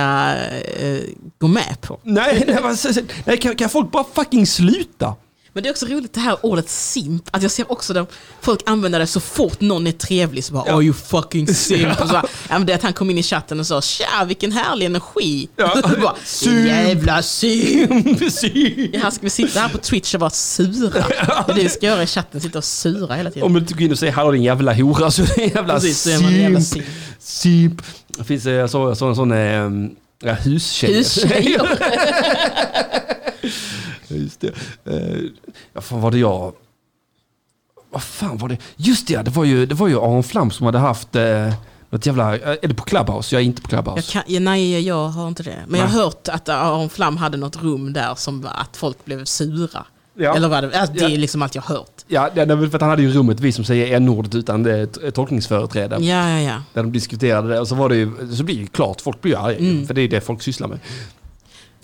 eh, 0.79 0.99
gå 1.37 1.47
med 1.47 1.81
på. 1.81 1.99
Nej, 2.03 2.43
nej, 2.47 3.05
nej 3.25 3.37
kan, 3.37 3.55
kan 3.55 3.69
folk 3.69 3.91
bara 3.91 4.05
fucking 4.13 4.47
sluta? 4.47 5.15
Men 5.55 5.63
det 5.63 5.69
är 5.69 5.71
också 5.71 5.85
roligt 5.85 6.13
det 6.13 6.19
här 6.19 6.37
ordet 6.45 6.69
simp, 6.69 7.23
att 7.31 7.41
jag 7.41 7.51
ser 7.51 7.71
också 7.71 7.93
där 7.93 8.05
folk 8.41 8.59
använder 8.65 8.99
det 8.99 9.07
så 9.07 9.19
fort 9.19 9.61
någon 9.61 9.87
är 9.87 9.91
trevlig 9.91 10.43
så 10.43 10.53
bara 10.53 10.63
Ja. 10.67 10.75
oh 10.75 10.83
you 10.83 10.93
fucking 10.93 11.47
simp. 11.47 11.91
Och 12.01 12.07
så 12.07 12.13
bara, 12.13 12.25
ja, 12.49 12.57
men 12.57 12.65
det 12.65 12.73
är 12.73 12.75
att 12.75 12.83
han 12.83 12.93
kom 12.93 13.09
in 13.09 13.17
i 13.17 13.23
chatten 13.23 13.59
och 13.59 13.67
sa 13.67 13.81
tja 13.81 14.23
vilken 14.27 14.51
härlig 14.51 14.85
energi. 14.85 15.49
Ja. 15.55 15.81
Bara, 16.01 16.15
Simp. 16.25 16.67
Jävla 16.67 17.21
simp. 17.21 18.19
Precis. 18.19 18.89
Ja, 18.93 19.11
ska 19.11 19.19
vi 19.21 19.29
sitta 19.29 19.59
här 19.59 19.69
på 19.69 19.77
Twitch 19.77 20.13
och 20.15 20.19
vara 20.21 20.29
sura. 20.31 20.89
Det 20.91 21.51
är 21.51 21.55
det 21.55 21.63
vi 21.63 21.69
ska 21.69 21.85
göra 21.85 22.03
i 22.03 22.07
chatten, 22.07 22.41
sitta 22.41 22.57
och 22.57 22.63
sura 22.63 23.15
hela 23.15 23.31
tiden. 23.31 23.45
Om 23.45 23.53
du 23.53 23.59
inte 23.59 23.73
går 23.73 23.81
in 23.81 23.91
och 23.91 23.99
säger 23.99 24.13
hallå 24.13 24.31
din 24.31 24.43
jävla 24.43 24.73
hora 24.73 25.11
så 25.11 25.21
är 25.21 25.27
det 25.35 25.43
jävla 25.45 25.73
Precis, 25.73 26.01
så 26.01 26.09
är 26.09 26.19
man 26.21 26.33
jävla 26.33 26.61
simp. 26.61 26.85
simp. 26.85 26.87
Simp. 27.19 27.81
Det 28.17 28.23
finns 28.23 28.45
eh, 28.45 28.67
så, 28.67 28.95
så, 28.95 29.05
en 29.07 29.15
sån 29.15 29.31
eh, 29.31 29.37
ja, 30.29 30.33
hustjej. 30.43 30.97
Hustjejer. 30.97 31.77
Just 34.41 34.55
det. 34.83 34.91
Eh, 34.95 35.21
vad 35.73 35.83
fan 35.83 36.01
var 36.01 36.11
det 36.11 36.17
jag... 36.17 36.53
Vad 37.91 38.03
fan 38.03 38.37
var 38.37 38.49
det? 38.49 38.57
Just 38.75 39.07
det, 39.07 39.21
det 39.21 39.31
var 39.31 39.43
ju, 39.43 39.65
det 39.65 39.75
var 39.75 39.87
ju 39.87 39.97
Aron 39.97 40.23
Flam 40.23 40.51
som 40.51 40.65
hade 40.65 40.77
haft 40.79 41.15
eh, 41.15 41.53
något 41.89 42.05
jävla... 42.05 42.35
eh, 42.37 42.49
Är 42.61 42.67
det 42.67 42.73
på 42.73 42.83
Clubhouse? 42.83 43.35
Jag 43.35 43.41
är 43.41 43.45
inte 43.45 43.61
på 43.61 43.75
Jag 43.75 43.83
Clubhouse. 43.83 44.11
kan, 44.11 44.23
ja, 44.27 44.39
nej, 44.39 44.81
jag 44.87 45.07
har 45.09 45.27
inte 45.27 45.43
det. 45.43 45.57
Men 45.67 45.79
jag 45.79 45.87
har 45.87 45.93
Nej. 45.95 46.03
hört 46.03 46.27
att 46.27 46.49
Aron 46.49 46.89
Flam 46.89 47.17
hade 47.17 47.37
något 47.37 47.63
rum 47.63 47.93
där 47.93 48.15
som 48.15 48.45
att 48.45 48.77
folk 48.77 49.05
blev 49.05 49.25
sura. 49.25 49.85
Ja. 50.15 50.35
Eller 50.35 50.47
vad 50.49 50.63
det, 50.63 50.79
alltså, 50.79 50.93
det 50.95 51.01
Ja. 51.01 51.09
är 51.09 51.17
liksom 51.17 51.41
allt 51.41 51.55
jag 51.55 51.61
har 51.61 51.75
hört. 51.75 51.89
Ja, 52.07 52.29
det 52.29 52.47
för 52.69 52.75
att 52.75 52.81
han 52.81 52.89
hade 52.89 53.01
ju 53.01 53.11
rummet, 53.11 53.39
vi 53.39 53.51
som 53.51 53.65
säger 53.65 53.95
n-ordet 53.95 54.35
utan 54.35 54.63
det 54.63 54.85
tolkningsföreträde. 55.11 55.95
Ja, 55.99 56.29
ja, 56.29 56.39
ja. 56.39 56.61
Där 56.73 56.83
de 56.83 56.91
diskuterade 56.91 57.47
det 57.49 57.59
och 57.59 57.67
så 57.67 57.75
var 57.75 57.89
det 57.89 57.95
ju, 57.95 58.11
så 58.35 58.43
blir 58.43 58.55
det 58.55 58.61
ju 58.61 58.67
klart, 58.67 59.01
folk 59.01 59.21
blir 59.21 59.31
ju 59.33 59.37
arga 59.39 59.57
Mm. 59.57 59.87
för 59.87 59.93
det 59.93 60.01
är 60.01 60.07
det 60.07 60.21
folk 60.21 60.41
sysslar 60.41 60.67
med. 60.67 60.79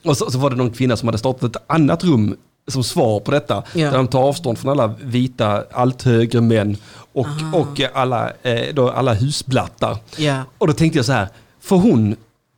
Och 0.04 0.18
så, 0.18 0.32
så 0.32 0.38
var 0.38 0.50
det 0.50 0.56
någon 0.56 0.72
kvinna 0.72 0.97
som 0.97 1.08
hade 1.08 1.18
startat 1.18 1.56
ett 1.56 1.64
annat 1.68 2.04
rum 2.04 2.36
som 2.68 2.84
svar 2.84 3.20
på 3.20 3.32
detta. 3.32 3.64
Ja. 3.74 3.91
Där 3.91 3.97
de 3.97 4.08
tar 4.08 4.22
avstånd 4.22 4.58
från 4.58 4.72
alla 4.72 4.88
vita, 5.04 5.64
allt 5.72 6.04
högre 6.04 6.41
män 6.41 6.78
och, 7.14 7.28
Aha. 7.28 7.58
och 7.58 7.82
alla, 7.93 8.32
eh, 8.43 8.74
då 8.74 8.89
alla 8.89 9.14
husblattar. 9.14 9.97
ja. 10.18 10.43
Och 10.58 10.68
då 10.68 10.74
tänkte 10.74 11.00
jag 11.00 11.06
så 11.06 11.12
här, 11.12 11.28
får 11.62 11.78
hon, 11.78 12.12
för 12.12 12.16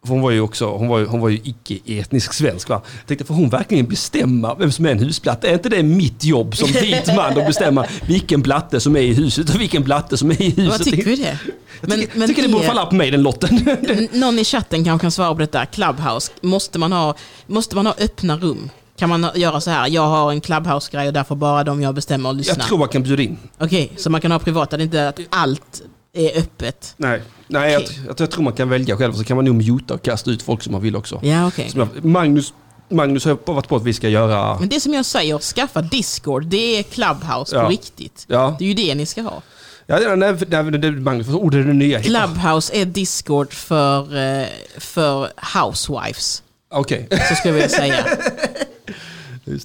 hon 0.08 0.22
var 0.22 0.32
ju 0.32 0.42
också, 0.42 0.66
hon 0.78 0.88
var 0.88 1.00
ju, 1.00 1.06
hon 1.06 1.20
var 1.20 1.30
ju 1.30 1.40
icke-etnisk 1.44 2.34
svensk 2.34 2.70
va. 2.70 2.82
Jag 2.98 3.08
tänkte, 3.08 3.26
får 3.26 3.34
hon 3.34 3.50
verkligen 3.50 3.86
bestämma 3.88 4.56
vem 4.56 4.72
som 4.72 4.86
är 4.86 4.92
en 4.92 5.00
husplatte? 5.00 5.50
Är 5.50 5.54
inte 5.54 5.70
det 5.70 5.84
mitt 5.84 6.24
jobb 6.24 6.56
som 6.58 6.70
vit 6.72 7.08
man 7.16 7.40
att 7.40 7.48
bestämma 7.48 7.86
vilken 8.08 8.42
platte 8.42 8.80
som 8.80 8.96
är 8.96 9.02
i 9.02 9.14
huset 9.14 9.50
och 9.56 9.62
vilken 9.62 9.84
platte 9.84 10.18
som 10.18 10.32
är 10.32 10.42
i 10.42 10.50
huset? 10.50 10.68
Vad 10.70 10.84
tycker 10.84 11.04
du 11.04 11.16
det? 11.16 11.40
Jag 11.82 11.92
tycker, 11.92 12.20
jag 12.20 12.28
tycker 12.28 12.42
det 12.42 12.50
borde 12.50 12.66
falla 12.66 12.86
på 12.86 12.96
mig 12.96 13.12
den 13.12 13.22
lotten. 13.24 13.78
Någon 14.12 14.40
i 14.40 14.44
chatten 14.44 14.86
kanske 14.86 15.04
kan 15.04 15.12
svara 15.12 15.34
på 15.34 15.40
detta. 15.40 15.66
Clubhouse, 15.66 16.32
måste 16.42 16.80
man 16.80 16.92
ha, 16.92 17.16
måste 17.48 17.76
man 17.76 17.86
ha 17.86 17.96
öppna 18.00 18.38
rum? 18.38 18.70
Kan 18.98 19.10
man 19.10 19.28
göra 19.36 19.62
så 19.62 19.70
här, 19.72 19.88
jag 19.88 20.08
har 20.08 20.32
en 20.32 20.42
Clubhouse-grej 20.42 21.08
och 21.08 21.14
därför 21.14 21.36
bara 21.36 21.64
de 21.64 21.82
jag 21.82 21.96
bestämmer 21.96 22.30
och 22.30 22.34
Jag 22.34 22.38
lyssnar? 22.38 22.66
tror 22.66 22.78
man 22.78 22.88
kan 22.88 23.04
bjuda 23.04 23.24
in. 23.24 23.38
Okej, 23.60 23.92
så 23.98 24.10
man 24.10 24.22
kan 24.22 24.32
ha 24.32 24.40
privata, 24.40 24.78
det 24.78 24.82
är 24.82 24.86
inte 24.86 25.08
att 25.08 25.20
allt 25.30 25.82
är 26.14 26.38
öppet? 26.40 26.94
Nej, 26.98 27.22
Nej 27.48 27.72
jag, 27.74 27.82
Okej. 27.82 28.00
jag, 28.08 28.20
jag 28.20 28.32
tror 28.32 28.44
man 28.44 28.54
kan 28.54 28.70
välja 28.70 28.98
själv. 28.98 29.14
Så 29.14 29.24
kan 29.24 29.36
man 29.36 29.46
nog 29.46 29.56
muta 29.72 29.94
och 29.94 30.02
kasta 30.04 30.32
ut 30.32 30.42
folk 30.42 30.64
som 30.64 30.72
man 30.72 30.82
vill 30.82 30.96
också. 30.96 31.20
Ja. 31.24 31.52
Som 31.70 31.80
jag, 31.80 32.06
Magnus, 32.06 32.54
Magnus 32.90 33.26
har 33.26 33.38
varit 33.46 33.68
på 33.68 33.76
att 33.76 33.84
vi 33.84 33.94
ska 33.94 34.10
göra... 34.10 34.60
Men 34.60 34.70
det 34.70 34.80
som 34.80 34.94
jag 34.94 35.06
säger, 35.06 35.40
skaffa 35.40 35.82
Discord, 35.82 36.46
det 36.46 36.80
är 36.80 36.84
Clubhouse 36.84 37.56
Ja. 37.56 37.64
på 37.64 37.70
riktigt. 37.70 38.26
Ja, 38.28 38.56
Det 38.60 38.66
är 38.66 38.68
ju 38.68 38.74
det 38.74 38.96
ni 38.96 39.06
ska 39.06 39.22
ha. 39.22 39.42
ja 39.86 40.00
nej, 40.00 40.18
nej, 40.18 40.36
nej, 40.48 40.64
nej, 40.64 40.80
det- 40.80 40.92
Magnus, 40.92 41.28
oh, 41.28 41.50
det 41.52 41.58
är 41.58 41.64
det 41.64 41.74
nya. 41.74 42.02
Clubhouse 42.02 42.74
är 42.76 42.86
Discord 42.86 43.54
för, 43.54 44.18
eh, 44.42 44.46
för 44.78 45.30
housewives, 45.60 46.44
Okej, 46.74 47.08
så 47.30 47.36
skulle 47.36 47.50
jag 47.50 47.54
vilja 47.54 47.70
säga. 47.70 48.06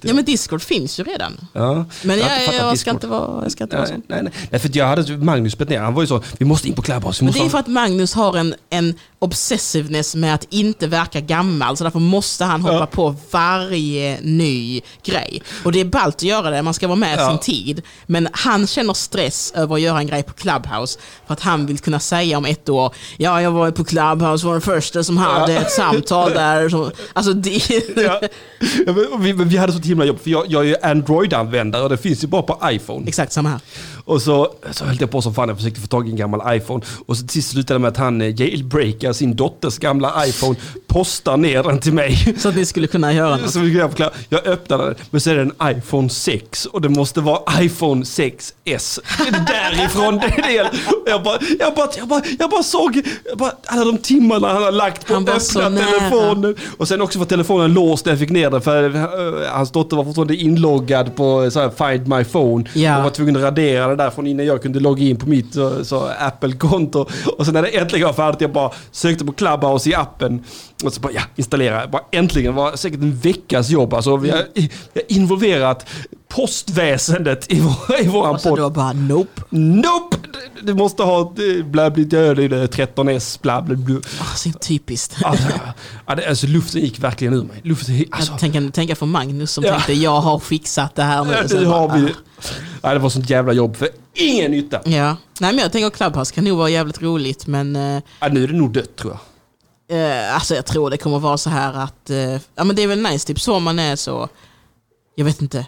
Ja 0.02 0.14
men 0.14 0.24
Discord 0.24 0.62
finns 0.62 1.00
ju 1.00 1.04
redan. 1.04 1.48
Ja. 1.52 1.84
Men 2.02 2.18
Jag 2.18 2.28
jag, 2.46 2.54
jag, 2.54 2.78
ska 2.78 2.90
inte 2.90 3.06
vara, 3.06 3.42
jag 3.42 3.52
ska 3.52 3.64
inte 3.64 3.76
vara 3.76 3.86
Nej, 3.86 3.94
sån. 3.94 4.02
nej, 4.08 4.22
nej. 4.22 4.32
nej, 4.50 4.60
för 4.60 4.70
jag 4.76 4.86
hade 4.86 5.16
Magnus 5.16 5.58
bett 5.58 5.68
ner. 5.68 5.80
Han 5.80 5.94
var 5.94 6.02
ju 6.02 6.06
så, 6.06 6.22
vi 6.38 6.44
måste 6.44 6.68
in 6.68 6.74
på 6.74 6.82
Clubhouse. 6.82 7.24
Men 7.24 7.32
det 7.32 7.40
är 7.40 7.48
för 7.48 7.58
att 7.58 7.66
Magnus 7.66 8.14
har 8.14 8.36
en, 8.36 8.54
en 8.70 8.94
obsessiveness 9.18 10.14
med 10.14 10.34
att 10.34 10.46
inte 10.50 10.86
verka 10.86 11.20
gammal, 11.20 11.76
så 11.76 11.84
därför 11.84 11.98
måste 11.98 12.44
han 12.44 12.60
hoppa 12.60 12.74
Ja. 12.74 12.86
på 12.86 13.14
varje 13.30 14.18
ny 14.22 14.80
grej. 15.04 15.42
Och 15.64 15.72
det 15.72 15.80
är 15.80 15.84
ballt 15.84 16.16
att 16.16 16.22
göra 16.22 16.50
det, 16.50 16.62
man 16.62 16.74
ska 16.74 16.86
vara 16.88 16.96
med 16.96 17.18
Ja. 17.18 17.28
sin 17.30 17.38
tid. 17.38 17.82
Men 18.06 18.28
han 18.32 18.66
känner 18.66 18.94
stress 18.94 19.52
över 19.56 19.74
att 19.74 19.80
göra 19.80 19.98
en 19.98 20.06
grej 20.06 20.22
på 20.22 20.32
Clubhouse, 20.32 20.98
för 21.26 21.32
att 21.34 21.40
han 21.40 21.66
vill 21.66 21.78
kunna 21.78 22.00
säga 22.00 22.38
om 22.38 22.44
ett 22.44 22.68
år, 22.68 22.94
ja 23.16 23.42
jag 23.42 23.50
var 23.50 23.70
på 23.70 23.84
Clubhouse, 23.84 24.46
var 24.46 24.52
den 24.52 24.60
första 24.62 25.04
som 25.04 25.16
hade 25.16 25.52
Ja. 25.52 25.60
ett 25.60 25.70
samtal 25.72 26.30
där. 26.32 26.68
Så, 26.68 26.90
alltså 27.12 27.32
det... 27.32 27.70
Ja. 27.96 28.20
Vi, 29.18 29.32
vi 29.32 29.56
hade 29.56 29.72
så 29.76 29.88
himla 29.88 30.04
jobbigt 30.04 30.22
för 30.22 30.30
jag, 30.30 30.44
jag 30.48 30.62
är 30.62 30.68
ju 30.68 30.76
Android-användare 30.82 31.82
och 31.82 31.88
det 31.88 31.96
finns 31.96 32.24
ju 32.24 32.28
bara 32.28 32.42
på 32.42 32.58
iPhone. 32.70 33.08
Exakt 33.08 33.32
samma 33.32 33.48
här. 33.48 33.60
Och 34.06 34.22
så, 34.22 34.48
så 34.70 34.84
höll 34.84 34.96
jag 35.00 35.10
på 35.10 35.22
som 35.22 35.34
fan, 35.34 35.48
jag 35.48 35.56
försökte 35.56 35.80
få 35.80 35.86
tag 35.86 36.08
i 36.08 36.10
en 36.10 36.16
gammal 36.16 36.56
iPhone. 36.56 36.84
Och 37.06 37.16
så 37.16 37.22
till 37.22 37.30
sist 37.30 37.50
slutade 37.50 37.74
det 37.74 37.82
med 37.82 37.88
att 37.88 37.96
han 37.96 38.20
eh, 38.20 38.40
jailbreakar 38.40 39.12
sin 39.12 39.36
dotters 39.36 39.78
gamla 39.78 40.26
iPhone, 40.26 40.56
postar 40.86 41.36
ner 41.36 41.62
den 41.62 41.80
till 41.80 41.92
mig. 41.92 42.34
Så 42.38 42.48
att 42.48 42.56
ni 42.56 42.66
skulle 42.66 42.86
kunna 42.86 43.12
göra 43.12 43.36
något. 43.36 43.50
Så 43.50 43.60
vi 43.60 43.74
kan 43.74 43.88
förklara. 43.88 44.10
Jag 44.28 44.46
öppnade 44.46 44.84
den, 44.84 44.94
men 45.10 45.20
så 45.20 45.30
är 45.30 45.34
det 45.34 45.42
en 45.42 45.76
iPhone 45.76 46.08
6 46.08 46.66
och 46.66 46.80
det 46.80 46.88
måste 46.88 47.20
vara 47.20 47.62
iPhone 47.62 48.02
6S. 48.04 49.00
Det 49.18 49.36
är 49.36 49.46
därifrån 49.46 50.18
det 50.18 50.58
är 50.58 50.64
det. 50.64 50.70
Jag 51.06 51.22
bara, 51.22 51.38
jag 51.58 51.74
bara, 51.74 51.88
jag 51.98 52.08
bara, 52.08 52.22
jag 52.38 52.50
bara 52.50 52.62
såg 52.62 53.02
jag 53.24 53.38
bara, 53.38 53.52
alla 53.66 53.84
de 53.84 53.98
timmarna 53.98 54.48
han 54.52 54.62
har 54.62 54.72
lagt 54.72 55.06
på 55.06 55.14
Han 55.14 55.28
att 55.28 55.56
öppna 55.56 55.70
telefonen. 55.70 56.56
Och 56.78 56.88
sen 56.88 57.00
också 57.00 57.18
var 57.18 57.26
telefonen 57.26 57.74
låst 57.74 58.04
när 58.04 58.12
jag 58.12 58.20
fick 58.20 58.30
ner 58.30 58.50
den 58.50 58.62
för 58.62 58.96
eh, 58.96 59.50
hans 59.52 59.72
dotter 59.72 59.96
var 59.96 60.04
fortfarande 60.04 60.36
inloggad 60.36 61.16
på 61.16 61.50
så 61.50 61.60
här, 61.60 61.92
Find 61.92 62.08
My 62.08 62.24
Phone. 62.24 62.64
Ja. 62.74 62.98
Och 62.98 63.02
var 63.02 63.10
tvungen 63.10 63.36
att 63.36 63.42
radera 63.42 63.95
det 63.96 64.02
där 64.02 64.10
från 64.10 64.26
innan 64.26 64.46
jag 64.46 64.62
kunde 64.62 64.80
logga 64.80 65.04
in 65.04 65.16
på 65.16 65.28
mitt 65.28 65.54
så, 65.54 65.84
så 65.84 66.10
Apple-konto. 66.18 67.06
Och 67.38 67.44
sen 67.44 67.54
när 67.54 67.62
det 67.62 67.68
äntligen 67.68 68.06
var 68.06 68.12
färdigt, 68.12 68.40
jag 68.40 68.52
bara 68.52 68.70
sökte 68.90 69.24
på 69.24 69.32
Clubhouse 69.32 69.90
i 69.90 69.94
appen. 69.94 70.44
Och 70.84 70.92
så 70.92 71.00
bara, 71.00 71.12
ja, 71.12 71.22
installera. 71.36 71.86
Bara 71.86 72.02
äntligen, 72.12 72.52
det 72.52 72.56
var 72.56 72.76
säkert 72.76 73.00
en 73.00 73.16
veckas 73.16 73.70
jobb. 73.70 73.94
Alltså, 73.94 74.16
vi, 74.16 74.30
har, 74.30 74.44
vi 74.54 74.70
har 74.94 75.02
involverat 75.16 75.86
postväsendet 76.28 77.52
i, 77.52 77.60
vår, 77.60 78.00
i 78.00 78.08
våran 78.08 78.34
Och 78.34 78.40
så 78.40 78.56
podd. 78.56 78.72
bara 78.72 78.92
nope. 78.92 79.42
Nope! 79.50 80.16
Du 80.62 80.74
måste 80.74 81.02
ha 81.02 81.34
bli 81.90 82.04
död 82.04 82.38
i 82.38 82.48
det 82.48 82.66
13S, 82.66 83.42
bla 83.42 83.62
bla 83.62 83.76
bla. 83.76 83.94
Oh, 83.96 84.34
så 84.36 84.50
typiskt. 84.52 85.16
Alltså, 85.24 85.48
alltså 86.06 86.46
luften 86.46 86.80
gick 86.80 86.98
verkligen 86.98 87.34
ur 87.34 87.42
mig. 87.44 87.60
Luften, 87.64 88.04
alltså, 88.10 88.32
Jag 88.32 88.40
tänker, 88.40 88.70
tänker 88.70 88.94
för 88.94 89.06
Magnus 89.06 89.52
som 89.52 89.64
Ja. 89.64 89.72
tänkte 89.72 89.92
jag 89.92 90.20
har 90.20 90.38
fixat 90.38 90.94
det 90.94 91.02
här 91.02 91.24
nu. 91.24 91.32
ja, 91.32 91.42
det 91.42 91.66
bara, 91.66 91.78
har 91.78 91.98
vi. 91.98 92.14
Ja, 92.82 92.92
det 92.92 92.98
var 92.98 93.10
sånt 93.10 93.30
jävla 93.30 93.52
jobb 93.52 93.76
för 93.76 93.88
ingen 94.14 94.50
nytta. 94.50 94.80
Ja, 94.84 95.16
nej 95.40 95.52
men 95.52 95.58
jag 95.58 95.72
tänker 95.72 95.90
Clubhouse 95.90 96.34
kan 96.34 96.44
nog 96.44 96.58
vara 96.58 96.68
jävligt 96.70 97.02
roligt 97.02 97.46
men 97.46 97.76
eh, 97.76 98.02
Ja, 98.20 98.28
nu 98.28 98.44
är 98.44 98.48
det 98.48 98.54
nog 98.54 98.72
dött 98.72 98.96
tror 98.96 99.12
jag. 99.12 99.20
Eh, 99.88 100.34
alltså 100.34 100.54
jag 100.54 100.66
tror 100.66 100.90
det 100.90 100.96
kommer 100.96 101.18
vara 101.18 101.38
så 101.38 101.50
här 101.50 101.74
att, 101.74 102.10
eh, 102.10 102.32
ja 102.54 102.64
men 102.64 102.76
det 102.76 102.82
är 102.82 102.86
väl 102.86 103.02
nice, 103.02 103.26
typ 103.26 103.40
så 103.40 103.58
man 103.60 103.78
är 103.78 103.96
så, 103.96 104.28
jag 105.16 105.24
vet 105.24 105.42
inte, 105.42 105.66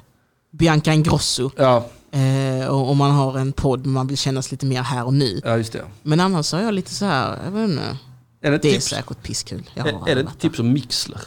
Bianca 0.51 0.93
Ingrosso. 0.93 1.51
Ja, 1.57 1.87
Eh, 2.11 2.67
och 2.69 2.91
om 2.91 2.97
man 2.99 3.11
har 3.11 3.39
en 3.39 3.53
podd 3.53 3.87
man 3.87 4.07
vill 4.07 4.17
kännas 4.19 4.51
lite 4.51 4.67
mer 4.67 4.83
här 4.83 5.05
och 5.07 5.15
nu. 5.15 5.41
ja 5.45 5.57
just 5.57 5.73
det. 5.73 5.85
Men 6.03 6.21
annars 6.21 6.55
är 6.55 6.61
jag 6.63 6.75
lite 6.75 6.95
så 6.95 7.05
här, 7.05 7.39
jag 7.45 7.51
vet 7.51 7.71
inte. 7.71 7.83
Är 8.43 8.51
det 8.51 8.57
ett 8.57 8.63
Det 8.63 8.69
är 8.69 8.73
tips, 8.73 8.85
säkert 8.87 9.23
pisskul. 9.23 9.71
Jag 9.75 9.83
har 9.83 9.91
är, 9.91 10.09
är 10.11 10.15
det 10.15 10.21
ett 10.21 10.39
tips 10.39 10.57
som 10.57 10.73
Mixler? 10.73 11.21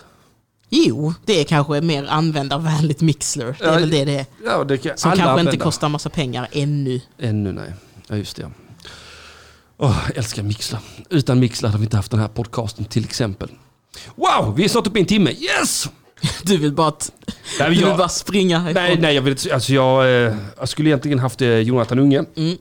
Jo, 0.70 1.14
det 1.26 1.40
är 1.40 1.44
kanske 1.44 1.82
mer 1.82 2.06
användarvänligt 2.08 3.02
Mixler. 3.02 3.56
Det 3.60 3.66
är 3.66 3.74
Ja, 3.74 3.80
väl 3.80 3.90
det 3.90 4.06
det 4.06 4.16
är. 4.20 4.26
Ja, 4.46 4.64
det 4.64 4.78
kan 4.78 4.98
Som 4.98 5.10
kanske 5.12 5.22
inte 5.24 5.30
använda. 5.32 5.64
kostar 5.64 5.90
massa 5.90 6.10
pengar 6.10 6.48
ännu. 6.52 7.02
Ännu 7.20 7.52
nej. 7.52 7.74
Ja, 8.08 8.16
just 8.16 8.36
det. 8.36 8.52
Jag 9.78 9.96
älskar 10.16 10.44
Mixler. 10.44 10.80
Utan 11.10 11.40
Mixler 11.40 11.70
hade 11.70 11.80
vi 11.80 11.86
inte 11.86 11.98
haft 11.98 12.12
den 12.12 12.20
här 12.20 12.28
podcasten 12.28 12.86
till 12.86 13.04
exempel. 13.04 13.50
Wow, 14.16 14.56
vi 14.56 14.64
är 14.66 14.70
snart 14.70 14.88
uppe 14.88 15.00
i 15.00 15.02
en 15.02 15.08
timme. 15.08 15.32
Yes! 15.32 15.90
Du 16.44 16.58
vill 16.58 16.72
bara, 16.74 16.88
att, 16.88 17.12
Nej, 17.60 17.70
du 17.70 17.76
vill 17.76 17.82
jag, 17.82 17.98
bara 17.98 18.10
springa 18.10 18.60
härifrån. 18.60 18.84
nej, 18.84 18.98
nej 19.02 19.16
jag, 19.16 19.22
vill, 19.22 19.38
alltså 19.54 19.74
jag, 19.74 20.04
eh, 20.28 20.36
jag 20.60 20.70
skulle 20.70 20.90
egentligen 20.90 21.20
haft 21.20 21.42
eh, 21.42 21.58
Jonathan 21.58 22.00
Unge. 22.00 22.24
Mm. 22.36 22.58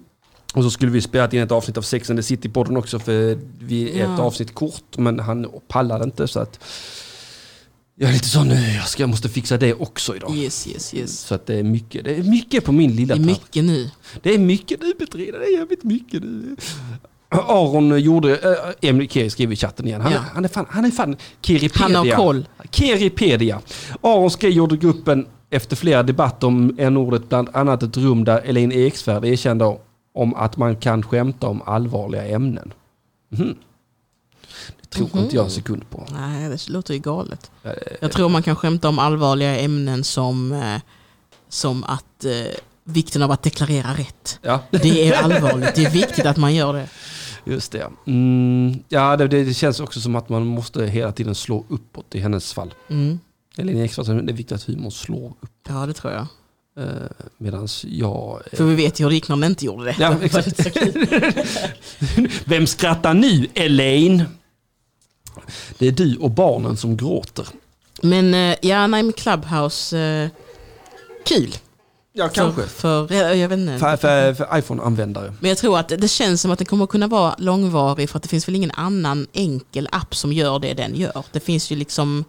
Och 0.54 0.64
så 0.64 0.70
skulle 0.70 0.90
vi 0.92 1.00
spelat 1.02 1.32
in 1.34 1.40
ett 1.42 1.52
avsnitt 1.52 1.76
av 1.76 1.82
Sex 1.82 2.10
and 2.10 2.18
the 2.18 2.22
City-podden 2.22 2.76
också 2.78 2.98
för 2.98 3.38
vi 3.60 3.90
är 4.00 4.04
ett 4.04 4.10
Ja. 4.18 4.22
avsnitt 4.22 4.54
kort 4.54 4.96
men 4.96 5.18
han 5.20 5.46
pallade 5.68 6.04
inte 6.04 6.28
så 6.28 6.40
att 6.40 6.60
jag 7.96 8.08
är 8.08 8.12
lite 8.12 8.28
så 8.28 8.44
nu, 8.44 8.74
jag, 8.74 8.88
ska, 8.88 9.02
jag 9.02 9.10
måste 9.10 9.28
fixa 9.28 9.56
det 9.56 9.74
också 9.74 10.16
idag. 10.16 10.36
Yes, 10.36 10.66
yes, 10.68 10.94
yes. 10.94 11.18
Så 11.20 11.34
att 11.34 11.46
det 11.46 11.54
är 11.54 11.62
mycket, 11.62 12.04
det 12.04 12.14
är 12.14 12.22
mycket 12.22 12.64
på 12.64 12.72
min 12.72 12.96
lilla 12.96 13.14
Det 13.14 13.22
är 13.22 13.24
mycket 13.26 13.64
nu. 13.64 13.90
Det 14.22 14.34
är 14.34 14.38
mycket 14.38 14.80
nu 14.80 14.92
Petrina, 14.92 15.38
det 15.38 15.44
är 15.44 15.58
jävligt 15.58 15.84
mycket 15.84 16.22
nu. 16.22 16.56
Aron 17.48 18.00
gjorde, 18.00 18.36
äh, 18.36 18.88
Emil 18.90 19.08
Keri 19.08 19.30
skrev 19.30 19.52
i 19.52 19.56
chatten 19.56 19.86
igen, 19.86 20.00
han, 20.00 20.12
Ja. 20.12 20.18
är, 20.18 20.22
han 20.34 20.44
är 20.44 20.48
fan, 20.48 20.66
han 20.70 20.84
är 20.84 20.90
fan 20.90 21.16
Keripedia. 21.42 21.82
Han 21.82 21.94
har 22.08 22.16
koll. 22.16 22.48
Keripedia. 22.70 23.60
Aron 24.00 24.30
skrev 24.30 24.50
gjorde 24.50 24.76
gruppen 24.76 25.26
efter 25.50 25.76
flera 25.76 26.02
debatter 26.02 26.46
om 26.46 26.74
n-ordet, 26.78 27.28
bland 27.28 27.48
annat 27.52 27.82
ett 27.82 27.96
rum 27.96 28.24
där 28.24 28.42
Elaine 28.44 28.72
Eksvärd 28.72 29.24
erkände 29.24 29.76
om 30.14 30.34
att 30.34 30.56
man 30.56 30.76
kan 30.76 31.02
skämta 31.02 31.46
om 31.48 31.62
allvarliga 31.62 32.26
ämnen. 32.26 32.72
Mhm. 33.28 33.54
Det 34.80 34.88
tror 34.96 35.08
Mhm. 35.12 35.18
inte 35.24 35.36
jag 35.36 35.44
en 35.44 35.50
sekund 35.50 35.90
på. 35.90 36.06
Nej, 36.12 36.48
det 36.48 36.68
låter 36.68 36.94
ju 36.94 37.00
galet. 37.00 37.50
Eh, 37.64 37.70
Jag 38.00 38.12
tror 38.12 38.28
man 38.28 38.42
kan 38.42 38.56
skämta 38.56 38.88
om 38.88 38.98
allvarliga 38.98 39.58
ämnen 39.60 40.04
som, 40.04 40.52
eh, 40.52 40.80
som 41.48 41.84
att 41.84 42.24
vikten 42.84 43.22
av 43.22 43.30
att 43.30 43.42
deklarera 43.42 43.92
rätt. 43.94 44.38
Ja, 44.42 44.62
Det 44.70 45.08
är 45.08 45.22
allvarligt. 45.22 45.74
Det 45.74 45.84
är 45.84 45.90
viktigt 45.90 46.26
att 46.26 46.36
man 46.36 46.54
gör 46.54 46.72
det. 46.72 46.88
just 47.44 47.72
det. 47.72 47.86
Mm, 48.06 48.82
ja, 48.88 49.16
det, 49.16 49.28
det 49.28 49.54
känns 49.54 49.80
också 49.80 50.00
som 50.00 50.16
att 50.16 50.28
man 50.28 50.46
måste 50.46 50.86
hela 50.86 51.12
tiden 51.12 51.34
slå 51.34 51.64
uppåt 51.68 52.14
i 52.14 52.18
hennes 52.20 52.52
fall. 52.52 52.74
Mm. 52.90 53.18
Elaine 53.58 53.80
Eksvärd, 53.84 54.06
så 54.06 54.12
det 54.12 54.32
är 54.32 54.36
viktigt 54.36 54.52
att 54.52 54.62
humorn 54.62 54.90
slår 54.90 55.28
upp. 55.40 55.50
Ja, 55.68 55.86
det 55.86 55.92
tror 55.92 56.12
jag. 56.12 56.26
Eh, 56.78 56.86
Medan 57.38 57.68
jag... 57.84 58.42
eh, 58.52 58.56
För 58.56 58.64
vi 58.64 58.74
vet 58.74 59.00
ju 59.00 59.04
hur 59.04 59.10
det 59.10 59.14
gick 59.14 59.28
när 59.28 59.36
den 59.36 59.50
inte 59.50 59.64
gjorde 59.64 59.84
det. 59.84 59.96
Ja, 59.98 60.14
exakt. 60.22 60.66
Vem 62.44 62.66
skrattar 62.66 63.14
nu, 63.14 63.46
Elaine? 63.54 64.24
Det 65.78 65.86
är 65.86 65.92
du 65.92 66.16
och 66.16 66.30
barnen 66.30 66.76
som 66.76 66.96
gråter. 66.96 67.46
Men 68.02 68.34
eh, 68.34 68.56
ja, 68.62 68.86
nej, 68.86 69.02
men 69.02 69.12
Clubhouse, 69.12 69.98
eh, 69.98 70.28
kul. 71.24 71.54
Ja, 72.20 72.52
För, 72.68 73.06
för, 73.06 73.14
jag, 73.14 73.36
jag 73.36 73.48
vet 73.48 73.58
inte. 73.58 73.78
För, 73.78 73.96
för, 73.96 74.34
för 74.34 74.58
iPhone-användare. 74.58 75.32
Men 75.40 75.48
jag 75.48 75.58
tror 75.58 75.78
att 75.78 75.88
det 75.88 76.08
känns 76.08 76.40
som 76.42 76.50
att 76.50 76.58
den 76.58 76.66
kommer 76.66 76.86
kunna 76.86 77.06
vara 77.06 77.34
långvarig 77.38 78.10
för 78.10 78.16
att 78.16 78.22
det 78.22 78.28
finns 78.28 78.48
väl 78.48 78.54
ingen 78.56 78.70
annan 78.70 79.26
enkel 79.32 79.88
app 79.92 80.14
som 80.14 80.32
gör 80.32 80.58
det 80.58 80.74
den 80.74 80.94
gör. 80.96 81.24
Det 81.32 81.40
finns 81.40 81.72
ju 81.72 81.76
liksom, 81.76 82.24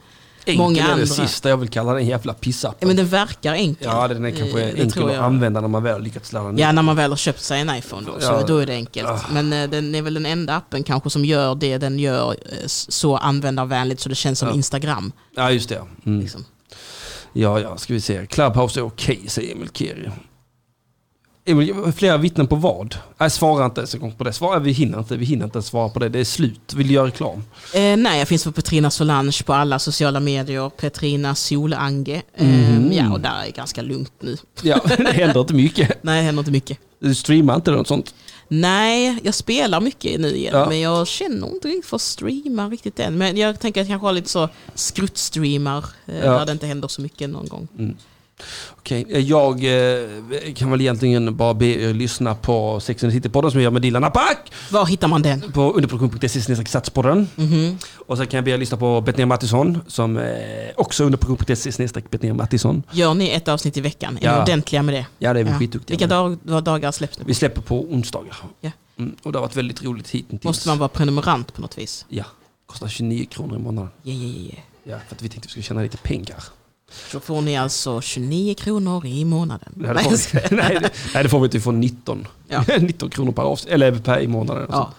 Enkel 0.45 0.57
Många 0.63 0.81
är 0.83 0.87
det 0.87 0.93
andra. 0.93 1.05
sista 1.05 1.49
jag 1.49 1.57
vill 1.57 1.69
kalla 1.69 1.93
den 1.93 2.05
jävla 2.05 2.33
pissappen. 2.33 2.77
ja, 2.79 2.87
men 2.87 2.95
den 2.95 3.07
verkar 3.07 3.53
enkel. 3.53 3.87
Ja, 3.91 4.07
den 4.07 4.25
är 4.25 4.31
kanske 4.31 4.59
det 4.59 4.71
enkel 4.81 5.09
att 5.09 5.17
använda 5.17 5.61
när 5.61 5.67
man 5.67 5.83
väl 5.83 5.93
har 5.93 5.99
lyckats 5.99 6.33
ladda 6.33 6.51
ner. 6.51 6.61
Ja, 6.63 6.71
när 6.71 6.81
man 6.81 6.95
väl 6.95 7.09
har 7.11 7.17
köpt 7.17 7.41
sig 7.41 7.61
en 7.61 7.75
iPhone 7.75 8.07
då, 8.07 8.19
så 8.19 8.25
Ja. 8.31 8.43
då 8.47 8.57
är 8.57 8.65
det 8.65 8.73
enkelt. 8.73 9.07
Ah. 9.09 9.19
Men 9.31 9.53
eh, 9.53 9.69
den 9.69 9.95
är 9.95 10.01
väl 10.01 10.13
den 10.13 10.25
enda 10.25 10.55
appen 10.55 10.83
kanske 10.83 11.09
som 11.09 11.25
gör 11.25 11.55
det 11.55 11.77
den 11.77 11.99
gör 11.99 12.31
eh, 12.31 12.57
så 12.67 13.17
användarvänligt 13.17 14.01
så 14.01 14.09
det 14.09 14.15
känns 14.15 14.39
som 14.39 14.47
Ja. 14.49 14.55
Instagram. 14.55 15.11
Ja, 15.35 15.51
just 15.51 15.69
det. 15.69 15.81
Mm. 16.05 16.19
Liksom. 16.19 16.45
Ja, 17.33 17.59
ja, 17.59 17.77
ska 17.77 17.93
vi 17.93 18.01
se. 18.01 18.25
Clubhouse 18.25 18.79
är 18.79 18.83
okej, 18.83 19.19
säger 19.27 19.55
Emil 19.55 19.69
Keri. 19.73 20.09
Emil, 21.45 21.73
flera 21.95 22.17
vittnen 22.17 22.47
på 22.47 22.55
vad? 22.55 22.95
Jag 23.17 23.31
svarar 23.31 23.65
inte 23.65 23.81
ens 23.81 23.93
en 23.93 23.99
gång 24.01 24.11
på 24.11 24.23
det. 24.23 24.33
Svara, 24.33 24.59
vi 24.59 24.71
hinner 24.71 24.99
inte, 24.99 25.17
vi 25.17 25.25
hinner 25.25 25.45
inte 25.45 25.61
svara 25.61 25.89
på 25.89 25.99
det. 25.99 26.09
Det 26.09 26.19
är 26.19 26.23
slut. 26.23 26.73
Vill 26.73 26.87
du 26.87 26.93
göra 26.93 27.07
reklam? 27.07 27.43
Eh, 27.73 27.97
nej, 27.97 28.19
jag 28.19 28.27
finns 28.27 28.43
på 28.43 28.51
Petrina 28.51 28.91
Solange 28.91 29.43
på 29.45 29.53
alla 29.53 29.79
sociala 29.79 30.19
medier. 30.19 30.69
Petrina 30.69 31.35
Solange. 31.35 32.21
Eh, 32.35 32.47
Mhm. 32.47 32.91
Ja, 32.93 33.11
och 33.13 33.19
där 33.19 33.41
är 33.41 33.45
det 33.45 33.51
ganska 33.51 33.81
lugnt 33.81 34.13
nu. 34.19 34.37
Ja, 34.63 34.79
det 34.97 35.11
händer 35.11 35.39
inte 35.41 35.53
mycket. 35.53 35.97
Nej, 36.03 36.17
det 36.19 36.25
händer 36.25 36.39
inte 36.41 36.51
mycket. 36.51 36.77
Du 36.99 37.15
streamar 37.15 37.55
inte 37.55 37.71
något 37.71 37.87
sånt? 37.87 38.13
Nej, 38.53 39.19
jag 39.23 39.33
spelar 39.35 39.81
mycket 39.81 40.19
nu 40.21 40.35
igen, 40.35 40.53
Ja. 40.55 40.69
men 40.69 40.79
jag 40.79 41.07
känner 41.07 41.47
inte 41.47 41.67
riktigt 41.67 41.85
för 41.85 41.95
att 41.95 42.01
streama 42.01 42.69
riktigt 42.69 42.99
än. 42.99 43.17
Men 43.17 43.37
jag 43.37 43.59
tänker 43.59 43.81
att 43.81 43.87
jag 43.87 43.93
kanske 43.93 44.07
har 44.07 44.13
lite 44.13 44.29
så 44.29 44.49
skruttstreamar 44.75 45.85
eh, 46.05 46.17
Ja. 46.19 46.31
där 46.39 46.45
det 46.45 46.51
inte 46.51 46.65
händer 46.67 46.87
så 46.87 47.01
mycket 47.01 47.29
någon 47.29 47.47
gång. 47.47 47.67
Mm. 47.79 47.97
Okej, 48.77 49.05
eh, 49.09 49.19
jag 49.19 49.63
eh, 49.63 50.53
kan 50.55 50.71
väl 50.71 50.81
egentligen 50.81 51.35
bara 51.37 51.53
be 51.53 51.65
er 51.65 51.93
lyssna 51.93 52.35
på 52.35 52.79
Sex 52.79 53.03
and 53.03 53.13
the 53.13 53.19
City-podden 53.19 53.49
som 53.51 53.59
jag 53.59 53.63
gör 53.63 53.71
med 53.71 53.81
Dilan 53.81 54.03
Apak 54.03 54.37
Var 54.71 54.85
hittar 54.85 55.07
man 55.07 55.21
den? 55.21 55.51
på 55.51 55.71
underproduktion.se 55.73 56.65
satspodden. 56.65 57.27
Mhm. 57.35 57.77
Och 58.07 58.17
sen 58.17 58.27
kan 58.27 58.37
jag 58.37 58.45
be 58.45 58.51
er 58.51 58.57
lyssna 58.57 58.77
på 58.77 59.01
Betnér 59.01 59.25
Mattisson 59.25 59.81
som 59.87 60.17
eh, 60.17 60.23
också 60.77 61.03
underproduktion.se 61.03 61.87
Betnér 62.09 62.33
Mattisson. 62.33 62.83
Gör 62.91 63.13
ni 63.13 63.29
ett 63.29 63.47
avsnitt 63.47 63.77
i 63.77 63.81
veckan? 63.81 64.17
Är 64.21 64.25
Ja. 64.25 64.35
ni 64.35 64.41
ordentliga 64.41 64.83
med 64.83 64.93
det? 64.95 65.05
Ja, 65.19 65.33
det 65.33 65.39
är 65.39 65.43
vi 65.43 65.49
Ja. 65.51 65.57
skitduktiga 65.59 65.97
Vilka 65.97 66.07
dag, 66.07 66.37
dagar 66.63 66.91
släpps 66.91 67.17
det? 67.17 67.23
Vi 67.27 67.33
släpper 67.33 67.61
på 67.61 67.81
onsdagar. 67.93 68.35
Ja. 68.61 68.71
Mm, 68.99 69.15
och 69.23 69.31
det 69.31 69.37
har 69.37 69.41
varit 69.45 69.55
väldigt 69.55 69.83
roligt 69.83 70.09
hittills. 70.09 70.43
Måste 70.43 70.67
man 70.69 70.77
vara 70.79 70.89
prenumerant 70.89 71.53
på 71.53 71.61
något 71.61 71.77
vis? 71.77 72.05
Ja, 72.09 72.23
kostar 72.65 72.87
29 72.87 73.25
kronor 73.25 73.55
i 73.55 73.59
månaden. 73.59 73.89
Ja, 74.03 74.13
ja, 74.13 74.49
ja. 74.51 74.57
Ja, 74.83 74.97
för 75.07 75.15
att 75.15 75.21
vi 75.21 75.29
tänkte 75.29 75.37
att 75.39 75.45
vi 75.45 75.49
skulle 75.49 75.63
tjäna 75.63 75.81
lite 75.81 75.97
pengar. 75.97 76.43
Så 77.11 77.19
får 77.19 77.41
ni 77.41 77.57
alltså 77.57 78.01
29 78.01 78.53
kronor 78.55 79.05
i 79.05 79.25
månaden. 79.25 79.73
Nej, 79.75 79.93
det 79.93 80.03
får 80.03 80.49
vi, 80.49 80.55
nej, 80.55 80.77
det, 80.81 80.89
nej, 81.13 81.23
det 81.23 81.29
får 81.29 81.39
vi 81.39 81.45
inte. 81.45 81.57
Vi 81.57 81.61
får 81.63 81.71
19. 81.71 82.27
Ja. 82.47 82.63
19 82.79 83.09
kronor 83.09 83.31
per 83.31 83.43
avsnitt, 83.43 83.73
eller 83.73 83.91
per 83.91 84.19
i 84.19 84.27
månaden. 84.27 84.65
och 84.65 84.73
Ja. 84.75 84.91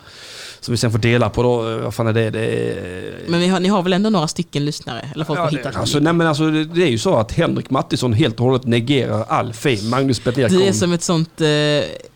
Som 0.64 0.72
vi 0.72 0.76
sen 0.78 0.90
får 0.92 0.98
dela 0.98 1.30
på 1.30 1.42
då. 1.42 1.70
Eh, 1.70 1.76
Vad 1.76 1.94
fan 1.94 2.06
är 2.06 2.12
det? 2.12 2.30
det 2.30 2.40
är, 2.40 3.18
Men 3.28 3.40
ni 3.40 3.48
har, 3.48 3.60
ni 3.60 3.68
har 3.68 3.82
väl 3.82 3.92
ändå 3.92 4.10
några 4.10 4.28
stycken 4.28 4.64
lyssnare? 4.64 5.10
Eller 5.14 5.24
folk 5.24 5.38
Ja, 5.38 5.42
har 5.44 5.50
det, 5.50 5.56
hittat 5.56 5.76
alltså, 5.76 5.98
nej, 5.98 6.12
men 6.12 6.26
alltså, 6.26 6.50
det, 6.50 6.64
det 6.64 6.82
är 6.82 6.90
ju 6.90 6.98
så 6.98 7.16
att 7.16 7.32
Henrik 7.32 7.70
Mattisson 7.70 8.12
helt 8.12 8.40
och 8.40 8.46
hållet 8.46 8.64
negerar 8.66 9.24
all 9.28 9.52
fame. 9.52 9.82
Magnus 9.82 10.24
Betnér 10.24 10.48
Det 10.48 10.68
är 10.68 10.72
som 10.72 10.92
ett 10.92 11.02
sånt 11.02 11.40
eh, 11.40 11.46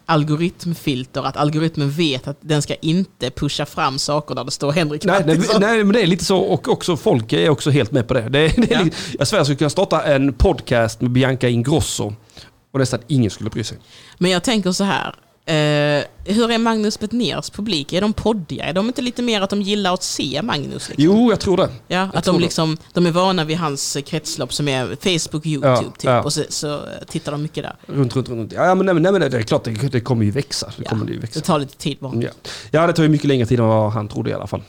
algoritmfilter, 0.06 1.22
att 1.22 1.36
algoritmen 1.36 1.90
vet 1.90 2.28
att 2.28 2.36
den 2.40 2.62
ska 2.62 2.74
inte 2.74 3.30
pusha 3.30 3.66
fram 3.66 3.98
saker 3.98 4.34
där 4.34 4.44
det 4.44 4.50
står 4.50 4.72
Henrik 4.72 5.04
Nej, 5.04 5.22
nej, 5.26 5.36
Mattisson. 5.36 5.60
nej, 5.60 5.84
men 5.84 5.92
det 5.92 6.02
är 6.02 6.06
lite 6.06 6.24
så 6.24 6.38
och 6.38 6.68
också 6.68 6.96
folk 6.96 7.32
är 7.32 7.48
också 7.48 7.70
helt 7.70 7.92
med 7.92 8.08
på 8.08 8.14
det. 8.14 8.20
det, 8.20 8.28
det 8.28 8.72
är 8.72 8.78
Ja. 8.78 8.82
lite, 8.84 8.96
jag 9.18 9.28
svär 9.28 9.38
jag 9.38 9.46
skulle 9.46 9.56
kunna 9.58 9.70
starta 9.70 10.02
en 10.02 10.32
podcast 10.32 11.00
med 11.00 11.10
Bianca 11.10 11.48
Ingrosso 11.48 12.12
och 12.72 12.80
nästan 12.80 13.00
ingen 13.06 13.30
skulle 13.30 13.50
bry 13.50 13.64
sig. 13.64 13.78
Men 14.18 14.30
jag 14.30 14.42
tänker 14.44 14.72
så 14.72 14.84
här. 14.84 15.14
Eh, 15.48 16.04
hur 16.24 16.50
är 16.50 16.58
Magnus 16.58 16.98
Betnérs 17.00 17.50
publik? 17.50 17.92
Är 17.92 18.00
de 18.00 18.12
poddiga? 18.12 18.64
Är 18.64 18.72
de 18.72 18.86
inte 18.86 19.02
lite 19.02 19.22
mer 19.22 19.40
att 19.40 19.50
de 19.50 19.62
gillar 19.62 19.94
att 19.94 20.02
se 20.02 20.40
Magnus? 20.42 20.88
Liksom? 20.88 20.94
Jo, 21.04 21.30
jag 21.30 21.40
tror 21.40 21.56
det. 21.56 21.68
Ja, 21.88 22.08
att 22.14 22.24
tror 22.24 22.34
de, 22.34 22.38
det. 22.38 22.44
liksom, 22.44 22.76
de 22.92 23.06
är 23.06 23.10
vana 23.10 23.44
vid 23.44 23.56
hans 23.56 23.96
kretslopp 24.06 24.52
som 24.52 24.68
är 24.68 24.86
Facebook, 24.86 25.46
YouTube 25.46 25.68
Ja, 25.72 25.82
typ. 25.82 26.04
ja. 26.04 26.22
Och 26.22 26.32
så, 26.32 26.42
så 26.48 26.80
tittar 27.08 27.32
de 27.32 27.42
mycket 27.42 27.64
där. 27.64 27.76
Runt, 27.86 28.16
runt, 28.16 28.28
runt. 28.28 28.52
Ja, 28.52 28.74
men, 28.74 29.02
nej, 29.02 29.12
nej, 29.12 29.30
det 29.30 29.36
är 29.38 29.42
klart, 29.42 29.64
det, 29.64 29.70
det 29.92 30.00
kommer 30.00 30.24
ju 30.24 30.30
växa. 30.30 30.66
Det 30.66 30.82
Ja, 30.84 30.88
kommer 30.90 31.06
det 31.06 31.12
ju 31.12 31.18
växa. 31.20 31.40
Det 31.40 31.46
tar 31.46 31.58
lite 31.58 31.76
tid 31.76 31.96
bara. 32.00 32.22
Ja. 32.22 32.28
ja, 32.70 32.86
det 32.86 32.92
tar 32.92 33.02
ju 33.02 33.08
mycket 33.08 33.28
längre 33.28 33.46
tid 33.46 33.60
än 33.60 33.66
vad 33.66 33.92
han 33.92 34.08
trodde 34.08 34.30
i 34.30 34.34
alla 34.34 34.46
fall. 34.46 34.62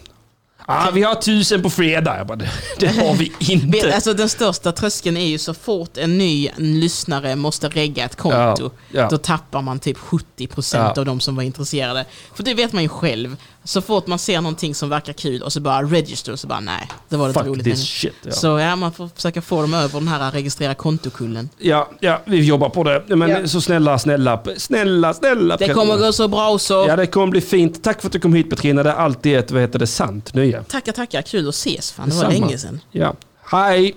Ah, 0.70 0.91
vi 0.93 1.03
har 1.03 1.15
tusen 1.15 1.61
på 1.61 1.70
fredag. 1.70 2.18
Jag 2.18 2.28
bara, 2.28 2.36
det, 2.36 2.49
det 2.80 2.88
har 2.88 3.13
vi 3.15 3.32
inte. 3.53 3.95
alltså 3.95 4.13
den 4.13 4.30
största 4.30 4.72
tröskeln 4.72 5.18
är 5.18 5.26
ju 5.26 5.38
så 5.38 5.53
fort 5.53 5.97
en 5.97 6.18
ny 6.18 6.49
lyssnare 6.57 7.36
måste 7.36 7.70
regga 7.70 8.05
ett 8.05 8.15
konto. 8.15 8.63
Ja, 8.63 8.72
ja. 8.91 9.07
Då 9.09 9.18
tappar 9.18 9.61
man 9.61 9.80
typ 9.80 9.97
70% 9.97 10.76
Ja. 10.78 10.93
av 10.97 11.05
de 11.05 11.20
som 11.20 11.36
var 11.36 11.43
intresserade. 11.43 12.05
För 12.36 12.43
det 12.43 12.53
vet 12.53 12.74
man 12.74 12.84
ju 12.84 12.89
själv. 12.89 13.36
Så 13.68 13.82
fort 13.82 14.07
man 14.07 14.20
ser 14.20 14.41
någonting 14.41 14.76
som 14.76 14.89
verkar 14.89 15.13
kul 15.13 15.41
och 15.41 15.53
så 15.53 15.59
bara 15.59 15.84
register 15.84 16.32
och 16.32 16.39
så 16.39 16.47
bara 16.47 16.59
nej, 16.59 16.88
det 17.09 17.18
var 17.18 17.28
inte 17.28 17.39
Fuck 17.39 17.47
roligt 17.47 17.63
this 17.63 18.03
längre. 18.03 18.13
shit. 18.13 18.13
Ja. 18.26 18.32
Så 18.32 18.47
ja, 18.59 18.76
man 18.76 18.91
får 18.93 19.09
försöka 19.15 19.41
få 19.41 19.61
dem 19.61 19.74
över 19.74 19.99
den 19.99 20.07
här 20.07 20.32
registrera 20.32 20.74
kontokullen. 20.74 21.49
Ja, 21.57 21.89
ja, 21.99 22.22
vi 22.26 22.43
jobbar 22.45 22.70
på 22.70 22.84
det. 22.84 23.03
Men 23.15 23.30
Ja. 23.30 23.47
så 23.47 23.61
snälla, 23.61 23.99
snälla, 23.99 24.43
snälla, 24.57 25.13
snälla. 25.13 25.57
Det 25.57 25.74
kommer 25.74 25.97
gå 25.97 26.11
så 26.13 26.28
bra 26.28 26.59
så. 26.59 26.74
Ja, 26.88 26.95
det 26.95 27.05
kommer 27.07 27.28
bli 27.28 27.41
fint. 27.41 27.84
Tack 27.84 28.01
för 28.01 28.07
att 28.07 28.13
du 28.13 28.20
kom 28.20 28.34
hit 28.34 28.49
Petrina. 28.49 28.84
Det 28.84 28.89
är 28.89 28.93
alltid 28.95 29.38
ett, 29.38 29.51
vad 29.51 29.61
heter 29.61 29.80
det, 29.80 29.88
sant 29.88 30.34
nöje. 30.34 30.63
Tackar, 30.63 30.91
tackar. 30.91 31.22
Kul 31.22 31.47
att 31.49 31.55
ses. 31.55 31.91
Fan, 31.91 32.09
det 32.09 32.15
var 32.15 32.30
länge 32.32 32.57
sedan. 32.57 32.80
Ja. 32.91 33.13
Hej! 33.51 33.95